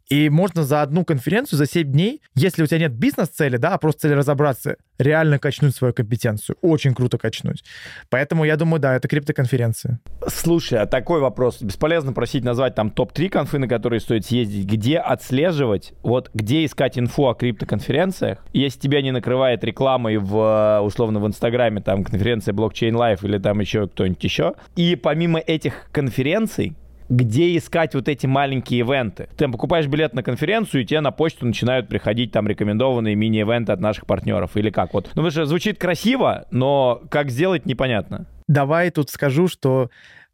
И 0.10 0.30
можно 0.30 0.64
за 0.64 0.82
одну 0.82 1.04
конференцию, 1.04 1.58
за 1.58 1.66
7 1.66 1.92
дней, 1.92 2.22
если 2.36 2.62
у 2.62 2.68
тебя 2.68 2.80
нет 2.80 2.94
бизнес-цели, 2.94 3.58
да, 3.58 3.74
а 3.74 3.78
просто 3.78 4.02
цели 4.02 4.14
разобраться, 4.14 4.76
реально 5.00 5.40
качнуть 5.40 5.76
свою 5.76 5.94
компетенцию. 5.94 6.58
Очень 6.62 6.94
круто 6.94 7.18
качнуть. 7.18 7.64
Поэтому 8.10 8.46
я 8.46 8.56
думаю, 8.56 8.80
да, 8.80 8.96
это 8.96 9.08
криптоконференция. 9.08 10.00
Слушай, 10.28 10.80
а 10.80 10.86
такой 10.86 11.22
вопрос. 11.22 11.62
Бесполезно 11.62 12.14
просить 12.14 12.44
назвать 12.44 12.76
там 12.76 12.92
топ-3 12.92 13.30
конфы, 13.30 13.58
на 13.58 13.68
которые 13.68 14.00
стоит 14.00 14.26
съездить. 14.26 14.66
Где 14.68 15.00
отслеживать, 15.00 15.94
вот 16.04 16.30
где 16.34 16.66
искать 16.66 17.00
инфу 17.00 17.28
о 17.28 17.34
криптоконференциях? 17.34 18.46
Если 18.54 18.80
тебя 18.80 19.02
не 19.02 19.12
накрывает 19.12 19.64
рекламой 19.64 20.18
в, 20.18 20.82
условно, 20.84 21.20
в 21.20 21.28
Инстаграме, 21.28 21.82
там, 21.82 22.04
конференция 22.04 22.54
Blockchain 22.54 22.92
Life 22.92 23.26
или 23.26 23.40
там 23.40 23.60
еще 23.60 23.88
кто-нибудь 23.88 24.24
еще. 24.24 24.54
И 24.76 24.96
помимо 24.96 25.40
этих 25.40 25.85
конференций, 25.92 26.76
где 27.10 27.56
искать 27.56 27.94
вот 27.94 28.08
эти 28.08 28.26
маленькие 28.26 28.80
ивенты. 28.82 29.30
Ты 29.38 29.48
покупаешь 29.48 29.88
билет 29.88 30.14
на 30.14 30.24
конференцию, 30.24 30.84
и 30.84 30.86
тебе 30.86 31.02
на 31.02 31.12
почту 31.12 31.46
начинают 31.46 31.88
приходить 31.88 32.32
там 32.32 32.48
рекомендованные 32.48 33.16
мини-ивенты 33.16 33.72
от 33.72 33.80
наших 33.80 34.06
партнеров. 34.06 34.52
Или 34.56 34.70
как? 34.70 34.94
Вот. 34.94 35.06
Ну, 35.06 35.10
потому 35.12 35.32
что 35.32 35.46
звучит 35.46 35.78
красиво, 35.78 36.46
но 36.52 37.02
как 37.10 37.30
сделать, 37.30 37.66
непонятно. 37.66 38.28
Давай 38.48 38.90
тут 38.92 39.10
скажу, 39.10 39.48
что 39.48 39.90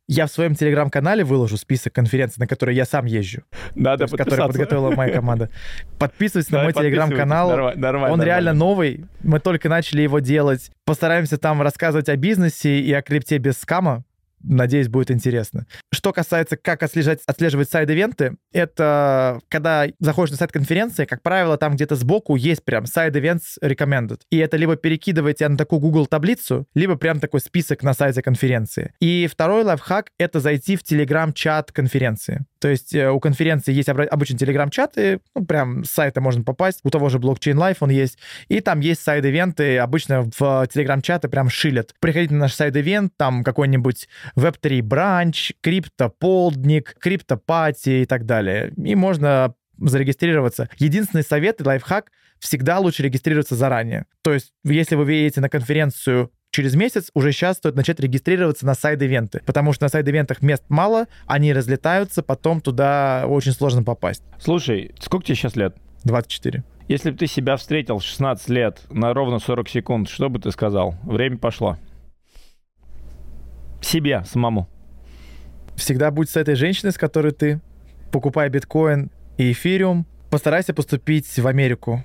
я 0.08 0.28
в 0.28 0.32
своем 0.32 0.56
телеграм-канале 0.56 1.24
выложу 1.24 1.56
список 1.56 1.94
конференций, 1.94 2.40
на 2.40 2.48
которые 2.48 2.76
я 2.76 2.84
сам 2.84 3.06
езжу, 3.06 3.44
Надо 3.76 4.04
есть, 4.04 4.18
которые 4.18 4.48
подготовила 4.48 4.92
моя 4.94 5.14
команда. 5.14 5.50
Подписывайтесь 6.00 6.52
на 6.52 6.64
мой 6.64 6.74
телеграм-канал. 6.74 7.48
подписывайтесь. 7.48 7.82
Нормально, 7.82 7.82
нормально, 7.82 8.14
Он 8.14 8.22
реально 8.22 8.54
новый. 8.54 9.06
Мы 9.24 9.40
только 9.40 9.70
начали 9.70 10.02
его 10.02 10.20
делать. 10.20 10.70
Постараемся 10.86 11.38
там 11.38 11.62
рассказывать 11.62 12.10
о 12.10 12.18
бизнесе 12.18 12.80
и 12.80 12.92
о 12.92 13.02
крипте 13.02 13.38
без 13.38 13.58
скама. 13.58 14.04
Надеюсь, 14.44 14.88
будет 14.88 15.12
интересно. 15.12 15.66
Что 15.92 16.14
касается, 16.14 16.58
как 16.58 16.84
отслеживать, 16.84 17.22
отслеживать 17.26 17.70
сайд-ивенты, 17.70 18.36
это 18.52 19.40
когда 19.50 19.88
заходишь 20.00 20.32
на 20.32 20.38
сайт 20.38 20.52
конференции, 20.52 21.06
как 21.06 21.22
правило, 21.22 21.58
там 21.58 21.76
где-то 21.76 21.96
сбоку 21.96 22.36
есть 22.36 22.64
прям 22.64 22.86
side 22.86 23.14
events 23.14 23.60
recommended. 23.64 24.22
И 24.30 24.38
это 24.38 24.58
либо 24.58 24.76
перекидывает 24.76 25.38
тебя 25.38 25.50
на 25.50 25.58
такую 25.58 25.80
Google 25.80 26.08
таблицу, 26.08 26.68
либо 26.74 26.96
прям 26.96 27.20
такой 27.20 27.40
список 27.40 27.84
на 27.84 27.94
сайте 27.94 28.22
конференции. 28.22 28.94
И 29.00 29.28
второй 29.32 29.64
лайфхак— 29.64 30.12
это 30.18 30.40
зайти 30.40 30.76
в 30.76 30.84
телеграм-чат 30.84 31.72
конференции. 31.72 32.46
То 32.60 32.68
есть 32.68 32.94
э, 32.94 33.10
у 33.10 33.20
конференции 33.20 33.74
есть 33.74 33.90
обычно 33.90 34.38
телеграм-чаты, 34.38 35.20
ну, 35.36 35.46
прям 35.46 35.84
с 35.84 35.90
сайта 35.90 36.22
можно 36.22 36.44
попасть, 36.44 36.80
у 36.84 36.90
того 36.90 37.10
же 37.10 37.18
Blockchain 37.18 37.56
Life 37.56 37.78
он 37.80 37.90
есть, 37.90 38.20
и 38.50 38.60
там 38.60 38.80
есть 38.82 39.02
сайд-ивенты, 39.02 39.80
обычно 39.80 40.30
в 40.38 40.68
телеграм-чаты 40.72 41.28
прям 41.28 41.50
шилят. 41.50 41.94
Приходите 42.00 42.34
на 42.34 42.42
наш 42.42 42.54
side 42.54 42.78
event, 42.78 43.14
там 43.18 43.44
какой-нибудь 43.44 44.08
Web3 44.36 44.82
бранч, 44.82 45.54
крипто-полдник, 45.62 46.96
крипто-пати 47.00 48.02
и 48.02 48.06
так 48.06 48.26
далее. 48.26 48.74
И 48.78 48.96
можно 48.96 49.54
зарегистрироваться. 49.78 50.70
Единственный 50.78 51.24
совет 51.24 51.62
и 51.62 51.64
лайфхак— 51.64 52.12
всегда 52.42 52.80
лучше 52.80 53.04
регистрироваться 53.04 53.56
заранее. 53.56 54.06
То 54.24 54.34
есть, 54.34 54.52
если 54.64 54.96
вы 54.96 55.14
едете 55.14 55.42
на 55.42 55.50
конференцию 55.50 56.32
через 56.50 56.76
месяц, 56.76 57.10
уже 57.14 57.32
сейчас 57.32 57.58
стоит 57.58 57.76
начать 57.76 58.00
регистрироваться 58.00 58.66
на 58.66 58.74
сайд-ивенты, 58.74 59.42
потому 59.46 59.74
что 59.74 59.86
на 59.86 59.90
сайд-ивентах 59.90 60.42
мест 60.42 60.64
мало, 60.68 61.08
они 61.28 61.54
разлетаются, 61.54 62.24
потом 62.24 62.60
туда 62.60 63.26
очень 63.28 63.54
сложно 63.54 63.84
попасть. 63.84 64.24
Слушай, 64.40 64.94
сколько 65.00 65.26
тебе 65.26 65.36
сейчас 65.36 65.56
лет? 65.56 65.78
24. 66.04 66.64
Если 66.88 67.12
бы 67.12 67.18
ты 67.18 67.28
себя 67.28 67.56
встретил 67.56 68.00
в 68.00 68.04
16 68.04 68.50
лет 68.50 68.82
на 68.90 69.14
ровно 69.14 69.40
40 69.40 69.70
секунд, 69.70 70.10
что 70.10 70.30
бы 70.30 70.40
ты 70.40 70.52
сказал? 70.52 70.96
Время 71.04 71.38
пошло. 71.38 71.78
Себе 73.82 74.24
самому. 74.26 74.70
Всегда 75.76 76.12
будь 76.12 76.30
с 76.30 76.36
этой 76.36 76.56
женщиной, 76.56 76.92
с 76.92 76.98
которой 76.98 77.32
ты. 77.32 77.60
Покупай 78.12 78.50
биткоин 78.50 79.10
и 79.38 79.52
эфириум. 79.52 80.06
Постарайся 80.30 80.74
поступить 80.74 81.28
в 81.38 81.48
Америку, 81.48 82.04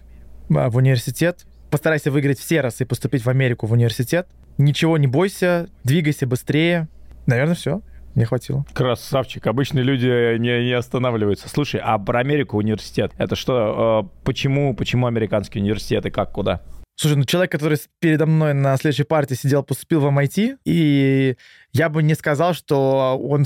а, 0.50 0.70
в 0.70 0.76
университет. 0.76 1.46
Постарайся 1.70 2.10
выиграть 2.10 2.38
все 2.38 2.60
раз 2.60 2.80
и 2.80 2.84
поступить 2.84 3.24
в 3.24 3.28
Америку 3.28 3.66
в 3.66 3.72
университет. 3.72 4.28
Ничего 4.58 4.96
не 4.98 5.06
бойся, 5.06 5.68
двигайся 5.84 6.26
быстрее. 6.26 6.88
Наверное, 7.26 7.54
все. 7.54 7.82
мне 8.14 8.24
хватило. 8.24 8.64
Красавчик. 8.72 9.46
Обычные 9.46 9.84
люди 9.84 10.38
не, 10.38 10.64
не 10.64 10.72
останавливаются. 10.72 11.48
Слушай, 11.48 11.80
а 11.84 11.98
про 11.98 12.20
Америку 12.20 12.56
университет, 12.56 13.12
это 13.18 13.36
что, 13.36 14.06
э, 14.06 14.24
почему, 14.24 14.74
почему 14.74 15.06
американский 15.06 15.60
университет 15.60 16.06
и 16.06 16.10
как, 16.10 16.32
куда? 16.32 16.62
Слушай, 16.96 17.16
ну 17.16 17.24
человек, 17.24 17.52
который 17.52 17.78
передо 18.00 18.24
мной 18.24 18.54
на 18.54 18.76
следующей 18.78 19.04
партии 19.04 19.34
сидел, 19.34 19.62
поступил 19.62 20.00
в 20.00 20.06
MIT, 20.06 20.58
и 20.64 21.36
я 21.72 21.88
бы 21.90 22.02
не 22.02 22.14
сказал, 22.14 22.54
что 22.54 23.18
он 23.18 23.44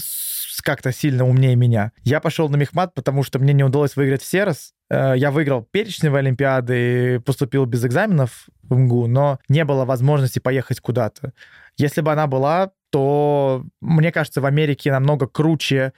как-то 0.62 0.92
сильно 0.92 1.26
умнее 1.26 1.56
меня. 1.56 1.92
Я 2.04 2.20
пошел 2.20 2.48
на 2.48 2.56
Мехмат, 2.56 2.94
потому 2.94 3.24
что 3.24 3.38
мне 3.38 3.52
не 3.52 3.64
удалось 3.64 3.96
выиграть 3.96 4.22
в 4.22 4.26
Серос. 4.26 4.72
Э, 4.88 5.14
я 5.16 5.30
выиграл 5.30 5.62
перечневые 5.62 6.20
олимпиады 6.20 7.16
и 7.16 7.18
поступил 7.18 7.64
без 7.64 7.84
экзаменов 7.84 8.48
в 8.62 8.76
МГУ, 8.76 9.08
но 9.08 9.40
не 9.48 9.64
было 9.64 9.84
возможности 9.84 10.38
поехать 10.38 10.80
куда-то. 10.80 11.32
Если 11.76 12.02
бы 12.02 12.12
она 12.12 12.26
была, 12.26 12.70
то, 12.90 13.64
мне 13.80 14.12
кажется, 14.12 14.40
в 14.40 14.46
Америке 14.46 14.92
намного 14.92 15.26
круче 15.26 15.92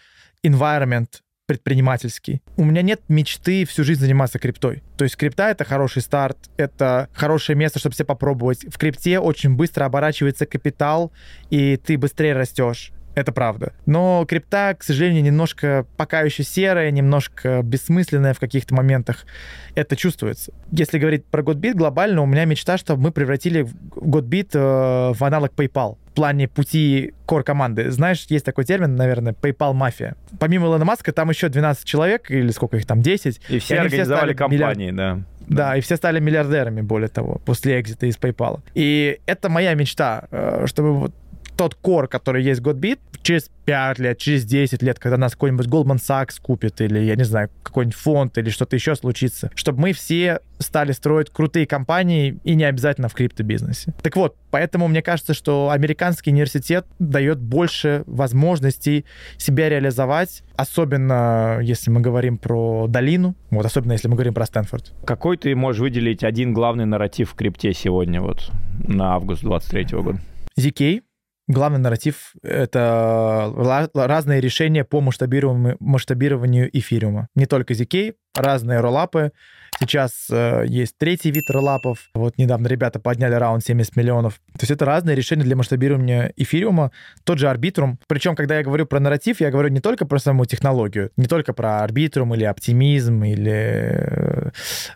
environment 0.45 1.21
предпринимательский. 1.53 2.43
У 2.57 2.65
меня 2.65 2.83
нет 2.83 3.03
мечты 3.09 3.67
всю 3.67 3.85
жизнь 3.85 4.01
заниматься 4.01 4.39
криптой. 4.39 4.83
То 4.97 5.05
есть 5.05 5.17
крипта— 5.17 5.49
это 5.51 5.65
хороший 5.65 6.01
старт, 6.01 6.39
это 6.57 7.09
хорошее 7.13 7.57
место, 7.59 7.79
чтобы 7.79 7.95
все 7.95 8.05
попробовать. 8.05 8.65
В 8.65 8.79
крипте 8.79 9.19
очень 9.19 9.55
быстро 9.55 9.85
оборачивается 9.85 10.47
капитал, 10.47 11.13
и 11.51 11.77
ты 11.77 11.99
быстрее 11.99 12.33
растешь. 12.35 12.93
Это 13.15 13.31
правда. 13.31 13.75
Но 13.85 14.25
крипта, 14.27 14.75
к 14.79 14.83
сожалению, 14.83 15.23
немножко 15.23 15.87
пока 15.99 16.23
еще 16.23 16.45
серая, 16.45 16.91
немножко 16.91 17.61
бессмысленная 17.63 18.33
в 18.33 18.41
каких-то 18.41 18.75
моментах. 18.75 19.27
Это 19.75 19.97
чувствуется. 19.97 20.55
Если 20.71 20.99
говорить 20.99 21.27
про 21.27 21.43
Godbit 21.43 21.75
глобально, 21.75 22.23
у 22.23 22.27
меня 22.27 22.47
мечта, 22.47 22.79
чтобы 22.79 23.03
мы 23.03 23.13
превратили 23.13 23.67
Godbit 23.91 24.51
э, 24.55 25.13
в 25.13 25.23
аналог 25.23 25.53
PayPal 25.53 25.99
в 26.13 26.15
плане 26.15 26.47
пути 26.47 27.15
core 27.27 27.43
команды. 27.43 27.91
Знаешь, 27.91 28.27
есть 28.29 28.45
такой 28.45 28.65
термин, 28.65 28.97
наверное, 28.97 29.33
PayPal 29.33 29.73
мафия. 29.73 30.15
Помимо 30.39 30.67
Илона 30.67 30.85
Маска, 30.85 31.11
там 31.13 31.31
еще 31.31 31.49
12 31.49 31.87
человек, 31.87 32.31
или 32.31 32.51
сколько 32.51 32.77
их 32.77 32.87
там, 32.87 33.01
10. 33.01 33.41
И 33.49 33.59
все 33.59 33.75
и 33.75 33.79
организовали 33.79 34.33
все 34.33 34.37
компании, 34.37 34.91
миллиард... 34.91 35.21
да. 35.21 35.25
Да, 35.49 35.77
и 35.77 35.81
все 35.81 35.97
стали 35.97 36.21
миллиардерами, 36.21 36.83
более 36.83 37.09
того, 37.09 37.41
после 37.45 37.81
экзита 37.81 38.07
из 38.07 38.17
PayPal. 38.17 38.61
И 38.75 39.21
это 39.27 39.49
моя 39.49 39.75
мечта, 39.75 40.25
э, 40.31 40.67
чтобы 40.67 40.93
вот 40.95 41.15
тот 41.63 41.77
кор, 41.77 42.09
который 42.09 42.43
есть 42.43 42.61
в 42.61 42.67
Godbit, 42.67 42.99
через 43.23 43.49
5 43.67 44.01
лет, 44.01 44.19
через 44.19 44.45
10 44.45 44.83
лет, 44.83 44.99
когда 44.99 45.17
нас 45.17 45.35
какой-нибудь 45.35 45.69
Goldman 45.69 45.99
Sachs 45.99 46.41
купит, 46.43 46.81
или, 46.81 46.99
я 46.99 47.15
не 47.15 47.23
знаю, 47.23 47.51
какой-нибудь 47.63 47.97
фонд, 47.97 48.37
или 48.37 48.51
что-то 48.51 48.75
еще 48.75 48.97
случится, 48.97 49.49
чтобы 49.55 49.83
мы 49.83 49.93
все 49.93 50.41
стали 50.59 50.91
строить 50.91 51.31
крутые 51.31 51.67
компании 51.67 52.41
и 52.43 52.57
не 52.57 52.65
обязательно 52.65 53.09
в 53.09 53.15
криптобизнесе. 53.15 53.95
Так 54.03 54.17
вот, 54.17 54.35
поэтому 54.51 54.89
мне 54.89 55.03
кажется, 55.03 55.35
что 55.35 55.71
американский 55.71 56.33
университет 56.33 56.85
дает 56.99 57.39
больше 57.39 58.03
возможностей 58.07 59.05
себя 59.37 59.69
реализовать, 59.69 60.43
особенно 60.57 61.61
если 61.63 61.93
мы 61.93 62.01
говорим 62.01 62.39
про 62.39 62.89
долину, 62.89 63.37
вот 63.51 63.65
особенно 63.65 63.93
если 63.93 64.09
мы 64.09 64.17
говорим 64.17 64.35
про 64.35 64.47
Стэнфорд. 64.47 64.93
Какой 65.05 65.37
ты 65.37 65.55
можешь 65.55 65.81
выделить 65.81 66.25
один 66.25 66.55
главный 66.55 66.87
нарратив 66.87 67.31
в 67.31 67.35
крипте 67.35 67.73
сегодня, 67.73 68.21
вот 68.21 68.51
на 68.89 69.15
август 69.15 69.43
23 69.43 69.85
года? 69.93 70.19
ZK, 70.59 71.03
Главный 71.49 71.79
нарратив— 71.79 72.35
это 72.43 73.53
разные 73.95 74.41
решения 74.41 74.85
по 74.85 75.01
масштабированию, 75.01 75.77
масштабированию 75.81 76.71
эфириума. 76.73 77.29
Не 77.35 77.47
только 77.47 77.75
ZK, 77.75 78.15
разные 78.35 78.81
роллапы. 78.81 79.33
Сейчас 79.81 80.29
э, 80.31 80.65
есть 80.69 80.97
третий 80.99 81.33
вид 81.33 81.51
роллапов. 81.51 82.11
Вот 82.15 82.39
недавно 82.39 82.69
ребята 82.69 83.01
подняли 83.01 83.35
раунд 83.35 83.65
70 83.65 83.97
миллионов. 83.97 84.35
То 84.53 84.61
есть 84.61 84.71
это 84.71 84.85
разные 84.85 85.17
решения 85.17 85.43
для 85.43 85.57
масштабирования 85.57 86.33
эфириума. 86.37 86.93
Тот 87.25 87.39
же 87.39 87.49
арбитрум. 87.49 87.99
Причем, 88.07 88.37
когда 88.37 88.59
я 88.59 88.63
говорю 88.63 88.87
про 88.87 89.01
нарратив, 89.01 89.41
я 89.41 89.51
говорю 89.51 89.71
не 89.71 89.81
только 89.81 90.07
про 90.07 90.19
саму 90.19 90.45
технологию, 90.45 91.11
не 91.17 91.27
только 91.27 91.53
про 91.53 91.83
арбитрум 91.83 92.35
или 92.35 92.45
оптимизм 92.45 93.25
или 93.25 93.53
э, 93.53 94.51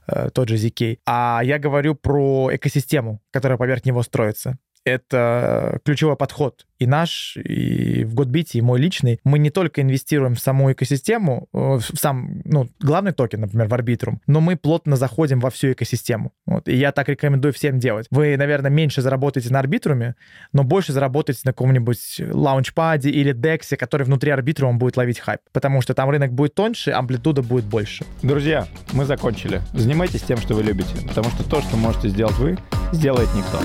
э 0.07 0.31
тот 0.31 0.49
же 0.49 0.55
ZK, 0.57 0.99
а 1.07 1.41
я 1.43 1.59
говорю 1.59 1.97
про 1.97 2.51
экосистему, 2.53 3.21
которая 3.33 3.59
поверх 3.59 3.85
него 3.85 4.03
строится 4.03 4.59
это 4.87 5.81
ключевой 5.85 6.17
подход. 6.17 6.65
И 6.79 6.87
наш, 6.87 7.37
и 7.39 8.05
в 8.05 8.15
Годбите, 8.15 8.59
и 8.59 8.61
мой 8.61 8.79
личный. 8.79 9.19
Мы 9.25 9.39
не 9.39 9.51
только 9.51 9.81
инвестируем 9.81 10.35
в 10.35 10.41
саму 10.41 10.71
экосистему, 10.73 11.49
э, 11.53 11.59
в 11.79 11.99
сам, 11.99 12.43
ну, 12.45 12.69
главный 12.81 13.13
токен, 13.13 13.41
например, 13.41 13.67
в 13.67 13.75
Арбитрум, 13.75 14.21
но 14.27 14.41
мы 14.41 14.57
плотно 14.57 14.97
заходим 14.97 15.41
во 15.41 15.51
всю 15.51 15.73
экосистему. 15.73 16.33
Вот. 16.45 16.69
И 16.69 16.77
я 16.77 16.93
так 16.93 17.09
рекомендую 17.09 17.53
всем 17.53 17.79
делать. 17.79 18.07
Вы, 18.11 18.37
наверное, 18.37 18.71
меньше 18.71 19.01
заработаете 19.01 19.51
на 19.51 19.59
Арбитруме, 19.59 20.17
но 20.53 20.65
больше 20.65 20.93
заработаете 20.93 21.41
на 21.45 21.53
каком-нибудь 21.53 22.21
лаунчпаде 22.31 23.11
или 23.11 23.33
дексе, 23.33 23.77
который 23.77 24.05
внутри 24.05 24.31
Арбитрума 24.31 24.79
будет 24.79 24.97
ловить 24.97 25.19
хайп. 25.19 25.41
Потому 25.53 25.81
что 25.81 25.95
там 25.95 26.11
рынок 26.11 26.33
будет 26.33 26.55
тоньше, 26.55 26.91
амплитуда 26.91 27.43
будет 27.43 27.65
больше. 27.65 28.05
Друзья, 28.23 28.69
мы 28.93 29.07
закончили. 29.07 29.63
Занимайтесь 29.73 30.23
тем, 30.23 30.37
что 30.39 30.55
вы 30.55 30.63
любите, 30.63 30.95
потому 31.09 31.31
что 31.31 31.43
то, 31.49 31.63
что 31.63 31.77
можете 31.77 32.09
сделать 32.09 32.37
вы, 32.37 32.59
сделает 32.93 33.29
никто. 33.35 33.59